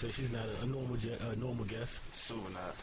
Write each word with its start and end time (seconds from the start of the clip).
but 0.00 0.06
I 0.06 0.08
want 0.08 0.12
to 0.16 0.22
say 0.22 0.22
she's 0.22 0.32
not 0.32 0.46
a, 0.46 0.64
a 0.64 0.66
normal 0.66 0.96
je- 0.96 1.18
a 1.32 1.36
normal 1.36 1.64
guest. 1.64 2.00
Super 2.14 2.50
not. 2.52 2.74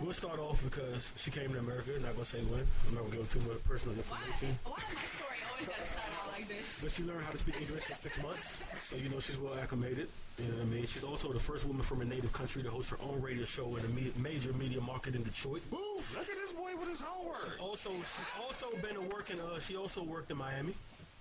We'll 0.00 0.12
start 0.12 0.38
off 0.38 0.62
because 0.64 1.12
she 1.16 1.30
came 1.30 1.52
to 1.52 1.58
America. 1.58 1.90
Not 2.00 2.12
gonna 2.14 2.24
say 2.24 2.38
when. 2.46 2.62
I'm 2.88 2.94
not 2.94 3.04
gonna 3.04 3.16
give 3.16 3.28
too 3.28 3.40
much 3.40 3.62
personal 3.64 3.96
Why? 3.96 4.18
information. 4.22 4.58
Why 4.64 4.78
my 4.78 5.02
story 5.02 5.38
always 5.50 5.68
gotta 5.68 5.86
start 5.86 6.10
out 6.22 6.32
like 6.32 6.48
this? 6.48 6.78
But 6.82 6.90
she 6.92 7.02
learned 7.04 7.24
how 7.24 7.30
to 7.32 7.38
speak 7.38 7.60
English 7.60 7.90
in 7.90 7.96
six 7.96 8.22
months, 8.22 8.64
so 8.80 8.96
you 8.96 9.08
know 9.08 9.18
she's 9.20 9.38
well 9.38 9.54
acclimated. 9.60 10.08
You 10.38 10.46
know 10.48 10.58
what 10.58 10.62
I 10.62 10.70
mean? 10.70 10.86
She's 10.86 11.04
also 11.04 11.32
the 11.32 11.38
first 11.42 11.66
woman 11.66 11.82
from 11.82 12.00
a 12.00 12.04
native 12.04 12.32
country 12.32 12.62
to 12.62 12.70
host 12.70 12.90
her 12.90 12.98
own 13.02 13.20
radio 13.20 13.44
show 13.44 13.76
in 13.76 13.84
a 13.84 13.88
me- 13.88 14.12
major 14.16 14.52
media 14.54 14.80
market 14.80 15.14
in 15.14 15.22
Detroit. 15.22 15.62
Woo! 15.70 15.78
Look 16.14 16.28
at 16.28 16.36
this 16.38 16.52
boy 16.52 16.72
with 16.78 16.88
his 16.88 17.02
homework. 17.02 17.58
Also, 17.60 17.90
she's 17.90 18.20
also 18.42 18.66
been 18.80 18.96
working. 19.10 19.36
Uh, 19.40 19.58
she 19.60 19.76
also 19.76 20.02
worked 20.02 20.30
in 20.30 20.38
Miami. 20.38 20.74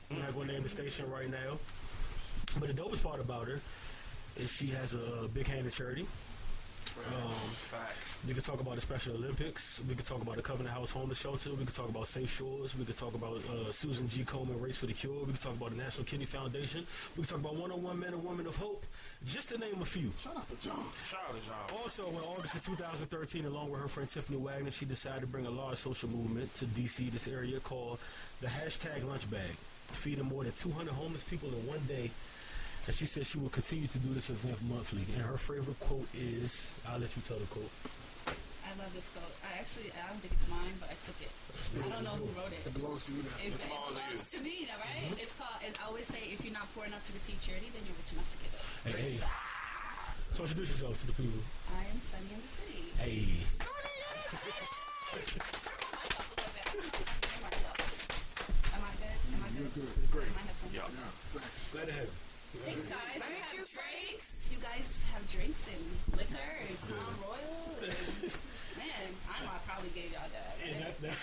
I'm 0.10 0.20
not 0.20 0.34
going 0.34 0.48
to 0.48 0.54
name 0.54 0.64
the 0.64 0.70
station 0.70 1.10
right 1.12 1.30
now, 1.30 1.58
but 2.60 2.68
the 2.74 2.74
dopest 2.82 3.04
part 3.04 3.20
about 3.20 3.48
her 3.48 3.60
is 4.38 4.52
she 4.52 4.68
has 4.68 4.94
a 4.94 5.28
big 5.34 5.48
hand 5.48 5.66
in 5.66 5.72
charity. 5.72 6.06
Facts. 6.92 8.20
We 8.28 8.34
could 8.34 8.44
talk 8.44 8.60
about 8.60 8.76
the 8.76 8.82
Special 8.82 9.16
Olympics. 9.16 9.82
We 9.88 9.96
could 9.96 10.06
talk 10.06 10.22
about 10.22 10.36
the 10.36 10.42
Covenant 10.42 10.76
House 10.76 10.92
Homeless 10.92 11.20
Shelter. 11.20 11.52
We 11.52 11.66
could 11.66 11.74
talk 11.74 11.90
about 11.90 12.08
Safe 12.08 12.30
Shores. 12.30 12.78
We 12.78 12.86
could 12.86 12.98
talk 12.98 13.16
about 13.16 13.38
uh, 13.50 13.72
Susan 13.72 14.08
G. 14.08 14.24
Komen 14.24 14.62
Race 14.62 14.78
for 14.78 14.86
the 14.86 14.94
Cure. 14.94 15.24
We 15.26 15.32
could 15.32 15.42
talk 15.42 15.56
about 15.56 15.72
the 15.72 15.78
National 15.78 16.06
Kidney 16.06 16.26
Foundation. 16.26 16.86
We 17.16 17.24
could 17.24 17.30
talk 17.30 17.40
about 17.40 17.54
101 17.54 18.00
Men 18.00 18.14
and 18.14 18.24
Women 18.24 18.46
of 18.46 18.56
Hope, 18.58 18.86
just 19.26 19.50
to 19.50 19.58
name 19.58 19.82
a 19.82 19.86
few. 19.86 20.12
Shout 20.20 20.36
out 20.36 20.50
to 20.50 20.56
John. 20.68 20.84
Shout 21.04 21.22
out 21.30 21.40
to 21.40 21.48
John. 21.48 21.82
Also, 21.82 22.08
in 22.10 22.18
August 22.18 22.56
of 22.56 22.66
2013, 22.66 23.46
along 23.46 23.72
with 23.72 23.82
her 23.82 23.88
friend 23.88 24.10
Tiffany 24.10 24.38
Wagner, 24.38 24.72
she 24.72 24.86
decided 24.86 25.22
to 25.22 25.28
bring 25.28 25.46
a 25.46 25.52
large 25.52 25.78
social 25.78 26.10
movement 26.10 26.54
to 26.56 26.66
DC, 26.66 27.10
this 27.12 27.28
area 27.28 27.60
called 27.62 28.00
the 28.42 28.48
hashtag 28.48 29.08
Lunch 29.08 29.30
Bag, 29.32 29.56
feeding 29.92 30.26
more 30.26 30.44
than 30.44 30.54
200 30.54 30.94
homeless 30.94 31.24
people 31.24 31.50
in 31.50 31.68
one 31.68 31.80
day. 31.88 32.12
And 32.88 32.96
she 32.96 33.06
said 33.06 33.26
she 33.26 33.38
will 33.38 33.54
continue 33.54 33.88
to 33.88 34.00
do 34.00 34.10
this 34.10 34.30
event 34.30 34.58
monthly. 34.66 35.06
And 35.14 35.22
her 35.22 35.38
favorite 35.38 35.80
quote 35.80 36.08
is, 36.18 36.74
I'll 36.90 36.98
let 36.98 37.16
you 37.16 37.22
tell 37.22 37.38
the 37.38 37.46
quote. 37.46 37.70
I 38.26 38.74
love 38.82 38.90
this 38.98 39.06
quote. 39.14 39.30
I 39.46 39.60
actually, 39.62 39.94
I 39.94 40.10
don't 40.10 40.18
think 40.18 40.34
it's 40.34 40.50
mine, 40.50 40.74
but 40.82 40.90
I 40.90 40.98
took 41.06 41.20
it. 41.22 41.30
I 41.78 41.92
don't 41.94 42.02
know 42.08 42.18
who 42.18 42.26
wrote 42.34 42.50
it. 42.50 42.66
It 42.66 42.74
belongs 42.74 43.06
to 43.06 43.14
you 43.14 43.22
now. 43.22 43.38
It, 43.38 43.54
it 43.54 43.62
belongs 43.62 43.94
to 43.94 44.02
you. 44.02 44.18
belongs 44.18 44.32
to 44.34 44.40
me, 44.42 44.56
all 44.72 44.82
right? 44.82 45.04
Mm-hmm. 45.12 45.22
It's 45.22 45.36
called, 45.38 45.60
and 45.62 45.74
I 45.78 45.84
always 45.92 46.08
say, 46.10 46.24
if 46.34 46.42
you're 46.42 46.58
not 46.58 46.66
poor 46.74 46.90
enough 46.90 47.06
to 47.06 47.14
receive 47.14 47.38
charity, 47.44 47.70
then 47.70 47.86
you're 47.86 48.00
rich 48.02 48.18
enough 48.18 48.30
to 48.34 48.38
give 48.42 48.50
it. 48.50 48.64
Hey, 48.82 48.98
hey. 48.98 49.18
So 50.34 50.42
introduce 50.48 50.74
yourself 50.74 50.98
to 51.04 51.06
the 51.06 51.16
people. 51.20 51.44
I 51.70 51.86
am 51.86 52.00
Sunni 52.02 52.34
in 52.34 52.42
the 52.42 52.52
city. 52.56 52.82
Hey. 52.98 53.46
Sunni 53.46 53.94
in 53.94 54.18
the 54.18 54.32
city! 54.42 54.66
Turn 55.38 55.78
my 55.86 56.02
mic 56.02 56.18
up 56.18 56.26
a 56.26 56.36
little 56.40 56.90
bit. 56.90 57.21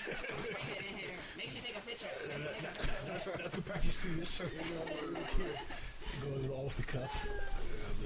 That, 0.09 0.25
that, 0.25 0.53
Bring 0.53 0.69
it 0.73 0.85
in 0.89 0.97
here. 0.99 1.17
Make 1.37 1.49
sure 1.53 1.61
you 1.61 1.69
take 1.69 1.79
a 1.79 1.85
picture. 1.85 2.09
Take 2.09 2.33
a 2.33 2.73
picture. 2.73 3.37
that's 3.39 3.57
what 3.57 3.67
Patsy 3.69 3.89
see 3.93 4.13
this 4.21 4.31
shirt. 4.33 4.53
You 4.53 4.65
know, 4.75 6.49
go 6.49 6.55
a 6.55 6.65
off 6.65 6.77
the 6.77 6.83
cuff. 6.89 7.13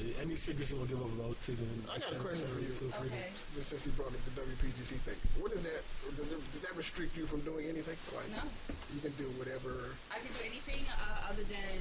Yeah, 0.02 0.18
any 0.24 0.34
secrets 0.34 0.72
you 0.72 0.82
want 0.82 0.90
to 0.90 0.96
give 0.98 1.04
up 1.04 1.12
about 1.14 1.38
taking? 1.44 1.68
I 1.86 1.98
got 2.02 2.10
a 2.10 2.18
question 2.18 2.48
for 2.50 2.58
you. 2.58 2.74
Feel 2.74 2.90
free 2.90 3.06
to- 3.08 3.14
Okay. 3.14 3.30
Just 3.54 3.70
since 3.70 3.86
you 3.86 3.92
brought 3.94 4.10
up 4.10 4.18
the 4.26 4.34
WPGC 4.34 4.98
thing, 5.06 5.14
what 5.38 5.52
is 5.54 5.62
that? 5.62 5.84
Does, 6.18 6.32
it, 6.34 6.40
does 6.50 6.62
that 6.66 6.74
restrict 6.74 7.14
you 7.14 7.22
from 7.28 7.40
doing 7.46 7.70
anything? 7.70 7.94
Like, 8.10 8.26
No. 8.34 8.42
you 8.96 9.00
can 9.04 9.14
do 9.14 9.30
whatever. 9.38 9.94
I 10.10 10.18
can 10.18 10.32
do 10.34 10.42
anything 10.42 10.82
uh, 10.90 11.30
other 11.30 11.44
than 11.46 11.78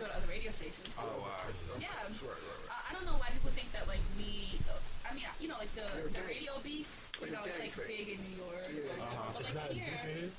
go 0.00 0.08
to 0.08 0.14
other 0.16 0.30
radio 0.30 0.48
stations. 0.56 0.88
Oh 0.96 1.04
wow. 1.20 1.44
Okay, 1.76 1.84
Yeah. 1.84 1.92
Right, 2.00 2.08
right, 2.08 2.32
right. 2.32 2.72
Uh, 2.72 2.88
I 2.88 2.90
don't 2.96 3.04
know 3.04 3.18
why 3.20 3.28
people 3.34 3.52
think 3.52 3.68
that 3.76 3.84
like 3.84 4.00
we. 4.16 4.56
I 5.04 5.12
mean, 5.12 5.26
you 5.42 5.50
know, 5.50 5.58
like 5.58 5.74
the, 5.74 5.84
the 6.14 6.22
radio 6.24 6.54
beef. 6.64 6.88
You 7.20 7.34
know, 7.34 7.42
it's 7.44 7.58
like 7.60 7.74
thing. 7.76 7.90
big 7.92 8.06
in 8.16 8.18
New 8.24 8.40
York. 8.40 8.64
Yeah. 8.72 8.80
or 8.80 9.04
whatever. 9.04 9.04
Uh-huh. 9.04 9.29
But 9.29 9.29
It's 9.40 9.54
not 9.56 9.72
here, 9.72 9.84
beef 9.88 10.04
here. 10.04 10.30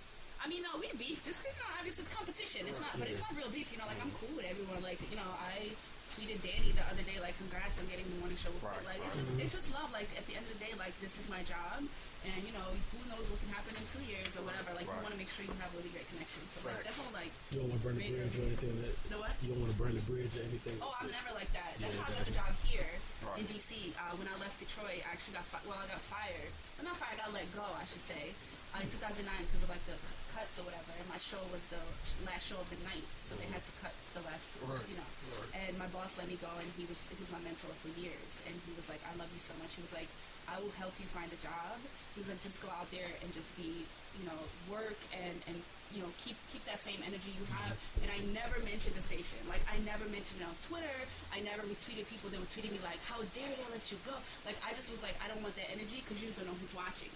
I 0.41 0.49
mean, 0.49 0.65
no, 0.65 0.73
we 0.81 0.89
beef 0.97 1.21
just 1.21 1.37
because 1.41 1.53
you 1.53 1.61
know, 1.61 1.73
obviously 1.77 2.01
it's 2.05 2.13
competition. 2.13 2.65
It's 2.65 2.81
not, 2.81 2.97
but 2.97 3.05
it's 3.09 3.21
not 3.21 3.33
real 3.37 3.49
beef. 3.53 3.69
You 3.73 3.77
know, 3.77 3.85
like 3.89 4.01
I'm 4.01 4.09
cool 4.17 4.33
with 4.33 4.45
everyone. 4.49 4.81
Like 4.81 4.97
you 5.09 5.17
know, 5.17 5.29
I 5.37 5.69
tweeted 6.17 6.41
Danny 6.43 6.73
the 6.75 6.83
other 6.91 7.05
day, 7.05 7.21
like 7.21 7.37
congrats 7.39 7.77
on 7.79 7.85
getting 7.87 8.03
the 8.09 8.17
morning 8.19 8.35
show. 8.41 8.51
Right, 8.65 8.73
Like 8.83 8.99
it's 9.05 9.15
right. 9.21 9.25
just, 9.25 9.31
it's 9.37 9.53
just 9.53 9.67
love. 9.73 9.93
Like 9.93 10.09
at 10.17 10.25
the 10.25 10.33
end 10.37 10.43
of 10.49 10.51
the 10.57 10.61
day, 10.65 10.73
like 10.81 10.97
this 10.97 11.13
is 11.21 11.29
my 11.29 11.45
job, 11.45 11.85
and 12.25 12.39
you 12.41 12.49
know, 12.57 12.65
who 12.89 12.99
knows 13.05 13.21
what 13.29 13.37
can 13.45 13.53
happen 13.53 13.69
in 13.77 13.85
two 13.93 14.01
years 14.09 14.33
or 14.33 14.41
whatever. 14.41 14.73
Like 14.73 14.89
you 14.89 14.97
want 15.05 15.13
to 15.13 15.21
make 15.21 15.29
sure 15.29 15.45
you 15.45 15.53
have 15.61 15.69
really 15.77 15.93
great 15.93 16.09
connections. 16.09 16.49
So 16.57 16.65
like 16.65 16.81
that's 16.89 16.97
all. 16.97 17.13
Like 17.13 17.29
You 17.53 17.61
don't 17.61 17.69
want 17.69 17.77
to 17.77 17.85
burn 17.85 17.97
the 18.01 18.09
Radio. 18.09 18.25
bridge 18.25 18.33
or 18.41 18.45
anything. 18.49 18.73
That, 18.81 18.93
the 19.13 19.17
what? 19.21 19.33
you 19.45 19.53
don't 19.53 19.61
want 19.61 19.71
to 19.73 19.77
burn 19.77 19.93
the 19.93 20.05
bridge 20.09 20.33
or 20.41 20.43
anything. 20.49 20.77
Oh, 20.81 20.89
I'm 20.97 21.05
never 21.13 21.37
like 21.37 21.53
that. 21.53 21.77
That's 21.77 21.93
Yeah, 21.93 22.01
how 22.01 22.09
I 22.09 22.17
got 22.17 22.25
the 22.25 22.33
gotcha. 22.33 22.49
job 22.49 22.53
here 22.65 22.89
Right. 23.21 23.37
in 23.37 23.45
DC. 23.45 23.93
Uh, 23.93 24.17
when 24.17 24.25
I 24.25 24.33
left 24.41 24.57
Detroit, 24.57 25.05
I 25.05 25.13
actually 25.13 25.37
got 25.37 25.45
fi- 25.45 25.61
well, 25.69 25.77
I 25.77 25.85
got 25.85 26.01
fired. 26.01 26.49
Well, 26.81 26.89
not 26.89 26.97
fired. 26.97 27.21
I 27.21 27.29
got 27.29 27.37
let 27.37 27.45
go, 27.53 27.61
I 27.61 27.85
should 27.85 28.01
say, 28.09 28.33
uh, 28.75 28.83
in 28.83 28.89
2009 28.89 29.27
because 29.27 29.63
of 29.65 29.69
like 29.71 29.83
the 29.89 29.97
c- 29.99 30.17
cuts 30.35 30.53
or 30.59 30.63
whatever. 30.67 30.91
And 30.95 31.05
my 31.11 31.19
show 31.19 31.39
was 31.51 31.59
the 31.73 31.81
last 32.27 32.47
show 32.47 32.59
of 32.59 32.67
the 32.71 32.79
night, 32.87 33.03
so 33.23 33.35
they 33.35 33.47
had 33.51 33.61
to 33.63 33.73
cut 33.83 33.91
the 34.15 34.23
last, 34.23 34.45
Right, 34.63 34.79
you 34.87 34.95
know. 34.99 35.09
right. 35.35 35.51
And 35.67 35.73
my 35.81 35.87
boss 35.91 36.15
let 36.19 36.27
me 36.31 36.35
go, 36.39 36.49
and 36.59 36.67
he 36.79 36.87
was 36.87 36.99
he 37.11 37.19
was 37.19 37.31
my 37.35 37.41
mentor 37.43 37.71
for 37.83 37.91
years. 37.99 38.31
And 38.47 38.55
he 38.67 38.71
was 38.75 38.87
like, 38.87 38.99
"I 39.03 39.11
love 39.19 39.27
you 39.35 39.41
so 39.43 39.51
much." 39.59 39.75
He 39.75 39.83
was 39.83 39.91
like, 39.95 40.07
"I 40.47 40.59
will 40.61 40.73
help 40.77 40.93
you 40.97 41.07
find 41.09 41.29
a 41.29 41.39
job." 41.41 41.77
He 42.15 42.21
was 42.21 42.29
like, 42.29 42.41
"Just 42.41 42.61
go 42.61 42.69
out 42.73 42.89
there 42.91 43.07
and 43.21 43.29
just 43.33 43.49
be, 43.57 43.85
you 44.17 44.23
know, 44.25 44.39
work 44.69 44.97
and 45.13 45.35
and 45.47 45.57
you 45.91 45.99
know 45.99 46.11
keep 46.23 46.37
keep 46.51 46.63
that 46.65 46.79
same 46.79 46.99
energy 47.03 47.33
you 47.33 47.45
mm-hmm. 47.45 47.61
have." 47.61 47.75
And 48.05 48.09
I 48.09 48.19
never 48.31 48.57
mentioned 48.63 48.95
the 48.95 49.05
station. 49.05 49.41
Like 49.47 49.61
I 49.69 49.77
never 49.83 50.05
mentioned 50.09 50.41
it 50.43 50.47
on 50.47 50.57
Twitter. 50.63 50.97
I 51.31 51.43
never 51.43 51.63
retweeted 51.67 52.07
people 52.07 52.31
that 52.31 52.39
were 52.39 52.51
tweeting 52.51 52.73
me 52.73 52.81
like, 52.83 52.99
"How 53.05 53.19
dare 53.35 53.51
they 53.51 53.67
let 53.71 53.83
you 53.91 53.97
go?" 54.07 54.15
Like 54.45 54.57
I 54.65 54.73
just 54.73 54.91
was 54.91 55.01
like, 55.03 55.15
I 55.21 55.27
don't 55.27 55.41
want 55.41 55.55
that 55.59 55.69
energy 55.71 56.01
because 56.03 56.19
you 56.21 56.29
just 56.29 56.39
don't 56.39 56.47
know 56.47 56.57
who's 56.57 56.75
watching. 56.75 57.11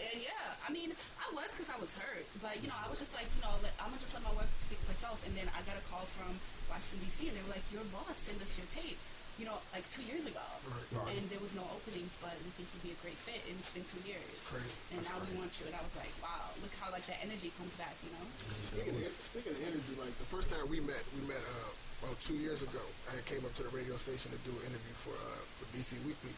And 0.00 0.16
yeah, 0.16 0.56
I 0.64 0.72
mean, 0.72 0.96
I 1.20 1.28
was 1.36 1.52
because 1.52 1.68
I 1.68 1.76
was 1.76 1.92
hurt, 1.92 2.24
but 2.40 2.56
you 2.64 2.72
know, 2.72 2.78
I 2.80 2.88
was 2.88 3.04
just 3.04 3.12
like, 3.12 3.28
you 3.36 3.44
know, 3.44 3.52
let, 3.60 3.76
I'm 3.76 3.92
gonna 3.92 4.00
just 4.00 4.16
let 4.16 4.24
my 4.24 4.32
work 4.32 4.48
speak 4.64 4.80
for 4.80 4.96
itself. 4.96 5.20
And 5.28 5.36
then 5.36 5.44
I 5.52 5.60
got 5.68 5.76
a 5.76 5.84
call 5.92 6.08
from 6.08 6.40
Washington 6.72 7.04
D.C. 7.04 7.28
and 7.28 7.36
they 7.36 7.42
were 7.44 7.52
like, 7.52 7.66
"Your 7.68 7.84
boss 7.92 8.16
sent 8.16 8.40
us 8.40 8.56
your 8.56 8.68
tape." 8.72 8.96
You 9.40 9.48
know, 9.48 9.58
like 9.72 9.82
two 9.90 10.04
years 10.06 10.28
ago, 10.28 10.44
Right. 10.92 11.16
and 11.16 11.24
there 11.32 11.40
was 11.40 11.50
no 11.56 11.64
openings, 11.72 12.12
but 12.20 12.36
we 12.44 12.52
think 12.54 12.68
you'd 12.76 12.84
be 12.84 12.94
a 12.94 13.00
great 13.00 13.16
fit. 13.16 13.40
And 13.48 13.56
it's 13.58 13.72
been 13.72 13.82
two 13.88 13.98
years, 14.06 14.28
Crazy. 14.44 14.68
and 14.92 15.00
That's 15.02 15.08
now 15.10 15.18
we 15.24 15.34
want 15.40 15.50
you. 15.58 15.66
And 15.72 15.74
I 15.74 15.82
was 15.82 15.96
like, 15.98 16.12
wow, 16.22 16.52
look 16.62 16.70
how 16.78 16.92
like 16.92 17.02
that 17.08 17.18
energy 17.24 17.48
comes 17.58 17.72
back. 17.80 17.96
You 18.04 18.12
know, 18.14 18.22
Speaking 18.60 18.92
of, 19.02 19.08
speaking 19.18 19.56
of 19.56 19.60
energy, 19.66 19.94
like 19.98 20.14
the 20.20 20.28
first 20.28 20.52
time 20.52 20.62
we 20.68 20.78
met, 20.84 21.00
we 21.16 21.24
met 21.26 21.40
uh, 21.42 21.72
about 22.06 22.20
two 22.22 22.36
years 22.38 22.60
ago. 22.62 22.84
I 23.10 23.18
came 23.24 23.42
up 23.42 23.50
to 23.56 23.64
the 23.66 23.72
radio 23.74 23.96
station 23.98 24.30
to 24.30 24.38
do 24.46 24.52
an 24.62 24.68
interview 24.68 24.94
for 25.00 25.16
uh, 25.16 25.40
for 25.58 25.64
DC 25.74 25.96
Weekly, 26.06 26.36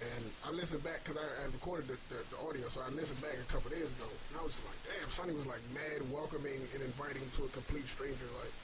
and 0.00 0.22
I 0.46 0.54
listened 0.54 0.86
back 0.86 1.02
because 1.02 1.18
I, 1.18 1.26
I 1.42 1.44
recorded 1.50 1.90
the, 1.90 1.98
the, 2.14 2.22
the 2.30 2.38
audio, 2.46 2.70
so 2.70 2.78
I 2.86 2.88
listened 2.94 3.18
back 3.20 3.34
a 3.36 3.48
couple 3.52 3.74
days 3.74 3.90
ago, 3.98 4.06
and 4.30 4.34
I 4.38 4.42
was 4.46 4.54
like, 4.64 4.78
damn, 4.86 5.10
Sunni 5.10 5.34
was 5.34 5.50
like 5.50 5.60
mad, 5.74 6.06
welcoming 6.14 6.62
and 6.72 6.80
inviting 6.80 7.26
to 7.36 7.44
a 7.44 7.50
complete 7.52 7.90
stranger. 7.90 8.30
Like 8.38 8.54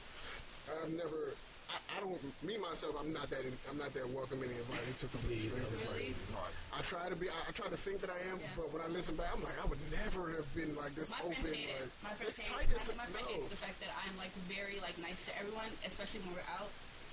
I've 0.81 0.95
never. 0.95 1.35
I, 1.75 1.99
I 1.99 2.01
don't. 2.01 2.15
Me 2.47 2.55
myself, 2.63 2.95
I'm 2.95 3.11
not 3.11 3.27
that. 3.35 3.43
In, 3.43 3.51
I'm 3.67 3.79
not 3.83 3.91
that 3.99 4.07
welcoming 4.15 4.47
and 4.55 4.59
inviting 4.63 4.95
to 4.95 5.07
complete 5.11 5.51
Yeah, 5.51 5.59
strangers. 5.59 5.83
really. 5.91 6.15
Like, 6.31 6.55
I 6.71 6.81
try 6.87 7.05
to 7.11 7.17
be. 7.19 7.27
I, 7.27 7.39
I 7.49 7.51
try 7.51 7.67
to 7.67 7.77
think 7.79 7.99
that 8.07 8.11
I 8.15 8.21
am, 8.31 8.39
Yeah. 8.39 8.55
but 8.55 8.71
when 8.71 8.81
I 8.81 8.89
listen 8.95 9.19
back, 9.19 9.35
I'm 9.35 9.43
like, 9.43 9.59
I 9.59 9.67
would 9.67 9.83
never 9.91 10.31
have 10.39 10.47
been 10.55 10.79
like 10.79 10.95
this 10.95 11.11
my 11.11 11.19
open. 11.27 11.43
like, 11.51 11.67
it. 11.67 11.91
My 12.07 12.15
friends 12.15 12.39
it's 12.39 12.47
hate 12.47 12.55
tight 12.55 12.71
it. 12.71 12.79
as 12.79 12.87
My, 12.95 13.03
my 13.03 13.09
friend 13.11 13.27
no. 13.27 13.35
hates 13.35 13.51
the 13.51 13.59
fact 13.59 13.77
that 13.83 13.91
I'm 13.99 14.15
like 14.23 14.31
very 14.47 14.79
like 14.79 14.95
nice 15.03 15.27
to 15.27 15.33
everyone, 15.35 15.69
especially 15.83 16.23
when 16.23 16.39
we're 16.39 16.51
out. 16.55 16.71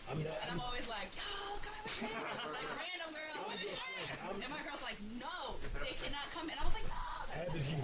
I'm 0.09 0.17
not. 0.25 0.33
And 0.43 0.49
I'm 0.57 0.61
always 0.65 0.89
like, 0.89 1.07
yo, 1.13 1.23
come 1.61 1.77
here 1.77 1.85
with 1.87 2.01
me. 2.01 2.53
like 2.57 2.69
random 2.77 3.09
girl 3.15 3.37
with 3.47 3.61
a 3.63 3.69
shirt. 3.69 4.17
And 4.33 4.49
my 4.51 4.59
girl's 4.65 4.81
like, 4.83 4.97
no, 5.21 5.55
they 5.79 5.93
cannot 6.01 6.25
come. 6.35 6.49
And 6.49 6.57
I 6.57 6.65
was 6.65 6.73
like, 6.73 6.83
no. 6.89 6.90
Ab 7.31 7.55
is 7.55 7.71
you. 7.71 7.79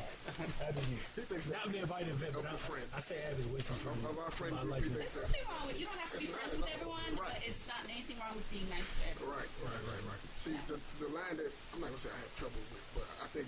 Ab 0.62 0.76
is 0.76 0.88
you. 0.92 1.00
He 1.16 1.22
thinks 1.24 1.48
Now 1.50 1.64
I'm 1.64 1.72
the 1.72 1.80
invited 1.84 2.10
event, 2.12 2.34
but 2.36 2.44
Of 2.46 2.52
the 2.52 2.60
I, 2.60 2.68
friend. 2.68 2.86
I 2.96 3.00
say 3.00 3.16
Ab 3.32 3.40
is 3.40 3.48
way 3.48 3.62
too 3.64 3.78
friendly. 3.80 4.04
Of 4.12 4.18
our 4.20 4.32
friend 4.32 4.54
I 4.60 4.64
like 4.68 4.84
he 4.84 4.92
it. 4.92 5.00
thinks 5.00 5.14
There's 5.16 5.28
that. 5.28 5.32
nothing 5.32 5.48
wrong 5.48 5.66
with 5.72 5.78
you 5.80 5.86
don't 5.88 6.00
have 6.04 6.12
to 6.12 6.20
be 6.20 6.28
friends 6.28 6.54
with 6.60 6.70
everyone, 6.76 7.12
Right. 7.16 7.32
but 7.32 7.40
it's 7.48 7.64
not 7.68 7.82
anything 7.88 8.18
wrong 8.20 8.36
with 8.36 8.48
being 8.52 8.68
nice 8.68 8.90
to 9.00 9.02
everyone. 9.16 9.40
Right, 9.40 9.52
right, 9.64 9.84
right, 9.88 10.04
right. 10.12 10.22
See, 10.36 10.56
the, 10.68 10.76
the 11.00 11.10
line 11.16 11.36
that 11.40 11.50
I'm 11.74 11.80
not 11.80 11.90
gonna 11.96 12.04
say 12.04 12.12
I 12.12 12.20
have 12.20 12.34
trouble 12.36 12.60
with, 12.76 12.86
but 12.98 13.08
I 13.24 13.28
think 13.32 13.48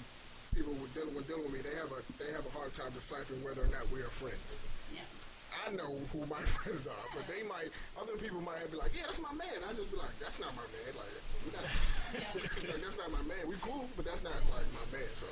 people 0.56 0.74
with 0.80 0.90
dealing 0.96 1.14
when 1.14 1.26
dealing 1.28 1.46
with 1.46 1.56
me, 1.56 1.62
they 1.62 1.76
have 1.78 1.92
a 1.92 2.00
they 2.18 2.32
have 2.32 2.48
a 2.48 2.54
hard 2.56 2.72
time 2.74 2.90
deciphering 2.96 3.44
whether 3.44 3.62
or 3.68 3.72
not 3.72 3.84
we 3.92 4.00
are 4.02 4.10
friends. 4.12 4.58
Yeah. 4.96 5.04
I 5.66 5.74
know 5.76 5.94
who 6.16 6.24
my 6.32 6.42
friends 6.58 6.88
are, 6.88 7.08
but 7.14 7.28
they 7.28 7.44
might 7.46 7.70
other 8.00 8.16
people 8.18 8.40
might 8.42 8.64
be 8.72 8.80
like, 8.80 8.96
yeah, 8.96 9.06
that's 9.06 9.20
my 9.22 9.34
man. 9.36 9.60
I 9.68 9.76
just 9.78 9.92
be 9.92 9.98
like, 10.00 10.16
that's 10.18 10.40
not 10.42 10.56
my 10.58 10.66
man. 10.74 10.90
Like, 10.98 11.14
we're 11.46 11.54
not, 11.60 11.68
Yeah. 12.10 12.26
like 12.74 12.82
that's 12.82 12.98
not 12.98 13.10
my 13.14 13.22
man. 13.30 13.44
We 13.46 13.54
cool, 13.62 13.86
but 13.94 14.06
that's 14.10 14.24
not 14.26 14.34
like 14.50 14.66
my 14.74 14.86
man. 14.96 15.10
So 15.20 15.28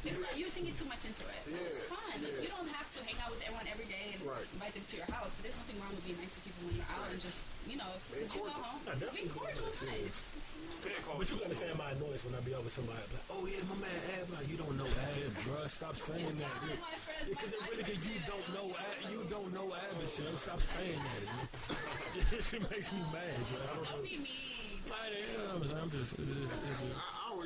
It's 0.00 0.16
like 0.16 0.32
you're 0.40 0.48
thinking 0.48 0.72
too 0.72 0.88
much 0.88 1.04
into 1.04 1.24
it. 1.28 1.40
Like, 1.44 1.60
it's 1.76 1.84
Yeah, 1.84 1.92
fine. 1.92 2.18
Like, 2.24 2.40
you 2.40 2.48
don't 2.48 2.68
have 2.72 2.88
to 2.88 2.98
hang 3.04 3.20
out 3.20 3.30
with 3.36 3.44
everyone 3.44 3.68
every 3.68 3.84
day 3.84 4.16
and 4.16 4.20
Right. 4.24 4.46
invite 4.56 4.72
them 4.72 4.84
to 4.88 4.94
your 4.96 5.08
house. 5.12 5.28
But 5.36 5.42
there's 5.44 5.58
nothing 5.60 5.76
wrong 5.84 5.92
with 5.92 6.04
being 6.08 6.16
nice 6.16 6.32
to 6.32 6.40
people 6.40 6.60
when 6.64 6.74
you're 6.80 6.88
out 6.88 7.04
and 7.12 7.20
just, 7.20 7.36
you 7.68 7.76
know, 7.76 7.92
Being 8.08 8.24
because 8.24 8.32
you 8.32 8.40
go 8.40 8.48
cordial. 8.48 8.64
home. 8.64 8.80
Nah, 8.88 8.96
definitely 8.96 9.28
Being 9.28 9.36
cordial 9.36 9.68
is 9.68 9.76
cordial, 9.76 10.00
nice. 10.00 10.08
It's, 10.08 10.56
Being 10.80 10.80
But 10.80 10.88
you 10.96 11.04
cordial. 11.04 11.38
understand 11.44 11.74
my 11.76 11.90
annoyance 11.92 12.22
when 12.24 12.32
I 12.32 12.40
be 12.40 12.52
out 12.56 12.64
with 12.64 12.72
somebody 12.72 13.04
like, 13.12 13.26
oh 13.28 13.44
yeah, 13.44 13.60
my 13.68 13.76
man 13.84 14.00
Ab, 14.16 14.26
like, 14.32 14.46
you 14.48 14.56
don't 14.56 14.76
know 14.80 14.88
Ab, 14.88 15.32
bruh. 15.44 15.68
Stop 15.68 15.94
saying 16.00 16.24
It's 16.24 16.40
that. 16.40 16.48
not 16.48 16.64
like 16.64 16.80
my 16.80 16.96
friends. 17.04 17.26
Because 17.28 17.50
My- 17.52 17.60
it 17.60 17.60
really, 17.68 17.84
friends 17.84 18.00
cause 18.00 18.08
you 18.08 18.18
don't 18.24 18.46
know 18.56 18.66
Don't 18.72 18.80
Ab, 18.80 19.12
you 19.12 19.20
don't 19.28 19.50
know 19.52 19.66
Ab 19.76 19.92
and 20.00 20.08
shit. 20.08 20.32
Stop 20.40 20.60
saying 20.64 20.96
that. 20.96 21.20
it 22.56 22.64
makes 22.72 22.88
me 22.88 23.00
mad. 23.12 23.36
You 23.36 23.60
don't 23.68 23.84
Don't 23.84 24.00
be 24.08 24.16
mean. 24.16 24.80
Like, 24.88 25.12
you 25.12 25.36
know 25.44 25.60
what 25.60 25.68
I'm? 25.76 25.84
I'm 25.84 25.90
just, 25.92 26.16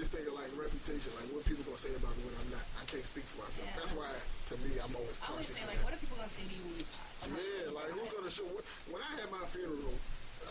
it's 0.01 0.11
just, 0.11 0.19
it's 0.19 0.25
just 0.25 0.25
I, 0.25 0.25
I 0.25 0.25
always 0.25 0.27
think 0.27 0.27
of 0.29 0.35
like 0.35 0.53
reputation, 0.59 1.11
like 1.19 1.29
what 1.31 1.43
people 1.47 1.63
gonna 1.65 1.79
say 1.79 1.93
about 1.95 2.15
me 2.19 2.23
when 2.27 2.37
I'm 2.41 2.51
not. 2.55 2.65
I 2.79 2.85
can't 2.91 3.05
speak 3.07 3.27
for 3.31 3.39
myself. 3.47 3.67
Yeah. 3.71 3.79
That's 3.79 3.95
why, 3.95 4.11
to 4.11 4.55
me, 4.63 4.71
I'm 4.83 4.95
always 4.95 5.17
I 5.23 5.27
always 5.33 5.49
say, 5.51 5.63
like, 5.67 5.79
that. 5.79 5.85
what 5.87 5.93
are 5.95 6.01
people 6.03 6.17
going 6.19 6.29
to 6.31 6.35
say 6.35 6.45
to 6.47 6.55
you 6.55 6.63
when 6.67 6.75
you 6.79 6.87
die? 6.87 7.11
Yeah, 7.35 7.73
like 7.73 7.89
who's 7.95 8.11
gonna 8.13 8.31
show? 8.35 8.47
What, 8.53 8.65
when 8.93 9.01
I 9.01 9.11
had 9.23 9.29
my 9.33 9.45
funeral, 9.49 9.97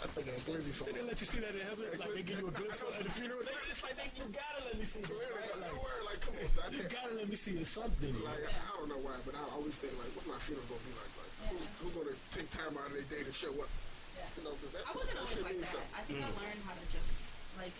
I 0.01 0.07
think 0.17 0.25
at 0.33 0.41
Glizzy 0.49 0.73
song. 0.73 0.89
Did 0.89 0.97
they 0.99 1.05
let 1.05 1.17
you 1.21 1.27
see 1.29 1.37
that 1.45 1.53
in 1.53 1.61
heaven? 1.69 1.85
Like 2.01 2.11
they 2.17 2.23
give 2.25 2.39
you 2.41 2.49
a 2.49 2.55
glimpse 2.55 2.81
at 2.81 3.03
the 3.05 3.13
funeral? 3.13 3.45
They- 3.45 3.69
It's 3.69 3.83
like 3.85 3.93
they, 3.99 4.09
you 4.17 4.25
gotta 4.33 4.61
let 4.65 4.75
me 4.79 4.85
see 4.89 5.05
it, 5.05 5.07
Clearly, 5.11 5.29
right? 5.37 5.53
like, 5.53 5.69
Like, 5.69 5.77
word, 5.77 6.01
like, 6.09 6.19
come 6.25 6.35
on, 6.41 6.49
son. 6.49 6.67
You 6.73 6.81
gotta 6.89 7.13
let 7.13 7.27
me 7.29 7.37
see 7.37 7.53
it 7.61 7.67
something. 7.69 8.15
Like, 8.25 8.41
Like, 8.41 8.57
I, 8.57 8.73
I 8.73 8.73
don't 8.81 8.89
know 8.89 9.01
why, 9.05 9.13
but 9.21 9.37
I 9.37 9.43
always 9.53 9.77
think 9.77 9.93
like, 10.01 10.09
what's 10.17 10.25
my 10.25 10.39
funeral 10.41 10.65
gonna 10.65 10.81
be 10.87 10.93
like? 10.97 11.11
Like, 11.13 11.31
who's, 11.53 11.61
Yeah. 11.61 11.77
who's 11.77 11.93
gonna 11.93 12.15
take 12.33 12.49
time 12.49 12.73
out 12.73 12.89
of 12.89 12.93
their 12.97 13.05
day 13.05 13.21
to 13.21 13.33
show 13.33 13.53
up? 13.61 13.69
Yeah. 14.17 14.25
You 14.33 14.41
know, 14.49 14.53
'cause 14.57 14.71
that, 14.73 14.83
I 14.89 14.91
wasn't 14.97 15.13
that 15.21 15.29
always 15.29 15.45
like 15.45 15.57
that. 15.61 15.69
something. 15.77 15.93
I 15.93 16.01
think 16.09 16.17
I 16.25 16.29
mm. 16.33 16.37
learned 16.41 16.61
how 16.65 16.73
to 16.73 16.85
just 16.89 17.13
like 17.61 17.75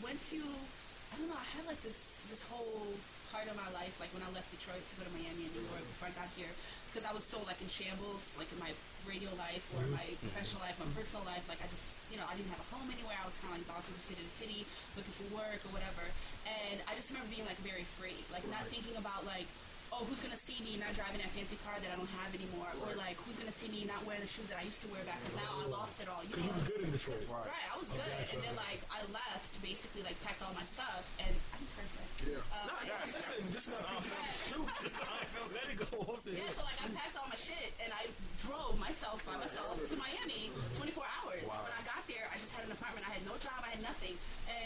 once 0.00 0.24
you 0.32 0.44
I 1.18 1.26
don't 1.26 1.34
know, 1.34 1.42
I 1.42 1.50
had 1.58 1.66
like 1.66 1.82
this 1.82 1.98
this 2.30 2.46
whole 2.46 2.94
part 3.34 3.50
of 3.50 3.58
my 3.58 3.66
life, 3.74 3.98
like 3.98 4.14
when 4.14 4.22
I 4.22 4.30
left 4.30 4.54
Detroit 4.54 4.78
to 4.78 4.94
go 4.94 5.02
to 5.02 5.10
Miami 5.10 5.50
and 5.50 5.52
New 5.52 5.66
York 5.66 5.82
before 5.82 6.06
I 6.06 6.14
got 6.14 6.30
here, 6.38 6.46
because 6.86 7.02
I 7.02 7.10
was 7.10 7.26
so 7.26 7.42
like 7.42 7.58
in 7.58 7.66
shambles, 7.66 8.38
like 8.38 8.46
in 8.54 8.62
my 8.62 8.70
radio 9.02 9.26
life 9.34 9.66
or 9.74 9.82
mm-hmm. 9.82 9.98
my 9.98 10.06
mm-hmm. 10.06 10.30
professional 10.30 10.62
life, 10.62 10.78
my 10.78 10.86
personal 10.94 11.26
life. 11.26 11.42
Like 11.50 11.58
I 11.58 11.66
just, 11.66 11.82
you 12.14 12.22
know, 12.22 12.26
I 12.30 12.38
didn't 12.38 12.54
have 12.54 12.62
a 12.62 12.68
home 12.70 12.86
anywhere. 12.86 13.18
I 13.18 13.26
was 13.26 13.34
kind 13.42 13.50
of 13.50 13.58
like 13.58 13.66
bouncing 13.66 13.98
from 13.98 14.04
city 14.14 14.22
to 14.22 14.30
city, 14.30 14.60
looking 14.94 15.10
for 15.18 15.26
work 15.34 15.58
or 15.66 15.74
whatever. 15.74 16.06
And 16.46 16.78
I 16.86 16.94
just 16.94 17.10
remember 17.10 17.34
being 17.34 17.50
like 17.50 17.58
very 17.66 17.82
free, 17.98 18.22
like 18.30 18.46
not 18.46 18.62
thinking 18.70 18.94
about 18.94 19.26
like 19.26 19.50
oh, 19.98 20.06
who's 20.06 20.22
gonna 20.22 20.38
see 20.38 20.62
me 20.62 20.78
not 20.78 20.94
driving 20.94 21.18
that 21.18 21.30
fancy 21.34 21.58
car 21.66 21.74
that 21.82 21.90
I 21.90 21.96
don't 21.98 22.10
have 22.22 22.30
anymore, 22.30 22.70
or 22.86 22.94
like 22.94 23.18
who's 23.26 23.34
gonna 23.34 23.50
see 23.54 23.66
me 23.74 23.82
not 23.82 23.98
wearing 24.06 24.22
the 24.22 24.30
shoes 24.30 24.46
that 24.46 24.58
I 24.62 24.64
used 24.64 24.78
to 24.86 24.88
wear 24.94 25.02
back 25.02 25.18
because 25.26 25.34
now 25.42 25.50
I 25.58 25.66
lost 25.66 25.98
it 25.98 26.06
all. 26.06 26.22
You 26.22 26.30
Cause 26.38 26.46
you 26.46 26.54
know? 26.54 26.58
was 26.62 26.66
good 26.70 26.80
in 26.86 26.90
Detroit. 26.94 27.26
Right, 27.26 27.50
right 27.50 27.66
I 27.66 27.74
was 27.74 27.90
good, 27.90 28.06
gotcha. 28.06 28.38
and 28.38 28.46
then 28.46 28.54
like 28.54 28.78
I 28.94 29.02
left, 29.10 29.50
basically 29.58 30.06
like 30.06 30.14
packed 30.22 30.38
all 30.46 30.54
my 30.54 30.62
stuff, 30.62 31.02
and 31.18 31.34
I'm 31.50 31.64
cursing. 31.74 32.06
Yeah. 32.30 32.38
Uh, 32.54 32.70
Nah, 32.70 32.94
nah, 32.94 33.02
listen, 33.02 33.42
this 33.42 33.66
is 33.66 33.78
not 33.82 33.98
shoot. 34.06 34.66
This 34.86 34.98
is 34.98 35.02
let 35.58 35.66
it 35.66 35.78
go 35.82 35.98
off 36.06 36.22
the 36.22 36.34
yeah, 36.38 36.46
so 36.54 36.62
like 36.62 36.78
I 36.78 36.86
packed 36.94 37.14
all 37.18 37.26
my 37.26 37.38
shit 37.38 37.74
and 37.82 37.90
I 37.90 38.06
drove 38.42 38.78
myself 38.78 39.18
by 39.26 39.34
myself 39.38 39.78
to 39.82 39.94
Miami 39.98 40.50
24 40.78 40.94
hours. 41.02 41.42
Wow. 41.46 41.66
When 41.66 41.74
I 41.74 41.82
got 41.82 42.02
there, 42.06 42.26
I 42.30 42.36
just 42.38 42.54
had 42.54 42.66
an 42.66 42.72
apartment. 42.74 43.02
I 43.06 43.18
had 43.18 43.24
no 43.26 43.34
job. 43.42 43.58
I 43.66 43.74
had 43.74 43.82
nothing. 43.82 44.14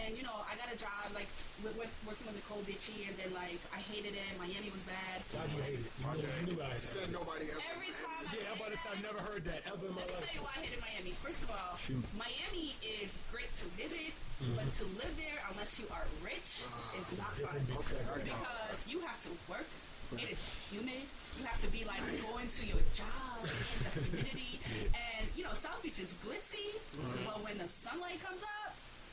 And 0.03 0.19
you 0.19 0.27
know, 0.27 0.35
I 0.51 0.59
got 0.59 0.67
a 0.67 0.79
job 0.79 1.07
like 1.15 1.31
with, 1.63 1.79
with 1.79 1.93
working 2.03 2.27
with 2.27 2.35
Necole 2.43 2.63
Bitchie, 2.67 3.07
and 3.07 3.15
then 3.15 3.31
like 3.39 3.63
I 3.71 3.79
hated 3.79 4.19
it. 4.19 4.31
Miami 4.35 4.71
was 4.75 4.83
bad. 4.83 5.23
Why'd 5.31 5.51
you 5.55 5.63
hate 5.63 5.79
it? 5.79 5.87
You 5.87 6.11
knew, 6.19 6.27
you 6.27 6.45
knew 6.55 6.59
I 6.59 6.75
Said 6.83 7.15
nobody 7.15 7.55
ever. 7.55 7.63
Every 7.71 7.95
time 7.95 8.27
I 8.27 8.35
Yeah, 8.35 8.51
I'm 8.51 8.59
say 8.59 8.59
about 8.59 8.71
to 8.75 8.79
say 8.83 8.89
I've 8.91 9.05
never 9.07 9.23
heard 9.23 9.45
that 9.47 9.63
ever 9.71 9.87
in 9.87 9.95
my 9.95 10.03
Let 10.03 10.11
me 10.11 10.19
life. 10.19 10.27
tell 10.27 10.35
you 10.35 10.43
why 10.43 10.55
I 10.59 10.67
hated 10.67 10.81
Miami. 10.83 11.13
First 11.23 11.41
of 11.47 11.49
all, 11.55 11.79
Shoot. 11.79 12.03
Miami 12.19 12.75
is 12.83 13.15
great 13.31 13.51
to 13.63 13.67
visit, 13.79 14.11
mm-hmm. 14.43 14.59
but 14.59 14.67
to 14.83 14.85
live 14.99 15.15
there 15.15 15.39
unless 15.55 15.79
you 15.79 15.87
are 15.95 16.07
rich 16.27 16.67
uh-huh. 16.67 16.99
is 16.99 17.09
not 17.15 17.31
fun. 17.39 17.63
Different 17.63 17.69
big 17.71 17.83
sector. 17.87 18.19
Because 18.27 18.79
you 18.91 18.99
have 19.07 19.19
to 19.23 19.33
work. 19.47 19.71
It 20.19 20.29
is 20.29 20.53
humid. 20.69 21.09
You 21.41 21.49
have 21.49 21.57
to 21.65 21.71
be 21.73 21.89
like 21.89 22.05
going 22.21 22.45
to 22.45 22.63
your 22.69 22.85
job 22.93 23.41
in 23.41 23.49
the 23.49 24.01
humidity. 24.13 24.61
And 24.93 25.25
you 25.33 25.43
know, 25.43 25.57
South 25.57 25.81
Beach 25.81 25.97
is 25.97 26.13
glitzy, 26.21 26.77
mm-hmm. 26.93 27.25
but 27.25 27.41
when 27.41 27.57
the 27.57 27.65
sunlight 27.65 28.21
comes 28.21 28.45
up, 28.45 28.62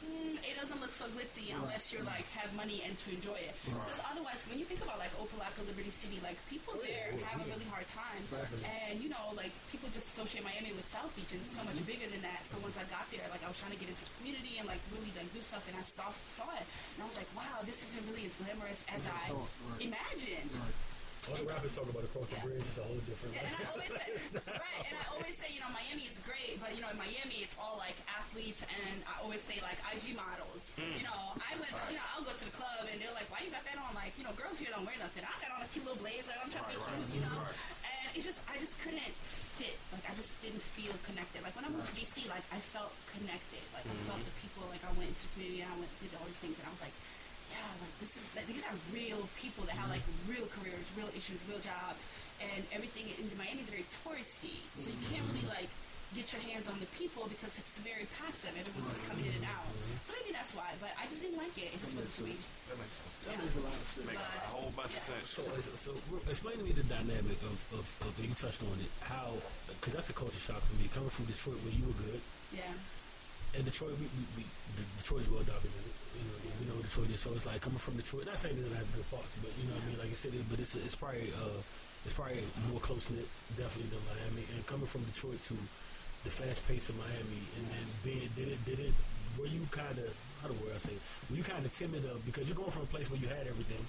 mm, 0.06 0.36
it 0.42 0.56
doesn't 0.60 0.80
look 0.82 0.92
so 0.92 1.06
glitzy 1.16 1.52
unless 1.54 1.92
you're 1.92 2.06
like 2.06 2.26
have 2.36 2.52
money 2.56 2.82
and 2.86 2.98
to 3.00 3.08
enjoy 3.12 3.38
it. 3.40 3.54
Because 3.66 4.02
otherwise, 4.08 4.46
when 4.50 4.58
you 4.60 4.66
think 4.66 4.82
about 4.82 5.00
like 5.00 5.12
Opa-locka, 5.20 5.64
Liberty 5.68 5.92
City, 5.92 6.20
like 6.24 6.38
people 6.50 6.76
there 6.82 7.14
have 7.28 7.40
a 7.42 7.46
really 7.50 7.66
hard 7.70 7.88
time. 7.88 8.22
And 8.66 9.00
you 9.02 9.10
know, 9.10 9.36
like 9.36 9.52
people 9.72 9.90
just 9.92 10.10
associate 10.16 10.44
Miami 10.44 10.72
with 10.76 10.88
South 10.90 11.12
Beach, 11.16 11.32
and 11.36 11.42
it's 11.44 11.56
so 11.56 11.64
much 11.64 11.80
bigger 11.86 12.08
than 12.10 12.22
that. 12.24 12.44
So 12.48 12.58
once 12.64 12.78
I 12.80 12.86
got 12.92 13.06
there, 13.12 13.24
like 13.32 13.44
I 13.44 13.50
was 13.52 13.60
trying 13.60 13.74
to 13.74 13.80
get 13.82 13.90
into 13.92 14.04
the 14.04 14.14
community 14.22 14.58
and 14.60 14.66
like 14.66 14.82
really 14.94 15.12
like 15.16 15.28
do 15.32 15.42
stuff, 15.44 15.66
and 15.68 15.76
I 15.78 15.86
saw 15.86 16.10
saw 16.36 16.48
it, 16.56 16.66
and 16.96 17.00
I 17.02 17.06
was 17.08 17.18
like, 17.20 17.30
wow, 17.38 17.62
this 17.66 17.80
isn't 17.92 18.04
really 18.10 18.26
as 18.26 18.34
glamorous 18.40 18.82
as 18.92 19.04
I 19.06 19.36
imagined. 19.80 20.54
All 21.30 21.38
the 21.38 21.46
rappers 21.46 21.74
talk 21.78 21.86
about 21.86 22.04
across 22.04 22.28
the 22.30 22.42
Yeah. 22.42 22.46
bridge 22.50 22.66
is 22.66 22.78
a 22.82 22.84
whole 22.84 22.98
different. 23.06 23.38
And 23.38 23.54
I 23.54 23.64
always 23.70 23.94
say, 23.94 24.10
right, 24.66 24.82
and 24.90 24.96
I 24.98 25.06
always 25.14 25.36
say, 25.38 25.50
you 25.54 25.62
know, 25.62 25.70
Miami 25.70 26.10
is 26.10 26.18
great, 26.26 26.58
but 26.58 26.74
you 26.74 26.82
know, 26.82 26.90
in 26.90 26.98
Miami, 26.98 27.46
it's 27.46 27.54
all 27.62 27.78
like 27.78 27.94
athletes, 28.10 28.66
and 28.66 28.98
I 29.06 29.22
always 29.22 29.42
say 29.46 29.62
like 29.62 29.78
IG 29.94 30.18
models. 30.18 30.74
Hmm. 30.74 30.98
You 30.98 31.06
know, 31.06 31.38
I 31.38 31.54
went, 31.62 31.70
you 31.94 32.02
know, 32.02 32.08
I'll 32.18 32.26
go 32.26 32.34
to 32.34 32.46
the 32.50 32.56
club, 32.58 32.90
and 32.90 32.98
they're 32.98 33.14
like, 33.14 33.30
"Why 33.30 33.46
you 33.46 33.54
got 33.54 33.62
that 33.70 33.78
on?" 33.78 33.94
Like, 33.94 34.18
you 34.18 34.26
know, 34.26 34.34
girls 34.34 34.58
here 34.58 34.74
don't 34.74 34.86
wear 34.90 34.98
nothing. 34.98 35.22
I 35.22 35.34
got 35.38 35.54
on 35.54 35.62
a 35.62 35.70
cute 35.70 35.86
little 35.86 36.02
blazer. 36.02 36.34
I'm 36.34 36.50
trying 36.50 36.66
to 36.66 36.74
be 36.74 36.82
cute, 36.82 37.10
you 37.14 37.22
know. 37.22 37.38
And 37.86 38.06
it's 38.18 38.26
just, 38.26 38.42
I 38.50 38.58
just 38.58 38.74
couldn't 38.82 39.14
fit. 39.60 39.78
Like, 39.94 40.10
I 40.10 40.14
just 40.18 40.34
didn't 40.42 40.64
feel 40.64 40.96
connected. 41.06 41.46
Like 41.46 41.54
when 41.54 41.68
I 41.68 41.70
moved 41.70 41.92
to 41.92 41.96
DC, 42.00 42.26
like 42.26 42.46
I 42.50 42.58
felt 42.58 42.96
connected. 43.14 43.62
Like 43.76 43.86
I 43.86 43.96
felt 44.10 44.18
mm-hmm. 44.18 44.34
the 44.34 44.36
people. 44.42 44.64
Like 44.74 44.82
I 44.82 44.92
went 44.98 45.14
into 45.14 45.24
the 45.30 45.32
community, 45.38 45.62
and 45.62 45.70
I 45.70 45.76
went 45.78 45.92
did 46.02 46.16
all 46.18 46.26
these 46.26 46.42
things, 46.42 46.58
and 46.58 46.66
I 46.66 46.72
was 46.74 46.82
like 46.82 46.96
yeah, 47.60 47.68
like 47.84 47.96
this 48.00 48.16
is 48.16 48.24
like 48.36 48.48
these 48.48 48.64
are 48.64 48.76
real 48.96 49.20
people 49.36 49.68
that 49.68 49.76
have 49.76 49.92
like 49.92 50.04
real 50.32 50.48
careers, 50.48 50.88
real 50.96 51.12
issues, 51.12 51.44
real 51.52 51.60
jobs, 51.60 52.08
and 52.40 52.64
everything 52.72 53.12
in 53.12 53.28
Miami 53.36 53.60
is 53.60 53.70
very 53.70 53.84
touristy. 54.00 54.64
So 54.80 54.88
you 54.88 55.00
can't 55.12 55.28
really 55.28 55.44
like 55.52 55.68
get 56.16 56.26
your 56.34 56.42
hands 56.50 56.66
on 56.66 56.74
the 56.82 56.90
people 56.98 57.30
because 57.30 57.54
it's 57.62 57.78
very 57.86 58.08
passive. 58.18 58.50
Everyone's 58.58 58.98
just 58.98 59.06
coming 59.06 59.30
in 59.30 59.36
and 59.44 59.46
out. 59.46 59.68
So 60.08 60.16
maybe 60.18 60.34
that's 60.34 60.56
why. 60.58 60.72
But 60.82 60.90
I 60.98 61.06
just 61.06 61.22
didn't 61.22 61.38
like 61.38 61.54
it. 61.54 61.70
It 61.70 61.78
just 61.84 61.94
wasn't 61.94 62.16
for 62.18 62.26
me. 62.26 62.34
That 62.66 62.78
makes 62.82 62.96
sense. 62.98 63.14
That 63.30 63.38
makes 63.38 63.56
a 63.60 63.62
lot 63.62 63.76
of 63.78 63.86
sense. 63.86 64.08
Make 64.10 64.18
a 64.24 64.50
whole 64.50 64.72
bunch 64.74 64.98
of 64.98 65.04
sense. 65.06 65.28
So, 65.30 65.44
so 65.78 65.92
explain 66.26 66.58
to 66.58 66.66
me 66.66 66.74
the 66.74 66.88
dynamic 66.90 67.38
of, 67.46 67.58
of, 67.78 67.86
of 68.08 68.12
you 68.18 68.34
touched 68.34 68.64
on 68.66 68.74
it. 68.82 68.90
How, 69.06 69.38
because 69.70 69.94
that's 69.94 70.10
a 70.10 70.18
culture 70.18 70.40
shock 70.42 70.64
for 70.66 70.74
me. 70.82 70.90
Coming 70.90 71.14
from 71.14 71.30
Detroit, 71.30 71.62
where 71.62 71.76
you 71.78 71.86
were 71.86 72.00
good, 72.02 72.22
Yeah. 72.58 72.74
and 73.54 73.62
Detroit, 73.70 73.94
we, 74.02 74.10
we, 74.10 74.42
we 74.42 74.44
Detroit's 74.98 75.30
well 75.30 75.46
documented. 75.46 75.94
You 76.20 76.28
know, 76.28 76.38
we 76.60 76.64
know 76.68 76.78
Detroit 76.84 77.10
is. 77.16 77.20
So 77.24 77.32
it's 77.32 77.48
like 77.48 77.62
coming 77.64 77.80
from 77.80 77.96
Detroit. 77.96 78.28
Not 78.28 78.38
saying 78.38 78.60
it 78.60 78.64
doesn't 78.68 78.78
have 78.78 78.92
good 78.92 79.08
parts, 79.10 79.36
but 79.40 79.52
you 79.56 79.72
know 79.72 79.76
what 79.80 79.84
I 79.84 79.88
mean. 79.88 80.00
Like 80.04 80.12
you 80.12 80.20
said, 80.20 80.36
it, 80.36 80.44
but 80.52 80.60
it's 80.60 80.76
it's 80.76 80.96
probably 80.96 81.32
uh, 81.40 81.60
it's 82.04 82.14
probably 82.14 82.44
more 82.68 82.84
close 82.84 83.10
knit, 83.10 83.28
definitely 83.56 83.90
than 83.96 84.04
Miami. 84.12 84.44
And 84.56 84.60
coming 84.68 84.88
from 84.88 85.08
Detroit 85.08 85.42
to 85.52 85.56
the 86.24 86.32
fast 86.32 86.68
pace 86.68 86.92
of 86.92 87.00
Miami, 87.00 87.42
and 87.56 87.64
then 87.72 87.86
being 88.04 88.28
did 88.36 88.52
it 88.52 88.60
did 88.68 88.80
it. 88.80 88.94
Were 89.40 89.48
you 89.48 89.64
kind 89.72 89.96
of 89.96 90.12
how 90.42 90.48
the 90.52 90.58
word 90.60 90.76
I 90.76 90.80
say? 90.80 90.96
Were 91.30 91.38
you 91.38 91.44
kind 91.44 91.64
of 91.64 91.72
timid 91.72 92.04
of 92.06 92.20
because 92.26 92.50
you're 92.50 92.60
going 92.60 92.72
from 92.72 92.84
a 92.84 92.92
place 92.92 93.08
where 93.08 93.20
you 93.20 93.28
had 93.28 93.48
everything 93.48 93.80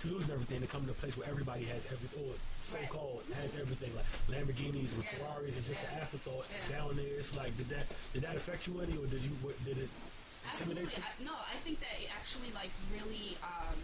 to 0.00 0.08
losing 0.08 0.32
everything 0.32 0.60
to 0.60 0.66
come 0.66 0.84
to 0.86 0.90
a 0.90 0.98
place 0.98 1.16
where 1.16 1.28
everybody 1.28 1.64
has 1.70 1.86
everything, 1.86 2.26
or 2.26 2.34
so 2.58 2.78
called 2.90 3.22
has 3.38 3.54
everything 3.54 3.90
like 3.94 4.06
Lamborghinis 4.26 4.98
and. 4.98 5.04
Ferraris 5.06 5.56
and 5.56 5.66
just 5.66 5.84
an 5.84 6.00
afterthought 6.02 6.46
down 6.68 6.96
there. 6.96 7.18
It's 7.18 7.36
like 7.36 7.56
did 7.56 7.68
that 7.70 7.86
did 8.12 8.22
that 8.22 8.34
affect 8.34 8.66
you 8.66 8.80
any, 8.80 8.98
or 8.98 9.06
did 9.06 9.22
you 9.22 9.30
did 9.64 9.78
it 9.78 9.90
Absolutely. 10.48 10.88
I, 11.02 11.10
no, 11.24 11.34
I 11.34 11.56
think 11.62 11.80
that 11.80 11.96
it 11.98 12.10
actually 12.14 12.50
like 12.54 12.70
really, 12.94 13.36
um, 13.42 13.76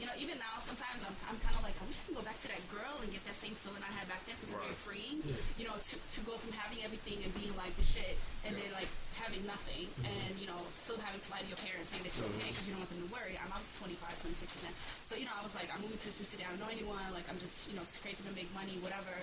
you 0.00 0.08
know, 0.08 0.14
even 0.18 0.40
now 0.40 0.58
sometimes 0.58 1.04
I'm, 1.04 1.14
I'm 1.28 1.38
kind 1.44 1.54
of 1.54 1.62
like 1.62 1.76
I 1.78 1.84
wish 1.86 2.00
I 2.00 2.02
could 2.10 2.18
go 2.18 2.24
back 2.24 2.40
to 2.42 2.48
that 2.50 2.62
girl 2.72 2.96
and 3.02 3.08
get 3.12 3.22
that 3.28 3.36
same 3.36 3.54
feeling 3.54 3.80
I 3.84 3.92
had 3.92 4.08
back 4.08 4.24
then 4.24 4.34
because 4.40 4.56
it's 4.56 4.58
very 4.58 4.76
freeing. 4.82 5.20
You 5.60 5.68
know, 5.68 5.76
to, 5.76 5.94
to 5.96 6.20
go 6.24 6.34
from 6.40 6.52
having 6.56 6.80
everything 6.82 7.20
and 7.22 7.30
being 7.36 7.52
like 7.54 7.76
the 7.76 7.86
shit 7.86 8.16
and 8.48 8.56
then 8.56 8.70
like 8.74 8.88
having 9.22 9.42
nothing 9.46 9.86
mm-hmm. 9.86 10.10
and 10.10 10.34
you 10.36 10.50
know 10.50 10.58
still 10.74 10.98
having 10.98 11.22
to 11.22 11.28
lie 11.30 11.38
to 11.38 11.48
your 11.48 11.62
parents 11.62 11.94
saying 11.94 12.02
that 12.02 12.12
you're 12.18 12.26
okay 12.34 12.50
mm-hmm. 12.50 12.52
because 12.52 12.66
you 12.66 12.72
don't 12.74 12.82
want 12.82 12.90
them 12.90 13.02
to 13.06 13.10
worry. 13.14 13.34
I'm, 13.38 13.50
I 13.54 13.58
was 13.58 13.70
25, 13.78 14.02
26 14.02 14.66
then, 14.66 14.74
so 15.06 15.14
you 15.14 15.26
know 15.30 15.36
I 15.38 15.42
was 15.46 15.54
like 15.54 15.70
I'm 15.70 15.78
moving 15.78 15.96
to 15.96 16.10
new 16.10 16.26
city. 16.26 16.42
I 16.42 16.50
don't 16.50 16.60
know 16.60 16.72
anyone. 16.72 17.06
Like 17.14 17.26
I'm 17.30 17.38
just 17.38 17.70
you 17.70 17.78
know 17.78 17.86
scraping 17.86 18.26
to 18.26 18.34
make 18.34 18.50
money, 18.50 18.76
whatever. 18.82 19.14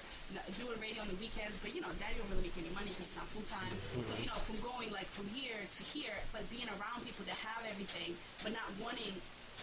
Doing 0.55 0.79
radio 0.79 1.03
on 1.03 1.09
the 1.11 1.19
weekends, 1.19 1.59
but 1.59 1.75
you 1.75 1.83
know 1.83 1.91
daddy 1.99 2.15
don't 2.15 2.31
really 2.31 2.47
make 2.47 2.57
any 2.57 2.71
money 2.71 2.89
because 2.95 3.11
it's 3.11 3.19
not 3.19 3.27
full 3.27 3.45
time. 3.45 3.69
Mm-hmm. 3.69 4.07
So 4.07 4.11
you 4.15 4.27
know 4.31 4.39
from 4.47 4.57
going 4.63 4.89
like 4.95 5.11
from 5.11 5.27
here 5.35 5.59
to 5.59 5.81
here, 5.83 6.15
but 6.31 6.47
being 6.47 6.67
around 6.79 7.03
people 7.03 7.27
that 7.27 7.37
have 7.43 7.67
everything, 7.67 8.15
but 8.41 8.55
not 8.55 8.67
wanting 8.79 9.13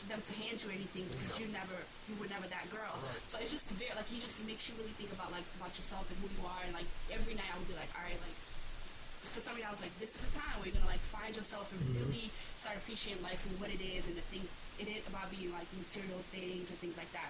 them 0.04 0.20
to 0.20 0.32
hand 0.36 0.60
you 0.60 0.68
anything 0.68 1.08
because 1.08 1.40
you 1.40 1.48
never 1.48 1.72
you 2.04 2.14
were 2.20 2.28
never 2.28 2.44
that 2.52 2.68
girl. 2.68 3.00
So 3.32 3.40
it's 3.40 3.50
just 3.56 3.72
very 3.80 3.96
like 3.96 4.04
he 4.12 4.20
just 4.20 4.36
makes 4.44 4.68
you 4.68 4.76
really 4.76 4.92
think 5.00 5.08
about 5.16 5.32
like 5.32 5.48
about 5.56 5.72
yourself 5.72 6.04
and 6.12 6.16
who 6.20 6.28
you 6.28 6.44
are 6.44 6.62
and 6.68 6.76
like 6.76 6.86
every 7.08 7.32
night 7.32 7.48
I 7.48 7.56
would 7.56 7.68
be 7.70 7.76
like, 7.80 7.88
all 7.96 8.04
right, 8.04 8.20
like 8.20 8.36
for 9.36 9.44
some 9.44 9.52
reason 9.52 9.68
I 9.68 9.76
was 9.76 9.84
like, 9.84 9.92
this 10.00 10.16
is 10.16 10.24
the 10.24 10.32
time 10.32 10.56
where 10.56 10.72
you're 10.72 10.80
gonna 10.80 10.88
like 10.88 11.04
find 11.12 11.36
yourself 11.36 11.68
and 11.76 11.84
really 11.92 12.32
start 12.56 12.80
appreciating 12.80 13.20
life 13.20 13.44
and 13.44 13.52
what 13.60 13.68
it 13.68 13.84
is 13.84 14.08
and 14.08 14.16
the 14.16 14.24
thing 14.32 14.40
it 14.80 14.88
about 15.04 15.28
being 15.28 15.52
like 15.52 15.68
material 15.76 16.24
things 16.32 16.72
and 16.72 16.76
things 16.80 16.96
like 16.96 17.12
that. 17.12 17.28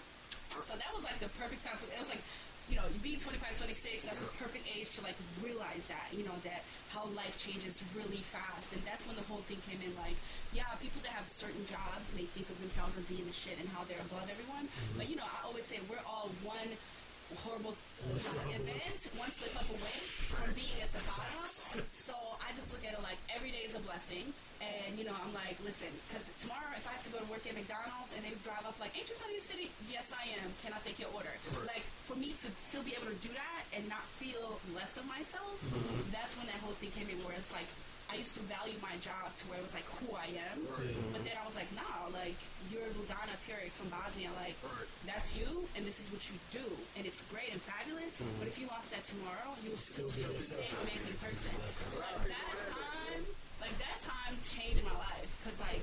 So 0.63 0.79
that 0.79 0.91
was 0.95 1.03
like 1.03 1.19
the 1.19 1.29
perfect 1.35 1.67
time 1.67 1.75
for 1.75 1.91
it 1.91 1.99
was 1.99 2.09
like 2.15 2.23
you 2.67 2.75
know, 2.75 2.83
you 2.91 2.99
being 2.99 3.23
25, 3.23 3.39
26, 3.39 4.11
that's 4.11 4.19
the 4.19 4.27
perfect 4.43 4.67
age 4.67 4.91
to 4.99 5.01
like 5.07 5.15
realize 5.39 5.87
that, 5.87 6.11
you 6.11 6.27
know, 6.27 6.35
that 6.43 6.67
how 6.91 7.07
life 7.15 7.39
changes 7.39 7.79
really 7.95 8.19
fast. 8.27 8.75
And 8.75 8.83
that's 8.83 9.07
when 9.07 9.15
the 9.15 9.23
whole 9.31 9.43
thing 9.47 9.63
came 9.71 9.79
in 9.87 9.95
like, 10.03 10.19
yeah, 10.51 10.67
people 10.83 10.99
that 11.07 11.15
have 11.15 11.31
certain 11.31 11.63
jobs 11.63 12.11
may 12.19 12.27
think 12.35 12.51
of 12.51 12.59
themselves 12.59 12.99
as 12.99 13.07
being 13.07 13.23
the 13.23 13.35
shit 13.35 13.63
and 13.63 13.71
how 13.71 13.87
they're 13.87 14.03
above 14.11 14.27
everyone. 14.27 14.67
Mm-hmm. 14.67 14.99
But, 14.99 15.07
you 15.07 15.15
know, 15.15 15.27
I 15.27 15.47
always 15.47 15.63
say 15.63 15.79
we're 15.87 16.03
all 16.03 16.27
one 16.43 16.67
horrible 17.42 17.75
event, 18.06 19.00
one 19.18 19.30
slip 19.35 19.54
up 19.59 19.66
away 19.66 19.97
from 20.30 20.54
being 20.54 20.78
at 20.78 20.90
the 20.95 21.02
bottom. 21.02 21.42
So 21.90 22.14
I 22.38 22.54
just 22.54 22.71
look 22.71 22.87
at 22.87 22.95
it 22.95 23.02
like 23.02 23.18
every 23.35 23.50
day 23.50 23.66
is 23.66 23.75
a 23.75 23.83
blessing. 23.83 24.30
And, 24.56 24.97
you 24.97 25.04
know, 25.04 25.12
I'm 25.12 25.35
like, 25.37 25.61
listen, 25.68 25.92
because 26.09 26.25
tomorrow 26.40 26.73
if 26.73 26.88
I 26.88 26.97
have 26.97 27.04
to 27.04 27.12
go 27.12 27.21
to 27.21 27.28
work 27.28 27.45
at 27.45 27.52
McDonald's 27.52 28.16
and 28.16 28.25
they 28.25 28.33
drive 28.40 28.64
up 28.64 28.78
like, 28.80 28.97
ain't 28.97 29.04
you 29.04 29.18
Sunni 29.18 29.37
City? 29.42 29.68
Yes, 29.90 30.09
I 30.16 30.33
am. 30.40 30.49
Can 30.64 30.73
I 30.73 30.80
take 30.80 30.97
your 30.97 31.12
order? 31.12 31.35
Like, 31.68 31.85
for 32.09 32.16
me 32.16 32.33
to 32.40 32.49
still 32.56 32.80
be 32.80 32.97
able 32.97 33.12
to 33.12 33.18
do 33.21 33.28
that 33.37 33.62
and 33.76 33.85
not 33.92 34.06
feel 34.16 34.56
less 34.73 34.97
of 34.97 35.04
myself, 35.04 35.61
mm-hmm. 35.61 36.09
that's 36.09 36.38
when 36.40 36.49
that 36.49 36.56
whole 36.64 36.73
thing 36.80 36.88
came 36.97 37.11
in 37.12 37.21
where 37.21 37.37
it's 37.37 37.52
like, 37.52 37.68
I 38.07 38.15
used 38.23 38.39
to 38.39 38.43
value 38.47 38.79
my 38.79 38.95
job 39.03 39.35
to 39.35 39.43
where 39.51 39.59
it 39.59 39.67
was 39.67 39.75
like 39.75 39.87
who 39.99 40.15
I 40.15 40.31
am. 40.51 40.63
But 41.11 41.27
then 41.27 41.35
I 41.35 41.43
was 41.43 41.59
like, 41.59 41.67
nah, 41.75 42.07
like 42.15 42.39
you're 42.71 42.87
Ludana 42.95 43.35
Pirik 43.45 43.75
from 43.75 43.91
Bosnia, 43.91 44.31
like 44.39 44.55
Right. 44.63 44.87
that's 45.11 45.35
you 45.35 45.67
and 45.75 45.83
this 45.83 45.99
is 45.99 46.15
what 46.15 46.23
you 46.31 46.39
do. 46.55 46.67
And 46.95 47.03
it's 47.03 47.19
great 47.35 47.51
and 47.51 47.59
fabulous. 47.59 48.15
Mm-hmm. 48.23 48.39
But 48.39 48.47
if 48.47 48.57
you 48.63 48.71
lost 48.71 48.95
that 48.95 49.03
tomorrow, 49.11 49.59
you'll 49.67 49.79
still 49.81 50.07
be 50.07 50.23
the 50.23 50.39
same 50.39 50.79
amazing 50.87 51.19
person. 51.19 51.59
Like 51.99 52.31
that 52.31 52.51
time 52.71 53.23
like 53.59 53.75
that 53.83 53.99
time 54.07 54.35
changed 54.39 54.87
my 54.87 54.95
life. 54.95 55.31
Cause 55.43 55.59
like 55.59 55.83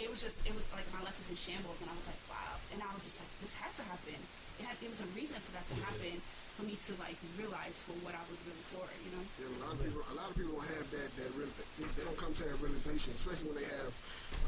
it 0.00 0.08
was 0.08 0.24
just 0.24 0.40
it 0.48 0.56
was 0.56 0.64
like 0.72 0.88
my 0.96 1.04
life 1.04 1.16
was 1.20 1.28
in 1.28 1.36
shambles 1.36 1.76
and 1.84 1.92
I 1.92 1.94
was 2.00 2.06
like, 2.08 2.22
wow. 2.32 2.54
And 2.72 2.80
I 2.80 2.88
was 2.96 3.04
just 3.04 3.20
like, 3.20 3.28
this 3.44 3.52
had 3.60 3.76
to 3.76 3.84
happen. 3.92 4.16
It 4.56 4.64
had 4.64 4.76
it 4.80 4.88
was 4.88 5.04
a 5.04 5.08
reason 5.12 5.36
for 5.44 5.52
that 5.52 5.68
to 5.68 5.76
happen 5.84 6.16
for 6.58 6.66
me 6.66 6.74
to 6.74 6.92
like 6.98 7.14
realize 7.38 7.78
for 7.86 7.94
what 8.02 8.18
I 8.18 8.22
was 8.26 8.34
really 8.42 8.66
for, 8.74 8.82
you 9.06 9.14
know? 9.14 9.22
Yeah, 9.38 9.46
a 9.46 9.58
lot 9.62 9.78
of 9.78 9.78
people, 9.78 10.02
a 10.10 10.16
lot 10.18 10.26
of 10.26 10.34
people 10.34 10.58
don't 10.58 10.66
have 10.74 10.86
that. 10.90 11.08
That 11.14 11.30
real, 11.38 11.46
they 11.78 12.02
don't 12.02 12.18
come 12.18 12.34
to 12.34 12.42
that 12.50 12.58
realization, 12.58 13.14
especially 13.14 13.54
when 13.54 13.62
they 13.62 13.70
have 13.70 13.94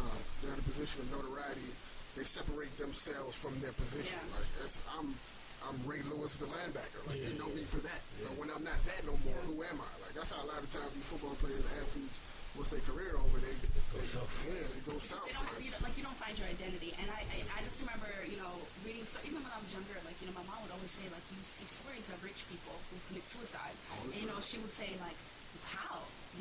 uh, 0.02 0.19
they're 0.43 0.50
in 0.50 0.59
a 0.59 0.67
position 0.67 1.07
of 1.07 1.14
notoriety. 1.14 1.71
They 2.19 2.26
separate 2.26 2.75
themselves 2.83 3.38
from 3.38 3.55
their 3.62 3.71
position. 3.79 4.19
Yeah. 4.19 4.35
Like 4.43 4.50
that's 4.59 4.83
I'm. 4.99 5.14
I'm 5.61 5.76
Ray 5.85 6.00
Lewis, 6.09 6.40
the 6.40 6.49
linebacker. 6.49 7.05
Like 7.05 7.21
you 7.21 7.37
Yeah, 7.37 7.45
know 7.45 7.52
me 7.52 7.69
for 7.69 7.85
that. 7.85 8.00
So 8.17 8.33
when 8.40 8.49
I'm 8.49 8.64
not 8.64 8.81
that 8.88 9.05
no 9.05 9.12
more, 9.29 9.37
who 9.45 9.61
am 9.61 9.76
I? 9.76 9.93
Like 10.00 10.17
that's 10.17 10.33
how 10.33 10.40
a 10.40 10.49
lot 10.49 10.57
of 10.64 10.73
times 10.73 10.88
these 10.97 11.05
football 11.05 11.37
players, 11.37 11.61
athletes, 11.76 12.25
once 12.59 12.69
their 12.75 12.83
career 12.83 13.14
over, 13.14 13.38
they, 13.38 13.54
they 13.95 14.02
south. 14.02 14.30
Yeah, 14.47 14.66
they 14.66 14.83
go 14.87 14.99
south. 14.99 15.23
they 15.25 15.33
don't 15.33 15.47
have, 15.47 15.54
Like, 15.54 15.64
you 15.64 15.71
know, 15.71 15.80
like 15.87 15.95
you 15.95 16.04
don't 16.04 16.19
find 16.19 16.35
your 16.35 16.50
identity. 16.50 16.90
And 16.99 17.07
I, 17.11 17.23
I, 17.30 17.38
I 17.57 17.61
just 17.62 17.78
remember, 17.83 18.11
you 18.26 18.38
know, 18.42 18.50
reading 18.83 19.07
stuff. 19.07 19.23
Even 19.23 19.40
when 19.42 19.52
I 19.54 19.59
was 19.62 19.71
younger, 19.71 19.97
like 20.02 20.19
you 20.19 20.26
know, 20.28 20.35
my 20.35 20.45
mom 20.50 20.59
would 20.66 20.75
always 20.75 20.90
say, 20.90 21.07
like 21.14 21.23
you 21.30 21.38
see 21.47 21.66
stories 21.66 22.07
of 22.11 22.19
rich 22.26 22.42
people 22.50 22.75
who 22.90 22.99
commit 23.11 23.25
suicide, 23.30 23.75
and 24.11 24.19
you 24.19 24.26
know, 24.26 24.38
she 24.42 24.59
would 24.59 24.75
say 24.75 24.90
like, 24.99 25.14
how? 25.14 25.39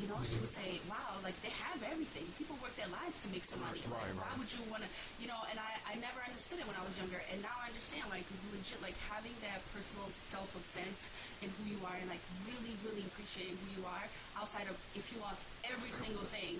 You 0.00 0.08
know, 0.08 0.16
she 0.24 0.40
would 0.40 0.54
say, 0.56 0.80
wow, 0.88 1.20
like 1.20 1.36
they 1.44 1.52
have 1.60 1.76
everything. 1.84 2.24
People 2.40 2.56
work 2.64 2.72
their 2.80 2.88
lives 2.88 3.20
to 3.20 3.28
make 3.28 3.44
some 3.44 3.60
money. 3.60 3.84
Like, 3.84 4.00
right, 4.00 4.16
why 4.16 4.32
would 4.40 4.48
you 4.48 4.64
want 4.72 4.80
to, 4.80 4.88
you 5.20 5.28
know? 5.28 5.36
And 5.52 5.60
I, 5.60 5.76
I 5.84 6.00
never 6.00 6.24
understood 6.24 6.56
it 6.56 6.64
when 6.64 6.72
I 6.80 6.84
was 6.88 6.96
younger, 6.96 7.20
and 7.28 7.44
now 7.44 7.52
I 7.60 7.68
understand. 7.68 8.08
Like 8.08 8.24
legit, 8.48 8.80
like 8.80 8.96
having 9.12 9.36
that 9.44 9.60
personal 9.76 10.08
self 10.08 10.48
of 10.56 10.64
sense 10.64 11.12
in 11.44 11.52
who 11.60 11.76
you 11.76 11.78
are, 11.84 11.92
and 12.00 12.08
like 12.08 12.24
really, 12.48 12.72
really 12.80 13.04
appreciating 13.12 13.60
who 13.60 13.68
you 13.76 13.84
are 13.84 14.06
outside 14.40 14.72
of 14.72 14.76
if 14.96 15.04
you 15.12 15.20
lost 15.20 15.44
every 15.68 15.92
single 15.92 16.24
thing 16.32 16.56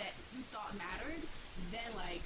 that 0.00 0.16
you 0.32 0.40
thought 0.48 0.72
mattered, 0.80 1.20
then 1.68 1.92
like 1.92 2.24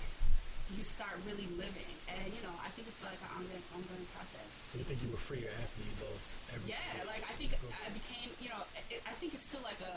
you 0.79 0.87
start 0.87 1.19
really 1.27 1.51
living. 1.59 1.91
And 2.07 2.23
you 2.31 2.41
know, 2.47 2.55
I 2.63 2.71
think 2.73 2.87
it's 2.87 3.03
like 3.03 3.19
an 3.19 3.43
ongoing, 3.43 3.67
ongoing 3.75 4.07
process. 4.15 4.51
You 4.79 4.87
think 4.87 5.03
you 5.03 5.11
were 5.11 5.21
freer 5.21 5.51
after 5.59 5.83
you 5.83 5.93
lost 6.07 6.39
everything? 6.55 6.79
Yeah, 6.79 7.03
like 7.05 7.27
I 7.27 7.35
think 7.37 7.53
I 7.61 7.91
became, 7.93 8.31
you 8.41 8.49
know, 8.49 8.63
it, 8.89 9.03
I 9.05 9.13
think 9.19 9.35
it's 9.35 9.45
still 9.51 9.65
like 9.67 9.81
a, 9.85 9.97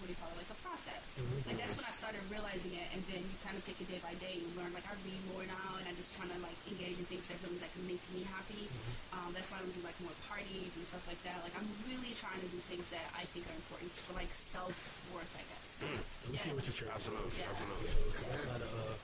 what 0.00 0.08
do 0.08 0.12
you 0.16 0.20
call 0.20 0.32
it, 0.32 0.40
like 0.40 0.48
a 0.50 0.58
process. 0.64 1.04
Like 1.44 1.60
that's 1.60 1.76
when 1.76 1.84
I 1.84 1.92
started 1.92 2.20
realizing 2.32 2.72
it, 2.72 2.88
and 2.96 3.00
then 3.12 3.20
you 3.20 3.36
kind 3.44 3.52
of 3.54 3.62
take 3.68 3.76
it 3.78 3.86
day 3.92 4.00
by 4.00 4.16
day. 4.16 4.40
You 4.40 4.48
learn 4.56 4.72
like 4.72 4.88
I 4.88 4.96
read 5.04 5.20
more 5.30 5.44
now, 5.44 5.76
and 5.76 5.84
I 5.84 5.92
just 5.92 6.16
trying 6.16 6.32
to 6.32 6.40
like 6.40 6.56
engage 6.72 6.96
in 6.96 7.04
things 7.06 7.28
that 7.28 7.36
really 7.44 7.60
like 7.60 7.72
make 7.84 8.00
me 8.16 8.24
happy. 8.24 8.64
Um, 9.12 9.30
that's 9.36 9.52
why 9.52 9.60
I 9.60 9.68
do 9.68 9.80
like 9.84 9.96
more 10.00 10.16
parties 10.24 10.72
and 10.80 10.84
stuff 10.88 11.04
like 11.04 11.20
that. 11.28 11.36
Like 11.44 11.52
I'm 11.60 11.68
really 11.84 12.16
trying 12.16 12.40
to 12.40 12.48
do 12.48 12.56
things 12.72 12.88
that 12.88 13.04
I 13.12 13.28
think 13.36 13.44
are 13.52 13.56
important 13.60 13.92
for 13.92 14.16
like 14.16 14.32
self 14.32 14.72
worth, 15.12 15.28
I 15.36 15.44
guess. 15.44 15.68
Let 15.84 16.32
me 16.32 16.36
see 16.40 16.48
Yeah. 16.48 16.56
what 16.56 16.64
you're 16.64 16.76
trying 16.80 16.96
Absolutely, 16.96 17.32
Yeah. 17.36 17.52
absolutely. 17.52 17.88
That's 18.24 18.46
not 18.48 18.60
a, 18.64 18.68
uh, 18.68 18.96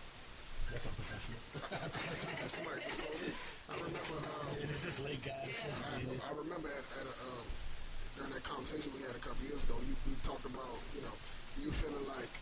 that's 0.73 0.85
not 0.89 0.95
professional. 0.97 1.41
somebody 2.49 2.81
just 2.89 3.21
told. 3.25 3.37
I 3.69 3.75
remember. 3.77 4.17
Uh, 4.25 4.61
and 4.65 4.69
it's 4.73 4.85
this 4.85 4.99
late 5.05 5.21
guy. 5.25 5.45
Yeah. 5.53 5.69
I, 5.93 6.01
I 6.01 6.33
remember 6.37 6.69
at, 6.73 6.85
at 7.01 7.07
a, 7.09 7.15
um, 7.29 7.45
during 8.17 8.33
that 8.33 8.45
conversation 8.45 8.91
we 8.97 9.05
had 9.05 9.15
a 9.15 9.23
couple 9.23 9.45
years 9.45 9.61
ago, 9.69 9.77
you, 9.85 9.95
you 10.09 10.17
talked 10.25 10.45
about, 10.49 10.77
you 10.97 11.05
know, 11.05 11.15
you 11.61 11.69
feeling 11.71 12.05
like 12.09 12.33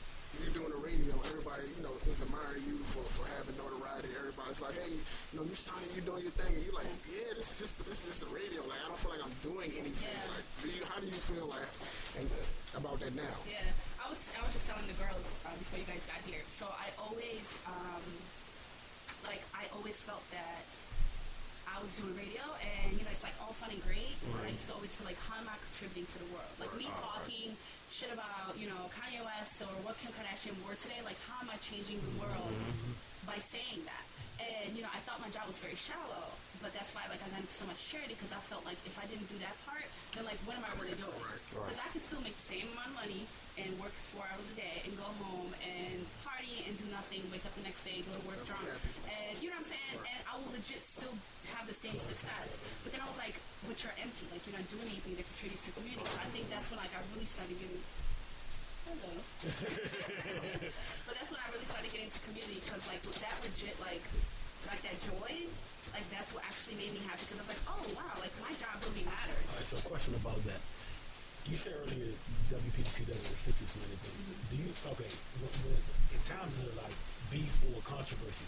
you're 0.42 0.50
doing 0.50 0.70
the 0.74 0.82
radio, 0.82 1.14
everybody, 1.30 1.62
you 1.78 1.82
know, 1.86 1.94
is 2.10 2.18
admiring 2.18 2.62
you 2.66 2.74
for, 2.90 3.06
for 3.14 3.22
having 3.38 3.54
notoriety. 3.54 4.10
Everybody's 4.18 4.58
like, 4.58 4.74
hey, 4.74 4.90
you 4.90 5.36
know, 5.38 5.46
you 5.46 5.54
signing, 5.54 5.86
you 5.94 6.02
doing 6.02 6.26
your 6.26 6.34
thing, 6.34 6.50
and 6.50 6.62
you're 6.66 6.74
like, 6.74 6.90
yeah, 7.06 7.30
this 7.38 7.54
is 7.54 7.56
just, 7.62 7.78
this 7.86 8.02
is 8.02 8.18
just 8.18 8.20
the 8.26 8.30
radio. 8.34 8.58
Like, 8.66 8.82
I 8.82 8.90
don't 8.90 8.98
feel 8.98 9.14
like 9.14 9.22
I'm 9.22 9.38
doing 9.46 9.70
anything. 9.78 10.10
Yeah. 10.10 10.34
Like, 10.34 10.46
do 10.58 10.66
you, 10.74 10.82
how 10.90 10.98
do 10.98 11.06
you 11.06 11.20
feel 11.22 11.46
like 11.46 11.70
and, 12.18 12.26
uh, 12.26 12.82
about 12.82 12.98
that 12.98 13.14
now? 13.14 13.38
Yeah, 13.46 13.62
I 14.02 14.10
was 14.10 14.18
I 14.34 14.42
was 14.42 14.50
just 14.50 14.66
telling 14.66 14.86
the 14.90 14.98
girls 14.98 15.22
uh, 15.46 15.54
before 15.54 15.78
you 15.78 15.86
guys 15.86 16.02
got 16.10 16.18
here. 16.26 16.42
So 16.50 16.66
I 16.66 16.90
always 16.98 17.46
um, 17.70 18.02
like 19.22 19.46
I 19.54 19.70
always 19.78 19.96
felt 20.02 20.26
that 20.34 20.66
I 21.74 21.82
was 21.82 21.90
doing 21.98 22.14
radio, 22.14 22.46
and 22.62 22.94
you 22.94 23.02
know 23.02 23.10
it's 23.10 23.26
like 23.26 23.34
all 23.42 23.50
fun 23.50 23.74
and 23.74 23.82
great. 23.82 24.14
But 24.30 24.46
I 24.46 24.54
used 24.54 24.70
to 24.70 24.78
always 24.78 24.94
feel 24.94 25.10
like 25.10 25.18
how 25.26 25.42
am 25.42 25.50
I 25.50 25.58
contributing 25.58 26.06
to 26.06 26.18
the 26.22 26.30
world? 26.30 26.54
Like 26.62 26.70
me 26.78 26.86
oh, 26.86 26.94
talking 26.94 27.58
shit 27.90 28.14
about 28.14 28.54
you 28.54 28.70
know 28.70 28.86
Kanye 28.94 29.26
West 29.26 29.58
or 29.58 29.74
what 29.82 29.98
Kim 29.98 30.14
Kardashian 30.14 30.54
wore 30.62 30.78
today. 30.78 31.02
Like 31.02 31.18
how 31.26 31.42
am 31.42 31.50
I 31.50 31.58
changing 31.58 31.98
the 31.98 32.14
world 32.22 32.54
mm-hmm. 32.54 32.94
by 33.26 33.42
saying 33.42 33.82
that? 33.90 34.06
And 34.38 34.78
you 34.78 34.86
know 34.86 34.92
I 34.94 35.02
thought 35.02 35.18
my 35.18 35.30
job 35.34 35.50
was 35.50 35.58
very 35.58 35.74
shallow, 35.74 36.30
but 36.62 36.70
that's 36.70 36.94
why 36.94 37.10
like 37.10 37.18
I 37.18 37.28
got 37.34 37.42
into 37.42 37.50
so 37.50 37.66
much 37.66 37.82
charity 37.82 38.14
because 38.14 38.30
I 38.30 38.38
felt 38.38 38.62
like 38.62 38.78
if 38.86 38.94
I 38.94 39.10
didn't 39.10 39.26
do 39.26 39.42
that 39.42 39.58
part, 39.66 39.90
then 40.14 40.22
like 40.22 40.38
what 40.46 40.54
am 40.54 40.62
I 40.62 40.70
really 40.78 40.94
doing? 40.94 41.18
Right, 41.18 41.66
Because 41.66 41.82
I 41.82 41.90
can 41.90 42.06
still 42.06 42.22
make 42.22 42.38
the 42.38 42.48
same 42.54 42.70
amount 42.70 42.94
of 42.94 43.02
money 43.02 43.26
and 43.58 43.70
work 43.82 43.94
four 44.14 44.26
hours 44.30 44.46
a 44.50 44.56
day 44.58 44.82
and 44.86 44.94
go 44.94 45.06
home 45.22 45.50
and 45.62 45.98
and 46.62 46.78
do 46.78 46.86
nothing, 46.94 47.26
wake 47.34 47.42
up 47.42 47.54
the 47.58 47.66
next 47.66 47.82
day, 47.82 48.06
go 48.06 48.14
to 48.14 48.24
work 48.30 48.38
drunk. 48.46 48.70
And 49.10 49.34
you 49.42 49.50
know 49.50 49.58
what 49.58 49.66
I'm 49.66 49.74
saying? 49.74 49.96
And 49.98 50.20
I 50.30 50.32
will 50.38 50.50
legit 50.54 50.82
still 50.86 51.14
have 51.50 51.66
the 51.66 51.74
same 51.74 51.98
success. 51.98 52.54
But 52.86 52.94
then 52.94 53.02
I 53.02 53.08
was 53.10 53.18
like, 53.18 53.34
but 53.66 53.74
you're 53.82 53.96
empty. 53.98 54.30
Like 54.30 54.46
you're 54.46 54.54
not 54.54 54.66
doing 54.70 54.86
anything 54.86 55.18
that 55.18 55.26
contributes 55.34 55.66
to 55.66 55.74
the 55.74 55.82
community. 55.82 56.06
So 56.06 56.22
I 56.22 56.28
think 56.30 56.46
that's 56.52 56.70
when 56.70 56.78
like 56.78 56.94
I 56.94 57.02
really 57.14 57.26
started 57.26 57.58
getting 57.58 57.82
Hello. 58.84 59.16
but 61.08 61.12
that's 61.16 61.32
when 61.32 61.40
I 61.40 61.48
really 61.56 61.64
started 61.64 61.88
getting 61.88 62.12
into 62.12 62.20
community 62.28 62.60
because 62.60 62.84
like 62.84 63.00
with 63.08 63.16
that 63.24 63.32
legit 63.40 63.80
like 63.80 64.04
like 64.68 64.80
that 64.84 64.96
joy, 65.00 65.48
like 65.92 66.04
that's 66.12 66.36
what 66.36 66.44
actually 66.44 66.76
made 66.80 66.92
me 66.92 67.00
happy 67.08 67.24
because 67.28 67.40
I 67.40 67.44
was 67.48 67.52
like, 67.56 67.64
oh 67.68 67.80
wow, 67.96 68.12
like 68.20 68.32
my 68.44 68.52
job 68.56 68.76
really 68.84 69.08
matters. 69.08 69.44
All 69.48 69.56
right, 69.56 69.68
so 69.68 69.76
question 69.88 70.12
about 70.20 70.40
that. 70.44 70.60
You 71.44 71.56
said 71.56 71.74
earlier 71.76 72.12
WPGC 72.48 73.04
doesn't 73.04 73.28
restrict 73.28 73.60
you 73.60 73.68
to 73.68 73.78
anything. 73.84 74.16
Do 74.48 74.54
you 74.56 74.68
okay? 74.96 75.12
when- 75.40 75.52
when- 75.68 75.84
In 76.14 76.20
times 76.22 76.58
of 76.62 76.70
like 76.78 76.94
beef 77.30 77.52
or 77.68 77.82
controversy, 77.82 78.46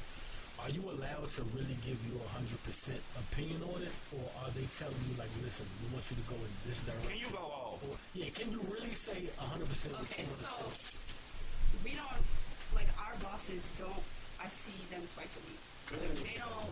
are 0.62 0.70
you 0.70 0.80
allowed 0.88 1.28
to 1.36 1.42
really 1.52 1.76
give 1.84 1.98
your 2.08 2.22
hundred 2.30 2.62
percent 2.64 3.02
opinion 3.18 3.60
on 3.74 3.82
it, 3.82 3.92
or 4.16 4.24
are 4.40 4.50
they 4.56 4.64
telling 4.70 4.96
you 5.10 5.14
like, 5.18 5.28
listen, 5.42 5.66
we 5.82 5.90
want 5.92 6.06
you 6.08 6.16
to 6.16 6.26
go 6.30 6.36
in 6.40 6.52
this 6.64 6.80
direction? 6.86 7.10
Can 7.10 7.18
you 7.20 7.30
go 7.34 7.44
off? 7.44 7.82
Or, 7.84 7.98
yeah, 8.14 8.30
can 8.30 8.48
you 8.54 8.60
really 8.70 8.94
say 8.94 9.28
hundred 9.36 9.68
percent? 9.68 9.92
Okay, 10.08 10.24
so 10.24 10.64
we 11.84 11.92
don't 11.98 12.24
like 12.72 12.88
our 13.02 13.12
bosses 13.20 13.66
don't. 13.76 14.00
I 14.40 14.48
see 14.48 14.78
them 14.88 15.02
twice 15.12 15.34
a 15.36 15.42
week. 15.44 15.60
They 16.22 16.38
don't 16.38 16.70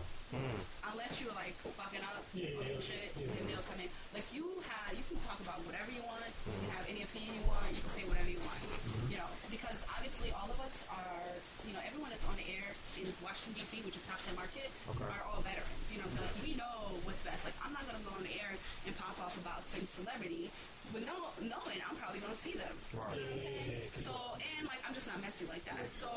unless 0.91 1.21
you're 1.21 1.33
like 1.35 1.53
fucking 1.77 2.01
up 2.01 2.23
Yeah, 2.33 2.57
or 2.57 2.65
some 2.65 2.81
yeah, 2.81 2.89
shit, 2.89 3.09
yeah. 3.15 3.29
then 3.29 3.43
they'll 3.47 3.67
come 3.69 3.79
in. 3.81 3.89
Like 4.13 4.25
you 4.33 4.47
have, 4.65 4.91
you 4.95 5.05
can 5.05 5.19
talk 5.21 5.37
about 5.43 5.61
whatever 5.67 5.91
you 5.91 6.01
want. 6.07 6.25
You 6.49 6.57
can 6.65 6.71
have 6.73 6.85
any 6.89 7.03
opinion 7.05 7.37
you 7.37 7.45
want. 7.45 7.67
You 7.69 7.81
can 7.83 7.93
say 7.93 8.03
whatever 8.09 8.29
you 8.31 8.41
want. 8.41 8.57
Mm-hmm. 8.63 9.11
You 9.13 9.17
know, 9.21 9.29
because 9.53 9.77
obviously 9.91 10.33
all 10.33 10.49
of 10.49 10.57
us 10.63 10.85
are, 10.89 11.29
you 11.67 11.73
know, 11.75 11.81
everyone 11.85 12.09
that's 12.09 12.25
on 12.25 12.35
the 12.39 12.47
air 12.47 12.67
in 12.97 13.07
Washington 13.21 13.53
D.C., 13.59 13.83
which 13.85 13.97
is 13.99 14.03
top 14.07 14.19
ten 14.23 14.33
market, 14.39 14.71
are 14.87 15.23
all 15.29 15.43
veterans. 15.43 15.85
You 15.91 15.99
know, 16.01 16.09
so 16.09 16.19
like, 16.23 16.37
we 16.41 16.55
know 16.57 16.95
what's 17.05 17.21
best. 17.23 17.43
Like 17.45 17.57
I'm 17.61 17.71
not 17.75 17.85
gonna 17.85 18.01
go 18.07 18.13
on 18.15 18.23
the 18.25 18.33
air 18.39 18.51
and 18.87 18.91
pop 18.97 19.15
off 19.21 19.35
about 19.39 19.61
a 19.61 19.65
certain 19.67 19.89
celebrity, 19.91 20.49
but 20.91 21.03
no, 21.05 21.15
knowing 21.43 21.79
I'm 21.85 21.95
probably 21.99 22.19
gonna 22.23 22.37
see 22.37 22.55
them. 22.57 22.71
Right. 22.95 23.19
You 23.19 23.23
know 23.23 23.35
what 23.35 23.45
I'm 23.45 23.45
saying? 23.45 23.99
So 24.01 24.13
and 24.39 24.63
like 24.67 24.81
I'm 24.87 24.93
just 24.95 25.07
not 25.07 25.19
messy 25.21 25.45
like 25.47 25.63
that. 25.69 25.81
So 25.91 26.09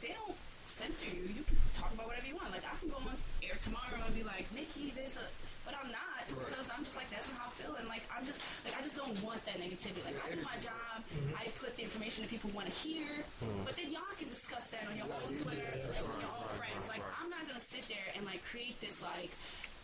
they 0.00 0.14
don't 0.14 0.36
censor 0.68 1.10
you. 1.10 1.28
You 1.28 1.44
can 1.44 1.56
talk 1.76 1.92
about 1.92 2.08
whatever 2.08 2.26
you 2.26 2.36
want. 2.36 2.50
Like 2.50 2.64
I 2.64 2.74
can 2.80 2.88
go 2.88 2.96
on 2.96 3.16
tomorrow 3.64 4.02
and 4.04 4.14
be 4.14 4.22
like, 4.22 4.46
Nicki, 4.54 4.92
there's 4.94 5.16
a 5.16 5.24
uh, 5.24 5.40
but 5.62 5.78
I'm 5.78 5.94
not 5.94 6.26
because 6.26 6.66
I'm 6.74 6.82
just 6.82 6.98
like 6.98 7.06
that's 7.06 7.30
not 7.30 7.38
how 7.38 7.46
I 7.46 7.54
feel 7.54 7.70
and 7.78 7.86
like 7.86 8.02
I'm 8.10 8.26
just 8.26 8.42
like 8.66 8.74
I 8.74 8.82
just 8.82 8.98
don't 8.98 9.14
want 9.22 9.38
that 9.46 9.62
negativity. 9.62 10.02
Like 10.02 10.18
I 10.18 10.34
do 10.34 10.42
my 10.42 10.58
job, 10.58 10.98
I 11.38 11.46
put 11.62 11.78
the 11.78 11.86
information 11.86 12.26
that 12.26 12.34
people 12.34 12.50
want 12.50 12.66
to 12.66 12.74
hear, 12.74 13.22
but 13.62 13.78
then 13.78 13.94
y'all 13.94 14.10
can 14.18 14.26
discuss 14.26 14.66
that 14.74 14.90
on 14.90 14.98
your 14.98 15.06
own 15.06 15.30
Twitter, 15.38 15.70
with 15.86 16.18
your 16.18 16.34
own 16.34 16.50
friends. 16.58 16.82
Like 16.90 17.06
I'm 17.14 17.30
not 17.30 17.46
gonna 17.46 17.62
sit 17.62 17.86
there 17.86 18.10
and, 18.16 18.26
like, 18.26 18.42
create 18.44 18.80
this, 18.80 19.02
like, 19.02 19.30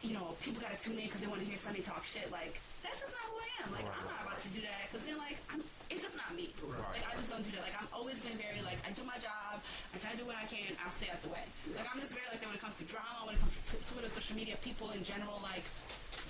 you 0.02 0.14
know, 0.14 0.34
people 0.42 0.60
gotta 0.60 0.78
tune 0.80 0.98
in 0.98 1.06
because 1.06 1.20
they 1.20 1.26
want 1.26 1.40
to 1.40 1.46
hear 1.46 1.56
Sunday 1.56 1.80
talk 1.80 2.04
shit. 2.04 2.30
Like, 2.30 2.60
that's 2.82 3.00
just 3.02 3.12
not 3.12 3.24
who 3.30 3.36
I 3.38 3.50
am. 3.64 3.68
Like, 3.74 3.86
I'm 3.88 4.06
not 4.06 4.20
about 4.26 4.40
to 4.42 4.50
do 4.54 4.60
that 4.62 4.88
because 4.90 5.04
then, 5.06 5.18
like, 5.18 5.38
I'm, 5.50 5.60
it's 5.90 6.04
just 6.04 6.16
not 6.16 6.30
me. 6.34 6.52
Like, 6.92 7.04
I 7.06 7.14
just 7.16 7.30
don't 7.30 7.42
do 7.42 7.52
that. 7.58 7.62
Like, 7.64 7.76
I'm 7.76 7.90
always 7.90 8.20
been 8.20 8.38
very 8.38 8.60
like, 8.62 8.78
I 8.86 8.94
do 8.94 9.02
my 9.04 9.18
job, 9.18 9.60
I 9.92 9.96
try 9.98 10.12
to 10.14 10.18
do 10.18 10.26
what 10.26 10.38
I 10.38 10.46
can, 10.46 10.72
I'll 10.82 10.94
stay 10.94 11.10
out 11.10 11.20
the 11.22 11.32
way. 11.32 11.44
Like, 11.74 11.88
I'm 11.90 11.98
just 11.98 12.14
very 12.14 12.26
like 12.30 12.40
that 12.42 12.48
when 12.48 12.58
it 12.58 12.64
comes 12.64 12.76
to 12.82 12.86
drama, 12.86 13.26
when 13.26 13.34
it 13.34 13.42
comes 13.42 13.58
to 13.72 13.78
Twitter, 13.90 14.08
social 14.08 14.36
media, 14.36 14.54
people 14.62 14.90
in 14.94 15.02
general, 15.02 15.40
like 15.42 15.66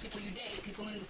people 0.00 0.22
you 0.22 0.32
date, 0.32 0.56
people 0.64 0.88
in 0.88 1.00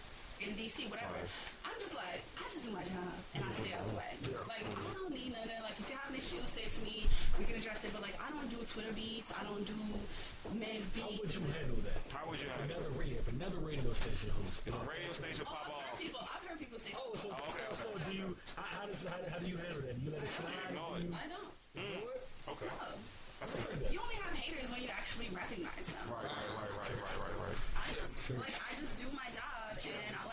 in 0.41 0.55
DC, 0.55 0.87
whatever. 0.91 1.19
I'm 1.67 1.75
just 1.81 1.95
like, 1.95 2.23
I 2.59 2.61
just 2.61 2.67
do 2.67 2.75
my 2.75 2.83
job 2.91 3.15
and 3.39 3.45
I 3.47 3.51
stay 3.55 3.71
out 3.71 3.87
of 3.87 3.95
the 3.95 3.97
way. 4.03 4.11
Like, 4.51 4.67
I 4.67 4.91
don't 4.99 5.15
need 5.15 5.31
none 5.31 5.47
of 5.47 5.51
that. 5.55 5.63
Like, 5.63 5.79
if 5.79 5.87
you 5.87 5.95
have 5.95 6.11
an 6.11 6.19
issue, 6.19 6.43
say 6.43 6.67
it 6.67 6.75
to 6.75 6.83
me. 6.83 7.07
We 7.39 7.47
can 7.47 7.55
address 7.55 7.87
it. 7.87 7.95
But 7.95 8.03
like, 8.03 8.19
I 8.19 8.35
don't 8.35 8.51
do 8.51 8.59
Twitter 8.67 8.91
beats. 8.99 9.31
I 9.31 9.47
don't 9.47 9.63
do 9.63 9.79
men 10.59 10.83
How 10.99 11.07
would 11.07 11.31
you 11.31 11.47
handle 11.55 11.79
that? 11.87 12.03
How 12.11 12.27
would 12.27 12.43
you 12.43 12.51
If 12.51 12.59
handle 12.59 12.83
another 12.83 12.91
radio, 12.99 13.15
if 13.23 13.31
another 13.31 13.63
radio 13.63 13.95
station 13.95 14.35
host? 14.43 14.67
If 14.67 14.75
a 14.75 14.83
radio 14.91 15.13
station 15.15 15.47
Oh, 15.47 15.55
pop 15.55 15.71
I've 15.71 15.87
heard 15.87 16.03
people. 16.03 16.19
I've 16.27 16.43
heard 16.51 16.59
people 16.59 16.79
say. 16.83 16.91
Oh, 16.99 17.15
so, 17.15 17.31
okay, 17.31 17.63
so, 17.71 17.87
so 17.87 17.89
do 17.95 18.11
you? 18.11 18.35
How, 18.59 18.67
how 18.67 18.85
does 18.91 19.07
how, 19.07 19.15
how 19.31 19.39
do 19.39 19.47
you 19.47 19.59
handle 19.63 19.79
that? 19.87 19.95
Do 19.95 20.03
you 20.03 20.11
let 20.11 20.27
it 20.27 20.33
slide? 20.35 20.51
ignore 20.67 20.99
mm, 20.99 21.07
Do 21.07 21.07
it. 21.07 21.15
you 21.15 21.15
I 21.15 21.27
don't. 21.31 21.51
ignore 21.79 22.11
it? 22.11 22.27
okay. 22.59 22.71
Oh. 22.75 22.91
That's. 23.39 23.55
You 23.95 24.03
only 24.03 24.19
have 24.19 24.35
haters 24.35 24.67
when 24.75 24.83
you 24.83 24.91
actually 24.91 25.31
recognize 25.31 25.87
them. 25.95 26.11
Right, 26.11 26.27
right, 26.27 26.35
right, 26.59 26.75
right, 26.75 26.91
right, 26.91 27.23
right, 27.23 27.55
right. 27.55 27.59
I 27.79 27.87
just 27.87 28.11
like 28.35 28.57
I 28.67 28.75
just 28.75 28.99
do 28.99 29.07
my 29.15 29.31
job 29.31 29.79
and 29.79 30.15
I 30.19 30.27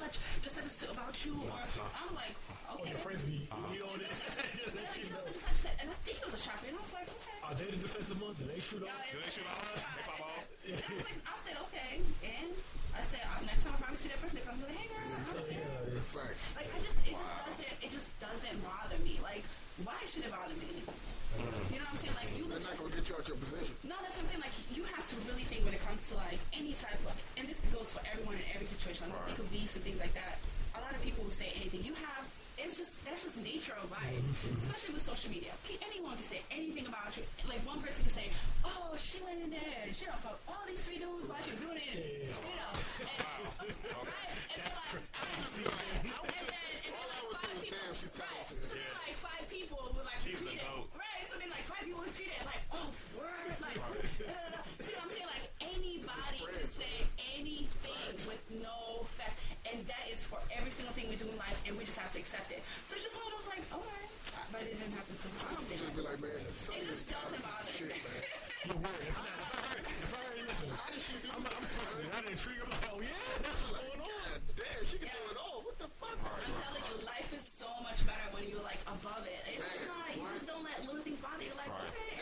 such 0.00 0.16
just 0.42 0.54
said 0.56 0.64
this 0.64 0.76
to- 0.80 0.90
about 0.90 1.14
you," 1.24 1.36
or 1.44 1.52
I'm 1.52 2.12
like, 2.16 2.32
okay. 2.72 2.80
Oh, 2.80 2.84
your 2.88 3.00
friends 3.04 3.22
be 3.28 3.44
Uh-huh. 3.52 3.74
you 3.76 3.84
on 3.84 4.00
it. 4.00 4.08
Let 4.08 4.88
you 4.96 5.04
you 5.04 5.10
know, 5.12 5.20
know. 5.20 5.32
such 5.36 5.52
and 5.52 5.60
said, 5.64 5.74
and 5.80 5.86
I 5.92 5.96
think 6.08 6.16
it 6.18 6.24
was 6.24 6.36
a 6.40 6.42
shot, 6.42 6.58
and 6.64 6.72
I 6.72 6.80
was 6.80 6.94
like, 6.96 7.08
"Okay." 7.12 7.38
Are 7.44 7.54
they 7.60 7.68
the 7.74 7.80
defensive 7.84 8.16
month? 8.20 8.36
Do 8.40 8.44
they 8.48 8.60
shoot 8.60 8.80
Yeah, 8.80 8.96
off? 8.96 9.04
Do 9.12 9.18
they 9.20 9.30
shoot 9.30 9.44
I 9.44 9.52
out? 9.52 9.76
They 9.76 10.04
pop 10.08 10.16
I 10.16 10.32
out? 10.32 10.44
And 10.64 10.78
I 10.80 10.88
was 10.96 11.04
like, 11.04 11.20
I 11.28 11.34
said, 11.44 11.56
"Okay," 11.68 11.92
and 12.24 12.50
I 12.96 13.02
said, 13.04 13.22
uh, 13.28 13.40
"Next 13.44 13.62
time 13.68 13.74
I 13.76 13.78
probably 13.84 14.00
see 14.00 14.08
that 14.10 14.20
person, 14.24 14.34
they 14.40 14.44
come 14.48 14.56
like, 14.64 14.72
hey 14.80 14.88
girl." 14.88 15.04
I 15.04 15.24
So 15.28 15.36
don't 15.36 15.52
yeah, 15.52 16.00
Facts. 16.10 16.44
Like 16.56 16.68
I 16.72 16.78
just, 16.80 16.98
it 17.04 17.14
just 17.20 17.34
doesn't, 17.44 17.70
it 17.84 17.90
just 17.92 18.08
doesn't 18.22 18.58
bother 18.64 18.98
me. 19.04 19.14
Like, 19.22 19.44
why 19.84 19.98
should 20.08 20.24
it 20.24 20.32
bother 20.32 20.56
me? 20.56 20.70
You 21.38 21.78
know 21.78 21.86
what 21.86 21.94
I'm 21.94 21.98
saying? 22.00 22.14
Like, 22.18 22.30
you 22.36 22.44
They're 22.50 22.58
not 22.60 22.76
gonna 22.76 22.90
get 22.94 23.06
you 23.08 23.14
out 23.14 23.26
your 23.28 23.38
position. 23.38 23.74
no, 23.86 23.94
that's 24.02 24.16
what 24.18 24.26
I'm 24.26 24.30
saying. 24.34 24.44
Like, 24.44 24.56
you 24.74 24.82
have 24.90 25.04
to 25.06 25.16
really 25.30 25.44
think 25.46 25.64
when 25.64 25.74
it 25.74 25.82
comes 25.86 26.02
to 26.10 26.14
like 26.18 26.40
any 26.52 26.74
type 26.74 26.98
of, 27.06 27.14
and 27.38 27.46
this 27.48 27.64
goes 27.70 27.90
for 27.94 28.02
everyone 28.10 28.34
in 28.36 28.44
every 28.54 28.66
situation. 28.66 29.06
Like, 29.08 29.24
think 29.30 29.38
of 29.38 29.46
beefs 29.52 29.74
and 29.78 29.84
things 29.86 30.00
like 30.02 30.12
that. 30.14 30.38
A 30.74 30.80
lot 30.82 30.92
of 30.94 31.00
people 31.02 31.24
will 31.24 31.34
say 31.34 31.50
anything. 31.58 31.82
You 31.82 31.94
have, 31.98 32.26
it's 32.58 32.76
just 32.78 33.02
that's 33.06 33.22
just 33.24 33.40
nature 33.42 33.74
of 33.80 33.88
life, 33.90 34.12
mm-hmm. 34.20 34.58
especially 34.60 34.94
with 34.94 35.04
social 35.06 35.30
media. 35.32 35.50
Anyone 35.86 36.14
can 36.18 36.26
say 36.26 36.42
anything 36.52 36.86
about 36.86 37.10
you. 37.16 37.24
Like 37.48 37.62
one 37.66 37.80
person 37.80 38.04
can 38.04 38.12
say, 38.12 38.26
"Oh, 38.62 38.92
she 39.00 39.18
went 39.24 39.40
in 39.42 39.50
there 39.50 39.80
and 39.86 39.90
she 39.96 40.04
don't 40.06 40.20
fuck 40.20 40.38
all 40.46 40.62
these 40.68 40.82
three 40.84 40.98
dudes 41.00 41.26
while 41.26 41.40
she 41.42 41.50
was 41.56 41.60
doing 41.64 41.78
it." 41.80 41.88
You 41.90 42.54
know, 42.58 42.70
and, 42.70 43.72
right? 44.06 44.30
And 44.52 44.58
then 44.60 44.70
like, 44.70 44.92
and 45.10 46.44
then, 46.46 46.60
and 46.84 46.92
then 46.92 47.00
All 47.00 47.08
I 47.10 47.16
like 47.16 47.32
was 47.32 47.38
five 47.40 47.50
saying, 47.50 47.64
people, 47.64 47.80
damn, 47.80 47.96
she 47.96 48.06
right? 48.06 48.20
talented. 48.20 48.60
So 48.60 48.74
then 48.76 48.99
then 52.18 52.18
like 52.18 52.18
five 52.18 52.18
people 52.18 52.18
would 52.18 52.18
tweet 52.18 52.32
it, 52.34 52.44
like, 52.46 52.64
"Oh, 52.74 52.88
word!" 53.18 53.54
Like, 53.62 53.78
da, 53.78 54.26
da, 54.26 54.48
da. 54.56 54.60
see 54.82 54.94
what 54.94 55.04
I'm 55.06 55.12
saying? 55.14 55.28
Like 55.30 55.46
anybody 55.62 56.38
can 56.42 56.66
say 56.66 56.94
anything 57.38 58.14
with 58.26 58.42
no 58.62 59.04
fact, 59.16 59.38
and 59.70 59.78
that 59.86 60.04
is 60.10 60.24
for 60.26 60.38
every 60.54 60.70
single 60.70 60.92
thing 60.94 61.06
we 61.08 61.16
do 61.16 61.26
in 61.30 61.36
life, 61.38 61.58
and 61.66 61.76
we 61.78 61.84
just 61.84 61.98
have 61.98 62.10
to 62.14 62.18
accept 62.18 62.50
it. 62.50 62.62
So 62.86 62.94
it's 62.98 63.04
just 63.06 63.16
one 63.20 63.30
of 63.32 63.38
those 63.40 63.48
like, 63.50 63.64
okay, 63.70 64.04
but 64.50 64.62
it 64.66 64.74
didn't 64.78 64.94
happen 64.94 65.14
so. 65.18 65.28
I'm 65.46 65.58
just 65.62 65.94
be 65.94 66.02
like, 66.02 66.20
man, 66.20 66.30
It 66.42 66.50
just 66.50 67.06
doesn't 67.06 67.10
talented 67.10 67.42
bother 67.46 67.70
shit, 67.70 67.88
me. 67.90 67.98
man. 68.02 68.22
you're 68.66 68.80
worried. 68.82 69.06
If, 69.08 69.16
not, 69.16 69.30
if 69.30 69.50
I 69.50 69.60
heard, 69.70 69.84
if 69.86 70.10
I 70.12 70.20
heard, 70.20 70.44
listen, 70.50 70.68
How 70.74 70.88
did 70.90 71.00
she 71.02 71.16
do 71.22 71.28
I'm, 71.32 71.42
that? 71.46 71.54
I'm 71.56 71.66
twisted. 71.70 72.04
I 72.10 72.18
didn't 72.26 72.40
trigger. 72.42 72.64
I'm 72.66 72.70
like, 72.74 72.86
oh 72.92 73.00
yeah, 73.00 73.24
that's 73.40 73.58
what's 73.64 73.74
going 73.78 74.00
on. 74.00 74.10
God 74.10 74.40
damn, 74.58 74.82
she 74.84 74.96
can 75.00 75.08
do 75.10 75.22
it 75.32 75.38
all. 75.40 75.58
What 75.64 75.76
the 75.80 75.88
fuck? 76.02 76.18
I'm 76.20 76.54
telling 76.58 76.84
you, 76.90 76.94
life 77.06 77.30
is 77.32 77.44
so 77.46 77.70
much 77.86 78.00
better 78.04 78.26
when 78.36 78.44
you're 78.50 78.64
like 78.66 78.82
above 78.84 79.24
it. 79.24 79.40
It's 79.48 79.64
just 79.64 79.86
Man, 79.88 79.96
not. 79.96 80.08
You 80.12 80.22
what? 80.26 80.34
just 80.36 80.46
don't 80.50 80.64
let 80.66 80.76
little 80.84 81.04
things 81.06 81.20
bother 81.22 81.44
you. 81.46 81.54
Like, 81.56 81.70
okay. 81.72 82.20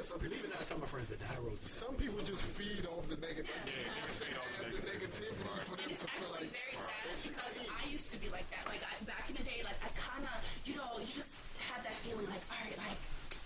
And 0.00 0.08
I've 0.08 0.08
some 0.08 0.16
people, 0.16 0.32
Believe 0.32 0.44
it 0.48 0.48
or 0.48 0.56
not, 0.56 0.64
some 0.64 0.76
of 0.80 0.88
my 0.88 0.90
friends 0.96 1.08
that 1.12 1.20
die 1.20 1.36
rose. 1.44 1.60
some 1.68 1.94
people 2.00 2.18
just 2.24 2.40
feed 2.40 2.84
off 2.88 3.04
the 3.04 3.20
negative. 3.20 3.52
Yeah, 3.68 3.84
you 3.84 4.00
can 4.00 4.16
feed 4.16 4.36
off 4.40 4.48
the 4.56 4.64
the 4.64 4.80
negativity. 4.80 4.96
negativity 4.96 5.60
for 5.68 5.76
them 5.76 5.88
it's 5.92 6.00
to 6.00 6.08
feel 6.08 6.24
actually 6.24 6.40
like 6.40 6.56
very 6.56 6.76
sad 6.80 7.04
they 7.04 7.28
because 7.28 7.52
succeed. 7.52 7.68
I 7.68 7.84
used 7.92 8.08
to 8.08 8.18
be 8.20 8.28
like 8.32 8.48
that. 8.48 8.64
Like 8.64 8.80
I, 8.80 8.92
back 9.04 9.28
in 9.28 9.36
the 9.36 9.44
day, 9.44 9.60
like 9.60 9.76
I 9.84 9.90
kind 10.00 10.24
of, 10.24 10.38
you 10.64 10.72
know, 10.80 10.88
you 10.96 11.04
just 11.12 11.36
have 11.68 11.84
that 11.84 11.92
feeling 12.00 12.24
like, 12.32 12.40
all 12.48 12.56
right, 12.64 12.76
like, 12.80 12.96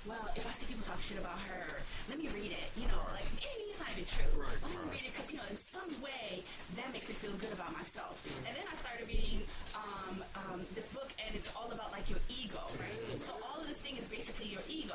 well, 0.06 0.22
if 0.38 0.44
I 0.46 0.52
see 0.54 0.70
people 0.70 0.84
talk 0.86 1.00
shit 1.02 1.18
about 1.18 1.40
her, 1.50 1.64
let 2.06 2.22
me 2.22 2.30
read 2.30 2.54
it. 2.54 2.68
You 2.78 2.86
know, 2.86 3.02
like 3.10 3.26
maybe 3.34 3.66
it's 3.74 3.80
not 3.82 3.90
even 3.90 4.06
true. 4.06 4.30
Right, 4.38 4.54
But 4.62 4.70
let 4.70 4.78
me 4.78 4.88
read 4.94 5.04
it 5.08 5.12
because 5.16 5.34
you 5.34 5.42
know, 5.42 5.48
in 5.50 5.58
some 5.58 5.90
way, 5.98 6.44
that 6.78 6.86
makes 6.94 7.08
me 7.10 7.18
feel 7.18 7.34
good 7.42 7.50
about 7.50 7.74
myself. 7.74 8.20
And 8.46 8.54
then 8.54 8.62
I 8.70 8.74
started 8.78 9.10
reading 9.10 9.42
um, 9.74 10.22
um, 10.38 10.62
this 10.78 10.86
book, 10.94 11.10
and 11.18 11.34
it's 11.34 11.50
all 11.58 11.66
about 11.74 11.90
like 11.90 12.06
your 12.06 12.20
ego, 12.30 12.62
right? 12.78 13.18
So 13.18 13.34
all 13.42 13.58
of 13.58 13.66
this 13.66 13.80
thing 13.82 13.96
is 13.98 14.06
basically 14.06 14.52
your 14.54 14.62
ego. 14.68 14.94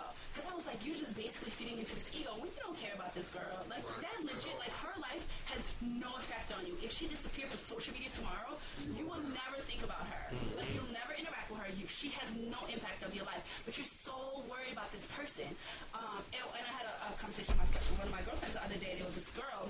You're 0.89 0.97
just 0.97 1.13
basically 1.13 1.53
feeding 1.53 1.77
into 1.77 1.93
this 1.93 2.09
ego 2.09 2.33
when 2.41 2.49
you 2.49 2.57
don't 2.65 2.73
care 2.73 2.97
about 2.97 3.13
this 3.13 3.29
girl. 3.29 3.61
Like 3.69 3.85
that 4.01 4.17
legit, 4.25 4.57
like 4.57 4.73
her 4.81 4.97
life 4.97 5.21
has 5.53 5.69
no 5.85 6.09
effect 6.17 6.49
on 6.57 6.65
you. 6.65 6.73
If 6.81 6.89
she 6.89 7.05
disappeared 7.05 7.53
for 7.53 7.61
social 7.61 7.93
media 7.93 8.09
tomorrow, 8.09 8.57
you 8.97 9.05
will 9.05 9.21
never 9.29 9.61
think 9.69 9.85
about 9.85 10.01
her. 10.09 10.33
Like 10.57 10.65
you'll 10.73 10.89
never 10.89 11.13
interact 11.13 11.53
with 11.53 11.61
her. 11.61 11.69
You, 11.77 11.85
she 11.85 12.09
has 12.17 12.33
no 12.41 12.57
impact 12.73 13.05
of 13.05 13.13
your 13.13 13.21
life. 13.29 13.45
But 13.69 13.77
you're 13.77 13.85
so 13.85 14.41
worried 14.49 14.73
about 14.73 14.89
this 14.89 15.05
person. 15.13 15.45
Um, 15.93 16.25
and, 16.33 16.41
and 16.41 16.65
I 16.65 16.73
had 16.73 16.89
a, 16.89 16.95
a 17.05 17.09
conversation 17.21 17.53
with 17.53 17.69
my, 17.69 17.69
one 18.01 18.09
of 18.09 18.13
my 18.17 18.25
girlfriends 18.25 18.57
the 18.57 18.65
other 18.65 18.81
day. 18.81 18.97
There 18.97 19.05
was 19.05 19.13
this 19.13 19.29
girl. 19.37 19.69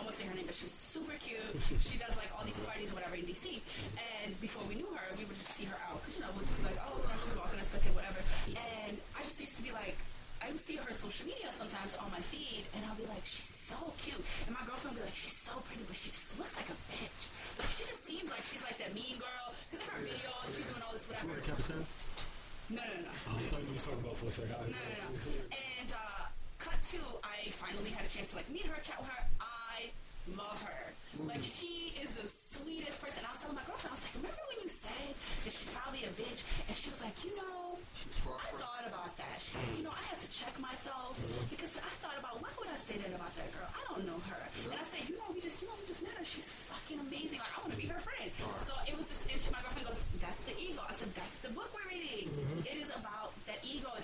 I 0.00 0.06
won't 0.06 0.16
say 0.16 0.24
her 0.24 0.32
name, 0.32 0.48
but 0.48 0.56
she's 0.56 0.72
super 0.72 1.12
cute. 1.20 1.44
She 1.84 2.00
does 2.00 2.16
like 2.16 2.32
all 2.32 2.46
these 2.48 2.60
parties, 2.64 2.88
or 2.94 3.04
whatever, 3.04 3.20
in 3.20 3.28
DC. 3.28 3.60
And 3.98 4.32
before 4.40 4.64
we 4.64 4.80
knew 4.80 4.88
her, 4.96 5.06
we 5.18 5.28
would 5.28 5.36
just 5.36 5.58
see 5.58 5.68
her 5.68 5.76
out 5.90 6.00
because 6.00 6.16
you 6.16 6.22
know 6.22 6.30
we'd 6.38 6.46
just 6.46 6.56
be 6.56 6.70
like, 6.70 6.78
oh, 6.80 6.96
you 6.96 7.04
know, 7.04 7.18
she's 7.18 7.34
walking 7.34 7.58
us 7.58 7.74
whatever. 7.74 8.22
And 8.46 8.94
I 9.18 9.20
just 9.26 9.42
used 9.42 9.58
to 9.58 9.62
be 9.66 9.74
like, 9.74 9.98
I 10.48 10.56
would 10.56 10.64
see 10.64 10.80
her 10.80 10.94
social 10.96 11.28
media 11.28 11.52
sometimes 11.52 11.92
on 12.00 12.08
my 12.08 12.24
feed, 12.24 12.64
and 12.72 12.80
I'll 12.88 12.96
be 12.96 13.04
like, 13.04 13.20
she's 13.20 13.52
so 13.68 13.76
cute. 14.00 14.16
And 14.48 14.56
my 14.56 14.64
girlfriend 14.64 14.96
would 14.96 15.04
be 15.04 15.12
like, 15.12 15.12
she's 15.12 15.36
so 15.36 15.52
pretty, 15.68 15.84
but 15.84 15.92
she 15.92 16.08
just 16.08 16.40
looks 16.40 16.56
like 16.56 16.72
a 16.72 16.78
bitch. 16.88 17.20
Like 17.60 17.68
she 17.68 17.84
just 17.84 18.08
seems 18.08 18.32
like 18.32 18.40
she's 18.48 18.64
like 18.64 18.80
that 18.80 18.96
mean 18.96 19.20
girl. 19.20 19.52
Because 19.68 19.84
in 19.84 19.92
her 19.92 20.00
videos, 20.08 20.48
she's 20.48 20.64
doing 20.72 20.80
all 20.80 20.96
this 20.96 21.04
whatever. 21.04 21.36
No, 22.72 22.80
no, 22.80 22.80
no. 22.80 23.12
I 23.12 23.44
thought 23.52 23.60
you 23.60 23.76
were 23.76 23.84
talking 23.84 24.00
about 24.00 24.16
for 24.16 24.32
a 24.32 24.32
second. 24.32 24.56
No, 24.56 24.72
no, 24.72 25.04
no. 25.04 25.52
And 25.52 25.92
uh, 25.92 26.32
cut 26.56 26.80
to, 26.96 27.00
I 27.20 27.52
finally 27.52 27.92
had 27.92 28.08
a 28.08 28.10
chance 28.10 28.32
to 28.32 28.40
like 28.40 28.48
meet 28.48 28.64
her, 28.72 28.80
chat 28.80 28.96
with 29.04 29.12
her. 29.12 29.20
Love 30.36 30.60
her. 30.62 30.92
Like 31.24 31.42
she 31.42 31.96
is 31.98 32.10
the 32.14 32.28
sweetest 32.28 33.00
person. 33.02 33.24
I 33.26 33.32
was 33.32 33.40
telling 33.40 33.56
my 33.56 33.64
girlfriend, 33.66 33.90
I 33.90 33.96
was 33.96 34.04
like, 34.06 34.14
remember 34.20 34.42
when 34.52 34.60
you 34.62 34.70
said 34.70 35.10
that 35.42 35.50
she's 35.50 35.72
probably 35.74 36.04
a 36.04 36.12
bitch? 36.14 36.44
And 36.68 36.76
she 36.76 36.90
was 36.92 37.00
like, 37.02 37.16
you 37.24 37.34
know, 37.34 37.80
I 38.38 38.48
thought 38.60 38.84
about 38.86 39.10
that. 39.18 39.36
She 39.42 39.58
said, 39.58 39.66
you 39.74 39.82
know, 39.82 39.94
I 39.94 40.04
had 40.06 40.20
to 40.20 40.28
check 40.30 40.54
myself 40.62 41.18
because 41.50 41.80
I 41.80 41.90
thought 41.98 42.14
about 42.20 42.38
why 42.38 42.52
would 42.60 42.70
I 42.70 42.78
say 42.78 43.00
that 43.02 43.10
about 43.10 43.34
that 43.34 43.50
girl? 43.56 43.66
I 43.72 43.82
don't 43.90 44.06
know 44.06 44.20
her. 44.30 44.42
And 44.70 44.78
I 44.78 44.84
said, 44.86 45.08
you 45.10 45.18
know, 45.18 45.26
we 45.34 45.40
just, 45.42 45.58
you 45.58 45.66
know, 45.66 45.74
we 45.80 45.86
just 45.88 46.04
met 46.06 46.14
her. 46.14 46.24
She's 46.24 46.52
fucking 46.70 47.02
amazing. 47.02 47.42
Like 47.42 47.50
I 47.56 47.58
want 47.66 47.74
to 47.74 47.80
be 47.80 47.88
her 47.90 47.98
friend. 47.98 48.30
So 48.62 48.76
it 48.86 48.94
was 48.94 49.10
just, 49.10 49.26
and 49.26 49.40
she, 49.40 49.50
my 49.50 49.58
girlfriend 49.64 49.90
goes, 49.90 50.00
that's 50.22 50.42
the 50.46 50.54
ego. 50.54 50.84
I 50.86 50.94
said, 50.94 51.10
that's 51.18 51.38
the 51.42 51.50
book 51.50 51.72
we're 51.74 51.88
reading. 51.90 52.30
It 52.62 52.78
is 52.78 52.94
about. 52.94 53.17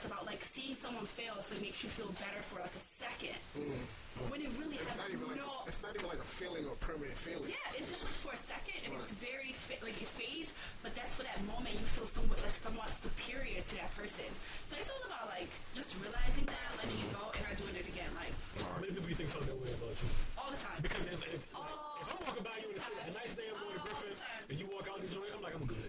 It's 0.05 0.13
about 0.13 0.29
like 0.29 0.45
seeing 0.45 0.77
someone 0.77 1.09
fail, 1.09 1.41
so 1.41 1.57
it 1.57 1.65
makes 1.65 1.81
you 1.81 1.89
feel 1.89 2.13
better 2.21 2.45
for 2.45 2.61
like 2.61 2.77
a 2.77 2.85
second. 3.01 3.33
Mm-hmm. 3.57 4.29
When 4.29 4.45
it 4.45 4.53
really 4.61 4.77
It's 4.77 4.93
has 4.93 5.01
not 5.01 5.09
even 5.17 5.33
like 5.33 5.41
no. 5.41 5.65
it's 5.65 5.81
not 5.81 5.97
even 5.97 6.13
like 6.13 6.21
a 6.21 6.29
feeling 6.29 6.69
or 6.69 6.77
permanent 6.77 7.17
feeling. 7.17 7.49
Yeah, 7.49 7.73
it's 7.73 7.89
just 7.89 8.05
like 8.05 8.13
for 8.13 8.37
a 8.37 8.43
second, 8.53 8.85
and 8.85 8.93
it's 9.01 9.17
very 9.17 9.57
fa- 9.57 9.81
like 9.81 9.97
it 9.97 10.13
fades. 10.13 10.53
But 10.85 10.93
that's 10.93 11.17
for 11.17 11.25
that 11.25 11.41
moment 11.49 11.73
you 11.73 11.89
feel 11.89 12.05
somewhat 12.05 12.37
like 12.45 12.53
somewhat 12.53 12.93
superior 13.01 13.65
to 13.65 13.73
that 13.81 13.89
person. 13.97 14.29
So 14.69 14.77
it's 14.77 14.93
all 14.93 15.01
about 15.09 15.33
like 15.33 15.49
just 15.73 15.97
realizing 16.05 16.45
that, 16.53 16.69
letting 16.77 17.01
it 17.01 17.09
go, 17.09 17.25
and 17.33 17.41
not 17.49 17.57
doing 17.57 17.81
it 17.81 17.89
again, 17.89 18.13
like 18.13 18.37
Maybe 18.85 19.01
people 19.01 19.09
think 19.17 19.33
something 19.33 19.49
that 19.49 19.57
way 19.57 19.73
about 19.73 19.97
you. 20.05 20.09
all 20.37 20.53
the 20.53 20.61
time. 20.61 20.85
Because 20.85 21.09
if, 21.09 21.17
if, 21.33 21.41
All 21.57 21.97
if 22.05 22.13
I'm 22.13 22.21
walking 22.29 22.45
by 22.45 22.61
you 22.61 22.69
in 22.69 22.77
the 22.77 22.85
city, 22.85 23.01
a 23.09 23.17
nice 23.17 23.33
day 23.33 23.49
I'm 23.49 23.57
going 23.57 23.73
to 23.73 23.81
All 23.81 23.89
Griffin, 23.89 24.13
and 24.53 24.57
you 24.61 24.69
walk 24.69 24.85
out 24.85 25.01
the 25.01 25.09
joint, 25.09 25.33
I'm 25.33 25.41
like, 25.41 25.57
I'm 25.57 25.65
good. 25.65 25.89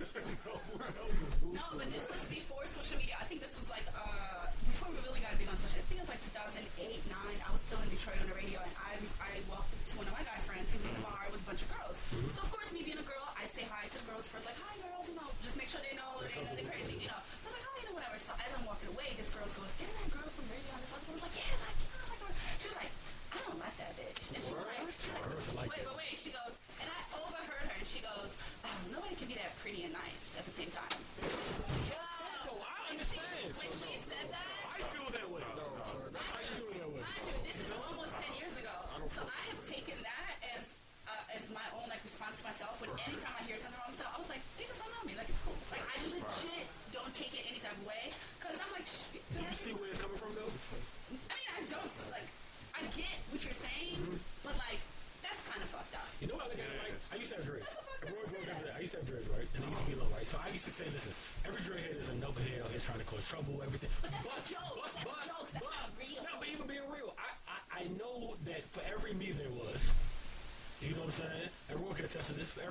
no, 0.46 0.52
no. 0.78 0.99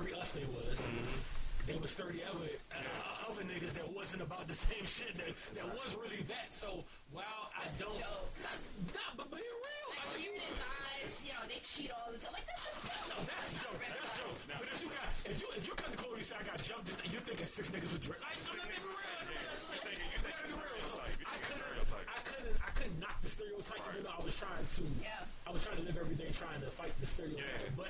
Every 0.00 0.16
us 0.16 0.32
there 0.32 0.48
was, 0.48 0.88
there 1.68 1.76
was 1.76 1.92
30 1.92 2.24
other, 2.24 2.48
uh, 2.72 3.28
other 3.28 3.44
niggas 3.44 3.76
that 3.76 3.84
wasn't 3.92 4.22
about 4.24 4.48
the 4.48 4.56
same 4.56 4.84
shit, 4.88 5.12
that, 5.20 5.28
that 5.52 5.68
was 5.76 5.92
really 6.00 6.24
that. 6.24 6.48
So 6.48 6.84
while 7.12 7.52
I 7.52 7.68
don't... 7.76 7.92
Jokes. 8.00 8.48
Nah, 8.96 9.12
but 9.20 9.28
being 9.28 9.44
real, 9.44 9.88
Like 9.92 10.08
like, 10.16 10.24
you, 10.24 10.32
women 10.32 10.56
guys, 10.56 11.20
you 11.20 11.36
know, 11.36 11.44
they 11.52 11.60
cheat 11.60 11.92
all 11.92 12.08
the 12.08 12.16
time. 12.16 12.32
Like 12.32 12.48
that's 12.48 12.64
just 12.64 12.80
jokes. 12.80 13.12
no, 13.12 13.16
that's 13.28 13.52
jokes. 13.60 13.76
not 13.76 13.92
That's 13.92 14.16
real. 14.16 14.24
jokes. 14.24 14.42
But 14.48 14.68
if 14.72 14.80
you 14.80 14.88
got, 14.88 15.08
if 15.28 15.36
you, 15.36 15.48
if 15.52 15.64
your 15.68 15.76
cousin 15.76 15.96
Chloe 16.00 16.24
said 16.24 16.40
I 16.40 16.44
got 16.48 16.58
jumped, 16.64 16.88
this, 16.88 16.96
you're 17.12 17.20
thinking 17.28 17.44
six 17.44 17.68
niggas 17.68 17.92
with 17.92 18.08
dread. 18.08 18.24
Like, 18.24 18.40
so 18.40 18.56
let 18.56 18.64
me 18.64 18.72
be 18.72 18.88
real. 18.88 19.20
Let 19.68 19.84
me 19.84 20.00
be 20.00 20.48
real. 20.48 20.80
So 20.80 20.96
I 20.96 21.36
couldn't, 21.44 21.60
I 22.08 22.20
couldn't, 22.24 22.56
I 22.64 22.70
couldn't 22.72 22.98
knock 23.04 23.20
the 23.20 23.28
stereotype, 23.28 23.84
even 23.92 24.08
though 24.08 24.16
I 24.16 24.22
was 24.24 24.32
trying 24.32 24.64
to. 24.64 24.82
Yeah. 25.04 25.28
I 25.44 25.52
was 25.52 25.66
trying 25.66 25.82
to 25.82 25.86
live 25.90 25.98
every 25.98 26.14
day 26.14 26.30
trying 26.30 26.62
to 26.62 26.70
fight 26.70 26.94
the 27.02 27.10
stereotype. 27.10 27.42
Yeah. 27.42 27.74
But 27.74 27.89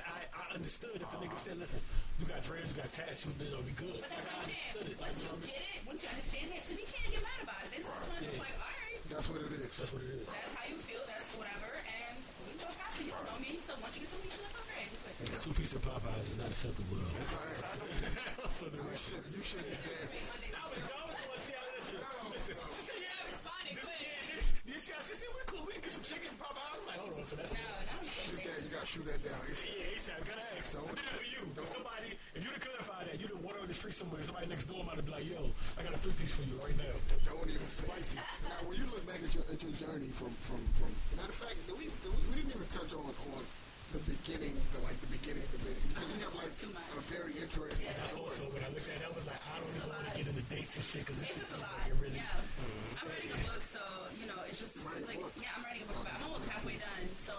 understood 0.61 1.01
if 1.01 1.09
a 1.09 1.17
nigga 1.17 1.33
said, 1.41 1.57
listen, 1.57 1.81
you 2.21 2.25
got 2.29 2.45
dreads, 2.45 2.69
you 2.69 2.77
got 2.77 2.93
tats, 2.93 3.25
you 3.25 3.33
know, 3.49 3.65
be 3.65 3.73
good. 3.73 3.97
But 3.97 4.13
that's 4.13 4.29
Like, 4.29 4.37
what 4.37 4.45
I 4.45 4.45
I'm 4.45 4.45
understood 4.45 4.85
saying. 4.85 4.93
it. 4.93 5.01
Once 5.01 5.19
you 5.25 5.33
get 5.41 5.57
it, 5.73 5.79
once 5.89 5.99
you 6.05 6.09
understand 6.13 6.47
it, 6.53 6.61
so 6.61 6.71
you 6.77 6.85
can't 6.85 7.09
get 7.09 7.21
mad 7.25 7.39
about 7.41 7.61
it. 7.65 7.69
This 7.73 7.89
is 7.89 8.01
one 8.05 8.21
of 8.21 8.29
the 8.29 8.37
like, 8.37 8.57
all 8.61 8.69
right, 8.69 9.01
That's 9.09 9.25
what 9.25 9.41
it 9.41 9.51
is. 9.57 9.73
that's 9.73 9.89
what 9.89 10.01
it 10.05 10.13
is. 10.21 10.25
that's 10.29 10.53
how 10.53 10.65
you 10.69 10.77
feel, 10.85 11.01
that's 11.09 11.33
whatever, 11.33 11.69
and 11.81 12.13
we 12.45 12.53
go 12.61 12.69
past 12.77 13.01
it. 13.01 13.09
You 13.09 13.13
don't 13.17 13.25
know 13.25 13.39
me, 13.41 13.57
so 13.57 13.73
once 13.81 13.97
you 13.97 14.05
get 14.05 14.13
to 14.13 14.17
me, 14.21 14.29
you're 14.29 14.45
like, 14.45 14.57
okay. 14.69 14.85
Two 15.41 15.53
piece 15.57 15.73
of 15.73 15.81
Popeyes 15.81 16.29
is 16.29 16.37
not 16.37 16.53
acceptable. 16.53 16.97
For 18.53 18.69
the 18.69 18.77
You 18.77 18.85
record. 18.85 19.01
should, 19.01 19.25
you 19.33 19.41
should 19.41 19.65
be 19.65 19.73
dead. 19.73 20.13
Shoot 28.91 29.07
that 29.07 29.23
down. 29.23 29.39
It's, 29.47 29.63
Yeah, 29.63 29.87
he 29.87 29.95
said, 29.95 30.19
I 30.19 30.23
gotta 30.27 30.43
ask. 30.59 30.75
I 30.75 30.83
did 30.91 30.99
it 30.99 31.15
for 31.15 31.23
you. 31.23 31.41
For 31.55 31.63
somebody, 31.63 32.11
if 32.35 32.43
you'd 32.43 32.51
have 32.51 32.59
clarified 32.59 33.07
that, 33.07 33.15
you'd 33.23 33.31
have 33.31 33.39
water 33.39 33.63
on 33.63 33.67
the 33.71 33.77
street 33.77 33.95
somewhere, 33.95 34.19
somebody 34.27 34.51
next 34.51 34.67
door 34.67 34.83
might 34.83 34.99
have 34.99 35.07
been 35.07 35.15
like, 35.15 35.23
yo, 35.31 35.47
I 35.79 35.87
got 35.87 35.95
a 35.95 35.99
three 36.03 36.11
piece 36.19 36.35
for 36.35 36.43
you 36.43 36.59
right 36.59 36.75
now. 36.75 36.91
don't 37.23 37.47
even 37.47 37.63
say. 37.63 37.87
Spicy. 37.87 38.19
Now, 38.51 38.59
when 38.67 38.75
you 38.75 38.85
look 38.91 39.07
back 39.07 39.23
at 39.23 39.31
your, 39.31 39.47
at 39.47 39.59
your 39.63 39.71
journey 39.79 40.11
from, 40.11 40.35
from, 40.43 40.59
from, 40.75 40.91
matter 41.15 41.31
of 41.31 41.39
fact, 41.39 41.55
do 41.71 41.73
we, 41.79 41.87
do 42.03 42.11
we, 42.11 42.19
we 42.35 42.43
didn't 42.43 42.51
even 42.51 42.67
touch 42.67 42.91
on, 42.91 43.07
on 43.07 43.43
the 43.95 43.99
beginning, 44.07 44.55
the, 44.75 44.79
like 44.83 44.95
the 45.03 45.11
beginning 45.11 45.43
of 45.47 45.51
the 45.55 45.61
video. 45.71 45.83
Because 45.95 46.11
you 46.11 46.19
have 46.27 46.35
like 46.35 46.51
Too 46.59 46.71
much. 46.75 46.91
a 46.95 47.03
very 47.11 47.33
interesting 47.39 47.91
I 47.95 48.07
thought 48.11 48.31
so, 48.35 48.43
but 48.51 48.59
I 48.63 48.67
looked 48.75 48.87
at 48.91 48.99
it, 48.99 49.07
I 49.07 49.11
was 49.15 49.23
like, 49.27 49.39
I 49.39 49.55
don't 49.59 49.71
even 49.71 49.87
want 49.87 50.03
to 50.07 50.13
get 50.19 50.25
into 50.31 50.43
dates 50.51 50.75
and 50.79 50.83
shit, 50.87 51.03
because 51.07 51.19
It's 51.23 51.31
it's 51.35 51.39
just 51.47 51.55
a 51.55 51.63
lot. 51.63 51.71
like, 51.79 51.91
it 51.91 51.99
really, 51.99 52.19
Yeah. 52.19 52.99
I'm 52.99 53.07
writing 53.07 53.31
a 53.35 53.39
book, 53.51 53.63
so, 53.67 53.83
you 54.19 54.27
know, 54.31 54.39
it's 54.47 54.59
just 54.63 54.79
like, 54.83 55.15
book? 55.19 55.31
yeah, 55.39 55.51
I'm 55.59 55.63
writing 55.67 55.83
a 55.83 55.87
book, 55.91 56.03
but 56.07 56.11
I'm 56.15 56.23
almost 56.27 56.47
halfway 56.51 56.75
done. 56.79 57.03
So, 57.19 57.35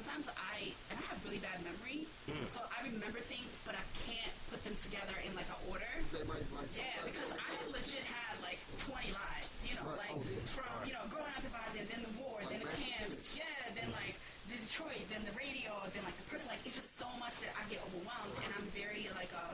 sometimes 0.00 0.32
I 0.32 0.72
and 0.88 0.96
I 0.96 1.04
have 1.12 1.20
really 1.28 1.40
bad 1.44 1.60
memory, 1.60 2.08
so 2.48 2.64
I 2.72 2.88
remember 2.88 3.20
things, 3.20 3.60
but 3.68 3.76
I 3.76 3.84
can't 4.00 4.32
put 4.48 4.64
them 4.64 4.72
together 4.80 5.12
in 5.20 5.36
like 5.36 5.44
an 5.52 5.60
order. 5.68 5.88
They 6.08 6.24
might 6.24 6.44
like 6.56 6.72
Yeah, 6.72 7.04
because 7.04 7.28
I 7.36 7.48
had 7.60 7.68
legit 7.68 8.00
had 8.08 8.40
like 8.40 8.56
20 8.80 9.12
lives, 9.12 9.52
you 9.68 9.76
know, 9.76 9.84
Right. 9.92 10.08
like 10.08 10.16
Oh, 10.16 10.24
yeah. 10.24 10.40
from, 10.48 10.72
you 10.88 10.96
know, 10.96 11.04
growing 11.12 11.28
up 11.36 11.44
in 11.44 11.52
Bosnia, 11.52 11.84
then 11.84 12.00
the 12.00 12.14
war, 12.16 12.40
then 12.48 12.64
the 12.64 12.72
Like 12.72 12.80
camps, 12.80 13.36
yeah, 13.36 13.44
then 13.76 13.92
like 13.92 14.16
the 14.48 14.56
Detroit, 14.56 15.04
then 15.12 15.20
the 15.28 15.36
radio, 15.36 15.68
then 15.92 16.00
like 16.08 16.16
the 16.16 16.26
person, 16.32 16.48
like 16.48 16.64
it's 16.64 16.80
just 16.80 16.96
so 16.96 17.08
much 17.20 17.36
that 17.44 17.52
I 17.60 17.62
get 17.68 17.84
overwhelmed 17.92 18.34
and 18.40 18.50
I'm 18.56 18.66
very 18.72 19.04
like, 19.20 19.28
uh, 19.36 19.52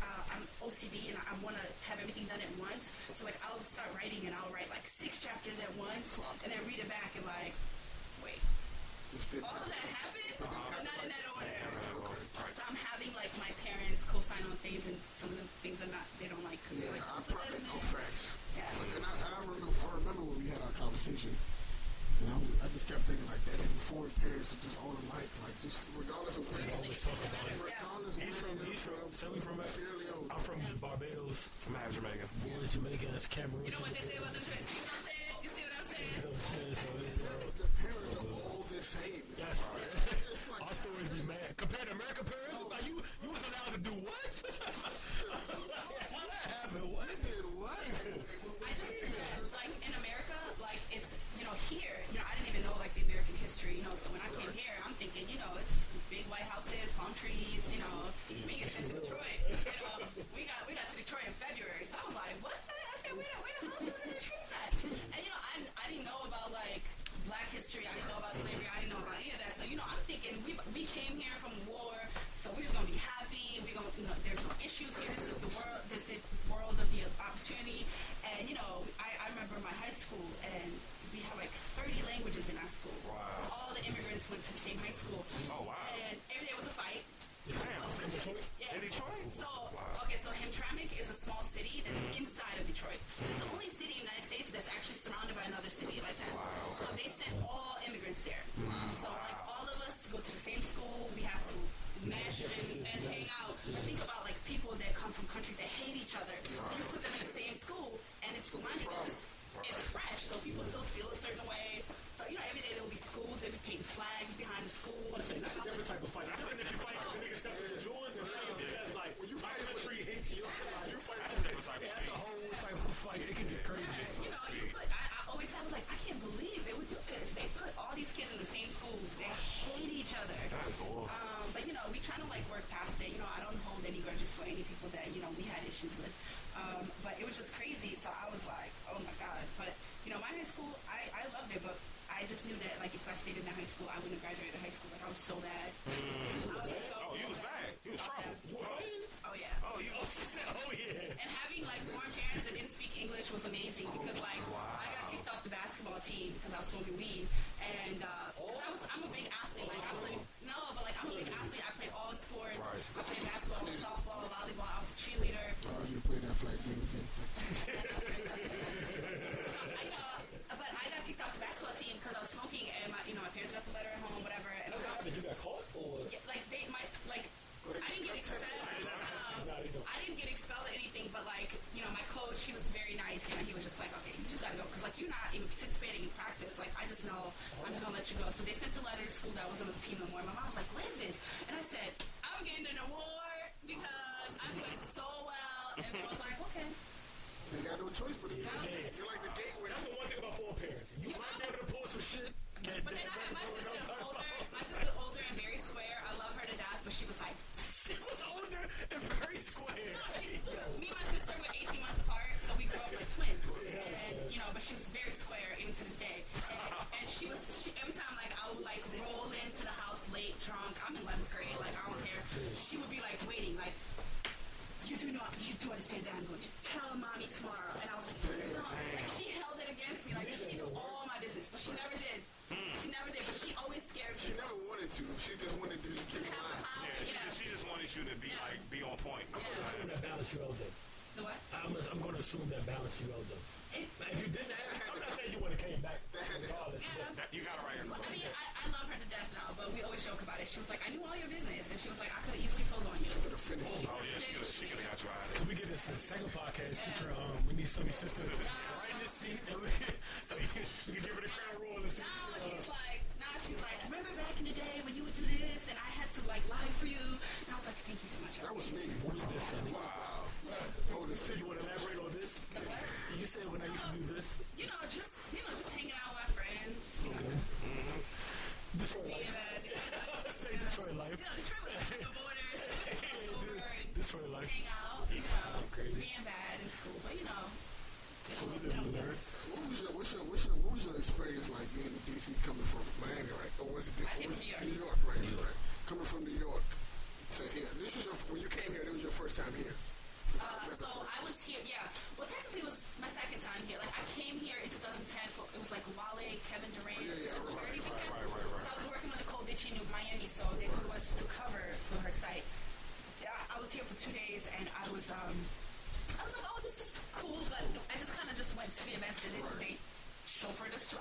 uh, 0.00 0.32
I'm 0.32 0.44
OCD 0.64 1.12
and 1.12 1.16
I, 1.20 1.28
I 1.28 1.34
want 1.44 1.60
to 1.60 1.66
have 1.92 2.00
everything 2.00 2.24
done 2.24 2.40
at 2.40 2.52
once. 2.56 2.88
So 3.12 3.28
like 3.28 3.36
I'll 3.44 3.60
start 3.60 3.92
writing 3.92 4.24
and 4.24 4.32
I'll 4.32 4.48
write 4.48 4.72
like 4.72 4.88
six 4.88 5.20
chapters 5.20 5.60
at 5.60 5.68
once 5.76 6.16
and 6.40 6.48
then 6.48 6.58
read 6.64 6.80
it 6.80 6.88
back 6.88 7.12
and 7.14 7.24
like, 7.28 7.52
wait, 8.26 8.40
This 9.14 9.22
didn't 9.23 9.23
all 9.42 9.56
of 9.58 9.66
that 9.66 9.86
happened, 9.90 10.34
but 10.38 10.50
not 10.84 10.98
in 11.02 11.08
that 11.10 11.24
order. 11.34 11.50
So 12.54 12.62
I'm 12.68 12.76
having 12.78 13.10
like 13.18 13.32
my 13.42 13.50
parents 13.66 14.04
co-sign 14.06 14.42
on 14.46 14.54
things 14.62 14.86
and 14.86 14.96
some 15.18 15.30
of 15.34 15.38
the 15.40 15.46
things 15.64 15.78
are 15.82 15.90
not, 15.90 16.06
they 16.22 16.28
don't 16.30 16.42
like. 16.46 16.58
'cause 16.68 16.78
Yeah, 16.78 16.90
they're 16.94 17.00
like, 17.02 17.08
I 17.08 17.18
"Oh, 17.18 17.22
put 17.26 17.38
that 17.42 17.62
probably 17.64 17.80
in 17.80 17.86
facts. 17.90 18.24
Yeah. 18.54 18.70
And 18.98 19.04
I, 19.06 19.10
and 19.18 19.32
I 19.34 19.40
remember, 19.42 19.70
I 19.74 19.94
remember 19.98 20.22
when 20.28 20.38
we 20.42 20.46
had 20.50 20.60
our 20.62 20.74
conversation, 20.78 21.34
and 22.22 22.26
I, 22.30 22.36
was, 22.38 22.46
I 22.62 22.66
just 22.70 22.86
kept 22.86 23.02
thinking 23.10 23.26
like 23.26 23.42
that. 23.50 23.58
And 23.58 23.70
foreign 23.90 24.14
parents 24.22 24.54
are 24.54 24.62
just 24.62 24.76
all 24.78 24.94
alike, 24.94 25.30
like 25.42 25.56
just 25.66 25.78
regardless 25.98 26.38
of 26.38 26.46
where. 26.54 26.62
always 26.78 27.00
talk 27.02 27.18
about 27.26 27.46
it. 27.50 27.58
Yeah. 27.58 27.74
Regardless 27.74 28.14
of 28.14 28.22
He's 28.22 28.38
from, 28.38 28.54
where 28.54 28.66
he's 28.70 28.82
from, 28.86 29.08
so 29.14 29.24
we 29.34 29.38
from, 29.42 29.56
Sierra 29.66 29.96
Leone. 29.98 30.28
I'm 30.30 30.38
from 30.42 30.58
Barbados, 30.78 31.50
I'm 31.66 31.74
half 31.74 31.90
Jamaican. 31.90 32.28
Florida, 32.38 32.66
Jamaica, 32.70 33.06
that's 33.10 33.26
Cameroon. 33.26 33.66
You 33.66 33.72
know 33.74 33.82
what 33.82 33.90
they 33.98 34.04
say 34.06 34.16
about 34.18 34.30
the 34.34 34.42
tricks? 34.42 34.74
You 34.74 34.78
know 34.78 34.94
what 34.94 34.94
I'm 34.94 35.06
saying? 35.10 35.34
You 35.42 35.50
see 35.50 35.64
what 35.66 35.74
I'm 35.74 35.88
saying? 35.90 36.10
You 36.14 36.22
know 36.22 36.30
what 36.30 36.38
I'm 36.38 36.54
saying? 36.54 36.74
So, 36.78 36.86
you 36.94 37.23
same. 38.94 39.22
Yes. 39.38 39.70
It's 40.30 40.50
like 40.50 40.62
Our 40.68 40.74
stories 40.74 41.08
be 41.08 41.22
mad. 41.26 41.56
Compared 41.56 41.86
to 41.88 41.94
American 41.94 42.24
parents, 42.26 42.70
like 42.70 42.86
you, 42.86 42.96
you 43.22 43.30
was 43.30 43.44
allowed 43.48 43.72
to 43.74 43.80
do 43.80 43.94
what? 44.06 44.32
How 46.12 46.24
that 46.30 46.44
happened? 46.54 46.92
What? 46.92 47.08
did 47.08 47.44
what? 47.58 47.80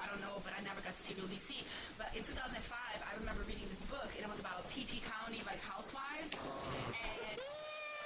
I 0.02 0.08
don't 0.10 0.22
know, 0.22 0.42
but 0.44 0.54
I 0.58 0.62
never 0.64 0.82
got 0.82 0.96
to 0.96 1.02
see 1.02 1.14
real 1.14 1.28
DC. 1.30 1.62
But 1.98 2.10
in 2.18 2.24
2005, 2.24 2.58
I 2.74 3.12
remember 3.20 3.44
reading 3.46 3.68
this 3.70 3.86
book, 3.86 4.10
and 4.16 4.26
it 4.26 4.30
was 4.30 4.40
about 4.40 4.66
PG 4.72 5.02
County, 5.06 5.42
like 5.46 5.62
housewives. 5.62 6.34
And, 6.34 7.38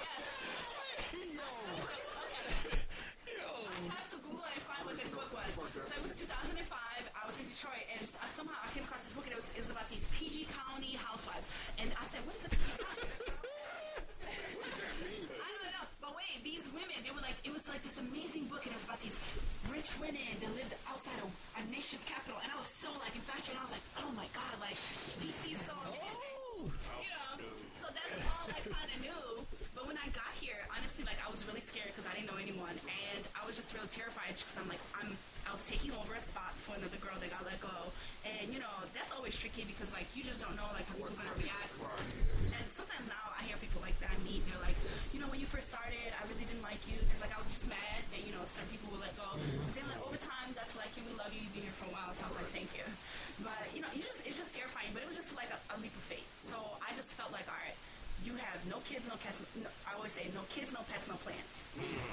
yes. 0.04 0.23
Yo. 1.13 1.47
I 3.88 3.93
have 3.93 4.10
to 4.12 4.17
Google 4.19 4.43
and 4.43 4.63
find 4.65 4.82
what 4.84 4.95
this 4.97 5.12
book 5.13 5.30
was. 5.32 5.50
So 5.54 5.93
it 5.93 6.04
was 6.04 6.13
2005. 6.19 6.60
I 6.67 7.23
was 7.28 7.36
in 7.39 7.47
Detroit, 7.47 7.86
and 7.93 8.02
I, 8.04 8.28
somehow 8.34 8.58
I 8.60 8.67
came 8.73 8.84
across 8.84 9.04
this 9.06 9.13
book, 9.13 9.26
and 9.30 9.34
it 9.34 9.39
was, 9.39 9.50
it 9.56 9.62
was 9.63 9.71
about 9.71 9.88
these 9.93 10.08
PG 10.17 10.47
County 10.52 10.97
housewives. 10.97 11.47
And 11.78 11.88
I 11.93 12.04
said, 12.10 12.21
"What 12.26 12.36
is 12.36 12.43
a 12.43 12.52
PG 12.52 12.67
County?" 12.82 13.08
what 14.58 14.63
does 14.65 14.76
that 14.76 14.93
mean? 15.04 15.26
I 15.39 15.50
don't 15.56 15.71
know. 15.71 15.86
But 16.02 16.12
wait, 16.17 16.43
these 16.43 16.67
women, 16.73 16.97
they 17.04 17.12
were 17.13 17.23
like, 17.23 17.38
it 17.43 17.54
was 17.54 17.67
like 17.69 17.82
this 17.84 17.97
amazing 18.00 18.45
book, 18.52 18.65
and 18.65 18.73
it 18.73 18.78
was 18.80 18.86
about 18.86 19.00
these 19.02 19.15
rich 19.78 19.94
women 20.02 20.34
that 20.42 20.50
lived 20.58 20.74
outside 20.90 21.22
of 21.22 21.30
our 21.54 21.62
nation's 21.70 22.02
capital, 22.10 22.34
and 22.42 22.50
I 22.50 22.58
was 22.58 22.66
so 22.66 22.90
like 22.98 23.13
infatuated. 23.13 23.62
I 23.62 23.66
was 23.70 23.78
like, 23.78 23.86
oh 24.02 24.10
my 24.18 24.26
god, 24.34 24.58
like 24.58 24.74
DC's 24.74 25.62
so 25.62 25.74
amazing. 25.86 26.74
You 27.06 27.13
know, 27.13 27.30
so 27.78 27.86
that's 27.94 28.18
all 28.26 28.50
I 28.50 28.58
kind 28.58 28.90
of 28.90 28.98
knew. 29.06 29.46
But 29.78 29.86
when 29.86 29.94
I 30.02 30.10
got 30.18 30.34
here, 30.42 30.58
honestly, 30.74 31.06
like 31.06 31.22
I 31.22 31.30
was 31.30 31.46
really 31.46 31.62
scared 31.62 31.94
because 31.94 32.10
I 32.10 32.18
didn't 32.18 32.26
know 32.26 32.42
anyone, 32.42 32.74
and 32.90 33.22
I 33.38 33.46
was 33.46 33.54
just 33.54 33.70
really 33.78 33.86
terrified 33.94 34.34
because 34.34 34.58
I'm 34.58 34.66
like, 34.66 34.82
I'm 34.98 35.13
I 35.46 35.54
was 35.54 35.62
taking 35.70 35.94
over 35.94 36.18
a 36.18 36.24
spot 36.26 36.58
for 36.58 36.74
another 36.74 36.98
girl 36.98 37.13
that 37.22 37.30
got 37.30 37.46
let 37.46 37.62
go, 37.62 37.94
and 38.26 38.50
you 38.50 38.58
know 38.58 38.74
that's 38.98 39.13
always 39.13 39.38
tricky 39.38 39.62
because 39.70 39.94
like 39.94 40.10
you 40.18 40.26
just 40.26 40.42
don't 40.42 40.58
know 40.58 40.66
like 40.74 40.90
how 40.90 40.98
people 40.98 41.13
are 41.13 41.22
gonna 41.22 41.38
react. 41.38 41.70
And 42.50 42.66
sometimes 42.66 43.06
now 43.13 43.27
first 45.47 45.71
started, 45.71 46.12
I 46.12 46.21
really 46.27 46.43
didn't 46.43 46.63
like 46.63 46.83
you 46.86 46.99
because 46.99 47.23
like 47.23 47.31
I 47.31 47.39
was 47.39 47.47
just 47.47 47.65
mad 47.71 48.03
that 48.12 48.21
you 48.27 48.36
know 48.36 48.43
certain 48.43 48.67
people 48.67 48.91
would 48.91 49.03
let 49.03 49.15
go. 49.15 49.27
But 49.39 49.73
then 49.73 49.88
like 49.88 50.03
over 50.03 50.19
time, 50.19 50.51
that's 50.53 50.75
like 50.75 50.91
you. 50.99 51.07
We 51.07 51.15
love 51.15 51.31
you. 51.31 51.41
You've 51.43 51.55
been 51.55 51.65
here 51.65 51.77
for 51.77 51.88
a 51.88 51.93
while. 51.95 52.12
So 52.12 52.27
I 52.27 52.36
was 52.36 52.38
like, 52.43 52.51
thank 52.51 52.69
you. 52.75 52.86
But 53.41 53.63
you 53.71 53.79
know, 53.79 53.89
you 53.95 54.03
just 54.03 54.19
it's 54.27 54.38
just 54.38 54.51
terrifying. 54.51 54.91
But 54.91 55.03
it 55.03 55.10
was 55.10 55.15
just 55.15 55.31
like 55.33 55.49
a, 55.49 55.60
a 55.71 55.75
leap 55.79 55.95
of 55.95 56.03
faith. 56.03 56.27
So 56.43 56.60
I 56.83 56.91
just 56.93 57.15
felt 57.15 57.31
like, 57.31 57.47
all 57.47 57.60
right 57.60 57.77
you 58.25 58.33
have 58.33 58.60
no 58.65 58.81
kids, 58.81 59.05
no 59.05 59.15
pets. 59.21 59.38
No, 59.62 59.69
I 59.86 59.93
always 59.93 60.12
say, 60.12 60.25
no 60.33 60.41
kids, 60.49 60.73
no 60.73 60.81
pets, 60.89 61.05
no 61.05 61.15
plants. 61.21 61.53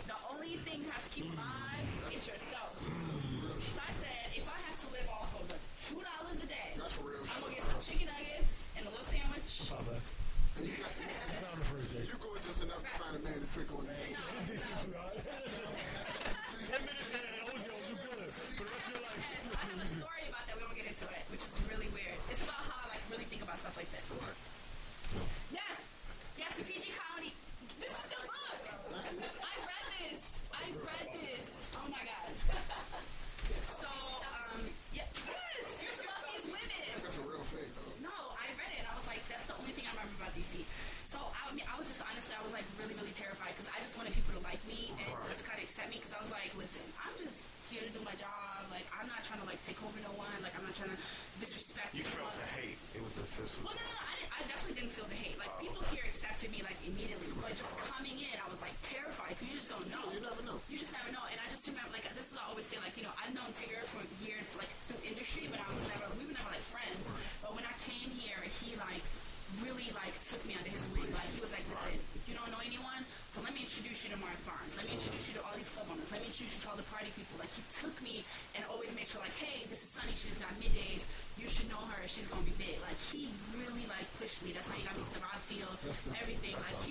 The 0.05 0.19
only 0.29 0.61
thing 0.61 0.85
you 0.85 0.91
have 0.93 1.01
to 1.01 1.11
keep 1.11 1.33
alive 1.33 1.89
is 2.13 2.29
yourself. 2.29 2.77
So 2.77 3.81
I 3.81 3.93
said, 3.99 4.37
if 4.37 4.45
I 4.45 4.59
have 4.69 4.77
to 4.85 4.89
live 4.93 5.09
off 5.09 5.33
of 5.33 5.49
two 5.81 6.01
dollars 6.05 6.39
a 6.45 6.47
day, 6.47 6.77
I'm 6.77 7.41
gonna 7.41 7.55
get 7.55 7.65
some 7.65 7.81
chicken 7.81 8.09
nuggets 8.13 8.53
and 8.77 8.87
a 8.87 8.91
little 8.91 9.07
sandwich, 9.09 9.73
the 10.57 11.65
first 11.65 11.93
date. 11.93 12.07
You 12.07 12.19
go 12.19 12.29
just 12.37 12.63
enough 12.63 12.83
to 12.83 12.91
find 13.03 13.17
a 13.17 13.19
man 13.21 13.41
to 13.41 13.53
trick 13.53 13.73
on 13.75 13.85
you. 13.85 14.59
everything. 85.91 86.55
I 86.57 86.84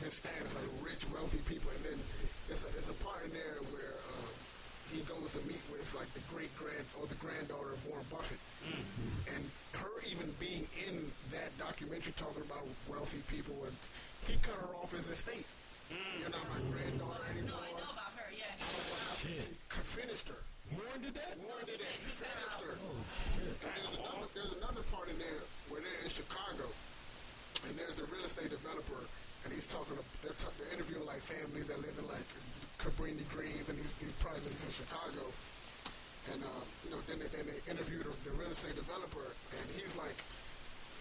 his 0.00 0.14
stand 0.24 0.44
like 0.56 0.70
rich, 0.80 1.04
wealthy 1.12 1.40
people, 1.44 1.70
and 1.76 1.94
then 1.94 1.98
it's 2.48 2.64
a, 2.64 2.68
it's 2.76 2.88
a 2.88 2.98
part 3.04 3.20
in 3.24 3.32
there 3.36 3.60
where 3.70 3.96
uh, 4.16 4.30
he 4.92 5.04
goes 5.06 5.30
to 5.36 5.40
meet 5.46 5.60
with 5.70 5.84
like 5.94 6.08
the 6.16 6.24
great 6.32 6.50
grand 6.56 6.84
or 6.98 7.06
the 7.06 7.18
granddaughter 7.20 7.76
of 7.76 7.80
Warren 7.86 8.04
Buffett, 8.08 8.40
mm-hmm. 8.64 9.36
and 9.36 9.42
her 9.76 9.92
even 10.08 10.32
being 10.40 10.66
in 10.88 11.12
that 11.30 11.52
documentary 11.60 12.16
talking 12.16 12.42
about 12.48 12.64
wealthy 12.88 13.22
people, 13.28 13.54
and 13.68 13.76
he 14.26 14.40
cut 14.40 14.56
her 14.56 14.72
off 14.80 14.90
his 14.90 15.08
estate. 15.08 15.46
Mm-hmm. 15.92 16.24
You're 16.24 16.34
not 16.34 16.44
my 16.48 16.60
granddaughter 16.72 17.24
anymore. 17.30 17.60
No, 17.60 17.66
I 17.66 17.72
know 17.76 17.92
about 17.92 18.14
her. 18.16 18.30
Yes. 18.32 19.20
Shit. 19.20 19.52
Finished 19.90 20.30
her. 20.30 20.38
Warren 20.70 21.02
did 21.02 21.18
that. 21.18 21.34
Warren 21.42 21.66
did 21.66 21.82
that. 21.82 21.98
Finished 22.22 22.62
her. 22.62 22.78
Oh, 22.78 22.94
shit. 23.34 23.58
And 23.58 23.74
there's 23.74 23.94
another 23.98 24.26
there's 24.38 24.54
another 24.54 24.86
part 24.94 25.10
in 25.10 25.18
there 25.18 25.42
where 25.66 25.82
they're 25.82 26.02
in 26.06 26.10
Chicago, 26.10 26.70
and 27.66 27.74
there's 27.74 27.98
a 27.98 28.06
real 28.06 28.22
estate 28.22 28.54
developer 28.54 29.02
and 29.50 29.58
he's 29.58 29.66
talking. 29.66 29.98
To, 29.98 30.04
they're, 30.22 30.38
t- 30.38 30.54
they're 30.62 30.70
interviewing 30.70 31.02
like 31.10 31.18
families 31.18 31.66
that 31.66 31.82
live 31.82 31.98
in 31.98 32.06
like 32.06 32.22
Cabrini 32.78 33.26
Greens 33.34 33.66
and 33.66 33.74
these, 33.74 33.90
these 33.98 34.14
projects 34.22 34.62
in 34.62 34.70
Chicago. 34.70 35.26
And 36.30 36.38
um, 36.46 36.62
you 36.86 36.94
know, 36.94 37.02
then 37.10 37.18
they, 37.18 37.26
then 37.34 37.50
they 37.50 37.58
interviewed 37.66 38.06
the, 38.06 38.14
the 38.30 38.32
real 38.38 38.52
estate 38.54 38.78
developer, 38.78 39.26
and 39.26 39.66
he's 39.74 39.98
like, 39.98 40.14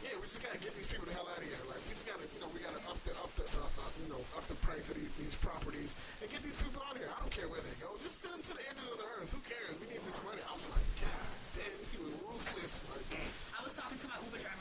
"Yeah, 0.02 0.18
we 0.18 0.26
just 0.26 0.42
gotta 0.42 0.58
get 0.58 0.74
these 0.74 0.90
people 0.90 1.06
the 1.06 1.14
hell 1.14 1.30
out 1.30 1.38
of 1.38 1.46
here. 1.46 1.60
Like, 1.70 1.78
we 1.86 1.94
just 1.94 2.08
gotta, 2.10 2.26
you 2.34 2.42
know, 2.42 2.50
we 2.56 2.64
gotta 2.66 2.82
up 2.90 2.98
the 3.06 3.14
up 3.22 3.30
the 3.38 3.46
uh, 3.46 3.68
uh, 3.68 3.92
you 4.02 4.10
know 4.10 4.24
up 4.34 4.48
the 4.50 4.58
price 4.66 4.90
of 4.90 4.98
these, 4.98 5.14
these 5.20 5.36
properties 5.38 5.94
and 6.24 6.32
get 6.34 6.42
these 6.42 6.58
people 6.58 6.82
out 6.88 6.98
of 6.98 7.04
here. 7.04 7.12
I 7.14 7.20
don't 7.22 7.36
care 7.36 7.52
where 7.52 7.62
they 7.62 7.76
go. 7.78 7.94
Just 8.02 8.26
send 8.26 8.34
them 8.40 8.44
to 8.50 8.54
the 8.58 8.66
edges 8.66 8.88
of 8.90 8.98
the 8.98 9.08
earth. 9.20 9.30
Who 9.30 9.44
cares? 9.46 9.78
We 9.78 9.94
need 9.94 10.02
this 10.02 10.18
money." 10.26 10.42
I 10.42 10.56
was 10.56 10.66
like, 10.72 10.88
"God 11.04 11.30
damn, 11.54 11.80
he 11.94 11.98
was 12.02 12.16
ruthless." 12.26 12.82
Like, 12.90 13.12
I 13.54 13.60
was 13.62 13.76
talking 13.76 14.00
to 14.02 14.08
my 14.10 14.18
Uber 14.24 14.40
driver 14.40 14.59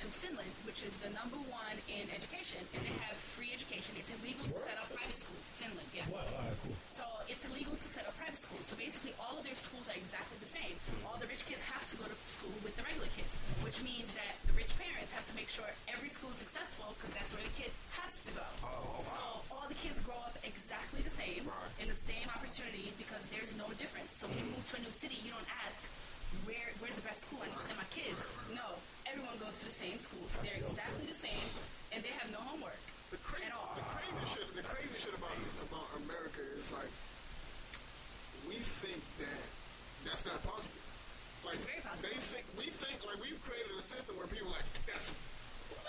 to 0.00 0.08
Finland, 0.08 0.48
which 0.64 0.80
is 0.80 0.96
the 1.04 1.12
number 1.12 1.36
one 1.52 1.76
in 1.84 2.08
education, 2.08 2.64
and 2.72 2.80
they 2.80 2.96
have 3.04 3.12
free 3.12 3.52
education. 3.52 3.92
It's 4.00 4.08
illegal 4.08 4.48
to 4.48 4.56
set 4.56 4.80
up 4.80 4.88
private 4.88 5.12
schools. 5.12 5.44
Finland, 5.60 5.84
yeah. 5.92 6.08
Wow, 6.08 6.24
right, 6.40 6.56
cool. 6.64 6.72
So 6.88 7.04
it's 7.28 7.44
illegal 7.44 7.76
to 7.76 7.84
set 7.84 8.08
up 8.08 8.16
private 8.16 8.40
schools. 8.40 8.64
So 8.64 8.80
basically, 8.80 9.12
all 9.20 9.36
of 9.36 9.44
their 9.44 9.52
schools 9.52 9.92
are 9.92 9.98
exactly 10.00 10.40
the 10.40 10.48
same. 10.48 10.72
All 11.04 11.20
the 11.20 11.28
rich 11.28 11.44
kids 11.44 11.60
have 11.68 11.84
to 11.92 12.00
go 12.00 12.08
to 12.08 12.16
school 12.32 12.56
with 12.64 12.80
the 12.80 12.84
regular 12.88 13.12
kids, 13.12 13.36
which 13.60 13.84
means 13.84 14.16
that 14.16 14.40
the 14.48 14.56
rich 14.56 14.72
parents 14.80 15.12
have 15.12 15.28
to 15.28 15.34
make 15.36 15.52
sure 15.52 15.68
every 15.92 16.08
school 16.08 16.32
is 16.32 16.40
successful 16.40 16.96
because 16.96 17.12
that's 17.12 17.36
where 17.36 17.44
the 17.44 17.52
kid 17.52 17.68
has 17.92 18.08
to 18.24 18.32
go. 18.32 18.46
Oh, 18.64 18.72
wow. 18.72 19.04
So 19.04 19.20
all 19.52 19.68
the 19.68 19.76
kids 19.76 20.00
grow 20.00 20.16
up 20.24 20.32
exactly 20.40 21.04
the 21.04 21.12
same 21.12 21.44
in 21.76 21.92
the 21.92 22.00
same 22.00 22.24
opportunity 22.32 22.88
because 22.96 23.28
there's 23.28 23.52
no 23.52 23.68
difference. 23.76 24.16
So 24.16 24.32
when 24.32 24.40
you 24.40 24.48
move 24.48 24.64
to 24.72 24.80
a 24.80 24.82
new 24.82 24.94
city, 24.96 25.20
you 25.20 25.28
don't 25.28 25.50
ask. 25.68 25.84
Where, 26.48 26.72
where's 26.80 26.94
the 26.94 27.04
best 27.04 27.28
school? 27.28 27.44
I 27.44 27.52
need 27.52 27.58
to 27.58 27.66
send 27.68 27.76
my 27.76 27.90
kids. 27.92 28.16
No, 28.54 28.78
everyone 29.10 29.36
goes 29.42 29.56
to 29.60 29.66
the 29.66 29.74
same 29.74 29.98
schools. 29.98 30.30
They're 30.42 30.62
exactly 30.62 31.06
the 31.06 31.16
same, 31.18 31.46
and 31.92 32.02
they 32.02 32.14
have 32.18 32.30
no 32.30 32.38
homework 32.42 32.78
the 33.10 33.18
crazy, 33.26 33.50
at 33.50 33.54
all. 33.58 33.74
the 33.74 33.82
crazy 33.82 34.22
shit, 34.30 34.46
the 34.54 34.62
crazy 34.62 34.94
shit 34.94 35.14
about 35.18 35.34
about 35.66 35.86
America 36.06 36.42
is 36.54 36.70
like 36.70 36.90
we 38.46 38.58
think 38.62 39.02
that 39.18 39.42
that's 40.06 40.24
not 40.26 40.38
possible. 40.46 40.78
Like 41.42 41.58
very 41.66 41.80
possible. 41.82 42.06
they 42.06 42.18
think 42.20 42.44
we 42.54 42.68
think 42.70 43.02
like 43.02 43.18
we've 43.18 43.40
created 43.42 43.72
a 43.74 43.82
system 43.82 44.14
where 44.14 44.28
people 44.30 44.52
like 44.54 44.66
that's 44.86 45.10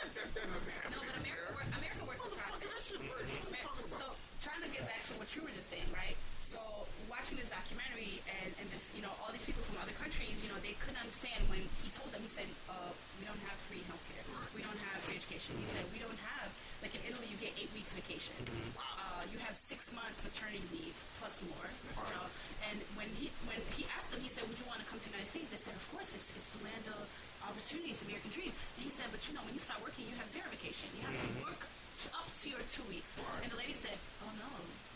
that, 0.02 0.10
that, 0.18 0.28
that 0.34 0.48
doesn't 0.50 0.74
happen. 0.82 0.98
No, 0.98 1.06
but 1.06 1.18
America, 1.22 1.54
America. 1.54 1.78
America 1.78 2.02
works 2.10 2.22
Motherfucker, 2.26 2.58
profit. 2.58 2.74
that 2.74 2.82
shit 2.82 3.02
works. 3.06 3.34
What 3.38 3.54
are 3.54 3.58
you 3.58 3.62
talking 3.62 3.86
So 3.94 4.08
trying 4.42 4.64
to 4.66 4.70
get 4.74 4.84
back 4.90 5.02
to 5.10 5.14
what 5.22 5.30
you 5.38 5.46
were 5.46 5.54
just 5.54 5.70
saying, 5.70 5.90
right? 5.94 6.18
So 6.52 6.60
watching 7.08 7.40
this 7.40 7.48
documentary 7.48 8.20
and, 8.28 8.52
and 8.60 8.68
this, 8.76 8.92
you 8.92 9.00
know, 9.00 9.14
all 9.24 9.32
these 9.32 9.48
people 9.48 9.64
from 9.64 9.80
other 9.80 9.96
countries, 9.96 10.44
you 10.44 10.52
know, 10.52 10.60
they 10.60 10.76
couldn't 10.84 11.00
understand 11.00 11.40
when 11.48 11.64
he 11.80 11.88
told 11.96 12.12
them. 12.12 12.20
He 12.20 12.32
said, 12.32 12.50
uh, 12.68 12.92
"We 13.20 13.24
don't 13.24 13.40
have 13.48 13.56
free 13.72 13.80
healthcare. 13.88 14.26
We 14.52 14.60
don't 14.68 14.82
have 14.92 15.00
free 15.00 15.16
education." 15.16 15.56
He 15.64 15.68
said, 15.68 15.88
"We 15.96 16.04
don't 16.04 16.20
have 16.28 16.52
like 16.82 16.98
in 16.98 17.02
Italy, 17.06 17.30
you 17.30 17.38
get 17.38 17.54
eight 17.62 17.70
weeks 17.78 17.94
vacation. 17.94 18.34
Uh, 18.74 19.22
you 19.30 19.38
have 19.46 19.54
six 19.54 19.94
months 19.94 20.26
maternity 20.26 20.66
leave 20.74 20.98
plus 21.22 21.40
more. 21.46 21.70
You 21.70 22.10
know, 22.18 22.28
and 22.68 22.78
when 22.98 23.08
he 23.16 23.30
when 23.46 23.62
he 23.78 23.86
asked 23.94 24.10
them, 24.10 24.20
he 24.20 24.28
said, 24.28 24.44
"Would 24.50 24.58
you 24.58 24.66
want 24.66 24.82
to 24.82 24.88
come 24.90 24.98
to 24.98 25.08
the 25.08 25.16
United 25.16 25.30
States?" 25.30 25.48
They 25.54 25.62
said, 25.62 25.78
"Of 25.78 25.86
course. 25.94 26.12
It's 26.18 26.34
it's 26.34 26.52
the 26.58 26.66
land 26.66 26.84
of 26.90 27.06
opportunities, 27.46 28.02
the 28.02 28.12
American 28.12 28.34
dream." 28.34 28.52
And 28.52 28.82
he 28.82 28.92
said, 28.92 29.08
"But 29.14 29.22
you 29.30 29.38
know, 29.38 29.46
when 29.46 29.54
you 29.54 29.62
start 29.62 29.80
working, 29.80 30.10
you 30.10 30.18
have 30.18 30.28
zero 30.28 30.50
vacation. 30.50 30.90
You 31.00 31.08
have 31.08 31.16
to 31.16 31.32
work." 31.40 31.64
To 31.92 32.08
up 32.18 32.26
to 32.42 32.48
your 32.50 32.61
two 32.72 32.88
weeks, 32.88 33.12
and 33.44 33.52
the 33.52 33.60
lady 33.60 33.76
said, 33.76 34.00
"Oh 34.24 34.32
no, 34.40 34.48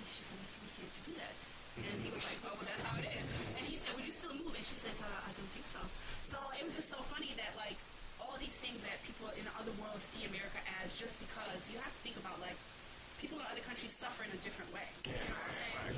she 0.08 0.24
said 0.24 0.40
we 0.40 0.72
can't 0.80 0.88
to 0.96 1.02
do 1.12 1.14
that." 1.20 1.36
And 1.76 1.98
he 2.00 2.08
was 2.08 2.24
like, 2.24 2.40
"Oh, 2.48 2.56
well, 2.56 2.64
that's 2.64 2.88
how 2.88 2.96
it 2.96 3.04
is." 3.04 3.28
And 3.52 3.68
he 3.68 3.76
said, 3.76 3.92
"Would 4.00 4.08
you 4.08 4.16
still 4.16 4.32
move?" 4.32 4.56
And 4.56 4.64
she 4.64 4.80
said, 4.80 4.96
uh, 5.04 5.28
"I 5.28 5.32
don't 5.36 5.52
think 5.52 5.68
so." 5.68 5.84
So 6.32 6.40
it 6.56 6.64
was 6.64 6.80
just 6.80 6.88
so 6.88 7.04
funny 7.12 7.36
that 7.36 7.52
like 7.60 7.76
all 8.16 8.40
these 8.40 8.56
things 8.56 8.80
that 8.88 8.96
people 9.04 9.28
in 9.36 9.44
other 9.60 9.76
worlds 9.76 10.08
see 10.08 10.24
America 10.24 10.64
as, 10.80 10.96
just 10.96 11.20
because 11.20 11.68
you 11.68 11.76
have 11.84 11.92
to 11.92 12.00
think 12.00 12.16
about 12.16 12.40
like 12.40 12.56
people 13.26 13.42
in 13.42 13.50
other 13.50 13.66
countries 13.66 13.90
suffer 13.90 14.22
in 14.22 14.30
a 14.30 14.42
different 14.46 14.70
way. 14.70 14.86
You 15.10 15.18
know 15.18 15.34
what 15.34 15.50
I'm 15.50 15.98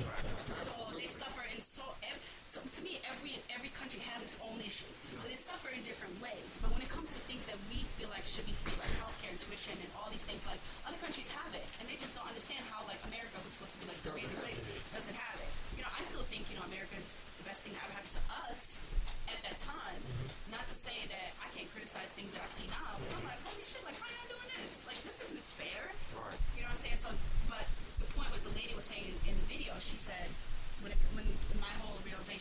So 0.64 0.80
they 0.96 1.12
suffer 1.12 1.44
in 1.52 1.60
so, 1.60 1.84
ev- 2.00 2.24
so 2.48 2.64
to 2.64 2.80
me, 2.80 3.04
every 3.04 3.36
every 3.52 3.68
country 3.76 4.00
has 4.08 4.24
its 4.24 4.32
own 4.40 4.56
issues. 4.64 4.88
So 5.20 5.28
they 5.28 5.36
suffer 5.36 5.68
in 5.68 5.84
different 5.84 6.16
ways. 6.24 6.48
But 6.64 6.72
when 6.72 6.80
it 6.80 6.88
comes 6.88 7.12
to 7.12 7.20
things 7.28 7.44
that 7.44 7.60
we 7.68 7.84
feel 8.00 8.08
like 8.08 8.24
should 8.24 8.48
be 8.48 8.56
free, 8.64 8.72
like 8.80 8.88
healthcare 8.96 9.28
and 9.28 9.36
tuition 9.36 9.76
and 9.76 9.92
all 9.92 10.08
these 10.08 10.24
things, 10.24 10.40
like 10.48 10.56
other 10.88 10.96
countries 11.04 11.28
have 11.36 11.52
it, 11.52 11.68
and 11.76 11.84
they 11.84 12.00
just 12.00 12.16
don't 12.16 12.24
understand 12.24 12.64
how 12.72 12.80
like 12.88 12.96
America 13.12 13.36
was 13.44 13.52
supposed 13.60 13.76
to 13.76 13.80
be 13.84 13.86
like 13.92 14.00
the 14.00 14.16
Doesn't 14.16 14.40
have 14.40 14.96
doesn't 14.96 15.18
have 15.20 15.36
it. 15.44 15.50
You 15.76 15.84
know, 15.84 15.92
I 15.92 16.00
still 16.08 16.24
think 16.32 16.48
you 16.48 16.56
know 16.56 16.64
America 16.64 16.96
is 16.96 17.04
the 17.36 17.44
best 17.44 17.60
thing 17.60 17.76
that 17.76 17.84
ever 17.84 17.92
happened 17.92 18.16
to 18.16 18.24
us 18.48 18.80
at 19.28 19.36
that 19.44 19.56
time. 19.60 20.00
Mm-hmm. 20.00 20.56
Not 20.56 20.64
to 20.64 20.74
say 20.74 20.96
that 21.12 21.36
I 21.44 21.52
can't 21.52 21.68
criticize 21.76 22.08
things 22.16 22.32
that 22.32 22.40
I 22.40 22.48
see 22.48 22.64
now, 22.72 22.96
but 22.96 23.12
I'm 23.20 23.28
like, 23.28 23.40
holy 23.44 23.60
shit, 23.60 23.84
like 23.84 24.00
how 24.00 24.08
y'all 24.08 24.32
doing 24.32 24.48
this? 24.56 24.72
Like 24.88 24.96
this 25.04 25.20
isn't 25.28 25.44
fair. 25.60 25.92
You 26.56 26.64
know 26.64 26.72
what 26.72 26.80
I'm 26.80 26.82
saying? 26.82 26.98
So, 26.98 27.12
but 27.46 27.64
the 28.00 28.08
point 28.16 28.32
what 28.32 28.42
the 28.42 28.54
lady 28.56 28.72
was 28.74 28.88
saying 28.88 29.12
in 29.28 29.34
the 29.36 29.46
video, 29.46 29.76
she 29.78 30.00
said 30.00 30.26
when 30.82 30.90
it, 30.90 31.00
when 31.14 31.26
my 31.60 31.70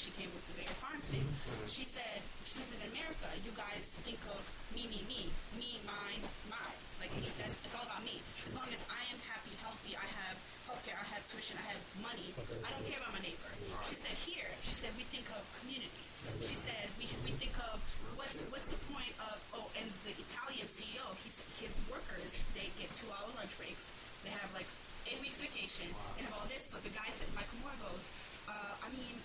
realization 0.07 0.23
came 0.23 0.31
with 0.31 0.45
the 0.47 0.55
Vega 0.55 0.75
Farms 0.79 1.05
thing, 1.11 1.25
she 1.67 1.83
said 1.83 2.23
she 2.47 2.63
says 2.63 2.71
in 2.79 2.81
America, 2.95 3.27
you 3.43 3.51
guys 3.59 3.83
think 4.07 4.19
of 4.31 4.39
me, 4.71 4.87
me, 4.87 5.03
me, 5.07 5.27
me, 5.59 5.83
mine, 5.83 6.23
mine. 6.47 6.79
Like 7.03 7.11
it's, 7.19 7.35
that's, 7.35 7.59
it's 7.61 7.75
all 7.75 7.83
about 7.83 8.01
me. 8.07 8.23
As 8.47 8.53
long 8.55 8.67
as 8.71 8.79
I 8.87 9.03
am 9.11 9.19
happy, 9.27 9.51
healthy, 9.59 9.99
I 9.99 10.07
have 10.07 10.35
healthcare, 10.65 10.95
I 10.97 11.07
have 11.11 11.23
tuition, 11.27 11.59
I 11.59 11.75
have 11.75 11.81
money. 11.99 12.31
I 12.63 12.71
don't 12.71 12.85
care 12.87 12.99
about 13.03 13.13
my 13.13 13.23
neighbor. 13.23 13.51
She 13.83 13.95
said 13.99 14.15
here, 14.23 14.47
she 14.63 14.75
said 14.79 14.95
we 14.95 15.03
think 15.11 15.27
of 15.35 15.43
community. 15.59 16.03
She 16.41 16.55
said 16.55 16.87
we, 16.95 17.11
we 17.27 17.35
think 17.35 17.55
of 17.67 17.83
what's 18.15 18.41
what's 18.49 18.67
the 18.71 18.79
point 18.89 19.13
of 19.21 19.37
oh 19.53 19.67
and 19.77 19.87
the 20.07 20.15
Italian 20.15 20.65
CEO, 20.65 21.05
he's, 21.21 21.43
his 21.59 21.77
workers 21.91 22.41
they 22.55 22.71
get 22.79 22.89
two 22.95 23.11
hour 23.11 23.27
lunch 23.35 23.53
breaks. 23.59 23.91
They 24.23 24.33
have 24.33 24.49
like 24.55 24.67
eight 25.07 25.19
weeks 25.19 25.39
vacation 25.39 25.87
and 26.17 26.23
have 26.27 26.35
all 26.35 26.47
this. 26.49 26.67
So 26.67 26.79
the 26.83 26.91
guy 26.91 27.07
said, 27.15 27.31
Michael 27.31 27.59
Moore 27.63 27.75
goes, 27.79 28.11
uh, 28.49 28.75
I 28.83 28.87
mean, 28.91 29.15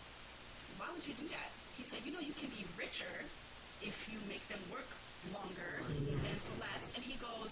why 0.83 0.91
would 1.03 1.18
you 1.18 1.26
do 1.26 1.34
that? 1.34 1.50
He 1.74 1.82
said, 1.82 1.98
you 2.07 2.14
know, 2.14 2.22
you 2.22 2.30
can 2.38 2.46
be 2.55 2.62
richer 2.78 3.11
if 3.82 4.07
you 4.07 4.22
make 4.30 4.46
them 4.46 4.62
work 4.70 4.86
longer 5.34 5.82
and 5.82 6.38
for 6.46 6.55
less. 6.62 6.94
And 6.94 7.03
he 7.03 7.18
goes, 7.18 7.50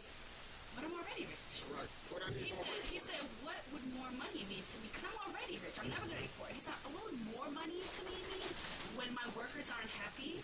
but 0.78 0.86
I'm 0.86 0.94
already 0.94 1.26
rich. 1.26 1.66
Right. 1.66 1.90
What 2.14 2.22
He 2.30 2.54
said, 2.54 2.62
money 2.62 2.94
he 2.94 3.02
said, 3.02 3.18
what 3.42 3.58
would 3.74 3.82
more 3.98 4.06
money 4.14 4.46
mean 4.46 4.62
to 4.62 4.76
me? 4.78 4.86
Because 4.94 5.02
I'm 5.02 5.18
already 5.26 5.58
rich. 5.66 5.74
I'm 5.82 5.90
never 5.90 6.06
going 6.06 6.22
to 6.22 6.26
be 6.30 6.34
poor. 6.38 6.46
He 6.54 6.62
said, 6.62 6.78
what 6.94 7.02
would 7.10 7.18
more 7.34 7.50
money 7.50 7.82
to 7.82 8.00
me 8.06 8.14
mean 8.30 8.46
when 8.94 9.10
my 9.18 9.26
workers 9.34 9.66
aren't 9.66 9.90
happy 9.98 10.38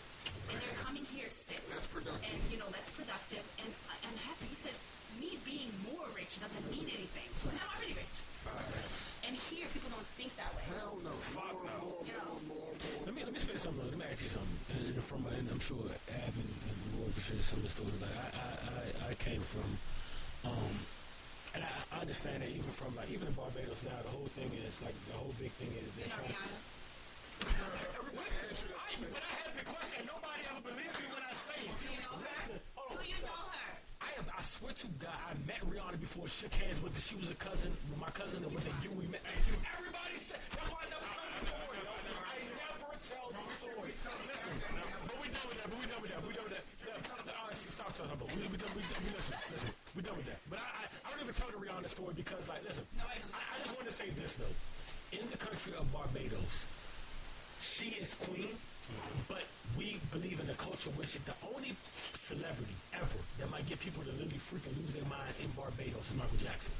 and 0.51 0.59
they're 0.59 0.79
coming 0.83 1.07
here 1.15 1.31
sick 1.31 1.63
Less 1.71 1.87
productive. 1.87 2.27
and 2.27 2.43
you 2.51 2.59
know 2.59 2.67
less 2.75 2.91
productive 2.91 3.43
and 3.63 3.71
and 4.03 4.15
happy? 4.27 4.51
He 4.51 4.59
said, 4.59 4.75
me 5.23 5.39
being 5.47 5.71
more 5.87 6.11
rich 6.19 6.43
doesn't 6.43 6.67
mean 6.75 6.91
anything. 6.91 7.31
Because 7.31 7.55
I'm 7.55 7.71
already 7.71 7.95
rich. 7.95 8.19
And 9.27 9.35
here, 9.35 9.67
people 9.75 9.91
don't 9.91 10.07
think 10.15 10.31
that 10.37 10.55
way. 10.55 10.63
Hell 10.79 10.99
no. 11.03 11.11
Fuck 11.19 11.51
more, 11.55 11.67
no. 11.67 11.79
more, 11.83 12.03
You 12.07 12.15
know. 12.15 12.39
more, 12.47 12.63
more, 12.63 13.03
more. 13.03 13.07
Let 13.11 13.15
me 13.45 13.53
let 13.53 13.53
me 13.53 13.61
something. 13.61 13.85
Let 13.85 13.99
me 13.99 14.07
ask 14.09 14.23
you 14.25 14.33
something. 14.33 14.57
And 14.73 15.05
from 15.05 15.27
and 15.29 15.49
I'm 15.53 15.61
sure 15.61 15.77
Ab 16.09 16.33
and, 16.33 16.53
and 16.73 16.77
Roy 16.97 17.13
can 17.13 17.21
share 17.21 17.43
some 17.45 17.61
of 17.61 17.69
the 17.69 17.73
stories. 17.77 18.01
Like 18.01 18.17
I 18.17 18.33
I, 18.33 18.49
I, 18.73 19.11
I 19.11 19.15
came 19.21 19.45
from, 19.45 19.69
um, 20.49 20.73
and 21.53 21.61
I, 21.61 21.69
I 21.93 22.01
understand 22.01 22.41
that 22.41 22.49
even 22.49 22.73
from 22.73 22.97
like 22.97 23.13
even 23.13 23.29
in 23.29 23.35
Barbados 23.37 23.85
now, 23.85 24.01
the 24.01 24.13
whole 24.13 24.31
thing 24.33 24.49
is 24.65 24.81
like 24.81 24.97
the 25.13 25.17
whole 25.21 25.35
big 25.37 25.53
thing 25.61 25.69
is 25.77 25.85
they're 26.01 26.09
trying. 26.09 26.33
Listen, 28.17 28.49
I, 28.73 28.97
but 29.13 29.21
I 29.21 29.33
have 29.45 29.53
the 29.53 29.67
question. 29.69 30.01
Nobody 30.09 30.41
ever 30.49 30.63
believes 30.65 30.97
me 30.97 31.07
when 31.13 31.21
I 31.21 31.35
say 31.37 31.61
it. 31.61 31.77
Do 31.77 31.85
you 31.93 32.01
know 32.09 32.17
her? 32.17 32.25
Listen, 32.33 32.59
hold 32.73 32.97
Do 32.97 33.05
you 33.05 33.21
know 33.21 33.45
her? 33.53 33.73
I 34.01 34.09
have, 34.17 34.29
I 34.33 34.41
swear 34.41 34.73
to 34.73 34.89
God, 34.97 35.21
I 35.29 35.37
met 35.45 35.61
Rihanna 35.69 36.01
before, 36.01 36.29
shook 36.29 36.55
hands 36.55 36.81
with 36.81 36.95
her. 36.97 37.01
She 37.01 37.17
was 37.17 37.29
a 37.29 37.35
cousin, 37.37 37.73
my 38.01 38.09
cousin, 38.17 38.45
and 38.45 38.53
with 38.55 38.65
the 38.65 38.73
you 38.81 38.93
we 38.97 39.05
met. 39.09 39.21
Everybody 39.77 40.17
said, 40.17 40.41
that's 40.53 40.71
why 40.73 40.81
I 40.85 40.89
never 40.89 41.05
tell 41.05 41.29
the 41.29 41.39
story. 41.45 41.76
Tell 43.07 43.31
the 43.31 43.39
story. 43.55 43.93
Listen, 43.95 44.53
but 45.07 45.17
we 45.23 45.29
done 45.31 45.47
with 45.47 45.59
that, 45.63 45.69
but 45.71 45.79
we 45.79 45.87
done 45.87 46.03
with 46.03 46.11
that, 46.11 46.23
we 46.27 46.33
done 46.35 46.47
with 46.51 46.59
that. 46.59 47.37
All 47.39 47.47
right, 47.47 47.55
stop 47.55 47.93
talking 47.95 48.11
about, 48.11 48.27
we, 48.35 48.43
we 48.51 48.59
done, 48.59 48.73
we 48.75 48.83
done, 48.83 49.03
we 49.07 49.11
listen, 49.15 49.37
listen, 49.53 49.71
we 49.95 50.03
done 50.03 50.17
with 50.19 50.27
that. 50.27 50.41
But 50.51 50.59
I, 50.59 50.83
I, 50.83 50.83
I 51.07 51.07
don't 51.15 51.23
even 51.23 51.35
tell 51.35 51.47
the 51.55 51.61
Rihanna 51.63 51.87
story 51.87 52.15
because, 52.19 52.49
like, 52.51 52.67
listen, 52.67 52.83
I- 52.99 53.23
I, 53.31 53.59
just 53.63 53.71
want 53.79 53.87
to 53.87 53.95
say 53.95 54.11
this, 54.11 54.35
though. 54.37 54.55
In 55.15 55.23
the 55.31 55.39
country 55.39 55.71
of 55.79 55.87
Barbados, 55.95 56.67
she 57.63 57.95
is 58.03 58.19
queen, 58.19 58.59
but 59.31 59.47
we 59.79 60.03
believe 60.11 60.43
in 60.43 60.51
a 60.51 60.59
culture 60.59 60.91
where 60.99 61.07
she, 61.07 61.23
the 61.31 61.37
only 61.55 61.79
celebrity 62.15 62.75
ever 62.91 63.21
that 63.39 63.47
might 63.55 63.67
get 63.71 63.79
people 63.79 64.03
to 64.03 64.11
literally 64.19 64.43
freaking 64.43 64.75
lose 64.83 64.91
their 64.99 65.07
minds 65.07 65.39
in 65.39 65.47
Barbados 65.55 66.11
is 66.11 66.19
Michael 66.19 66.43
Jackson. 66.43 66.75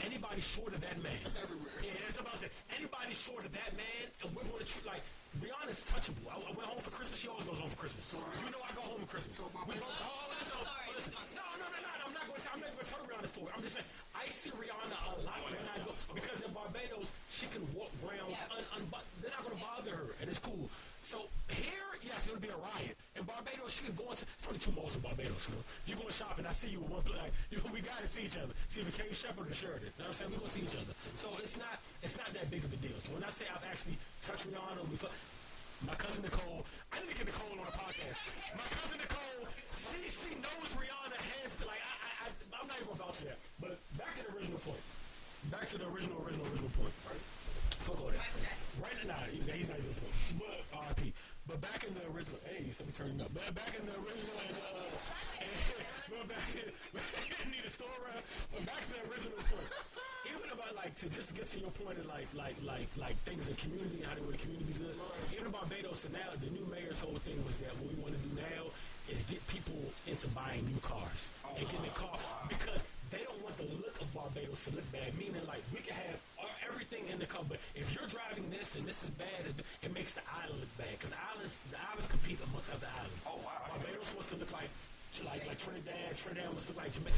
Anybody 0.00 0.40
short 0.40 0.72
of 0.72 0.80
that 0.80 0.96
man. 1.04 1.20
That's 1.20 1.36
everywhere. 1.36 1.68
Yeah, 1.84 2.00
that's 2.08 2.16
about 2.16 2.32
to 2.32 2.48
say. 2.48 2.50
Anybody 2.72 3.12
short 3.12 3.44
of 3.44 3.52
that 3.52 3.76
man, 3.76 4.04
and 4.24 4.32
we're 4.32 4.48
going 4.48 4.64
to 4.64 4.68
treat 4.68 4.88
like 4.88 5.04
Rihanna's 5.42 5.82
touchable. 5.84 6.24
I, 6.30 6.36
I 6.40 6.52
went 6.56 6.68
home 6.68 6.80
for 6.80 6.90
Christmas. 6.90 7.20
She 7.20 7.28
always 7.28 7.44
goes 7.44 7.58
home 7.58 7.70
for 7.70 7.80
Christmas. 7.80 8.04
you 8.12 8.50
know 8.50 8.62
I 8.64 8.72
go 8.74 8.82
home 8.86 9.00
for 9.04 9.10
Christmas. 9.18 9.36
So 9.36 9.44
we 9.48 9.56
Barbados- 9.56 9.82
both. 9.82 10.06
Oh, 10.06 10.32
oh, 10.32 10.44
Sorry, 10.44 10.88
listen. 10.94 11.12
No, 11.34 11.44
no, 11.60 11.66
no, 11.66 11.78
no. 11.82 11.90
I'm 12.06 12.12
not 12.14 12.24
going 12.28 12.40
to. 12.40 12.48
I'm 12.52 12.60
not 12.60 12.70
going 12.72 12.86
to 12.86 12.90
tell 12.90 13.02
the 13.20 13.28
story. 13.28 13.50
I'm 13.56 13.62
just 13.62 13.74
saying 13.74 13.88
I 14.14 14.24
see 14.28 14.50
Rihanna 14.54 14.96
a 14.96 15.14
lot 15.26 15.40
when 15.44 15.58
I 15.68 15.76
go 15.82 15.92
because 16.14 16.40
in 16.40 16.50
Barbados 16.52 17.12
she 17.32 17.46
can 17.50 17.62
walk 17.74 17.90
grounds 18.00 18.32
Yeah. 18.32 18.56
un, 18.56 18.64
un, 18.78 18.82
they're 19.20 19.34
not 19.34 19.42
going 19.44 19.56
to 19.58 19.62
bother 19.62 19.92
her, 19.96 20.08
and 20.20 20.30
it's 20.30 20.38
cool. 20.40 20.68
So 21.00 21.26
here, 21.50 21.85
yes, 22.06 22.26
it 22.28 22.32
would 22.32 22.40
be 22.42 22.48
a 22.54 22.56
riot. 22.56 22.94
In 23.18 23.26
Barbados, 23.26 23.82
you 23.82 23.90
can 23.90 23.96
go 23.98 24.06
into. 24.14 24.22
It's 24.38 24.46
only 24.46 24.62
two 24.62 24.72
malls 24.72 24.94
in 24.94 25.02
Barbados. 25.02 25.50
You 25.50 25.58
know, 25.58 25.64
you 25.90 25.94
going 25.98 26.14
shopping. 26.14 26.46
I 26.46 26.54
see 26.54 26.70
you 26.70 26.80
with 26.80 26.90
one. 26.94 27.02
pla- 27.02 27.18
Like, 27.18 27.34
you, 27.50 27.58
we 27.74 27.82
got 27.82 27.98
to 28.00 28.08
see 28.08 28.24
each 28.30 28.38
other. 28.38 28.54
See 28.70 28.80
if 28.80 28.88
it 28.88 28.94
came 28.96 29.10
Shepherd 29.12 29.50
or 29.50 29.54
Sheridan. 29.56 29.90
You 29.98 30.06
know 30.06 30.08
what 30.08 30.14
I'm 30.14 30.14
saying? 30.14 30.30
We're 30.30 30.40
gonna 30.46 30.54
see 30.54 30.64
each 30.64 30.78
other. 30.78 30.94
So 31.18 31.26
it's 31.42 31.58
not. 31.58 31.76
It's 32.06 32.16
not 32.16 32.30
that 32.32 32.46
big 32.48 32.62
of 32.64 32.70
a 32.72 32.78
deal. 32.78 32.96
So 33.02 33.12
when 33.12 33.24
I 33.26 33.30
say 33.34 33.44
I've 33.50 33.64
actually 33.66 33.98
touched 34.22 34.46
Rihanna, 34.48 34.86
we. 34.88 34.96
My 35.84 35.92
cousin 35.92 36.24
Nicole, 36.24 36.64
I 36.88 37.04
need 37.04 37.12
to 37.12 37.16
get 37.20 37.26
Nicole 37.28 37.52
on 37.52 37.68
the 37.68 37.76
podcast. 37.76 38.16
My 38.56 38.64
cousin 38.72 38.96
Nicole, 38.96 39.44
she 39.76 40.00
she 40.08 40.32
knows 40.40 40.72
Rihanna 40.72 41.20
hands 41.20 41.60
to 41.60 41.68
like 41.68 41.84
I, 41.84 41.92
I, 42.00 42.10
I 42.24 42.26
I'm 42.56 42.64
not 42.64 42.80
even 42.80 42.96
gonna 42.96 43.04
vouch 43.04 43.20
for 43.20 43.28
that. 43.28 43.36
But 43.60 43.76
back 44.00 44.16
to 44.16 44.24
the 44.24 44.32
original 44.40 44.56
point. 44.64 44.80
Back 45.52 45.68
to 45.68 45.76
the 45.76 45.84
original 45.92 46.16
original 46.24 46.48
original 46.48 46.72
point. 46.80 46.96
Right? 47.04 47.20
Fuck 47.84 48.00
all 48.00 48.08
that. 48.08 48.16
Michael 48.24 48.40
Jackson. 48.40 48.64
Right 48.80 48.96
now, 49.04 49.20
nah, 49.20 49.28
he's 49.28 49.68
not 49.68 49.76
even 49.76 49.92
the 49.92 50.00
point. 50.00 50.16
But 50.40 50.64
RP. 50.96 51.12
But 51.46 51.62
back 51.62 51.86
in 51.86 51.94
the 51.94 52.02
original, 52.10 52.42
hey, 52.42 52.66
somebody 52.74 52.98
turning 52.98 53.20
up. 53.22 53.30
But 53.30 53.54
back 53.54 53.70
in 53.78 53.86
the 53.86 53.94
original 53.94 54.34
and 54.50 54.58
uh, 54.58 54.82
but 56.10 56.26
back 56.26 56.50
in, 56.58 56.74
need 57.54 57.62
a 57.62 57.70
store 57.70 57.94
around. 58.02 58.26
But 58.50 58.66
back 58.66 58.82
to 58.82 58.98
the 58.98 59.06
original 59.06 59.38
point. 59.46 59.70
Even 60.26 60.50
about 60.50 60.74
like 60.74 60.98
to 60.98 61.06
just 61.06 61.38
get 61.38 61.46
to 61.54 61.58
your 61.62 61.70
point 61.70 62.02
of 62.02 62.06
like 62.10 62.26
like 62.34 62.58
like 62.66 62.90
like 62.98 63.14
things 63.22 63.46
in 63.46 63.54
community 63.54 64.02
and 64.02 64.10
how 64.10 64.18
they 64.18 64.26
the 64.26 64.42
community 64.42 64.74
good. 64.74 64.98
Even 65.30 65.46
in 65.46 65.52
Barbados 65.54 66.02
and 66.02 66.18
now 66.18 66.34
the 66.42 66.50
new 66.50 66.66
mayor's 66.66 66.98
whole 66.98 67.14
thing 67.22 67.38
was 67.46 67.62
that 67.62 67.70
what 67.78 67.94
we 67.94 67.96
want 68.02 68.18
to 68.18 68.22
do 68.26 68.34
now 68.42 68.66
is 69.06 69.22
get 69.30 69.38
people 69.46 69.78
into 70.10 70.26
buying 70.34 70.66
new 70.66 70.82
cars 70.82 71.30
and 71.54 71.62
getting 71.62 71.86
a 71.86 71.94
car 71.94 72.18
because 72.50 72.82
they 73.14 73.22
don't 73.22 73.38
want 73.46 73.54
the 73.54 73.70
look 73.78 73.94
of 74.02 74.10
Barbados 74.10 74.66
to 74.66 74.74
look 74.74 74.86
bad. 74.90 75.14
Meaning, 75.14 75.46
like 75.46 75.62
we 75.70 75.78
can 75.78 75.94
have 75.94 76.18
everything 76.68 77.08
in 77.12 77.18
the 77.18 77.26
car, 77.26 77.42
but 77.48 77.58
if 77.74 77.94
you're 77.94 78.08
driving 78.08 78.50
this 78.50 78.76
and 78.76 78.86
this 78.86 79.04
is 79.04 79.10
bad, 79.10 79.42
it 79.82 79.92
makes 79.94 80.14
the 80.14 80.24
island 80.30 80.60
look 80.60 80.72
bad 80.78 80.92
because 80.98 81.10
the 81.10 81.22
islands 81.32 81.60
the 81.70 81.78
islands 81.78 82.06
compete 82.06 82.38
amongst 82.50 82.70
other 82.72 82.88
islands. 82.98 83.24
Oh, 83.26 83.38
wow. 83.44 83.70
Barbados 83.70 84.14
wants 84.14 84.30
to 84.30 84.36
look 84.36 84.52
like. 84.52 84.70
Like 85.24 85.48
like 85.48 85.56
Trinidad, 85.56 86.12
Trinidad 86.12 86.52
wants 86.52 86.68
to 86.68 86.76
look 86.76 86.84
like 86.84 86.92
Jamaica, 86.92 87.16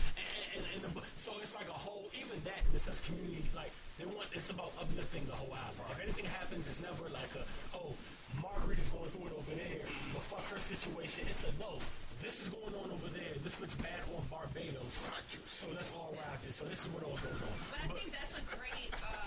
and, 0.55 0.63
and, 0.71 0.87
and 0.87 0.95
the, 0.95 1.03
so 1.19 1.35
it's 1.43 1.51
like 1.59 1.67
a 1.67 1.75
whole. 1.75 2.07
Even 2.15 2.39
that 2.47 2.63
in 2.63 2.71
the 2.71 2.79
community, 3.03 3.43
like 3.59 3.75
they 3.99 4.07
want. 4.07 4.31
It's 4.31 4.55
about 4.55 4.71
uplifting 4.79 5.27
the 5.27 5.35
whole 5.35 5.51
island. 5.51 5.83
If 5.91 6.07
anything 6.07 6.31
happens, 6.31 6.71
it's 6.71 6.79
never 6.79 7.11
like 7.11 7.35
a 7.35 7.43
oh 7.75 7.91
Marguerite 8.39 8.79
is 8.79 8.87
going 8.95 9.11
through 9.11 9.27
it 9.27 9.35
over 9.35 9.51
there, 9.51 9.83
but 10.15 10.23
fuck 10.31 10.47
her 10.47 10.63
situation. 10.63 11.27
It's 11.27 11.43
a 11.43 11.51
no. 11.59 11.83
This 12.23 12.39
is 12.47 12.55
going 12.55 12.75
on 12.79 12.87
over 12.87 13.11
there. 13.11 13.35
This 13.43 13.59
looks 13.59 13.75
bad 13.75 13.99
on 14.15 14.23
Barbados. 14.31 15.11
So 15.47 15.67
let's 15.75 15.91
all 15.91 16.15
ride 16.15 16.39
it. 16.39 16.55
So 16.55 16.71
this 16.71 16.87
is 16.87 16.91
what 16.95 17.03
all 17.03 17.19
goes 17.19 17.43
on. 17.43 17.57
But 17.75 17.83
I 17.83 17.99
think 17.99 18.15
that's 18.15 18.39
a 18.39 18.45
great. 18.47 18.95
Uh, 18.95 19.11
I 19.11 19.11
think 19.11 19.18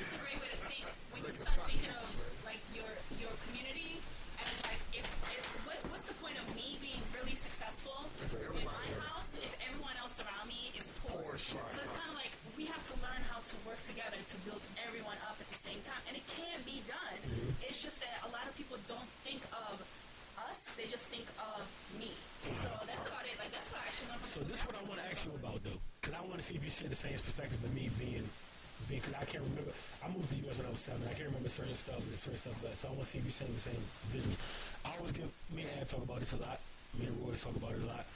it's 0.00 0.14
a 0.14 0.20
great 0.22 0.38
way 0.42 0.48
to 0.50 0.58
think 0.66 0.86
when 1.14 1.22
you 1.22 1.32
start 1.34 1.58
thinking 1.70 1.94
of 1.94 2.06
like 2.44 2.60
your 2.74 2.88
your 3.20 3.32
community 3.48 3.98
and 4.38 4.44
it's 4.46 4.62
like 4.66 4.80
if, 4.90 5.06
if 5.06 5.44
what, 5.66 5.78
what's 5.90 6.06
the 6.10 6.16
point 6.18 6.34
of 6.38 6.46
me 6.58 6.76
being 6.82 7.00
really 7.14 7.36
successful 7.38 8.10
in 8.18 8.64
my 8.66 8.86
house 9.06 9.30
if 9.38 9.52
everyone 9.62 9.94
else 10.02 10.18
around 10.18 10.50
me 10.50 10.74
is 10.74 10.90
poor? 11.06 11.22
Poor, 11.22 11.38
So 11.38 11.78
it's 11.80 11.94
kind 11.94 12.10
of 12.10 12.18
like 12.18 12.34
we 12.58 12.66
have 12.66 12.82
to 12.90 12.94
learn 13.02 13.22
how 13.30 13.38
to 13.42 13.54
work 13.66 13.78
together 13.86 14.18
to 14.18 14.36
build 14.46 14.62
everyone 14.86 15.18
up 15.26 15.38
at 15.38 15.48
the 15.50 15.58
same 15.58 15.78
time, 15.82 15.98
and 16.06 16.14
it 16.18 16.26
can 16.30 16.58
be 16.62 16.82
done. 16.86 17.18
It's 17.62 17.82
just 17.82 17.98
that 18.02 18.22
a 18.26 18.30
lot 18.30 18.46
of 18.46 18.54
people 18.58 18.78
don't 18.86 19.10
think 19.26 19.42
of 19.50 19.78
us; 20.38 20.62
they 20.78 20.86
just 20.86 21.06
think 21.10 21.26
of 21.38 21.62
me. 21.98 22.10
So 22.42 22.70
that's 22.86 23.06
about 23.06 23.26
it. 23.26 23.34
Like 23.38 23.50
that's 23.50 23.70
what 23.70 23.82
I 23.82 23.86
actually 23.90 24.10
learned 24.14 24.22
from. 24.22 24.34
So 24.38 24.40
this 24.46 24.62
is 24.62 24.66
what 24.66 24.76
I 24.78 24.82
want 24.86 25.02
to 25.02 25.06
ask 25.10 25.26
you 25.26 25.34
about 25.34 25.62
though, 25.66 25.78
because 25.98 26.14
I 26.14 26.22
want 26.26 26.38
to 26.38 26.44
see 26.46 26.54
if 26.54 26.62
you 26.62 26.70
share 26.70 26.90
the 26.90 26.98
same 26.98 27.14
perspective 27.18 27.58
of 27.62 27.72
me 27.74 27.90
being, 27.98 28.26
because 28.88 29.14
I 29.14 29.24
can't 29.24 29.44
remember. 29.44 29.72
I 30.04 30.08
moved 30.12 30.28
to 30.28 30.34
the 30.36 30.42
U.S. 30.48 30.58
when 30.58 30.68
I 30.68 30.72
was 30.72 30.80
seven. 30.80 31.02
I 31.08 31.14
can't 31.14 31.28
remember 31.28 31.48
certain 31.48 31.74
stuff, 31.74 31.98
and 31.98 32.16
certain 32.16 32.38
stuff. 32.38 32.56
But 32.62 32.76
so 32.76 32.88
I 32.88 32.92
want 32.92 33.04
to 33.04 33.10
see 33.10 33.18
if 33.18 33.24
you 33.24 33.34
share 33.34 33.48
the 33.48 33.60
same 33.60 33.82
vision. 34.10 34.32
I 34.84 34.92
always 34.98 35.12
give 35.12 35.28
me 35.54 35.64
and 35.64 35.72
Ad 35.80 35.88
talk 35.88 36.02
about 36.04 36.20
this 36.20 36.32
a 36.32 36.40
lot. 36.40 36.60
Me 36.98 37.06
and 37.06 37.16
Roy 37.22 37.34
talk 37.34 37.56
about 37.56 37.72
it 37.72 37.82
a 37.82 37.90
lot. 37.90 38.06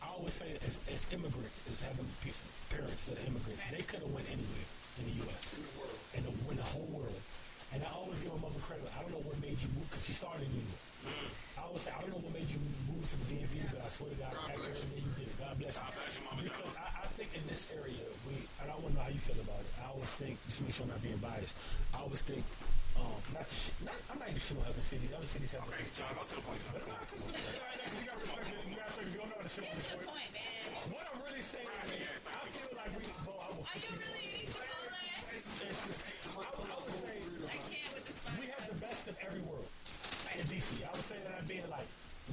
I 0.00 0.06
always 0.12 0.34
say 0.34 0.54
as, 0.64 0.78
as 0.92 1.08
immigrants, 1.12 1.64
as 1.66 1.82
having 1.82 2.06
people, 2.22 2.46
parents 2.70 3.08
that 3.08 3.18
are 3.18 3.26
immigrants, 3.26 3.60
they 3.72 3.82
could 3.82 4.00
have 4.04 4.12
went 4.12 4.28
anywhere 4.30 4.66
in 5.00 5.04
the 5.10 5.14
U.S. 5.26 5.58
in 6.14 6.22
the, 6.22 6.32
in 6.52 6.56
the 6.56 6.68
whole 6.68 6.88
world. 6.92 7.20
And 7.74 7.82
I 7.82 7.90
always 7.90 8.20
give 8.22 8.30
my 8.38 8.46
mother 8.46 8.62
credit. 8.62 8.86
I 8.94 9.02
don't 9.02 9.10
know 9.10 9.24
what 9.26 9.34
made 9.42 9.58
you 9.58 9.66
move 9.74 9.88
because 9.90 10.06
she 10.06 10.14
started 10.14 10.46
in 10.46 10.52
New 10.54 10.62
York. 10.62 10.84
Mm. 11.10 11.58
I 11.58 11.60
always 11.66 11.82
say 11.82 11.90
I 11.90 11.98
don't 12.06 12.14
know 12.14 12.22
what 12.22 12.30
made 12.30 12.46
you 12.46 12.62
move 12.86 13.02
to 13.02 13.16
the 13.18 13.26
DMV, 13.34 13.66
but 13.74 13.82
I 13.82 13.88
swear 13.90 14.14
to 14.14 14.18
God, 14.22 14.30
God 14.30 14.54
every 14.54 14.62
bless 14.62 14.86
day 14.86 15.02
you 15.02 15.12
did. 15.18 15.30
God 15.34 15.54
bless 15.58 15.74
you. 15.74 15.82
God 15.82 15.94
bless 15.98 16.12
you, 16.14 16.22
Mama 16.30 16.40
Because 16.46 16.72
I, 16.78 16.86
I 17.02 17.03
think 17.16 17.30
in 17.34 17.44
this 17.46 17.70
area, 17.74 18.04
we, 18.26 18.34
and 18.62 18.66
I 18.70 18.74
want 18.78 18.92
to 18.92 18.98
know 18.98 19.04
how 19.06 19.12
you 19.14 19.22
feel 19.22 19.38
about 19.38 19.60
it. 19.62 19.70
I 19.82 19.90
always 19.90 20.10
think, 20.18 20.34
just 20.46 20.62
make 20.62 20.74
sure 20.74 20.84
I'm 20.86 20.92
not 20.94 21.02
being 21.02 21.18
biased. 21.22 21.54
I 21.94 22.02
always 22.02 22.22
think, 22.22 22.42
um, 22.98 23.18
not 23.34 23.46
to 23.46 23.54
shit, 23.54 23.74
not, 23.82 23.94
I'm 24.10 24.18
not 24.18 24.28
even 24.30 24.38
shitting 24.42 24.62
on 24.62 24.70
other 24.70 24.82
cities. 24.84 25.10
Other 25.14 25.26
cities 25.26 25.50
have. 25.54 25.66
Okay, 25.66 25.86
John, 25.94 26.10
go 26.14 26.22
to 26.22 26.34
the 26.34 26.42
point, 26.46 26.60
John. 26.62 26.72
But 26.78 26.84
nah, 26.86 27.02
come 27.10 27.20
on. 27.26 27.30
You 27.34 28.06
gotta 28.06 28.20
respect. 28.22 28.46
You 28.70 28.76
gotta 28.78 28.90
respect. 28.94 29.08
You 29.10 29.18
don't 29.18 29.30
know 29.30 29.38
how 29.38 29.46
to 29.46 29.50
shit 29.50 29.64
on 29.66 29.74
Get 29.74 29.82
the 29.82 29.98
point. 29.98 30.10
point, 30.14 30.30
man. 30.34 30.90
What 30.94 31.04
I'm 31.10 31.20
really 31.26 31.44
saying 31.44 31.70
is, 31.90 32.06
I 32.26 32.46
feel 32.54 32.70
like 32.78 32.92
we, 32.94 33.02
well, 33.26 33.38
I 33.42 33.48
will. 33.54 33.66
Are 33.66 33.78
you 33.78 33.94
really 33.98 34.22
eating 34.30 34.54
Chipotle? 34.54 34.94
I 36.34 36.50
would, 36.54 36.70
I 36.70 36.76
would 36.78 36.94
say 36.94 37.14
I 37.50 37.58
can't 37.70 37.90
with 37.94 38.04
this 38.06 38.18
we 38.38 38.46
have 38.50 38.66
the 38.70 38.78
best 38.78 39.06
of 39.10 39.14
every 39.22 39.42
world 39.42 39.66
in 40.34 40.44
DC. 40.50 40.82
I 40.82 40.90
would 40.94 41.02
say 41.04 41.18
that 41.26 41.34
I'm 41.38 41.46
being 41.46 41.66
like, 41.70 41.86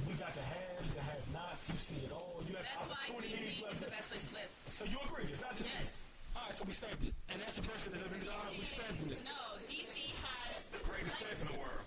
we 0.08 0.14
got 0.14 0.32
the 0.32 0.40
haves, 0.40 0.94
the 0.94 1.02
have-nots. 1.04 1.68
You 1.70 1.76
see 1.78 2.00
it 2.06 2.12
all. 2.12 2.40
You 2.48 2.56
have 2.56 2.64
That's 2.64 2.88
why. 2.88 3.20
DC 3.20 3.60
you 3.60 3.66
is 3.68 3.80
the 3.80 3.90
best 3.92 4.10
place 4.10 4.24
to 4.26 4.31
live. 4.31 4.31
So 4.72 4.86
you 4.86 4.96
agree? 5.04 5.24
It's 5.30 5.42
not 5.42 5.54
just 5.54 5.68
Yes. 5.68 6.08
All 6.34 6.42
right, 6.46 6.54
so 6.54 6.64
we 6.64 6.72
stamped 6.72 7.04
it, 7.04 7.12
and 7.28 7.42
that's 7.42 7.56
the 7.56 7.62
person 7.62 7.92
that's 7.92 8.04
living 8.04 8.20
in 8.20 8.26
the 8.26 8.56
We 8.56 8.64
stamped 8.64 9.04
it. 9.04 9.18
No, 9.22 9.60
DC 9.68 10.16
has 10.24 10.70
The 10.72 10.78
greatest 10.78 11.20
place 11.20 11.42
in 11.42 11.52
the 11.52 11.58
world. 11.60 11.81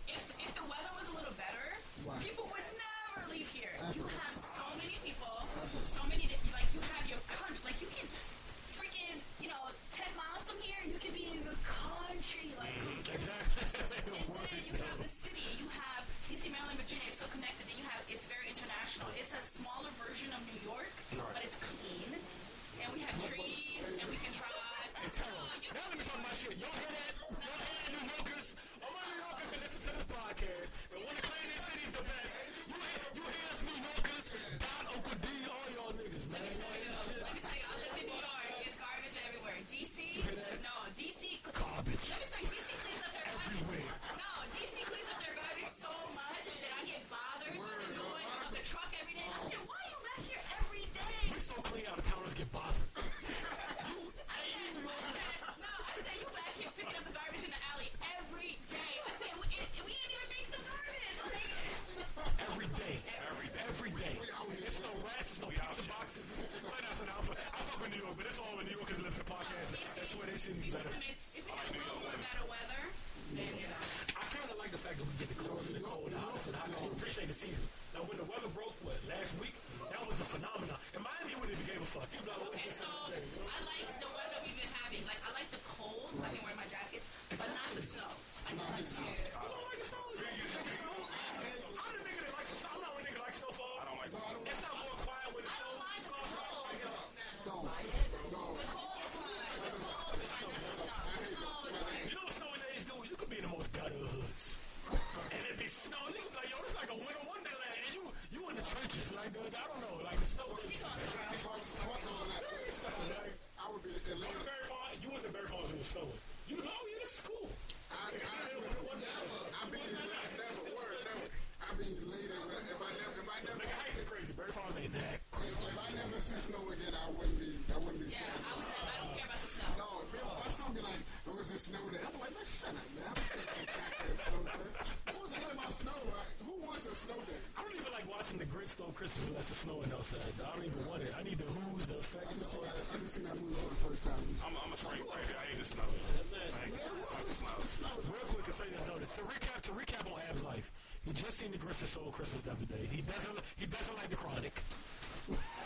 Real 148.55 148.71
quick, 148.71 148.77
to 148.77 148.87
say 148.87 148.95
this 148.95 149.19
though, 149.19 149.23
to 149.23 149.27
recap, 149.27 149.61
to 149.67 149.71
recap 149.71 150.03
on 150.11 150.19
Ab's 150.29 150.43
life, 150.43 150.71
he 151.03 151.11
just 151.11 151.37
seen 151.37 151.51
the 151.51 151.57
Grinch 151.57 151.79
that 151.79 151.87
Stole 151.87 152.11
Christmas 152.11 152.41
the 152.41 152.51
other 152.51 152.65
day. 152.65 152.87
He 152.91 153.01
doesn't, 153.01 153.35
he 153.57 153.65
doesn't 153.65 153.95
like 153.97 154.09
the 154.09 154.15
Chronic. 154.15 154.55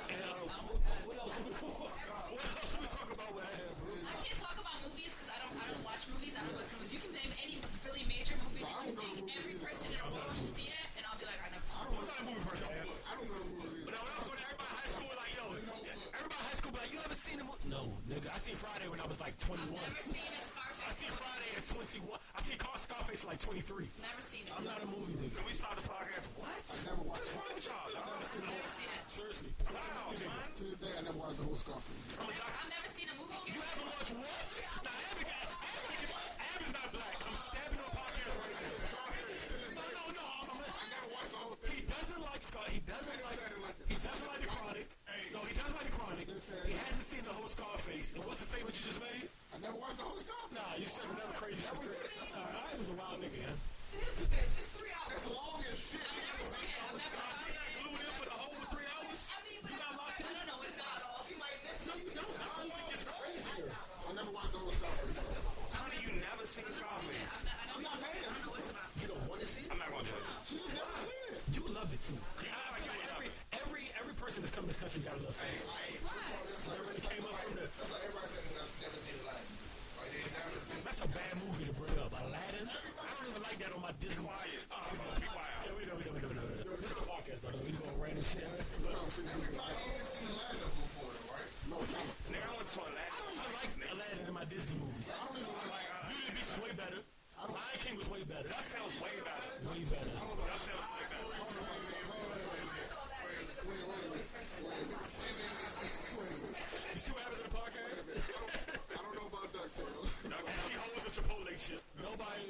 And 0.10 0.18
uh, 0.26 0.50
what 1.06 1.18
else? 1.22 1.38
What 2.30 2.46
else 2.64 2.72
we 2.80 2.88
talk 2.88 3.10
about 3.12 3.36
with 3.36 3.44
Ab? 3.44 3.76
I 4.08 4.16
can't 4.24 4.40
talk 4.40 4.56
about 4.56 4.80
movies 4.88 5.12
because 5.12 5.28
I 5.28 5.38
don't. 5.44 5.52
I 5.60 5.66
don't 5.76 5.84
watch 5.84 6.08
movies. 6.08 6.32
I 6.40 6.46
don't 6.48 6.56
go 6.56 6.64
to 6.64 6.72
movies. 6.80 6.94
You 6.96 7.02
can 7.04 7.12
name 7.12 7.32
any 7.44 7.60
really 7.84 8.06
major 8.08 8.38
movie 8.40 8.64
that 8.64 8.80
you 8.88 8.96
think 8.96 9.28
every 9.36 9.60
person 9.60 9.92
in 9.92 10.00
the 10.00 10.08
world 10.08 10.32
should 10.40 10.54
see 10.56 10.72
it, 10.72 10.88
and 10.96 11.04
I'll 11.10 11.20
be 11.20 11.28
like, 11.28 11.36
I 11.44 11.52
never 11.52 11.68
saw 11.68 11.84
it. 11.84 11.92
Who's 11.92 12.08
not 12.08 12.16
a 12.22 12.26
movie 12.32 12.46
person? 12.48 12.64
I 12.72 13.12
don't 13.20 13.28
go 13.28 13.36
to 13.36 13.50
movies. 13.60 13.84
But 13.84 13.92
when 13.92 14.08
I 14.08 14.16
was 14.16 14.24
going 14.24 14.40
to 14.40 14.46
everybody 14.48 14.72
high 14.72 14.88
school, 14.88 15.12
like, 15.20 15.34
yo, 15.36 15.46
everybody 16.16 16.44
high 16.48 16.58
school, 16.64 16.72
like, 16.80 16.92
you 16.96 17.00
ever 17.04 17.18
seen 17.20 17.38
the 17.44 17.48
movie? 17.50 17.68
No, 17.68 17.82
nigga. 18.08 18.28
I 18.32 18.40
seen 18.40 18.56
Friday 18.56 18.88
when 18.88 19.00
I 19.04 19.08
was 19.10 19.20
like 19.20 19.36
21. 19.44 19.68
Never 19.68 20.00
seen 20.08 20.24
a 20.24 20.32
I 20.32 20.72
Scarface. 20.72 20.96
seen 20.96 21.12
Friday 21.12 21.39
at 21.60 21.68
21. 21.68 22.08
I 22.16 22.40
see 22.40 22.56
Car 22.56 22.78
Scarface 22.80 23.28
at 23.28 23.36
like 23.36 23.42
23. 23.44 23.92
Never 24.00 24.24
seen 24.24 24.48
it. 24.48 24.56
I'm 24.56 24.64
not 24.64 24.80
a 24.80 24.88
movie 24.88 25.12
nigga. 25.20 25.44
We 25.44 25.52
start 25.52 25.76
the 25.76 25.84
podcast? 25.84 26.32
What? 26.40 26.64
never 26.88 27.04
watched 27.04 27.20
What's 27.20 27.36
wrong 27.36 27.52
with 27.52 27.68
y'all? 27.68 27.92
dog? 27.92 28.08
Never 28.16 28.28
seen 28.32 28.48
Never 28.48 28.72
seen 28.80 28.88
it. 28.96 29.04
Seriously. 29.12 29.52
Wow, 29.68 30.16
son. 30.16 30.32
To 30.56 30.64
this 30.64 30.80
day, 30.80 30.94
I 30.96 31.02
never 31.04 31.20
watched 31.20 31.36
the 31.36 31.44
whole 31.44 31.60
Scarface. 31.60 32.16
I'm 32.16 32.32
a 32.32 32.36
doctor. 32.40 32.64
I've 32.64 32.72
never 32.72 32.88
seen 32.88 33.08
a 33.12 33.16
movie. 33.20 33.36
You 33.52 33.60
haven't 33.60 33.92
watched 33.92 34.16
what? 34.16 34.48
Nah, 34.88 35.04
Ab, 35.04 35.20
Ab, 35.20 35.52
Ab 36.48 36.62
not 36.80 36.88
black. 36.96 37.18
I'm 37.28 37.36
stabbing 37.36 37.82
on 37.84 37.92
podcast 37.92 38.34
right 38.40 38.52
now. 38.56 38.80
No, 39.76 39.84
no, 39.84 40.04
no. 40.16 40.26
I'm, 40.40 40.48
I'm, 40.56 40.64
I 40.64 40.86
never 40.96 41.08
watched 41.12 41.34
the 41.36 41.42
whole 41.44 41.58
thing. 41.60 41.76
he 41.76 41.84
doesn't 41.92 42.22
like 42.24 42.40
Scar. 42.40 42.64
He 42.72 42.80
doesn't 42.88 43.20
like. 43.20 43.36
He 43.84 43.98
doesn't 44.00 44.28
like 44.32 44.40
the 44.40 44.48
Chronic. 44.48 44.88
No, 45.36 45.40
he 45.44 45.54
doesn't 45.60 45.76
like 45.76 45.88
the 45.92 45.96
Chronic. 46.00 46.28
He 46.32 46.76
hasn't 46.88 47.04
seen 47.12 47.24
the 47.28 47.36
whole 47.36 47.52
Scarface. 47.52 48.16
And 48.16 48.24
what's 48.24 48.40
the 48.40 48.48
statement 48.48 48.80
you 48.80 48.84
just 48.96 49.04
made? 49.04 49.28
I 49.52 49.60
never 49.60 49.76
watched 49.76 50.00
the 50.00 50.08
whole 50.08 50.16
Scarface. 50.16 50.39
You 50.80 50.86
said 50.86 51.04
another 51.12 51.34
crazy. 51.36 51.70
Alright, 51.76 52.56
I 52.74 52.78
was 52.78 52.88
a 52.88 52.94
wild 52.94 53.20
nigga, 53.20 53.52
better. 98.70 99.02
Way 99.02 99.18
better. 99.26 99.50
Way 99.66 99.82
better. 99.90 100.14
DuckTales 100.50 100.86
way 100.86 101.06
better. 101.10 101.26
You 106.94 107.00
see 107.00 107.12
what 107.14 107.22
happens 107.26 107.40
in 107.40 107.46
the 107.50 107.56
podcast? 107.56 108.14
I 108.94 109.02
don't 109.02 109.16
know 109.18 109.26
about 109.26 109.50
DuckTales. 109.56 110.12
she 110.22 110.74
holds 110.78 111.02
a 111.02 111.10
Chipotle 111.10 111.50
chip. 111.58 111.82
Nobody, 111.98 112.46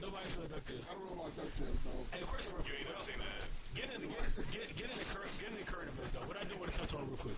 nobody's 0.00 0.32
doing 0.32 0.48
DuckTales. 0.48 0.84
I 0.88 0.92
don't 0.96 1.04
know 1.04 1.16
about 1.20 1.32
DuckTales, 1.36 1.76
though. 1.84 2.08
Hey, 2.08 2.24
question 2.24 2.52
real 2.56 2.64
You 2.64 2.74
ain't 2.80 2.88
never 2.88 3.04
seen 3.04 3.20
that. 3.20 3.44
Get 3.76 3.92
in, 3.92 4.00
the 4.00 4.08
get, 4.08 4.24
get, 4.48 4.64
get 4.80 4.88
in 4.88 4.96
the 4.96 5.08
current, 5.12 5.32
get 5.36 5.50
in 5.52 5.60
the 5.60 5.68
current 5.68 5.88
events 5.92 6.10
though. 6.16 6.24
What 6.24 6.40
I 6.40 6.44
do 6.48 6.56
want 6.56 6.72
to 6.72 6.78
touch 6.80 6.94
on 6.96 7.04
real 7.04 7.20
quick. 7.20 7.36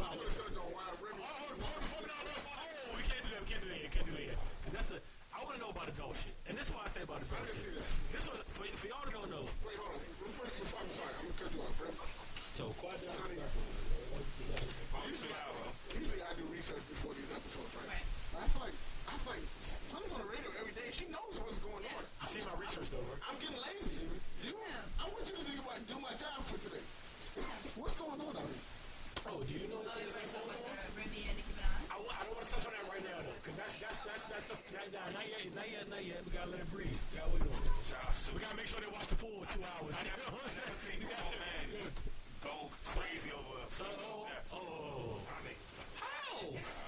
I 0.00 0.16
want 0.16 0.24
to 0.24 0.32
touch 0.32 0.56
on 0.56 0.64
Wild 0.72 0.96
River. 0.96 1.20
Oh, 1.20 1.52
before, 1.60 1.76
before, 1.76 2.08
no, 2.08 2.16
no, 2.24 2.32
oh, 2.40 2.96
we 2.96 3.02
can't 3.04 3.20
do 3.20 3.30
that. 3.36 3.40
We 3.44 3.48
can't 3.52 3.62
do 3.62 3.68
that. 3.68 3.84
Can't 3.92 4.06
do 4.08 4.14
that. 4.16 4.38
Because 4.64 4.74
that's 4.80 4.90
a. 4.96 4.98
I 5.82 5.90
want 5.90 5.98
to 5.98 5.98
about 5.98 6.14
adult 6.14 6.14
shit, 6.14 6.36
and 6.46 6.54
this 6.54 6.70
is 6.70 6.72
why 6.78 6.86
I 6.86 6.90
say 6.94 7.02
about 7.02 7.18
adult 7.26 7.42
shit. 7.42 7.74
This 8.14 8.30
was 8.30 8.38
for, 8.54 8.62
for 8.70 8.86
y'all 8.86 9.02
that 9.02 9.10
don't 9.18 9.26
know. 9.34 9.42
Wait, 9.66 9.74
hold 9.82 9.98
on. 9.98 10.06
Before, 10.14 10.46
before, 10.46 10.78
I'm 10.78 10.94
sorry. 10.94 11.10
I'm 11.18 11.26
going 11.26 11.34
to 11.34 11.42
cut 11.42 11.50
you 11.58 11.62
off, 11.66 11.74
bro. 11.74 11.90
So 12.54 12.62
quiet 12.78 13.02
down. 13.02 13.10
Sunni, 13.10 13.42
Oh, 13.42 15.02
you 15.10 15.16
see 15.18 15.34
usually 15.98 16.22
I 16.22 16.30
do 16.38 16.46
research 16.54 16.86
before 16.86 17.18
these 17.18 17.26
episodes, 17.34 17.74
right? 17.82 17.98
Right. 17.98 18.06
I 18.38 18.46
feel 18.54 18.62
like, 18.62 18.78
I 19.10 19.14
feel 19.26 19.32
like 19.34 19.46
Sunni's 19.82 20.12
on 20.14 20.22
the 20.22 20.30
radio 20.30 20.54
every 20.54 20.70
day. 20.78 20.86
She 20.94 21.10
knows 21.10 21.34
what's 21.42 21.58
going 21.58 21.82
on. 21.82 22.02
You 22.06 22.26
see 22.30 22.46
my 22.46 22.54
research 22.62 22.94
though, 22.94 23.02
right? 23.10 23.18
I'm 23.26 23.34
getting 23.42 23.58
lazy. 23.58 24.06
You, 24.46 24.54
I 25.02 25.10
want 25.10 25.26
you 25.26 25.34
to 25.34 25.42
think 25.42 25.58
about 25.66 25.82
do 25.90 25.98
my 25.98 26.14
job 26.14 26.46
for 26.46 26.62
today. 26.62 26.84
What's 27.80 27.98
going 27.98 28.22
on 28.22 28.38
out 28.38 28.46
here? 28.46 28.62
Oh, 29.26 29.40
do 29.42 29.50
you 29.50 29.66
know? 29.66 29.82
Oh, 29.82 29.98
you 29.98 30.06
want 30.14 30.22
to 30.22 30.30
talk 30.30 30.46
about 30.46 30.62
the 30.62 30.94
Remy 30.94 31.20
and 31.26 31.34
Nicki 31.34 31.52
Minaj? 31.58 31.90
I, 31.90 31.96
wa- 31.96 32.12
I 32.12 32.20
don't 32.28 32.36
want 32.38 32.46
to 32.46 32.52
touch 32.52 32.66
on 32.68 32.72
that 32.76 32.81
right 33.42 33.58
now 33.58 33.72
though, 33.72 33.74
because 33.74 33.74
that's 33.74 33.76
that's 33.76 34.00
that's 34.00 34.24
that's 34.26 34.46
the 34.48 34.56
that, 34.72 34.92
that, 34.92 35.12
not 35.14 35.26
yet, 35.26 35.54
not 35.54 35.68
yet, 35.70 35.90
not 35.90 36.04
yet. 36.04 36.20
We 36.24 36.32
gotta 36.32 36.50
let 36.50 36.60
it 36.60 36.70
breathe. 36.70 36.98
We 37.12 37.18
gotta 37.18 37.30
wait 37.32 37.42
on 37.42 37.48
it. 37.48 37.72
We 38.34 38.40
gotta 38.40 38.56
make 38.56 38.66
sure 38.66 38.80
they 38.80 38.92
watch 38.92 39.08
the 39.08 39.14
full 39.14 39.44
two 39.50 39.62
hours. 39.62 39.96
I 39.98 40.04
never, 40.04 40.30
I 40.30 40.48
never 40.48 40.74
seen 40.74 41.00
grown 41.00 41.18
oh, 41.18 41.34
man 41.38 41.92
go 42.42 42.70
crazy 42.84 43.30
over. 43.32 43.62
So, 43.70 43.84
oh, 43.86 44.26
oh, 44.54 45.20
how? 46.00 46.81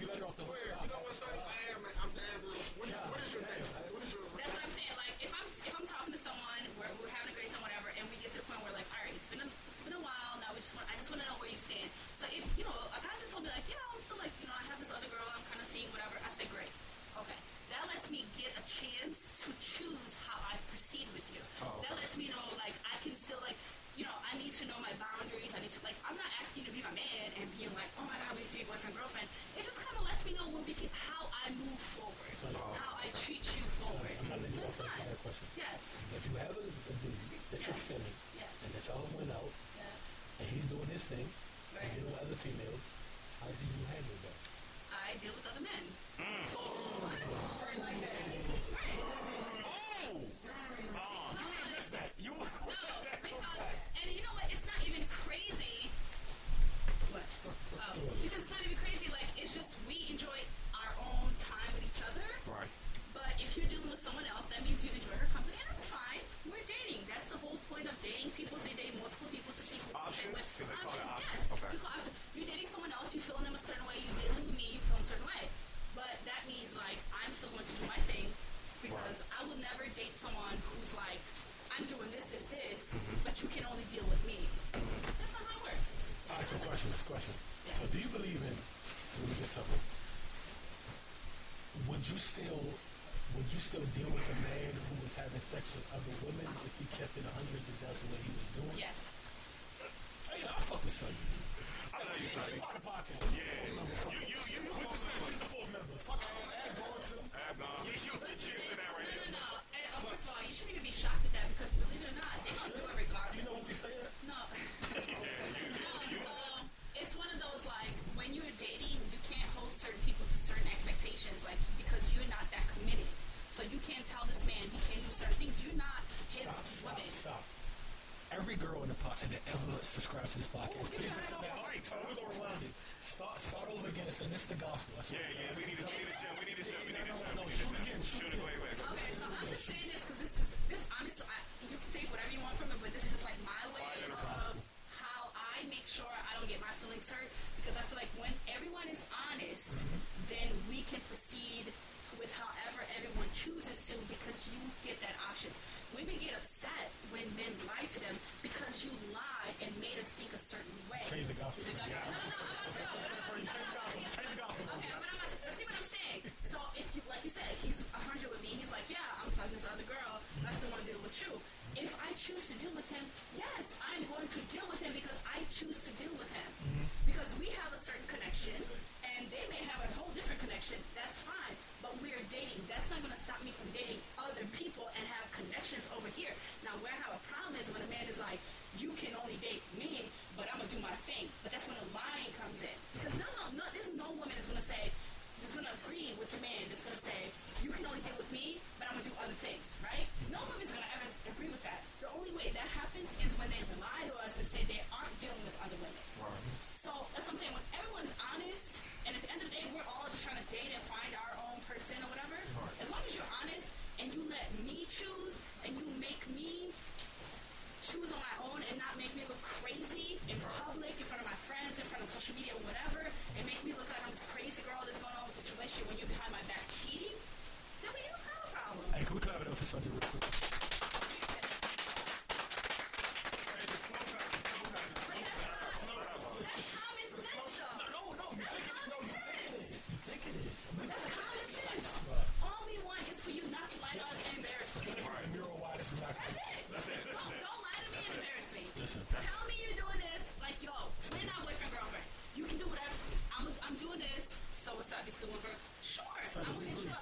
You 0.00 0.06
let 0.06 0.18
her 0.18 0.26
off 0.26 0.36
the 0.36 0.44
hook. 0.44 0.56
You 0.82 0.88
know 0.88 1.02
what, 1.02 1.22
I 1.26 1.74
am. 1.74 1.82
I'm 2.02 2.10
the 2.14 2.22
ambulance. 2.34 2.72
What, 2.78 2.88
yeah. 2.88 3.10
what 3.10 3.20
is 3.20 3.34
your 3.34 3.42
name? 3.42 3.87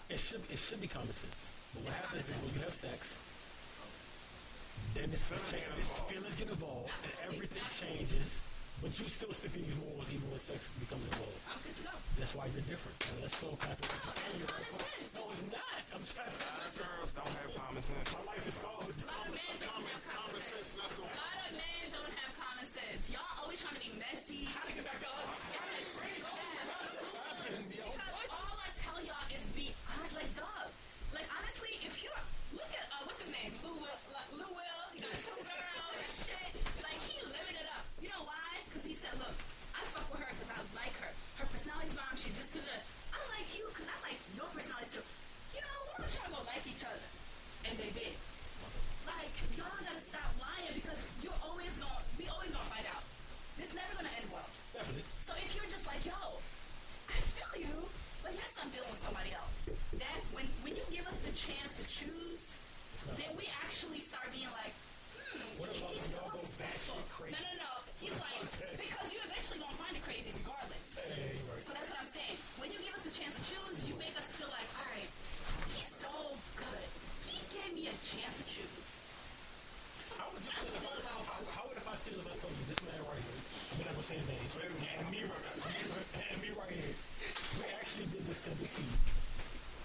It 0.09 0.19
should 0.19 0.43
it 0.51 0.59
should 0.59 0.81
be 0.81 0.87
common 0.87 1.13
sense. 1.13 1.53
But 1.75 1.85
what 1.85 1.93
it's 1.93 2.01
happens 2.03 2.31
is 2.31 2.43
when 2.43 2.55
you 2.55 2.61
have 2.63 2.73
sex, 2.73 3.19
then 4.95 5.11
this, 5.11 5.25
feelings, 5.25 5.51
cha- 5.51 5.77
this 5.77 5.99
feelings 6.09 6.35
get 6.35 6.49
involved, 6.49 6.91
Absolutely. 6.93 7.21
and 7.21 7.35
everything 7.35 7.67
changes. 7.69 8.41
But 8.85 8.93
you 9.01 9.09
still 9.09 9.33
stick 9.33 9.57
to 9.57 9.59
these 9.59 9.73
rules 9.89 10.13
even 10.13 10.29
when 10.29 10.37
sex 10.37 10.69
becomes 10.77 11.09
involved. 11.09 11.41
I'm 11.49 11.57
good 11.65 11.77
to 11.81 11.85
go. 11.89 11.97
That's 12.21 12.37
why 12.37 12.45
you're 12.53 12.61
different. 12.69 12.93
I 13.01 13.17
mean, 13.17 13.25
that's 13.25 13.41
so 13.41 13.49
complicated. 13.57 14.05
That's 14.05 14.21
common 14.21 14.45
like, 14.45 14.69
sense. 14.69 15.09
No, 15.17 15.23
it's 15.33 15.45
not. 15.49 15.81
I'm 15.97 16.05
trying 16.05 16.29
to. 16.29 16.45
A 16.45 16.53
lot 16.53 16.61
girls 16.77 17.11
don't 17.17 17.33
have 17.41 17.53
common 17.57 17.81
sense. 17.81 18.09
My 18.13 18.23
life 18.29 18.45
is 18.45 18.57
called. 18.61 18.85
A 18.85 18.93
lot 19.09 19.25
of 19.25 19.33
men 19.33 19.49
don't 19.49 19.65
common, 19.65 19.89
have 19.97 20.05
common, 20.13 20.29
common 20.29 20.45
sense. 20.45 20.69
sense. 20.77 20.97
A 21.01 21.09
lot 21.09 21.37
of 21.41 21.53
men 21.57 21.85
don't 21.89 22.15
have 22.21 22.33
common 22.37 22.67
sense. 22.69 23.03
Y'all 23.09 23.33
always 23.41 23.59
trying 23.65 23.81
to 23.81 23.85
be 23.85 23.93
messy. 23.97 24.45
How 24.53 24.69
to 24.69 24.73
get 24.77 24.85
back 24.85 25.01
to 25.01 25.09
us? 25.25 25.36
chance 61.37 61.77
to 61.77 61.85
choose, 61.85 62.49
then 63.21 63.29
we 63.37 63.45
actually 63.61 64.01
start 64.01 64.33
being 64.33 64.49
like, 64.57 64.73
hmm, 65.13 65.45
what 65.61 65.69
about 65.69 65.93
he's 65.93 66.09
so 66.09 66.25
special. 66.41 66.97
Crazy? 67.13 67.37
No, 67.37 67.61
no, 67.61 67.69
no. 67.69 67.73
He's 68.01 68.17
like, 68.17 68.41
because 68.89 69.13
you 69.13 69.21
eventually 69.21 69.61
going 69.61 69.77
to 69.77 69.81
find 69.81 69.93
it 69.93 70.01
crazy 70.01 70.33
regardless. 70.33 70.97
Hey, 70.97 71.37
right. 71.45 71.61
So 71.61 71.77
that's 71.77 71.93
what 71.93 72.01
I'm 72.01 72.09
saying. 72.09 72.41
When 72.57 72.73
you 72.73 72.81
give 72.81 72.97
us 72.97 73.05
the 73.05 73.13
chance 73.13 73.37
to 73.37 73.45
choose, 73.45 73.85
you 73.85 73.95
make 74.01 74.17
us 74.17 74.33
feel 74.33 74.49
like, 74.49 74.65
all 74.81 74.89
right, 74.89 75.11
he's 75.77 75.93
so 75.93 76.13
good. 76.57 76.89
He 77.29 77.37
gave 77.53 77.71
me 77.77 77.85
a 77.93 77.97
chance 78.01 78.35
to 78.41 78.45
choose. 78.49 78.87
How 80.17 80.33
would, 80.33 80.41
if 80.41 80.49
I, 80.49 81.37
how, 81.53 81.69
would 81.69 81.77
if 81.77 81.85
I 81.85 81.93
tell 82.01 82.17
you 82.17 82.25
if 82.25 82.29
I 82.33 82.37
told 82.41 82.55
you 82.57 82.65
this 82.73 82.81
man 82.89 82.97
right 83.05 83.21
here, 83.21 83.85
I'm 83.85 83.93
gonna 83.93 84.09
say 84.09 84.17
his 84.17 84.29
name, 84.33 84.41
and 84.41 85.11
me, 85.13 85.21
and 85.21 86.39
me 86.41 86.51
right 86.57 86.73
here, 86.73 86.97
we 87.61 87.65
actually 87.77 88.09
did 88.09 88.25
this 88.25 88.41
to 88.49 88.51
the 88.57 88.65
team, 88.65 88.97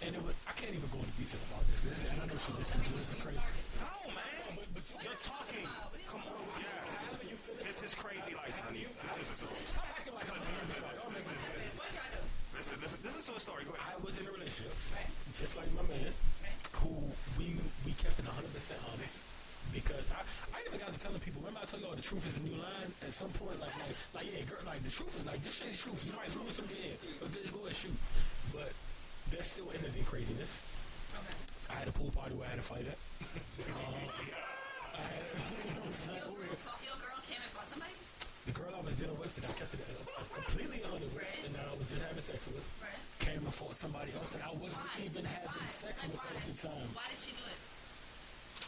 and 0.08 0.16
it 0.16 0.24
was 0.24 0.38
can't 0.62 0.78
even 0.78 0.94
go 0.94 1.02
into 1.02 1.16
detail 1.18 1.42
about 1.50 1.66
this. 1.74 1.82
this 1.82 2.06
I 2.06 2.22
know 2.22 2.38
she 2.38 2.54
listens. 2.54 2.86
This 2.94 3.18
is 3.18 3.18
crazy. 3.18 3.42
No, 3.82 4.14
man. 4.14 4.62
But, 4.78 4.86
you, 4.94 5.10
are 5.10 5.18
talking. 5.18 5.66
Come 6.06 6.22
on. 6.22 6.38
Yeah. 6.62 7.66
This 7.66 7.82
is 7.82 7.98
crazy 7.98 8.38
like 8.38 8.54
honey. 8.62 8.86
This 9.18 9.42
is 9.42 9.42
a 9.42 9.50
Stop 9.66 9.90
acting 9.90 10.14
like 10.14 10.30
this. 10.30 10.38
Listen, 11.18 11.34
listen, 12.54 12.78
listen, 12.78 13.00
this 13.02 13.16
is 13.18 13.26
a 13.26 13.40
story. 13.42 13.66
Go 13.66 13.74
ahead. 13.74 13.98
I 13.98 14.06
was 14.06 14.22
in 14.22 14.30
a 14.30 14.34
relationship, 14.38 14.78
just 15.34 15.58
like 15.58 15.66
my 15.74 15.82
man, 15.90 16.14
who 16.78 16.94
we 17.42 17.58
we 17.82 17.98
kept 17.98 18.22
it 18.22 18.30
100% 18.30 18.30
honest 18.94 19.26
because 19.74 20.14
I, 20.14 20.22
I 20.54 20.62
even 20.70 20.78
got 20.78 20.94
to 20.94 21.00
telling 21.02 21.26
people. 21.26 21.42
Remember, 21.42 21.66
I 21.66 21.66
told 21.66 21.82
y'all 21.82 21.98
the 21.98 22.06
truth 22.06 22.22
is 22.30 22.38
a 22.38 22.44
new 22.46 22.62
line. 22.62 22.90
At 23.02 23.18
some 23.18 23.34
point, 23.34 23.58
like, 23.58 23.74
like, 23.82 23.98
like 24.14 24.28
yeah, 24.30 24.46
girl, 24.46 24.62
like 24.70 24.86
the 24.86 24.94
truth 24.94 25.18
is 25.18 25.26
like 25.26 25.42
just 25.42 25.58
say 25.58 25.74
the 25.74 25.78
truth. 25.78 26.06
You 26.06 26.14
might 26.22 26.30
lose 26.38 26.54
some, 26.54 26.70
yeah, 26.70 26.94
but 27.18 27.34
then 27.34 27.50
go 27.50 27.66
and 27.66 27.74
shoot. 27.74 27.98
But 28.54 28.70
that's 29.32 29.50
still 29.52 29.72
internet 29.72 30.06
craziness. 30.06 30.62
Okay. 31.16 31.36
I 31.72 31.80
had 31.80 31.88
a 31.88 31.92
pool 31.92 32.12
party 32.12 32.36
where 32.36 32.48
I 32.48 32.52
had 32.52 32.60
a 32.60 32.62
fight 32.62 32.86
at. 32.86 33.00
um, 33.72 33.96
had, 34.94 35.24
you 35.66 35.74
know 35.74 35.82
what 35.82 35.88
I'm 35.88 35.94
saying? 35.94 36.20
Your, 36.20 36.36
your 36.36 36.98
girl 37.00 37.18
came 37.24 37.40
and 37.40 37.52
fought 37.56 37.68
somebody? 37.68 37.96
the 38.46 38.52
girl 38.58 38.74
I 38.74 38.82
was 38.82 38.96
dealing 38.98 39.18
with 39.22 39.30
that 39.38 39.46
I 39.46 39.54
kept 39.54 39.74
it 39.78 39.86
completely 40.34 40.82
under 40.90 41.06
right. 41.14 41.30
and 41.46 41.54
that 41.54 41.70
I 41.70 41.78
was 41.78 41.94
just 41.94 42.02
having 42.02 42.22
sex 42.22 42.50
with 42.50 42.66
right. 42.82 42.90
came 43.22 43.38
and 43.38 43.54
fought 43.54 43.78
somebody 43.78 44.10
else 44.18 44.34
that 44.34 44.42
I 44.42 44.50
wasn't 44.58 44.82
why? 44.82 45.06
even 45.06 45.24
having 45.30 45.62
why? 45.62 45.70
sex 45.70 46.02
like 46.02 46.18
with 46.18 46.26
why? 46.26 46.42
at 46.42 46.46
the 46.50 46.56
time. 46.58 46.90
Why 46.98 47.06
did 47.06 47.22
she 47.22 47.38
do 47.38 47.46
it? 47.46 47.60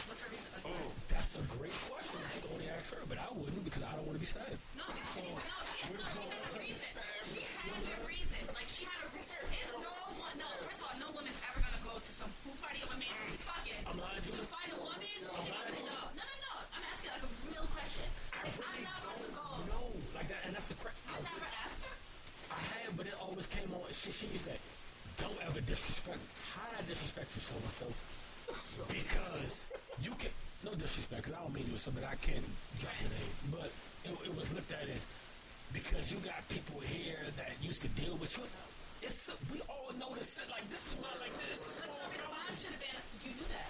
What's 0.05 0.21
her 0.21 0.29
reason? 0.29 0.49
Oh, 0.61 0.87
that's 1.09 1.41
a 1.41 1.43
great 1.57 1.73
question. 1.89 2.21
You 2.21 2.29
should 2.29 2.47
only 2.53 2.67
ask 2.69 2.93
her, 2.93 3.01
but 3.09 3.17
I 3.17 3.29
wouldn't 3.33 3.65
because 3.65 3.81
I 3.81 3.91
don't 3.97 4.05
want 4.05 4.19
to 4.19 4.23
be 4.23 4.29
stabbed. 4.29 4.61
No, 4.77 4.85
she, 5.09 5.25
no, 5.25 5.41
she, 5.65 5.89
no, 5.89 6.05
she 6.05 6.21
had 6.21 6.43
a 6.43 6.53
reason. 6.59 6.91
She 7.23 7.41
had 7.41 7.81
a 7.81 7.97
reason. 8.05 8.41
Like, 8.53 8.69
she 8.69 8.83
had 8.85 8.99
a 8.99 9.09
reason. 9.15 9.22
To 14.31 14.43
find 14.47 14.69
a 14.71 14.77
woman. 14.79 15.03
She 15.03 15.51
doesn't 15.51 15.83
know. 15.83 16.03
No, 16.15 16.23
no, 16.23 16.37
no. 16.47 16.53
I'm 16.71 16.83
asking 16.87 17.11
like 17.11 17.25
a 17.27 17.31
real 17.51 17.67
question. 17.75 18.07
Like 18.31 18.55
I'm 18.55 18.79
not 18.87 18.97
about 19.03 19.19
to 19.19 19.29
go. 19.35 19.43
No, 19.67 19.79
like 20.15 20.27
that, 20.31 20.41
and 20.47 20.55
that's 20.55 20.71
the 20.71 20.77
crap. 20.79 20.95
You 21.11 21.19
never 21.27 21.49
asked 21.59 21.83
her. 21.83 21.95
I 22.53 22.59
had, 22.71 22.95
but 22.95 23.07
it 23.07 23.15
always 23.19 23.47
came 23.47 23.67
on. 23.75 23.83
She, 23.91 24.11
she 24.15 24.27
used 24.31 24.47
that. 24.47 24.61
Don't 25.17 25.35
ever 25.45 25.59
disrespect. 25.61 26.19
How 26.55 26.63
did 26.71 26.79
I 26.79 26.83
disrespect 26.87 27.35
you 27.35 27.41
so 27.43 27.55
myself? 27.63 27.95
Because 28.87 29.69
you 30.01 30.11
can. 30.15 30.31
No 30.63 30.71
disrespect, 30.79 31.27
because 31.27 31.35
I 31.35 31.43
don't 31.43 31.53
mean 31.53 31.67
you 31.67 31.75
something 31.75 32.03
I 32.07 32.15
can't 32.23 32.47
drop 32.79 32.95
your 33.03 33.11
name. 33.11 33.33
But 33.51 33.67
it, 34.07 34.15
it 34.31 34.33
was 34.35 34.55
looked 34.55 34.71
at 34.71 34.87
as 34.87 35.07
because 35.75 36.11
you 36.11 36.19
got 36.23 36.39
people 36.47 36.79
here 36.79 37.19
that 37.35 37.51
used 37.59 37.81
to 37.81 37.89
deal 37.99 38.15
with 38.15 38.31
you. 38.37 38.47
It's 39.03 39.27
we 39.51 39.59
all 39.67 39.91
know 39.99 40.15
this. 40.15 40.39
Like 40.49 40.63
this 40.69 40.93
is 40.93 41.01
not 41.03 41.19
like 41.19 41.35
this. 41.49 41.83
But 41.83 41.91
small 41.91 41.99
your 41.99 42.23
response 42.23 42.63
should 42.63 42.71
have 42.71 42.79
been, 42.79 42.95
you 43.27 43.31
knew 43.35 43.47
that. 43.51 43.67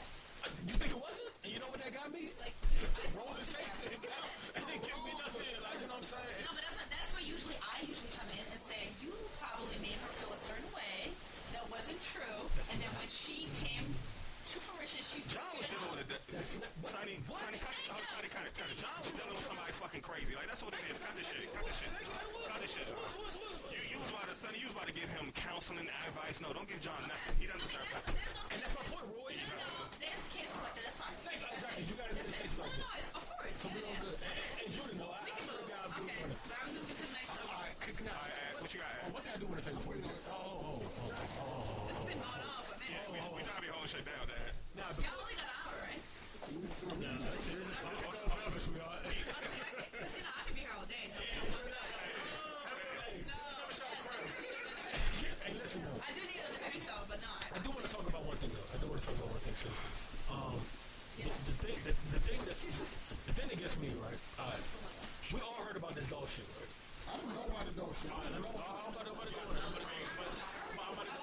You 0.67 0.75
think 0.79 0.91
it 0.91 1.01
wasn't? 1.01 1.29
And 1.43 1.49
you 1.53 1.59
know 1.59 1.69
what 1.71 1.79
that 1.83 1.91
got 1.93 2.09
me? 2.11 2.31
Like, 2.39 2.55
I 2.55 3.05
Roll 3.15 3.31
the 3.35 3.45
tape 3.47 3.63
Yeah, 3.63 3.93
and 3.93 4.01
go. 4.03 4.17
And 4.59 4.63
they 4.67 4.77
give 4.83 4.97
me 5.03 5.11
oh. 5.15 5.23
nothing. 5.23 5.55
Like 5.63 5.77
you 5.79 5.87
know 5.87 5.97
what 5.99 6.03
I'm 6.03 6.13
saying? 6.19 6.43
No, 6.43 6.51
but 6.55 6.63
that's 6.67 6.77
not, 6.79 6.87
that's 6.91 7.11
where 7.15 7.25
usually 7.25 7.57
I 7.63 7.75
usually 7.83 8.11
come 8.11 8.29
in 8.33 8.43
and 8.43 8.59
say 8.63 8.81
you 8.99 9.11
probably 9.39 9.77
made 9.79 9.95
her 10.03 10.11
feel 10.19 10.31
a 10.35 10.39
certain 10.41 10.67
way 10.75 11.11
that 11.55 11.63
wasn't 11.71 11.99
true, 12.03 12.39
and 12.73 12.77
then 12.81 12.91
when 12.99 13.07
she 13.07 13.47
came 13.63 13.85
to 13.87 14.55
fruition, 14.59 14.99
she 15.01 15.23
John 15.31 15.47
was 15.55 15.65
figured 15.65 15.79
dealing 15.79 16.03
out- 16.03 16.11
with 16.11 16.17
it. 16.17 16.21
That's 16.33 16.59
not- 16.59 16.73
what? 16.83 16.91
Sunni, 16.91 17.15
What? 17.31 17.39
Sunni, 17.55 17.57
cut, 17.87 18.03
cut, 18.03 18.03
cut, 18.03 18.23
it, 18.27 18.31
cut, 18.33 18.43
it, 18.49 18.53
cut 18.59 18.67
it. 18.69 18.77
John 18.77 18.97
was 18.99 19.13
dealing 19.15 19.33
with 19.33 19.45
somebody 19.47 19.71
fucking 19.73 20.03
crazy. 20.03 20.33
Like 20.35 20.47
that's 20.51 20.61
what 20.65 20.73
it 20.75 20.83
is. 20.91 20.99
Cut 20.99 21.13
this 21.15 21.29
shit. 21.31 21.47
Cut 21.55 21.63
this 21.65 21.77
shit. 21.79 21.91
Cut 21.93 22.59
this 22.59 22.71
shit. 22.75 22.87
You, 22.89 22.97
you 22.97 23.52
was 24.03 24.11
about 24.11 24.27
to, 24.27 24.35
Sunni, 24.35 24.59
you 24.59 24.67
was 24.67 24.75
about 24.75 24.87
to 24.91 24.95
give 24.95 25.07
him 25.15 25.31
counseling 25.33 25.87
advice. 25.87 26.37
No, 26.43 26.51
don't 26.51 26.67
give 26.67 26.81
John 26.83 26.99
nothing. 27.07 27.33
He 27.39 27.47
doesn't 27.47 27.63
I 27.63 27.67
deserve 27.67 27.87
there's, 27.87 28.03
that. 28.03 28.51
And 28.53 28.59
that's 28.59 28.75
my 28.75 28.83
point, 28.91 29.07
Roy. 29.15 29.31
No, 29.39 29.55
no, 29.55 29.63
no. 29.63 29.87
There's 30.03 30.23
cases 30.35 30.59
like 30.59 30.75
that. 30.75 30.83
That's 30.83 30.99
fine. 30.99 31.15
Thank 31.23 31.39
you, 31.39 31.47
That's 31.47 31.63
exactly. 31.63 31.83
You 31.87 31.95
gotta 31.95 32.13
do 32.13 32.23
That's 32.23 32.35
cases 32.43 32.57
it. 32.59 32.63
like 32.63 32.73
no, 32.75 32.83
that. 32.83 32.91
No, 32.93 32.99
it's 32.99 33.11
of 33.15 33.23
course. 33.23 33.55
So 33.55 33.65
we 33.71 33.79
yeah, 33.79 33.87
all 33.87 34.03
good. 34.03 34.17
That's 34.19 34.43
And, 34.43 34.59
it. 34.59 34.67
and 34.67 34.71
you 34.75 34.97
know, 34.99 35.09
I, 35.13 35.19
I 35.23 35.29
can 35.31 35.39
swear 35.39 35.55
to. 35.55 35.65
God, 35.71 35.87
I'm 35.87 36.03
Okay, 36.03 36.19
doing 36.19 36.35
it. 36.35 36.39
but 36.43 36.57
I'm 36.59 36.69
moving 36.75 36.97
to 36.99 37.05
the 37.07 37.15
next 37.15 37.31
All 37.31 37.47
subject. 37.47 37.99
now. 38.03 38.19
All 38.19 38.27
right, 38.27 38.53
what 38.59 38.69
you 38.75 38.79
got? 38.83 38.91
What 39.15 39.21
did 39.23 39.31
I 39.33 39.37
do 39.39 39.45
want 39.47 39.59
to 39.59 39.65
say 39.65 39.73
before 39.73 39.95
you? 39.95 40.03
Oh, 40.03 40.11
oh, 40.27 40.83
oh, 40.83 40.83
oh, 40.83 41.47
oh. 41.47 41.91
It's 41.93 42.03
been 42.03 42.19
going 42.19 42.43
on 42.43 42.61
for 42.67 42.75
a 42.75 42.79
minute. 42.83 43.07
We, 43.07 43.17
we 43.23 43.39
try 43.47 43.55
to 43.55 43.63
be 43.63 43.71
holding 43.71 43.87
shit 43.91 44.03
down, 44.03 44.25
Dad. 44.27 44.51
Now, 44.75 44.91
Y'all 44.91 44.99
before, 44.99 45.15
only 45.23 45.35
got 45.39 45.47
an 45.47 45.57
hour, 45.63 45.75
right? 45.79 46.01
no, 46.99 47.11
this 47.31 47.47
is 47.55 47.63
this 47.63 47.79
is 47.79 48.01
forever, 48.03 48.59
sweetheart. 48.59 48.99
But 49.07 49.15
you 49.15 50.23
know, 50.27 50.33
I 50.35 50.41
can 50.43 50.53
be 50.57 50.61
here 50.67 50.75
all 50.75 50.83
day. 50.91 51.07
No, 51.07 51.23
Hey, 55.43 55.53
listen 55.59 55.81
though. 55.83 55.99
I 55.99 56.11
do 56.15 56.21
need 56.23 56.39
another 56.39 56.61
drink 56.63 56.83
though, 56.87 57.03
but 57.09 57.19
no. 57.19 57.27
I 57.51 57.59
do 57.59 57.69
want 57.75 57.83
to 57.83 57.91
talk 57.91 58.05
about 58.07 58.23
one 58.23 58.37
thing 58.39 58.51
though. 58.55 58.67
I 58.71 58.77
do 58.79 58.87
want 58.87 59.01
to 59.03 59.07
talk 59.07 59.17
about 59.19 59.31
one 59.35 59.43
thing 59.43 59.55
seriously. 59.59 59.91
Um, 60.31 60.55
the, 61.19 61.27
the 61.27 61.55
thing, 61.59 61.75
the, 61.83 61.93
the 62.15 62.19
thing 62.23 62.39
that's 62.47 62.63
the 62.63 63.33
thing 63.35 63.47
that 63.51 63.59
gets 63.59 63.75
me 63.79 63.91
right. 63.99 64.19
All 64.39 64.47
right, 64.51 64.63
we 65.35 65.39
all 65.43 65.57
heard 65.67 65.75
about 65.75 65.95
this 65.99 66.07
dog 66.07 66.27
shit, 66.31 66.47
right? 66.55 66.71
I 67.11 67.19
don't 67.19 67.27
know 67.35 67.47
why 67.51 67.67
the 67.67 67.75
dog 67.75 67.91
shit. 67.97 68.09
All 68.13 68.23
right, 68.23 68.31
let 68.31 68.39
me, 68.39 68.47
oh, 68.47 68.63
I'm 68.63 68.93
about 68.95 69.03
to, 69.03 69.11
I'm 69.11 69.19
about 69.19 69.27
to 69.27 69.35
go 69.35 69.41
on 69.43 69.51
that. 69.51 69.63
I'm 69.67 69.75
about 69.75 69.83
to 69.83 69.91
go 69.91 70.23
on 70.23 70.31
that. 70.31 70.47
I'm 70.79 70.95
about 70.95 71.07
to- 71.07 71.21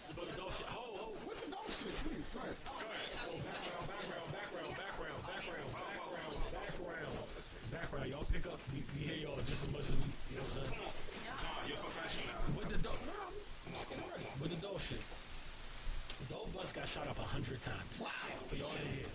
I'm 0.00 0.16
about 0.16 0.26
to 0.26 0.36
go 0.40 0.46
shit. 0.50 0.66
Ho, 0.72 0.82
ho. 0.96 1.04
What's 1.28 1.40
the 1.44 1.50
dog 1.52 1.68
shit? 1.70 1.94
Please, 2.02 2.26
go 2.34 2.40
ahead. 2.42 2.56
Background, 2.66 3.44
background, 3.46 4.28
background, 4.34 4.72
background, 4.74 5.20
background, 5.30 5.70
background, 5.70 6.50
background, 6.50 7.14
background. 7.70 8.06
Y'all 8.10 8.26
pick 8.26 8.44
up. 8.50 8.58
We, 8.74 8.82
y'all 9.40 9.48
just 9.48 9.64
as 9.64 9.72
much 9.72 9.80
as 9.88 9.96
we. 9.96 10.36
Yes, 10.36 10.52
sir. 10.52 10.60
John, 11.40 11.64
you're 11.66 11.80
professional. 11.80 12.28
With 12.56 12.68
the 12.68 12.78
just. 12.78 13.00
With 14.40 14.50
the 14.50 14.60
dog 14.60 14.80
shit. 14.80 15.00
Dolph 16.28 16.52
bus 16.52 16.72
got 16.72 16.86
shot 16.86 17.08
up 17.08 17.18
a 17.18 17.22
hundred 17.22 17.60
times. 17.60 18.00
Wow. 18.00 18.08
For 18.48 18.56
y'all 18.56 18.68
to 18.76 18.88
hear. 18.88 19.08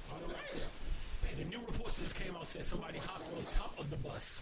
And 1.29 1.37
the 1.37 1.45
new 1.45 1.61
reports 1.65 1.99
just 1.99 2.15
came 2.15 2.35
out 2.35 2.47
said 2.47 2.65
somebody 2.65 2.97
hopped 2.97 3.29
on 3.37 3.43
top 3.53 3.77
of 3.77 3.89
the 3.89 3.97
bus, 3.97 4.41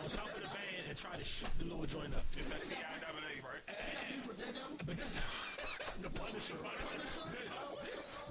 on 0.00 0.08
top 0.08 0.28
of 0.32 0.40
the 0.40 0.48
van, 0.48 0.88
and 0.88 0.96
tried 0.96 1.18
to 1.18 1.24
shoot 1.24 1.50
the 1.58 1.64
little 1.64 1.84
joint 1.84 2.14
up. 2.14 2.24
It's 2.36 2.48
that 2.48 2.60
CIAA, 2.60 3.44
right? 3.44 3.64
But 4.86 4.96
this, 4.96 5.20
the 6.00 6.08
Punisher. 6.08 6.54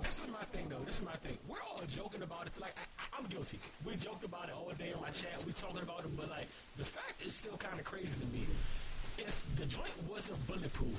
This 0.01 0.19
is 0.21 0.27
my 0.29 0.43
thing, 0.49 0.67
though. 0.69 0.83
This 0.85 0.95
is 0.95 1.05
my 1.05 1.15
thing. 1.21 1.37
We're 1.47 1.61
all 1.61 1.81
joking 1.87 2.23
about 2.23 2.47
it. 2.47 2.59
Like 2.59 2.73
I, 2.77 3.00
I'm 3.21 3.27
guilty. 3.29 3.59
We 3.85 3.95
joked 3.97 4.23
about 4.25 4.49
it 4.49 4.55
all 4.57 4.71
day 4.79 4.93
on 4.97 5.01
my 5.01 5.13
chat. 5.13 5.45
We 5.45 5.53
talking 5.53 5.85
about 5.85 5.99
it, 6.01 6.17
but 6.17 6.29
like 6.29 6.49
the 6.77 6.83
fact 6.85 7.21
is 7.21 7.35
still 7.35 7.53
kind 7.57 7.77
of 7.77 7.85
crazy 7.85 8.19
to 8.19 8.25
me. 8.33 8.49
If 9.21 9.45
the 9.55 9.65
joint 9.69 9.93
wasn't 10.09 10.41
bulletproof, 10.47 10.97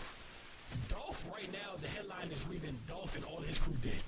Dolph 0.88 1.26
right 1.34 1.50
now 1.50 1.74
the 1.82 1.88
headline 1.88 2.30
is 2.30 2.46
reading 2.46 2.78
Dolph 2.86 3.16
and 3.16 3.24
all 3.26 3.40
his 3.42 3.58
crew 3.58 3.74
dead 3.82 3.98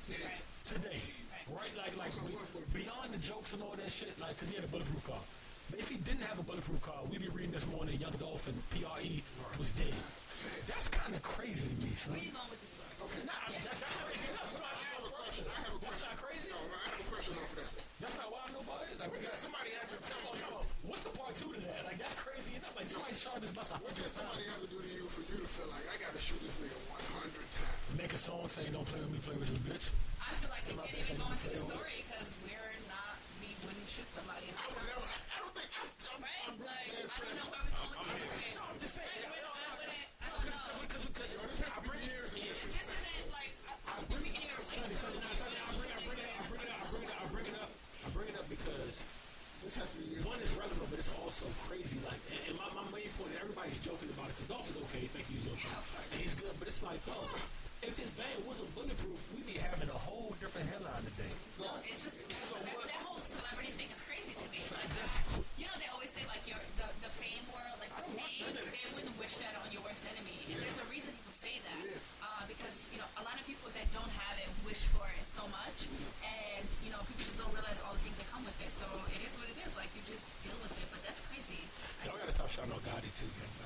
today. 0.62 1.02
Right, 1.50 1.74
like 1.76 1.98
like 1.98 2.14
we, 2.22 2.38
beyond 2.72 3.10
the 3.10 3.18
jokes 3.18 3.52
and 3.52 3.60
all 3.66 3.74
that 3.82 3.90
shit, 3.90 4.14
like 4.22 4.38
because 4.38 4.48
he 4.48 4.54
had 4.54 4.64
a 4.64 4.70
bulletproof 4.70 5.04
car. 5.10 5.18
But 5.70 5.80
if 5.80 5.88
he 5.90 5.96
didn't 5.98 6.22
have 6.22 6.38
a 6.38 6.44
bulletproof 6.46 6.80
car, 6.86 7.02
we'd 7.10 7.20
be 7.20 7.28
reading 7.34 7.50
this 7.50 7.66
morning 7.66 7.98
Young 7.98 8.14
Dolph 8.22 8.46
and 8.46 8.54
PRE 8.70 9.10
was 9.58 9.72
dead. 9.72 9.92
That's 10.70 10.86
kind 10.86 11.12
of 11.14 11.20
crazy 11.22 11.66
to 11.66 11.76
me, 11.82 11.90
son. 11.98 12.14
Where 12.14 12.22
are 12.22 12.24
you 12.24 12.30
going 12.30 12.46
with 12.52 12.60
this 12.62 12.78
story? 12.78 13.26
Nah, 13.26 13.32
I 13.42 13.50
mean, 13.50 13.60
that's, 13.66 13.80
that's 13.82 14.04
crazy 14.06 14.28
enough. 14.30 14.54
I 14.62 14.70
have 14.70 15.02
a 15.02 15.12
question. 15.12 15.44
I 15.50 15.56
have 15.66 15.74
a 15.74 15.80
That's 15.82 15.98
question. 15.98 16.08
not 16.14 16.16
crazy. 16.22 16.48
No, 16.52 16.60
I 16.62 16.88
have 16.94 17.00
a 17.00 17.08
question 17.10 17.34
off 17.42 17.52
of 17.52 17.58
that. 17.58 17.83
That's 18.02 18.18
not 18.18 18.28
wild 18.28 18.50
nobody. 18.52 18.90
Like, 19.00 19.10
we 19.14 19.18
got 19.22 19.32
Somebody 19.34 19.70
had 19.78 19.86
to 19.88 19.98
tell 20.02 20.18
Oh, 20.28 20.34
you. 20.36 20.90
What's 20.90 21.00
the 21.06 21.14
part 21.14 21.32
two 21.38 21.50
to 21.54 21.60
that? 21.62 21.86
Like, 21.88 21.96
that's 21.98 22.14
crazy 22.18 22.58
enough. 22.58 22.74
Like, 22.76 22.90
somebody 22.90 23.14
shot 23.16 23.40
this 23.40 23.54
bus 23.54 23.70
a 23.70 23.78
What 23.80 23.94
did 23.96 24.04
somebody 24.10 24.44
have 24.50 24.60
to 24.60 24.68
do 24.68 24.78
to 24.82 24.90
you 24.92 25.06
for 25.08 25.22
you 25.30 25.38
to 25.40 25.48
feel 25.48 25.70
like 25.72 25.86
I 25.88 25.96
gotta 26.02 26.20
shoot 26.20 26.40
this 26.44 26.58
nigga 26.60 26.76
100 26.90 27.32
times? 27.54 27.96
Make 27.96 28.12
a 28.12 28.20
song 28.20 28.44
saying, 28.50 28.74
don't 28.74 28.84
play 28.84 29.00
with 29.00 29.12
me, 29.14 29.18
play 29.24 29.38
with 29.38 29.48
you, 29.48 29.60
bitch. 29.64 29.88
I 30.20 30.34
feel 30.36 30.50
like 30.52 30.64
we 30.68 30.74
Come 30.76 30.84
up 30.84 30.90
can't 30.92 31.00
even 31.00 31.16
go 31.16 31.24
something 31.32 31.54
into 31.54 31.64
the 31.64 31.70
story 31.70 31.96
because 32.04 32.30
we're 32.44 32.74
not, 32.90 33.14
we 33.40 33.48
wouldn't 33.64 33.88
shoot 33.88 34.08
somebody. 34.12 34.46
I 34.52 34.64
would 34.68 34.84
never. 34.84 35.06
I, 35.06 35.16
I 35.32 35.36
don't 35.40 35.54
think. 35.56 35.70
I, 35.72 35.80
I'm, 35.84 36.20
Right? 36.20 36.44
I'm, 36.44 36.54
Like, 36.60 36.90
really 36.92 37.08
I 37.08 37.16
don't 37.16 37.30
know 37.30 37.40
impressed. 37.40 37.50
where 37.50 37.64
we're 37.64 37.94
going 37.94 38.20
with 38.20 38.42
this. 38.44 38.58
I'm 38.60 38.78
just 38.82 38.94
saying. 39.00 39.22
Like, 39.24 39.33
joking 54.46 54.56
about 54.56 54.68
it 54.68 54.68
because 54.68 54.68
Dolph 54.68 54.68
is 54.70 54.76
okay. 54.88 55.06
Thank 55.08 55.26
you, 55.30 55.36
he's 55.36 55.46
and 56.12 56.20
he's 56.20 56.34
good. 56.34 56.52
But 56.58 56.68
it's 56.68 56.82
like, 56.82 57.00
oh, 57.08 57.28
if 57.82 57.96
his 57.96 58.10
band 58.10 58.44
wasn't 58.46 58.74
bulletproof, 58.74 59.20
we'd 59.34 59.46
be 59.46 59.58
having 59.58 59.88
a 59.88 59.92
whole 59.98 60.34
different 60.40 60.68
headline 60.68 61.02
today. 61.04 61.32
No, 61.60 61.66
it's 61.84 62.04
just 62.04 62.20
So 62.32 62.54
what- 62.56 62.83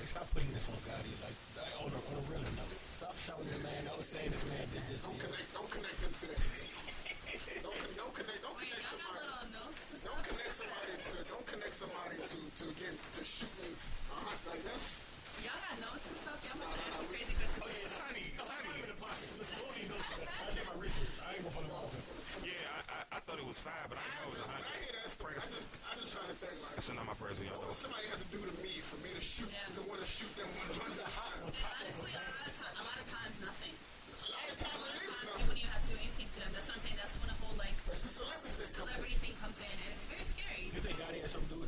stop 0.08 0.24
putting 0.32 0.48
this 0.56 0.72
on 0.72 0.78
Gotti. 0.88 1.12
Like, 1.20 1.36
like 1.60 1.74
on 1.84 1.92
a, 1.92 2.00
on 2.00 2.14
a 2.16 2.24
real 2.32 2.40
note. 2.56 2.72
Stop 2.88 3.12
shouting 3.20 3.44
this 3.44 3.60
man 3.60 3.84
out, 3.92 4.00
saying 4.00 4.32
this 4.32 4.48
man 4.48 4.64
did 4.72 4.80
this. 4.88 5.04
Don't 5.04 5.12
you 5.12 5.20
connect. 5.20 5.48
Don't 5.52 5.68
connect 5.68 5.98
him 6.00 6.12
to 6.16 6.24
that. 6.32 6.40
don't, 7.60 7.76
con- 7.76 7.96
don't 8.00 8.14
connect. 8.16 8.40
Don't 8.40 8.56
Wait, 8.56 8.72
connect 8.72 8.88
y'all 8.88 8.96
somebody. 8.96 9.20
little 9.28 9.52
notes 9.52 9.84
and 9.92 10.00
Don't 10.08 10.24
connect 10.24 10.52
somebody 10.56 10.92
to. 10.96 11.18
Don't 11.28 11.46
connect 11.46 11.74
somebody 11.76 12.16
to 12.24 12.38
to 12.40 12.64
again 12.72 12.96
to 12.96 13.20
shooting. 13.20 13.74
Uh-huh, 14.08 14.48
like 14.48 14.62
that's. 14.64 15.04
Y'all 15.44 15.54
got 15.60 15.76
notes 15.76 16.06
and 16.08 16.18
stuff. 16.24 16.40
Y'all 16.40 16.56
about 16.56 16.72
to 16.72 16.80
ask 16.88 16.96
some 16.98 17.08
crazy 17.12 17.34
questions. 17.36 17.62
Oh, 17.62 17.68
yeah, 17.68 17.92
Sunni, 17.92 18.24
Sunni. 18.32 18.80
I 18.88 20.50
did 20.56 20.64
my 20.66 20.76
research. 20.80 21.14
I 21.20 21.36
ain't 21.36 21.44
gonna 21.44 21.52
follow 21.52 21.68
my 21.68 21.84
own. 21.84 21.92
Yeah, 22.42 22.58
I, 22.74 22.80
I, 22.90 23.00
I 23.12 23.17
thought 23.28 23.36
it 23.36 23.44
was 23.44 23.60
five, 23.60 23.84
but 23.92 24.00
I 24.00 24.02
didn't 24.08 24.24
know 24.24 24.32
it 24.32 24.32
was 24.32 24.40
a 24.40 24.48
When 24.48 24.56
I 24.64 24.72
hear 24.80 24.96
that 25.04 25.12
story, 25.12 25.34
I 25.36 25.44
just 25.52 25.68
I 25.84 25.92
just 26.00 26.16
try 26.16 26.24
to 26.24 26.36
think 26.40 26.56
like. 26.64 26.72
That's 26.80 26.88
not 26.88 27.04
my 27.04 27.12
present, 27.20 27.44
y'all. 27.44 27.60
What 27.60 27.76
would 27.76 27.76
somebody 27.76 28.08
have 28.08 28.20
to 28.24 28.28
do 28.32 28.40
to 28.40 28.54
me 28.64 28.72
for 28.80 28.96
me 29.04 29.12
to 29.12 29.20
shoot 29.20 29.52
Yeah. 29.52 29.68
to 29.76 29.84
want 29.84 30.00
to 30.00 30.08
shoot 30.08 30.32
them 30.32 30.48
100 30.48 30.96
times? 31.04 31.60
Honestly, 31.60 32.12
a 32.16 32.24
lot 32.24 32.48
of 32.48 32.56
times, 32.56 32.72
a 32.72 32.84
lot 32.88 32.96
of 32.96 33.06
times, 33.12 33.34
nothing. 33.44 33.74
A 33.76 34.28
lot 34.32 34.48
of 34.48 34.56
times 34.56 34.72
A 34.72 34.80
lot 34.80 34.96
it 34.96 34.96
of 34.96 35.12
times, 35.12 35.12
you 35.12 35.28
nothing. 35.28 35.44
wouldn't 35.44 35.60
even 35.60 35.72
have 35.76 35.84
to 35.84 35.92
do 35.92 35.96
anything 36.00 36.28
to 36.32 36.38
them. 36.40 36.50
That's 36.56 36.66
what 36.72 36.76
I'm 36.80 36.84
saying. 36.88 36.98
That's 37.04 37.14
when 37.20 37.28
the 37.28 37.36
whole 37.44 37.56
like 37.60 37.76
a 37.84 37.92
celebrity 37.92 38.64
celebrity 38.72 39.16
thing 39.20 39.34
comes 39.44 39.58
in, 39.60 39.76
and 39.76 39.90
it's 39.92 40.06
very 40.08 40.24
scary. 40.24 40.62
You 40.72 40.80
think 40.80 40.96
Gotti 40.96 41.20
had 41.20 41.28
something 41.28 41.52
to 41.52 41.58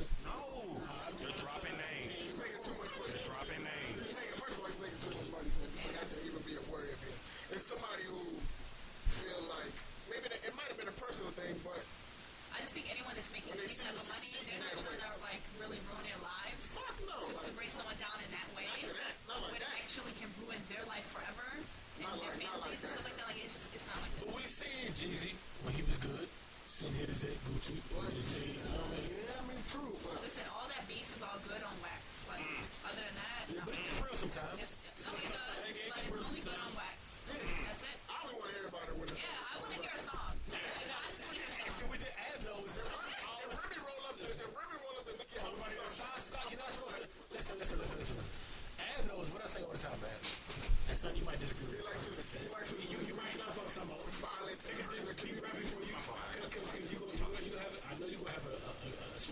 the 13.89 14.05
money, 14.05 14.31
they're 14.45 14.61
not 14.61 14.77
trying 14.77 15.01
to 15.01 15.11
like 15.25 15.43
really 15.57 15.81
ruin 15.89 16.05
their 16.05 16.21
lives. 16.21 16.61
Fuck 16.77 16.97
no. 17.09 17.17
To, 17.21 17.33
to 17.33 17.53
bring 17.57 17.71
someone 17.73 17.97
down 17.97 18.17
in 18.21 18.31
that 18.35 18.49
way, 18.53 18.69
not 18.69 18.97
that. 18.97 19.15
Not 19.25 19.39
like 19.41 19.57
when 19.57 19.63
that. 19.65 19.73
it 19.73 19.81
actually 19.81 20.15
can 20.21 20.31
ruin 20.45 20.61
their 20.69 20.85
life 20.87 21.07
forever 21.11 21.47
and 21.57 22.05
not 22.05 22.17
their 22.21 22.37
like, 22.57 22.73
like 22.73 22.77
and 22.77 22.91
stuff 22.93 23.07
like 23.07 23.17
that. 23.17 23.27
Like 23.31 23.41
it's 23.41 23.55
just 23.57 23.67
it's 23.73 23.87
not 23.89 23.99
like 24.05 24.13
that. 24.21 24.25
But 24.29 24.37
we 24.37 24.45
seen 24.45 24.93
Jeezy 24.93 25.33
when 25.65 25.73
he 25.73 25.83
was 25.89 25.97
good. 25.97 26.29
Seen 26.69 26.93
hit 26.97 27.09
his 27.13 27.25
at 27.29 27.37
Gucci. 27.45 27.77
What 27.93 28.09
is 28.15 28.41
he? 28.41 28.57
Yeah, 28.57 29.37
I 29.37 29.43
mean, 29.45 29.61
true. 29.69 29.93
But. 30.01 30.23
Listen, 30.25 30.49
all 30.55 30.65
that 30.71 30.81
beef 30.89 31.05
is 31.13 31.21
all 31.21 31.37
good 31.45 31.61
on 31.61 31.77
wax. 31.85 32.01
Like, 32.31 32.41
mm. 32.41 32.89
other 32.89 33.05
than 33.05 33.17
that, 33.21 33.43
yeah, 33.53 34.01
real 34.01 34.17
sometimes. 34.17 34.60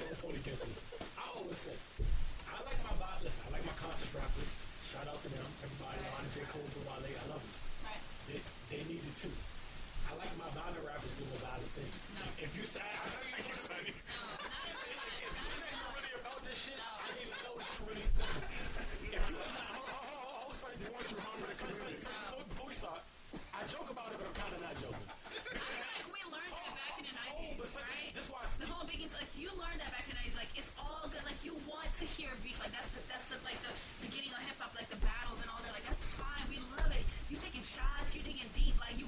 against 0.06 0.62
this. 0.62 0.80
I 1.18 1.26
always 1.34 1.58
say, 1.58 1.74
I 2.46 2.62
like 2.62 2.78
my 2.86 2.94
body. 2.98 3.26
Listen, 3.26 3.42
I 3.48 3.58
like 3.58 3.66
my 3.66 3.76
concert 3.78 4.12
rappers. 4.14 4.50
Shout 4.86 5.04
out 5.10 5.18
to 5.20 5.28
them, 5.28 5.44
everybody. 5.60 5.98
Right. 5.98 6.14
Honest, 6.14 6.38
J. 6.38 6.46
Cole, 6.48 6.64
Wale, 6.86 7.04
I 7.04 7.24
love 7.28 7.42
them. 7.42 7.54
Right. 7.84 8.02
They, 8.30 8.38
they 8.70 8.80
need 8.86 9.02
it 9.02 9.16
too. 9.18 9.34
I 10.08 10.16
like 10.16 10.32
my 10.40 10.48
violent 10.56 10.80
rappers 10.86 11.12
do 11.20 11.26
a 11.28 11.38
violent 11.42 11.72
thing. 11.76 11.90
No. 12.16 12.24
Like, 12.24 12.48
if 12.48 12.52
you 12.56 12.64
say 12.64 12.80
I 12.80 13.04
know 13.04 13.20
you 13.44 13.52
are 13.52 13.60
say 13.68 13.82
if 13.84 15.36
you 15.36 15.50
say 15.52 15.68
you're 15.68 15.92
really 15.92 16.14
about 16.16 16.40
this 16.46 16.56
shit, 16.56 16.78
no. 16.80 16.88
I 16.88 17.08
need 17.18 17.28
to 17.28 17.38
know 17.44 17.54
that 17.60 17.68
you 17.68 17.82
really. 17.92 18.08
if 19.18 19.24
you're 19.28 19.48
not, 19.52 19.68
hold, 19.76 19.90
hold, 19.92 20.08
hold, 20.08 20.48
hold, 20.48 20.54
sorry. 20.56 20.76
Before 22.48 22.68
we 22.70 22.72
start, 22.72 23.02
I 23.52 23.60
joke 23.68 23.90
about 23.92 24.14
it, 24.14 24.16
but 24.16 24.32
I'm 24.32 24.36
kind 24.38 24.54
of 24.56 24.60
not 24.64 24.74
joking 24.80 25.08
right? 27.84 28.12
this, 28.14 28.26
this 28.26 28.32
why 28.32 28.42
the 28.58 28.66
whole 28.66 28.86
beginning. 28.86 29.12
Like 29.14 29.30
you 29.38 29.50
learned 29.54 29.78
that 29.78 29.90
back 29.94 30.06
in 30.08 30.14
the 30.14 30.22
'90s. 30.24 30.38
Like 30.38 30.52
it's 30.58 30.70
all 30.78 31.06
good. 31.10 31.22
Like 31.22 31.38
you 31.46 31.54
want 31.68 31.90
to 32.00 32.04
hear 32.04 32.30
beef. 32.42 32.58
Like 32.58 32.74
that's 32.74 32.90
the, 32.94 33.02
that's 33.06 33.26
the, 33.30 33.38
like 33.46 33.58
the 33.62 33.72
beginning 34.02 34.34
of 34.34 34.40
hip 34.42 34.58
hop. 34.58 34.74
Like 34.74 34.90
the 34.90 35.00
battles 35.00 35.40
and 35.42 35.48
all 35.50 35.60
that. 35.62 35.72
Like 35.74 35.86
that's 35.86 36.04
fine. 36.04 36.46
We 36.50 36.58
love 36.74 36.90
it. 36.90 37.04
You 37.30 37.38
taking 37.38 37.62
shots. 37.62 38.16
You 38.16 38.22
digging 38.24 38.50
deep. 38.56 38.74
Like 38.80 38.98
you 38.98 39.06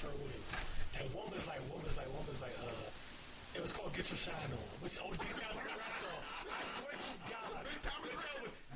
shirt 0.00 0.16
with. 0.24 0.32
And 0.96 1.04
one 1.12 1.28
was 1.28 1.44
like, 1.44 1.60
one 1.68 1.84
was 1.84 1.92
like, 2.00 2.08
one 2.08 2.24
was 2.24 2.40
like, 2.40 2.56
uh, 2.56 2.88
it 3.52 3.60
was 3.60 3.76
called 3.76 3.92
Get 3.92 4.08
Your 4.08 4.16
Shine 4.16 4.48
On, 4.48 4.64
which 4.80 4.96
all 4.96 5.12
these 5.12 5.36
guys 5.36 5.52
were 5.52 5.68
raps 5.76 6.08
on. 6.08 6.20
I 6.48 6.62
swear 6.64 6.96
to 6.96 7.12
God, 7.28 7.60
big 7.68 7.84
time 7.84 8.00
it 8.08 8.16
was 8.16 8.24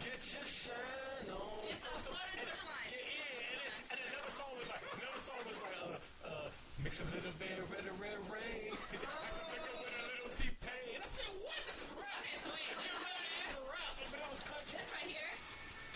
Get 0.04 0.20
Your 0.20 0.44
Shine 0.44 1.32
On. 1.32 1.64
It's 1.64 1.80
so, 1.80 1.88
so, 1.96 2.12
and, 2.12 2.44
yeah, 2.44 2.44
yeah, 2.44 3.40
and 3.40 3.56
then, 3.56 3.72
and 3.88 3.98
another 4.04 4.28
song 4.36 4.52
was 4.52 4.68
like, 4.68 4.84
another 4.84 5.16
song 5.16 5.40
was 5.48 5.60
like, 5.64 5.76
uh, 5.80 6.28
uh, 6.28 6.48
mix 6.84 7.00
a 7.00 7.08
little 7.08 7.32
bit 7.40 7.56
of 7.56 7.72
red, 7.72 7.88
red 7.96 8.20
rain. 8.28 8.76
I 8.76 8.96
said, 9.00 9.08
make 9.48 9.64
it 9.64 9.72
with 9.80 9.96
a 9.96 10.04
little 10.04 10.28
T-Pain. 10.28 10.92
And 10.92 11.00
I 11.00 11.08
said, 11.08 11.28
what? 11.40 11.56
This 11.64 11.88
is 11.88 11.90
rap. 11.96 12.20
It's 12.20 12.44
weird. 12.44 12.68
It's 12.68 13.00
rap. 13.00 13.24
It's 13.48 13.56
rap. 13.64 13.92
But 13.96 14.12
that 14.12 14.28
was 14.28 14.44
country. 14.44 14.76
That's 14.76 14.92
right 14.92 15.08
here. 15.08 15.32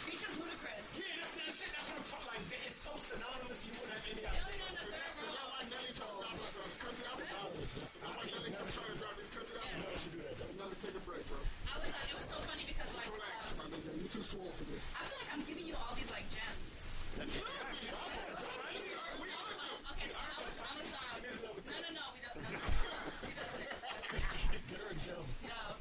Features 0.08 0.40
Ludacris. 0.40 0.88
Yeah, 0.96 1.20
that's 1.20 1.36
that. 1.36 1.68
That's 1.76 1.88
what 1.92 2.00
I'm 2.00 2.08
talking 2.16 2.32
like 2.32 2.67
so 2.88 3.12
synonymous 3.12 3.68
you 3.68 3.72
wouldn't 3.76 3.92
have 3.92 4.08
any 4.08 4.24
idea. 4.24 4.48
Y'all 4.48 5.52
like 5.52 5.68
Nelly 5.68 5.92
trying 5.92 6.08
to 6.08 6.24
drop 6.24 6.32
this 6.32 6.80
country 6.80 7.04
out. 7.04 7.20
I 7.20 8.16
like 8.16 8.32
Nelly 8.32 8.56
trying 8.56 8.88
to 8.88 9.04
this 9.18 9.28
country 9.28 9.56
out. 9.60 9.68
Should 9.98 10.12
do 10.16 10.24
that. 10.24 10.40
Nelly, 10.56 10.76
take 10.80 10.96
a 10.96 11.02
break, 11.04 11.20
bro. 11.28 11.36
I 11.68 11.76
was 11.84 11.92
like, 11.92 12.08
it 12.08 12.16
was 12.16 12.28
so 12.32 12.38
funny 12.48 12.64
because 12.64 12.88
like. 12.96 13.12
Relax, 13.12 13.52
my 13.60 13.64
nigga. 13.68 13.92
You 13.92 14.08
too 14.08 14.24
swole 14.24 14.48
for 14.48 14.64
this. 14.72 14.88
I 14.96 15.04
feel 15.04 15.18
like 15.20 15.28
I'm 15.36 15.44
giving 15.44 15.66
you 15.68 15.76
all 15.76 15.92
these 15.92 16.08
like 16.08 16.24
gems. 16.32 16.72
No, 17.18 17.24
no, 21.84 21.92
no. 21.92 22.04
We 22.14 22.20
don't. 22.24 22.40
No, 22.40 22.48
no. 22.56 22.60
She 23.20 23.32
doesn't. 23.36 23.68
Get 23.68 24.80
her 24.80 24.88
a 24.88 24.96
gem. 24.96 25.28
No. 25.44 25.76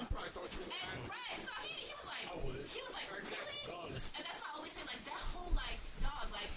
I 0.00 0.04
probably 0.10 0.32
thought 0.34 0.50
you 0.50 0.60
were. 0.64 0.72
And, 0.74 1.00
right. 1.06 1.38
So 1.38 1.52
he, 1.62 1.86
he 1.86 1.94
was 1.94 2.06
like, 2.08 2.24
I 2.26 2.36
would. 2.42 2.64
He 2.66 2.80
was 2.82 2.94
like, 2.96 3.06
really? 3.12 3.30
And 4.16 4.22
that's 4.24 4.40
why 4.42 4.48
I 4.50 4.54
always 4.58 4.72
say, 4.72 4.82
like, 4.88 5.02
that 5.06 5.22
whole, 5.30 5.52
like, 5.54 5.78
dog, 6.02 6.26
like, 6.32 6.50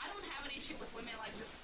I 0.00 0.08
don't 0.08 0.26
have 0.32 0.42
an 0.48 0.52
issue 0.56 0.74
with 0.80 0.90
women, 0.96 1.14
like, 1.20 1.36
just 1.36 1.59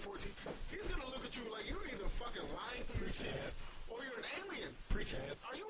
14, 0.00 0.32
he's 0.72 0.88
going 0.88 1.02
to 1.04 1.08
look 1.12 1.20
at 1.20 1.36
you 1.36 1.44
like 1.52 1.68
you're 1.68 1.84
either 1.92 2.08
fucking 2.08 2.48
lying 2.56 2.84
through 2.88 3.04
your 3.04 3.12
teeth 3.12 3.52
or 3.84 4.00
you're 4.00 4.16
an 4.16 4.28
alien. 4.40 4.72
Preach. 4.88 5.12
Are 5.12 5.52
you 5.52 5.68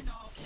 and 0.00 0.08
Okay. 0.08 0.45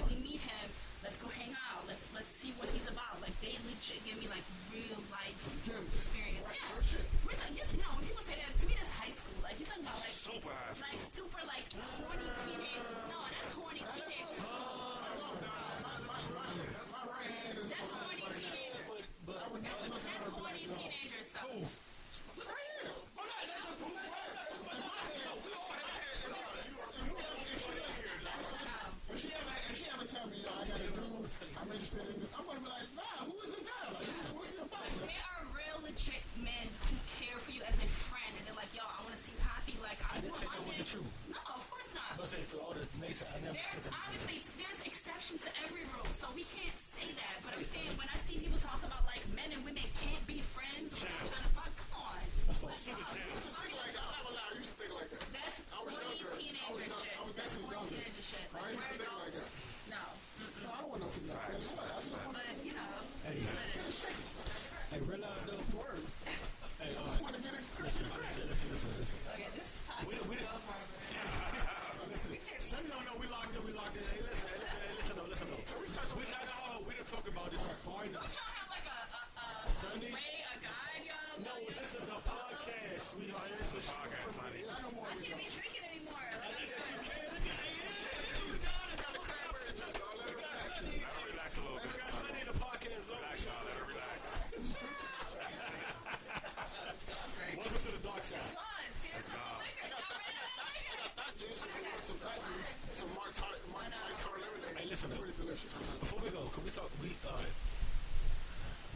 Delicious. 105.61 106.01
Before 106.01 106.21
we 106.25 106.31
go, 106.31 106.43
can 106.53 106.65
we 106.65 106.71
talk? 106.71 106.91
We 107.03 107.13
uh, 107.29 107.37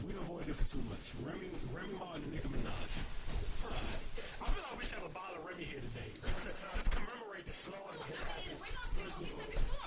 we 0.09 0.13
avoided 0.17 0.49
it 0.51 0.57
for 0.57 0.67
too 0.67 0.83
much. 0.89 1.15
Remy, 1.23 1.49
Remy 1.73 1.95
Ma 1.99 2.15
and 2.17 2.27
Nicki 2.33 2.49
Minaj. 2.49 2.91
First, 3.63 3.81
I 4.43 4.47
feel 4.51 4.65
like 4.65 4.77
we 4.79 4.85
should 4.85 4.99
have 4.99 5.09
a 5.11 5.15
bottle 5.15 5.39
of 5.39 5.45
Remy 5.47 5.65
here 5.65 5.81
today, 5.81 6.11
just 6.25 6.43
to 6.45 6.51
just 6.75 6.91
commemorate 6.91 7.47
the 7.47 7.53
slaughter. 7.55 8.01
I 8.01 8.09
mean, 8.43 8.57
we're 8.59 8.73
gonna 8.73 8.91
say 8.91 9.05
what 9.07 9.21
we 9.21 9.31
said 9.31 9.51
before. 9.53 9.85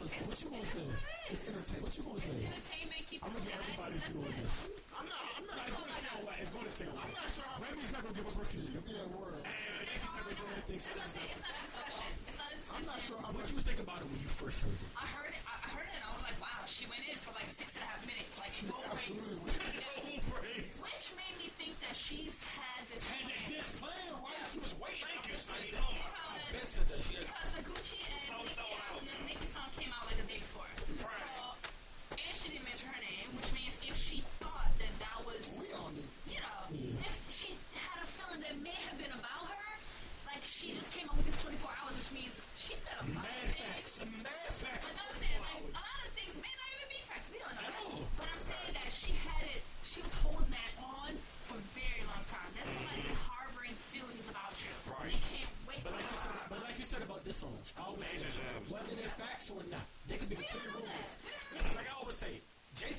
What 0.00 0.08
you 0.40 0.48
gonna 0.48 0.64
say? 0.64 0.80
It's 1.28 1.44
entertaining. 1.44 1.84
What 1.84 1.92
you 1.92 2.02
gonna 2.08 2.24
say? 2.24 2.32
Entertainment, 2.32 3.04
I'm 3.20 3.36
gonna 3.36 3.44
get 3.44 3.60
everybody 3.60 4.00
doing 4.00 4.32
that's 4.32 4.64
this. 4.64 4.80
I'm 4.96 5.04
not, 5.04 5.20
I'm 5.36 5.44
not, 5.44 5.60
It's 5.60 5.76
gonna 5.76 5.92
stay 5.92 6.14
away. 6.16 6.36
It's 6.40 6.52
gonna 6.56 6.72
stay 6.72 6.88
away. 6.88 7.04
I'm 7.04 7.12
not 7.12 7.28
sure 7.28 7.44
Remy's 7.60 7.92
not 7.92 8.00
gonna 8.00 8.16
give 8.16 8.24
up 8.24 8.36
her 8.40 8.48
future. 8.48 8.80
yeah, 8.80 9.04
word. 9.12 9.44
And 9.44 9.84
Nicki's 9.84 10.00
not 10.08 10.24
gonna 10.24 10.40
do 10.40 10.46
anything. 10.56 10.80
It's 10.80 10.88
not 10.88 11.04
a 11.04 11.60
discussion. 11.68 12.08
It's 12.24 12.38
not 12.40 12.48
a 12.48 12.56
discussion. 12.56 12.80
I'm 12.80 12.86
not 12.88 12.98
sure 13.04 13.20
What 13.28 13.44
you 13.52 13.60
think 13.60 13.80
about 13.84 14.00
it 14.00 14.08
when 14.08 14.20
you 14.24 14.30
first 14.32 14.64
heard 14.64 14.72
it? 14.72 14.88
I 14.96 15.04
heard 15.12 15.19
half 17.80 18.06
minutes. 18.06 18.38
Like, 18.38 18.52
she 18.52 18.66
won't 18.66 18.84
absolutely 18.90 19.52
race. 19.80 20.20
Praise. 20.30 20.82
Which 20.84 21.06
made 21.16 21.36
me 21.40 21.48
think 21.56 21.78
that 21.80 21.96
she's 21.96 22.44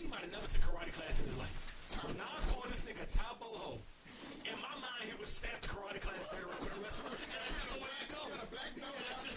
JC 0.02 0.10
might 0.10 0.22
have 0.22 0.32
never 0.32 0.48
took 0.48 0.62
karate 0.62 0.94
class 0.94 1.20
in 1.20 1.26
his 1.26 1.38
life. 1.38 2.00
When 2.04 2.18
Nas 2.18 2.46
called 2.46 2.66
this 2.70 2.82
nigga 2.82 3.06
Tabo 3.06 3.54
Ho, 3.54 3.78
in 4.46 4.58
my 4.58 4.74
mind 4.82 5.06
he 5.06 5.20
was 5.20 5.30
stamped 5.30 5.62
the 5.62 5.68
karate 5.68 6.02
class 6.02 6.26
veteran 6.32 6.58
for 6.58 6.74
the 6.74 6.82
rest 6.82 7.00
of 7.00 7.06
And 7.06 7.14
that's 7.14 7.62
just 7.62 7.70
the 7.70 7.80
way 7.82 7.94
it 8.02 8.10
goes. 8.10 9.31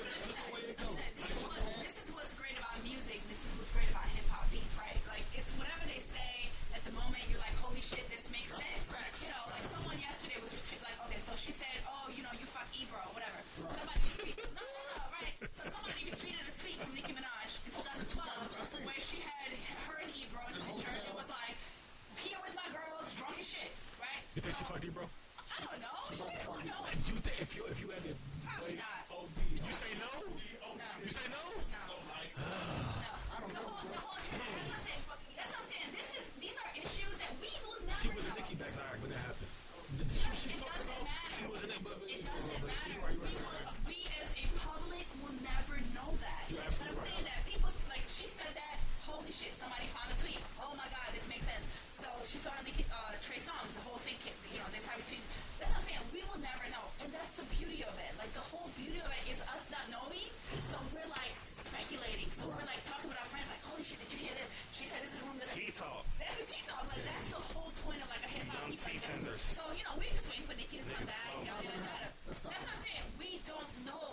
Shit! 63.85 64.01
Did 64.01 64.11
you 64.17 64.21
hear 64.27 64.35
this? 64.41 64.49
She 64.73 64.85
said 64.89 65.01
this 65.05 65.13
is 65.15 65.21
the 65.21 65.27
room. 65.29 65.37
Tea 65.45 65.71
talk. 65.77 66.03
That's 66.19 66.37
the 66.41 66.47
tea 66.49 66.65
talk. 66.67 66.83
Like 66.89 67.05
that's 67.05 67.29
the 67.31 67.43
whole 67.53 67.71
point 67.85 68.01
of 68.01 68.09
like 68.09 68.25
a 68.25 68.31
hip 68.33 68.49
hop 68.49 68.65
Young 68.65 68.73
beat 68.73 68.83
like 68.83 68.97
that. 68.99 69.13
tenders. 69.13 69.43
So 69.45 69.63
you 69.77 69.85
know, 69.85 69.95
we're 70.01 70.09
just 70.11 70.27
waiting 70.33 70.47
for 70.49 70.57
Nicki 70.57 70.81
to 70.81 70.85
come 70.89 71.05
Niggas 71.05 71.13
back. 71.13 71.29
flow. 71.37 71.45
Yada, 71.45 71.65
yada, 71.69 71.85
yada. 71.85 72.09
That's 72.27 72.41
That's 72.43 72.65
not- 72.65 72.65
what 72.65 72.75
I'm 72.75 72.83
saying. 72.89 73.07
We 73.21 73.31
don't 73.45 73.71
know. 73.87 74.07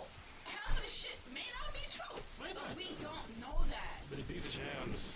Half 0.46 0.76
of 0.76 0.82
the 0.84 0.90
shit 0.92 1.16
may 1.32 1.48
not 1.56 1.68
be 1.72 1.84
true. 1.88 2.16
May 2.44 2.52
not. 2.52 2.68
We 2.76 2.88
don't 3.00 3.28
know 3.40 3.56
that. 3.72 3.96
But 4.12 4.20
the 4.20 4.26
beef 4.28 4.44
is 4.44 4.54
Gems. 4.60 5.11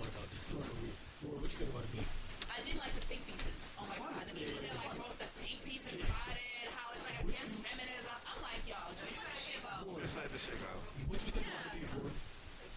Hear 0.00 0.10
about 0.10 0.28
this. 0.32 0.44
Though, 0.48 0.64
for 0.64 0.76
real. 0.80 0.96
Laura, 1.28 1.36
what 1.44 1.50
you 1.52 1.58
think 1.60 1.70
about 1.70 1.84
the 1.84 1.92
beef? 2.00 2.08
I 2.50 2.58
did 2.66 2.76
like 2.80 2.94
the 2.96 3.04
think 3.06 3.22
pieces. 3.28 3.58
Oh 3.78 3.84
my 3.86 3.96
god, 4.00 4.24
the 4.26 4.34
people 4.34 4.60
that 4.64 4.74
like 4.80 4.96
wrote 4.98 5.18
the 5.20 5.28
think 5.44 5.58
pieces 5.68 6.00
about 6.08 6.34
it, 6.34 6.68
how 6.74 6.88
it's 6.96 7.04
like 7.04 7.18
against 7.24 7.60
feminism. 7.60 8.16
I'm 8.26 8.40
like, 8.40 8.62
y'all, 8.64 8.90
just 8.96 9.12
let 9.14 9.24
that 9.28 9.36
shit 9.38 9.60
go. 9.60 9.76
Just 10.00 10.16
let 10.16 10.28
the 10.32 10.40
shit 10.40 10.56
go. 10.60 10.72
What 11.12 11.20
you 11.20 11.30
think 11.36 11.46
about 11.46 11.64
the 11.68 11.72
beef, 11.78 11.92
Laura? 12.00 12.12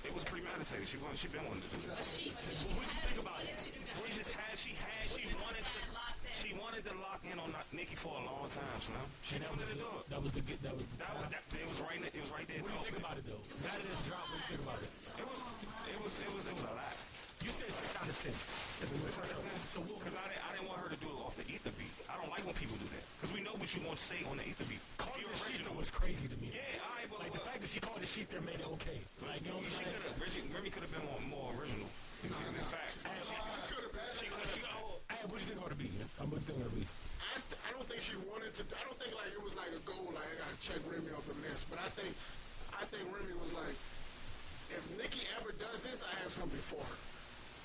It 0.04 0.12
was 0.12 0.28
premeditated. 0.28 0.84
She 0.84 1.00
wanted. 1.00 1.16
She 1.16 1.32
been 1.32 1.48
wanting 1.48 1.64
to 1.64 1.70
do 1.72 1.80
But 1.88 1.96
that. 1.96 2.04
she, 2.04 2.28
but 2.36 2.44
she 2.52 2.68
What 2.76 2.84
you 2.92 3.00
think 3.08 3.20
about 3.24 3.40
it? 3.48 3.56
to 3.56 3.70
do 3.72 3.80
that. 3.88 3.96
She 4.04 4.12
just 4.20 4.32
had. 4.36 4.54
She 4.60 4.72
had. 4.76 5.00
She 5.16 5.32
wanted 5.40 5.64
to. 5.64 5.72
Had 5.80 5.96
locked 5.96 6.24
in. 6.28 6.36
She 6.44 6.52
wanted 6.60 6.84
to 6.92 6.94
lock 7.00 7.22
in 7.24 7.38
on 7.40 7.50
Nicki 7.72 7.96
for 7.96 8.12
a 8.20 8.24
long 8.28 8.44
time. 8.52 8.68
So 8.84 8.92
she 9.24 9.40
And 9.40 9.48
that 9.48 9.56
was 9.56 9.64
wanted 9.64 9.80
to 9.80 9.80
do 9.80 9.88
it. 9.88 10.04
that 10.12 10.20
was 10.20 10.32
the 10.36 10.44
good. 10.44 10.60
That 10.60 10.76
was 10.76 10.84
the 10.92 10.96
That 11.00 11.16
was. 11.16 11.32
That, 11.32 11.44
it 11.56 11.68
was 11.72 11.80
right. 11.88 12.00
It 12.04 12.20
was 12.20 12.32
right 12.36 12.48
there. 12.52 12.60
What 12.68 12.68
do 12.68 12.76
you 12.76 12.84
think 12.84 13.00
about 13.00 13.16
it 13.16 13.24
though? 13.24 13.40
Now 13.64 13.72
that 13.80 13.88
it's 13.88 14.04
dropped, 14.04 14.28
what 14.28 14.36
do 14.36 14.44
you 14.44 14.48
think 14.52 14.62
about 14.68 14.84
it? 14.84 14.92
It 14.92 15.24
was. 15.24 15.40
It 15.88 15.98
was. 16.04 16.14
It 16.20 16.30
was. 16.36 16.44
It 16.52 16.56
was 16.60 16.68
a 16.68 16.76
lot. 16.76 16.92
You 17.44 17.52
said 17.52 17.68
six 17.76 17.92
out 18.00 18.08
of 18.08 18.16
ten. 18.16 18.32
That's 18.80 18.96
a 18.96 18.98
good 19.04 19.12
So, 19.68 19.84
because 19.84 20.16
I, 20.16 20.32
didn't, 20.32 20.44
I 20.48 20.50
didn't 20.56 20.72
want 20.72 20.80
her 20.80 20.90
to 20.96 21.00
do 21.04 21.12
it 21.12 21.20
off 21.20 21.36
the 21.36 21.44
ether 21.44 21.76
beat. 21.76 21.92
I 22.08 22.16
don't 22.16 22.32
like 22.32 22.48
when 22.48 22.56
people 22.56 22.80
do 22.80 22.88
that. 22.96 23.04
Because 23.20 23.36
we 23.36 23.44
know 23.44 23.52
what 23.60 23.68
you 23.76 23.84
want 23.84 24.00
to 24.00 24.06
say 24.08 24.24
on 24.32 24.40
the 24.40 24.48
ether 24.48 24.64
beat. 24.64 24.80
Calling 24.96 25.28
the 25.28 25.36
sheet 25.36 25.68
was 25.76 25.92
crazy 25.92 26.32
to 26.32 26.38
me. 26.40 26.56
Yeah, 26.56 26.80
I 26.80 27.04
but, 27.12 27.20
like 27.20 27.36
the 27.36 27.44
uh, 27.44 27.52
fact 27.52 27.60
that 27.60 27.68
she 27.68 27.84
called 27.84 28.00
the 28.00 28.08
sheet 28.08 28.32
there 28.32 28.40
made 28.48 28.64
it 28.64 28.70
okay. 28.80 29.04
Like 29.20 29.44
you 29.44 29.52
know 29.52 29.60
what 29.60 29.68
I'm 29.68 29.76
she? 29.76 29.84
Could 29.84 30.08
have, 30.08 30.56
Remy, 30.56 30.72
could 30.72 30.88
have 30.88 30.94
been 30.96 31.04
more, 31.04 31.20
more 31.28 31.52
original. 31.60 31.92
No, 32.24 32.32
in 32.32 32.64
fact, 32.72 33.04
I, 33.04 33.12
she, 33.20 33.36
could 33.68 33.92
have. 33.92 34.00
She 34.16 34.32
could 34.32 34.48
have. 34.48 34.56
Hey, 35.12 35.28
what 35.28 35.44
you 35.44 35.48
think 35.52 35.60
ought 35.60 35.76
to 35.76 35.80
be? 35.80 35.92
I'm 36.24 36.32
what 36.32 36.40
you 36.40 36.48
think 36.48 36.64
ought 36.64 36.72
to 36.72 36.78
be. 36.80 36.88
I, 36.88 37.70
don't 37.76 37.88
think 37.92 38.00
she 38.08 38.16
wanted 38.24 38.56
to. 38.56 38.64
I 38.72 38.88
don't 38.88 38.96
think 38.96 39.12
like 39.20 39.36
it 39.36 39.44
was 39.44 39.60
like 39.60 39.76
a 39.76 39.84
goal. 39.84 40.16
Like 40.16 40.32
I 40.32 40.48
gotta 40.48 40.60
check 40.64 40.80
Remy 40.88 41.12
off 41.12 41.28
the 41.28 41.36
list. 41.44 41.68
But 41.68 41.84
I 41.84 41.92
think, 41.92 42.16
I 42.72 42.88
think 42.88 43.04
Remy 43.12 43.36
was 43.36 43.52
like, 43.52 43.76
if 44.72 44.84
Nicki 44.96 45.28
ever 45.36 45.52
does 45.60 45.84
this, 45.84 46.00
I 46.08 46.14
have 46.24 46.32
something 46.32 46.64
for 46.64 46.80
her. 46.80 46.98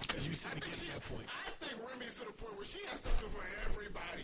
Because 0.00 0.24
you 0.28 0.34
said 0.34 0.52
I 0.54 0.60
to 0.60 0.60
think 0.62 0.72
get 0.74 0.80
she. 0.80 0.86
to 0.88 0.92
that 0.98 1.04
point. 1.10 1.26
I 1.28 1.50
think 1.60 1.74
Remy's 1.84 2.14
to 2.22 2.24
the 2.30 2.36
point 2.38 2.54
where 2.56 2.64
she 2.68 2.80
has 2.88 3.00
something 3.04 3.28
for 3.34 3.42
everybody. 3.66 4.22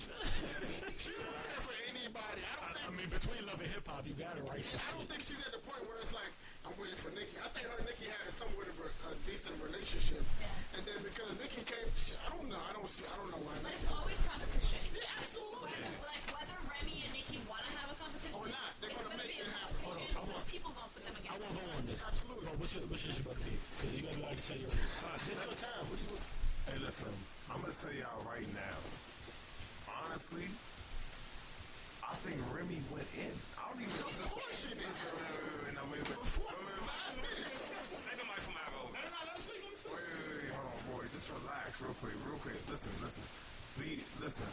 she's 0.96 1.18
not 1.18 1.34
there 1.44 1.60
for 1.64 1.74
anybody. 1.90 2.40
I 2.46 2.52
don't 2.56 2.64
I, 2.64 2.72
think. 2.78 2.88
I 2.88 2.90
mean, 2.94 3.10
between 3.10 3.42
love 3.50 3.58
and 3.60 3.70
hip 3.70 3.84
hop, 3.86 4.06
you 4.06 4.14
got 4.16 4.34
to 4.38 4.42
write 4.48 4.64
some 4.64 4.80
I 4.80 4.86
don't 4.94 5.04
shit. 5.04 5.10
think 5.18 5.22
she's 5.26 5.42
at 5.44 5.52
the 5.52 5.62
point 5.66 5.82
where 5.84 5.98
it's 6.00 6.14
like 6.14 6.30
I'm 6.64 6.72
waiting 6.80 6.96
for 6.96 7.10
Nicki. 7.12 7.36
I 7.42 7.48
think 7.52 7.68
her 7.68 7.76
and 7.76 7.86
Nicki 7.90 8.08
had 8.08 8.30
somewhat 8.32 8.70
of 8.70 8.76
a, 8.80 8.88
a 9.10 9.12
decent 9.28 9.58
relationship, 9.60 10.24
Yeah. 10.40 10.78
and 10.78 10.82
then 10.88 10.98
because 11.04 11.34
Nicki 11.36 11.60
came, 11.66 11.90
she, 11.98 12.16
I 12.24 12.32
don't 12.32 12.48
know. 12.48 12.60
I 12.60 12.72
don't 12.72 12.88
see. 12.88 13.04
I 13.10 13.14
don't 13.20 13.28
know 13.34 13.42
why. 13.44 13.52
But 13.60 13.74
it's 13.76 13.90
always 13.92 14.16
competition. 14.24 14.80
Yeah, 14.96 15.04
absolutely. 15.20 15.74
What's 22.64 22.80
your, 22.80 22.88
what's 22.88 23.04
your 23.04 23.12
about 23.20 23.36
to 23.36 23.44
be? 23.44 23.52
Because 23.76 23.92
you 23.92 24.00
got 24.08 24.16
to 24.16 24.24
like 24.24 24.40
to 24.40 24.44
say 24.48 24.56
your. 24.56 24.72
This 24.72 25.36
is 25.36 25.44
your 25.44 25.52
time. 25.52 25.84
What 25.84 26.00
do 26.00 26.04
you? 26.08 26.16
Hey, 26.64 26.80
listen, 26.80 27.12
I'm 27.52 27.60
gonna 27.60 27.76
tell 27.76 27.92
y'all 27.92 28.24
right 28.24 28.48
now. 28.56 28.80
Honestly, 29.84 30.48
I 32.00 32.16
think 32.24 32.40
Remy 32.48 32.80
went 32.88 33.04
in. 33.20 33.36
I 33.60 33.68
don't 33.68 33.84
even. 33.84 33.92
Course 34.00 34.64
she 34.64 34.72
did. 34.72 34.80
Listen, 34.80 35.12
wait, 35.12 35.28
wait, 35.44 35.60
wait, 35.60 35.74
no, 35.76 35.84
wait, 35.92 36.08
wait, 36.08 36.16
wait, 36.16 36.40
wait, 36.40 36.64
wait, 36.64 36.88
five 36.88 37.16
minutes. 37.20 37.68
Take 38.00 38.16
the 38.16 38.24
mic 38.32 38.40
from 38.40 38.56
Avo. 38.56 38.96
wait, 38.96 39.12
wait, 39.12 40.00
wait, 40.24 40.56
hold 40.56 40.72
on, 40.72 40.80
boy, 40.88 41.04
just 41.12 41.28
relax, 41.36 41.84
real 41.84 41.92
quick, 42.00 42.16
real 42.24 42.40
quick. 42.40 42.56
Listen, 42.72 42.96
listen, 43.04 43.28
the 43.76 44.00
listen. 44.24 44.48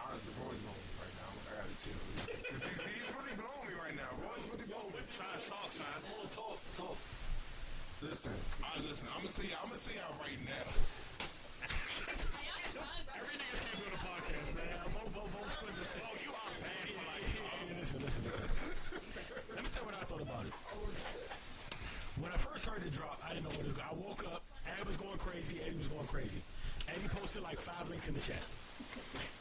I, 0.00 0.08
the 0.24 0.32
boy's 0.40 0.56
blowing 0.64 0.88
me 0.88 0.94
right 1.04 1.14
now. 1.20 1.28
I 1.52 1.60
gotta 1.60 1.76
chill. 1.76 2.00
He's, 2.16 2.64
he's, 2.80 3.12
really 3.12 3.36
blowing 3.36 3.68
me 3.68 3.76
right 3.76 3.92
now, 3.92 4.08
bro. 4.24 4.35
To 5.06 5.22
talk. 5.22 5.70
Come 5.70 6.26
talk, 6.34 6.58
talk. 6.74 6.96
Listen, 8.02 8.32
I 8.58 8.80
listen. 8.82 9.06
I'm 9.14 9.22
gonna 9.22 9.28
say 9.30 9.46
y'all. 9.48 9.62
I'm 9.62 9.70
gonna 9.70 9.78
say 9.78 9.94
y'all 9.94 10.18
right 10.18 10.40
now. 10.42 10.66
Every 13.14 13.38
niggas 13.38 13.62
can't 13.62 13.86
on 13.86 13.90
the 13.94 14.02
podcast, 14.02 14.50
man. 14.58 14.82
Vote, 14.90 15.10
vote, 15.14 15.30
vote, 15.30 15.50
split 15.50 15.78
the 15.78 15.86
Oh, 16.02 16.16
you 16.18 16.34
are 16.34 16.52
bad 16.58 16.90
for 16.90 17.06
Yeah, 17.06 17.78
listen, 17.78 18.02
listen, 18.02 18.22
listen. 18.26 18.50
Let 19.54 19.62
me 19.62 19.68
say 19.70 19.80
what 19.86 19.94
I 19.94 20.02
thought 20.10 20.22
about 20.26 20.44
it. 20.44 20.52
When 22.18 22.32
I 22.32 22.36
first 22.36 22.66
heard 22.66 22.82
it 22.82 22.92
drop, 22.92 23.22
I 23.22 23.30
didn't 23.32 23.44
know 23.44 23.54
what 23.54 23.62
it 23.62 23.78
was. 23.78 23.78
I 23.78 23.94
woke 23.94 24.26
up, 24.26 24.42
Ad 24.66 24.86
was 24.86 24.96
going 24.96 25.18
crazy, 25.18 25.62
Eddie 25.64 25.78
was 25.78 25.88
going 25.88 26.06
crazy. 26.10 26.42
Eddie 26.90 27.08
posted 27.14 27.42
like 27.42 27.60
five 27.60 27.88
links 27.88 28.08
in 28.08 28.14
the 28.14 28.20
chat. 28.20 28.42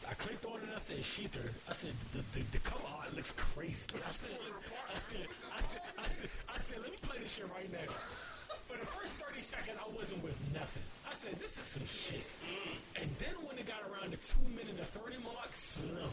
I 0.08 0.14
clicked 0.14 0.46
on 0.46 0.58
it 0.58 0.64
and 0.64 0.74
I 0.76 0.78
said, 0.78 1.04
shETHER. 1.04 1.50
I 1.68 1.74
said, 1.74 1.92
the, 2.14 2.22
the, 2.38 2.46
the 2.52 2.60
cover 2.60 2.86
art 3.00 3.14
looks 3.16 3.32
crazy. 3.32 3.88
I 4.06 4.12
said, 4.12 4.38
I 4.96 5.00
said, 5.00 5.28
I 5.58 5.62
said, 5.62 5.82
I 5.98 6.08
said, 6.08 6.30
I 6.54 6.58
said, 6.58 6.78
let 6.82 6.92
me 6.92 6.98
play 7.02 7.18
this 7.20 7.34
shit 7.36 7.50
right 7.54 7.72
now. 7.72 7.92
For 8.66 8.78
the 8.78 8.86
first 8.86 9.16
30 9.18 9.42
seconds, 9.42 9.78
I 9.82 9.90
wasn't 9.96 10.24
with 10.24 10.38
nothing. 10.54 10.84
I 11.10 11.14
said, 11.14 11.34
this 11.40 11.58
is 11.58 11.66
some 11.66 11.86
shit. 11.86 12.26
And 13.02 13.10
then 13.20 13.34
when 13.46 13.58
it 13.58 13.66
got 13.66 13.82
around 13.90 14.12
the 14.14 14.18
two 14.22 14.42
minute 14.50 14.78
and 14.78 14.88
30 14.94 15.18
mark, 15.24 15.50
slim. 15.52 16.10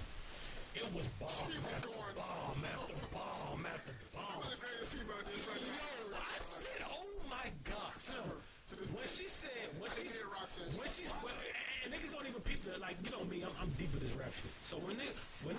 It 0.74 0.88
was 0.96 1.04
bomb 1.20 1.28
after 1.76 1.88
going- 1.92 2.16
bomb 2.16 2.64
after 2.64 2.96
bomb 3.12 3.60
after 3.68 3.92
bomb. 4.16 4.40
One 4.40 4.48
of 4.48 4.56
the 4.56 4.60
greatest 4.64 4.96
female 4.96 5.20
artists 5.20 5.48
right 5.52 5.60
Yo, 5.60 6.16
now. 6.16 6.24
I 6.24 6.38
said, 6.40 6.80
oh 6.88 7.12
my 7.28 7.46
God. 7.68 7.92
So, 8.00 8.16
when 8.96 9.04
she 9.04 9.28
said, 9.28 9.68
when 9.76 9.90
she, 9.92 10.08
They 10.08 10.16
did 10.16 10.32
Roxanne. 10.32 10.72
when 10.80 10.88
she, 10.88 11.04
when, 11.20 11.36
and 11.84 11.92
niggas 11.92 12.12
don't 12.12 12.26
even 12.26 12.40
peep 12.42 12.62
the, 12.62 12.78
like, 12.78 12.96
you 13.04 13.10
know 13.10 13.24
me, 13.24 13.42
I'm, 13.42 13.50
I'm 13.60 13.70
deep 13.78 13.92
in 13.92 14.00
this 14.00 14.14
rap 14.14 14.32
shit. 14.32 14.50
So 14.62 14.76
when 14.78 14.96
niggas, 14.96 15.18
when 15.44 15.56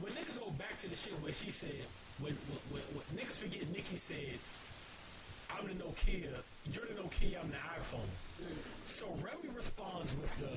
when 0.00 0.12
niggas 0.12 0.38
go 0.38 0.50
back 0.58 0.76
to 0.78 0.88
the 0.88 0.94
shit 0.94 1.14
where 1.22 1.32
she 1.32 1.50
said, 1.50 1.84
when, 2.20 2.32
when, 2.48 2.60
when, 2.70 2.82
when 2.94 3.04
niggas 3.18 3.42
forget 3.42 3.68
Nicki 3.70 3.96
said, 3.96 4.38
I'm 5.50 5.66
the 5.66 5.74
Nokia, 5.74 6.30
you're 6.72 6.86
the 6.86 6.94
Nokia, 7.00 7.42
I'm 7.42 7.50
the 7.50 7.62
iPhone. 7.78 8.10
So 8.84 9.06
Remy 9.22 9.54
responds 9.54 10.14
with 10.16 10.34
the, 10.38 10.50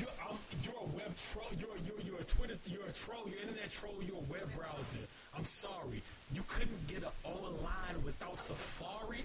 you're, 0.00 0.08
you're 0.64 0.80
a 0.80 0.96
web 0.96 1.14
troll. 1.16 1.44
You're, 1.58 1.76
you're, 1.84 2.00
you're 2.00 2.20
a 2.20 2.24
Twitter. 2.24 2.56
You're 2.64 2.86
a 2.86 2.92
troll. 2.92 3.28
You're 3.28 3.40
internet 3.40 3.70
troll. 3.70 3.96
You're 4.00 4.16
a 4.16 4.32
web 4.32 4.48
browser. 4.56 5.04
I'm 5.36 5.44
sorry. 5.44 6.02
You 6.32 6.42
couldn't 6.48 6.86
get 6.86 7.02
it 7.02 7.12
online 7.24 8.00
without 8.02 8.40
Safari. 8.40 9.24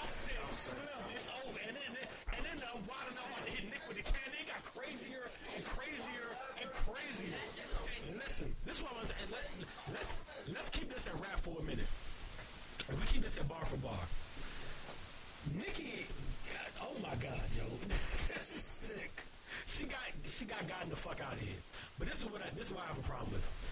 I 0.00 0.06
said, 0.06 0.40
Slim, 0.46 0.80
it's 1.14 1.30
over. 1.30 1.58
And 1.66 1.76
then, 1.76 1.92
and 2.36 2.42
then 2.44 2.56
I'm 2.66 2.82
wilding 2.86 3.16
out 3.18 3.28
about 3.30 3.46
to 3.46 3.52
hit 3.52 3.64
Nick 3.70 3.82
with 3.88 3.96
the 3.96 4.06
can. 4.06 4.30
It 4.34 4.46
got 4.46 4.62
crazier 4.64 5.30
and 5.54 5.64
crazier 5.64 6.28
and 6.60 6.68
crazier. 6.72 7.36
Listen, 8.14 8.54
this 8.64 8.82
I 8.82 8.92
was. 8.98 9.12
And 9.20 9.30
let, 9.30 9.44
let's 9.92 10.18
let's 10.52 10.68
keep 10.70 10.92
this 10.92 11.06
at 11.06 11.14
rap 11.14 11.40
for 11.40 11.58
a 11.58 11.62
minute. 11.62 11.88
If 12.88 12.94
we 13.00 13.06
keep 13.06 13.22
this 13.22 13.36
at 13.38 13.48
bar 13.48 13.64
for 13.64 13.76
bar, 13.78 13.98
Nicki, 15.54 16.06
oh 16.82 16.94
my 17.02 17.14
God, 17.16 17.42
yo, 17.56 17.64
this 17.88 18.22
is 18.54 18.62
sick. 18.62 19.22
She 19.66 19.84
got 19.84 20.00
she 20.24 20.44
got 20.44 20.66
gotten 20.68 20.90
the 20.90 20.96
fuck 20.96 21.20
out 21.20 21.34
of 21.34 21.40
here. 21.40 21.58
But 21.98 22.08
this 22.08 22.22
is 22.22 22.30
what 22.30 22.42
I 22.42 22.50
this 22.54 22.68
is 22.68 22.72
what 22.72 22.84
I 22.84 22.88
have 22.88 22.98
a 22.98 23.08
problem 23.08 23.32
with. 23.32 23.44
I 23.44 23.65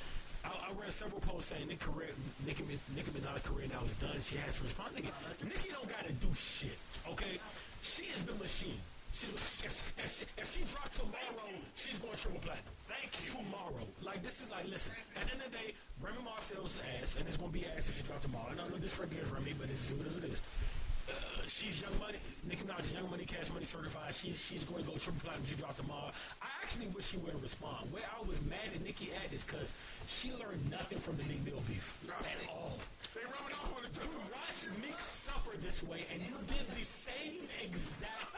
read 0.80 0.92
several 0.92 1.20
posts 1.20 1.52
saying 1.52 1.68
Nicki 1.68 1.84
career, 1.84 2.10
Nicki, 2.46 2.64
Nicki 2.94 3.10
Minaj's 3.10 3.42
career 3.42 3.66
now 3.70 3.84
is 3.84 3.94
done. 3.94 4.20
She 4.20 4.36
has 4.36 4.58
to 4.58 4.64
respond. 4.64 4.94
Nicki, 4.94 5.10
Nicki 5.42 5.70
don't 5.70 5.88
got 5.88 6.06
to 6.06 6.12
do 6.12 6.32
shit. 6.34 6.76
Okay, 7.10 7.38
she 7.82 8.02
is 8.04 8.24
the 8.24 8.34
machine. 8.34 8.80
She's, 9.14 9.30
if, 9.30 10.10
she, 10.10 10.26
if 10.36 10.46
she 10.50 10.66
dropped 10.66 10.90
tomorrow, 10.90 11.46
she's 11.76 11.98
going 11.98 12.18
triple 12.18 12.40
platinum. 12.40 12.74
Thank 12.90 13.14
you. 13.22 13.30
Tomorrow, 13.30 13.86
like 14.02 14.22
this 14.22 14.42
is 14.42 14.50
like 14.50 14.66
listen. 14.66 14.92
At 15.14 15.26
the 15.26 15.32
end 15.34 15.42
of 15.46 15.52
the 15.52 15.58
day, 15.58 15.74
Remy 16.02 16.18
Marcel's 16.24 16.80
ass, 16.98 17.14
and 17.14 17.28
it's 17.28 17.36
gonna 17.36 17.52
be 17.52 17.64
ass 17.76 17.88
if 17.88 17.98
she 17.98 18.02
dropped 18.02 18.22
tomorrow. 18.22 18.50
I 18.50 18.54
don't 18.58 18.70
know 18.70 18.78
this 18.78 18.98
record 18.98 19.22
is 19.22 19.30
Remy, 19.30 19.54
but 19.54 19.68
this 19.68 19.90
is 19.90 19.94
what 19.94 20.10
it 20.10 20.26
is. 20.26 20.42
She's 21.46 21.82
Young 21.82 21.98
Money. 22.00 22.18
Nicki 22.48 22.64
Minaj 22.64 22.94
Young 22.94 23.10
Money, 23.10 23.24
Cash 23.24 23.52
Money 23.52 23.64
certified. 23.64 24.14
She's 24.14 24.40
she's 24.40 24.64
going 24.64 24.84
to 24.84 24.90
go 24.90 24.96
triple 24.96 25.20
platinum. 25.20 25.46
She 25.46 25.56
dropped 25.56 25.76
tomorrow. 25.76 26.10
I 26.40 26.48
actually 26.62 26.88
wish 26.88 27.08
she 27.08 27.18
would 27.18 27.36
respond. 27.42 27.92
Where 27.92 28.04
I 28.04 28.20
was 28.26 28.40
mad 28.44 28.72
at 28.74 28.82
Nicki 28.84 29.10
at 29.12 29.32
is 29.32 29.44
because 29.44 29.74
she 30.06 30.32
learned 30.32 30.70
nothing 30.70 30.98
from 30.98 31.16
the 31.16 31.24
Meek 31.24 31.44
Mill 31.44 31.60
beef 31.68 31.98
at 32.08 32.40
all. 32.48 32.78
They 33.14 33.24
rubbing 33.24 33.56
off 33.56 33.76
on 33.76 33.84
each 33.84 34.00
You 34.00 34.10
watch 34.32 34.60
Nick 34.80 34.98
suffer 34.98 35.56
this 35.60 35.82
way, 35.84 36.06
and 36.12 36.22
you 36.22 36.36
did 36.48 36.66
the 36.72 36.84
same 36.84 37.44
exact 37.62 38.32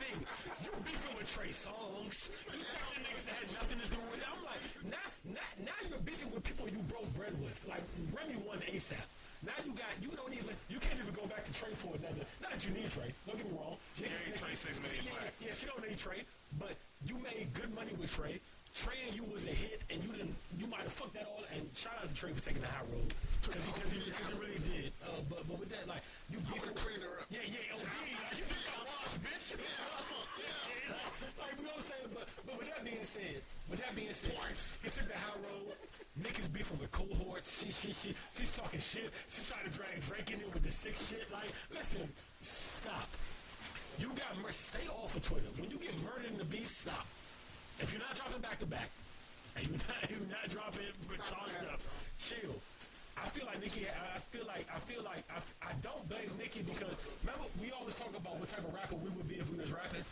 thing. 0.00 0.18
You 0.64 0.72
beefing 0.84 1.16
with 1.16 1.28
Trey 1.28 1.52
Songz. 1.52 2.32
You 2.52 2.60
texting 2.64 3.04
niggas 3.04 3.24
that 3.28 3.36
had 3.36 3.50
nothing 3.52 3.80
to 3.84 3.88
do 3.92 4.00
with 4.10 4.20
it. 4.20 4.28
I'm 4.32 4.42
like, 4.44 4.64
now, 4.88 5.08
now, 5.28 5.50
now 5.64 5.78
you're 5.88 6.00
beefing 6.00 6.30
with 6.32 6.42
people 6.42 6.68
you 6.68 6.80
broke 6.88 7.08
bread 7.14 7.36
with. 7.40 7.56
Like 7.68 7.84
Remy 8.16 8.40
won 8.46 8.58
ASAP. 8.64 9.04
Now 9.44 9.56
you 9.64 9.72
got, 9.76 9.92
you 10.00 10.10
don't 10.16 10.32
even, 10.32 10.54
you 10.68 10.78
can't 10.80 10.98
even 10.98 11.12
go 11.12 11.26
back 11.26 11.44
to 11.44 11.52
Trey 11.52 11.72
for 11.76 11.92
another. 11.96 12.24
Not 12.40 12.52
that 12.56 12.62
you 12.64 12.72
need 12.72 12.88
Trey. 12.90 13.12
Don't 13.26 13.36
get 13.36 13.46
me 13.46 13.56
wrong. 13.58 13.76
Gave 13.98 14.10
Trey 14.34 14.54
six 14.54 14.80
million 14.80 15.04
yeah, 15.04 15.18
plaques. 15.18 15.38
yeah, 15.42 15.52
she 15.52 15.66
don't 15.66 15.82
need 15.84 15.98
Trey, 15.98 16.24
but 16.58 16.74
you 17.04 17.20
made 17.20 17.52
good 17.52 17.72
money 17.74 17.92
with 18.00 18.08
Trey. 18.08 18.40
Trey 18.76 19.00
and 19.08 19.16
you 19.16 19.24
was 19.32 19.48
a 19.48 19.56
hit, 19.56 19.80
and 19.88 20.04
you 20.04 20.12
didn't. 20.12 20.36
You 20.60 20.68
might 20.68 20.84
have 20.84 20.92
fucked 20.92 21.16
that 21.16 21.24
all. 21.24 21.40
And 21.56 21.64
shout 21.72 21.96
out 21.96 22.12
to 22.12 22.14
Trey 22.14 22.36
for 22.36 22.44
taking 22.44 22.60
the 22.60 22.68
high 22.68 22.84
road 22.92 23.08
because 23.40 23.64
he, 23.64 23.72
cause 23.72 23.88
he, 23.88 24.04
cause 24.12 24.28
he 24.28 24.36
really 24.36 24.60
did. 24.68 24.92
Uh, 25.00 25.24
but 25.32 25.48
but 25.48 25.56
with 25.56 25.72
that, 25.72 25.88
like 25.88 26.04
you 26.28 26.36
beefing. 26.44 26.76
would've 26.76 27.00
her 27.00 27.24
up. 27.24 27.28
Yeah, 27.32 27.40
yeah, 27.48 27.72
OD. 27.72 27.80
Like, 27.80 28.36
you 28.36 28.44
just 28.44 28.68
got 28.68 28.84
washed, 28.84 29.16
bitch. 29.24 29.56
Yeah, 29.56 30.92
like 31.40 31.56
you 31.56 31.64
know 31.64 31.72
what 31.72 31.80
I'm 31.80 31.88
saying. 31.88 32.08
But 32.12 32.28
but 32.44 32.54
with 32.60 32.68
that 32.68 32.84
being 32.84 33.00
said, 33.00 33.40
with 33.72 33.80
that 33.80 33.96
being 33.96 34.12
said, 34.12 34.36
Twice. 34.36 34.76
he 34.84 34.92
took 34.92 35.08
the 35.08 35.16
high 35.24 35.40
road. 35.40 35.72
Nick 36.22 36.38
is 36.38 36.48
beefing 36.48 36.78
with 36.78 36.90
cohorts. 36.90 37.60
She 37.62 37.70
she 37.70 37.92
she 37.92 38.14
she's 38.32 38.56
talking 38.56 38.80
shit. 38.80 39.12
She's 39.28 39.50
trying 39.50 39.70
to 39.70 39.72
drag 39.76 40.00
Drake 40.00 40.30
in 40.32 40.40
it 40.40 40.52
with 40.52 40.62
the 40.62 40.72
sick 40.72 40.96
shit. 40.96 41.28
Like, 41.32 41.52
listen, 41.74 42.08
stop. 42.40 43.08
You 43.98 44.08
got 44.08 44.40
mur- 44.40 44.52
stay 44.52 44.88
off 44.88 45.16
of 45.16 45.22
Twitter. 45.22 45.48
When 45.60 45.70
you 45.70 45.78
get 45.78 45.92
murdered 46.02 46.30
in 46.32 46.38
the 46.38 46.44
beef, 46.44 46.68
stop. 46.68 47.06
If 47.78 47.92
you're 47.92 48.00
not 48.00 48.14
dropping 48.14 48.40
back 48.40 48.58
to 48.60 48.66
back, 48.66 48.88
and 49.56 49.66
you're 49.68 49.76
not 49.76 50.00
you're 50.08 50.28
not 50.32 50.48
dropping 50.48 50.88
but 51.08 51.20
charged 51.20 51.64
up, 51.72 51.80
chill. 52.16 52.56
I 53.16 53.28
feel 53.28 53.46
like 53.46 53.60
Nicki. 53.60 53.84
I 53.88 54.18
feel 54.18 54.46
like 54.46 54.66
I 54.74 54.78
feel 54.78 55.02
like 55.04 55.24
I, 55.28 55.40
I 55.68 55.72
don't 55.82 56.08
blame 56.08 56.32
Nicki 56.38 56.62
because 56.62 56.96
remember 57.24 57.44
we 57.60 57.72
always 57.72 57.96
talk 57.96 58.12
about 58.16 58.40
what 58.40 58.48
type 58.48 58.64
of 58.64 58.72
rapper 58.72 58.96
we 58.96 59.10
would 59.10 59.28
be 59.28 59.36
if 59.36 59.48
we 59.52 59.60
was 59.60 59.72
rapping. 59.72 60.04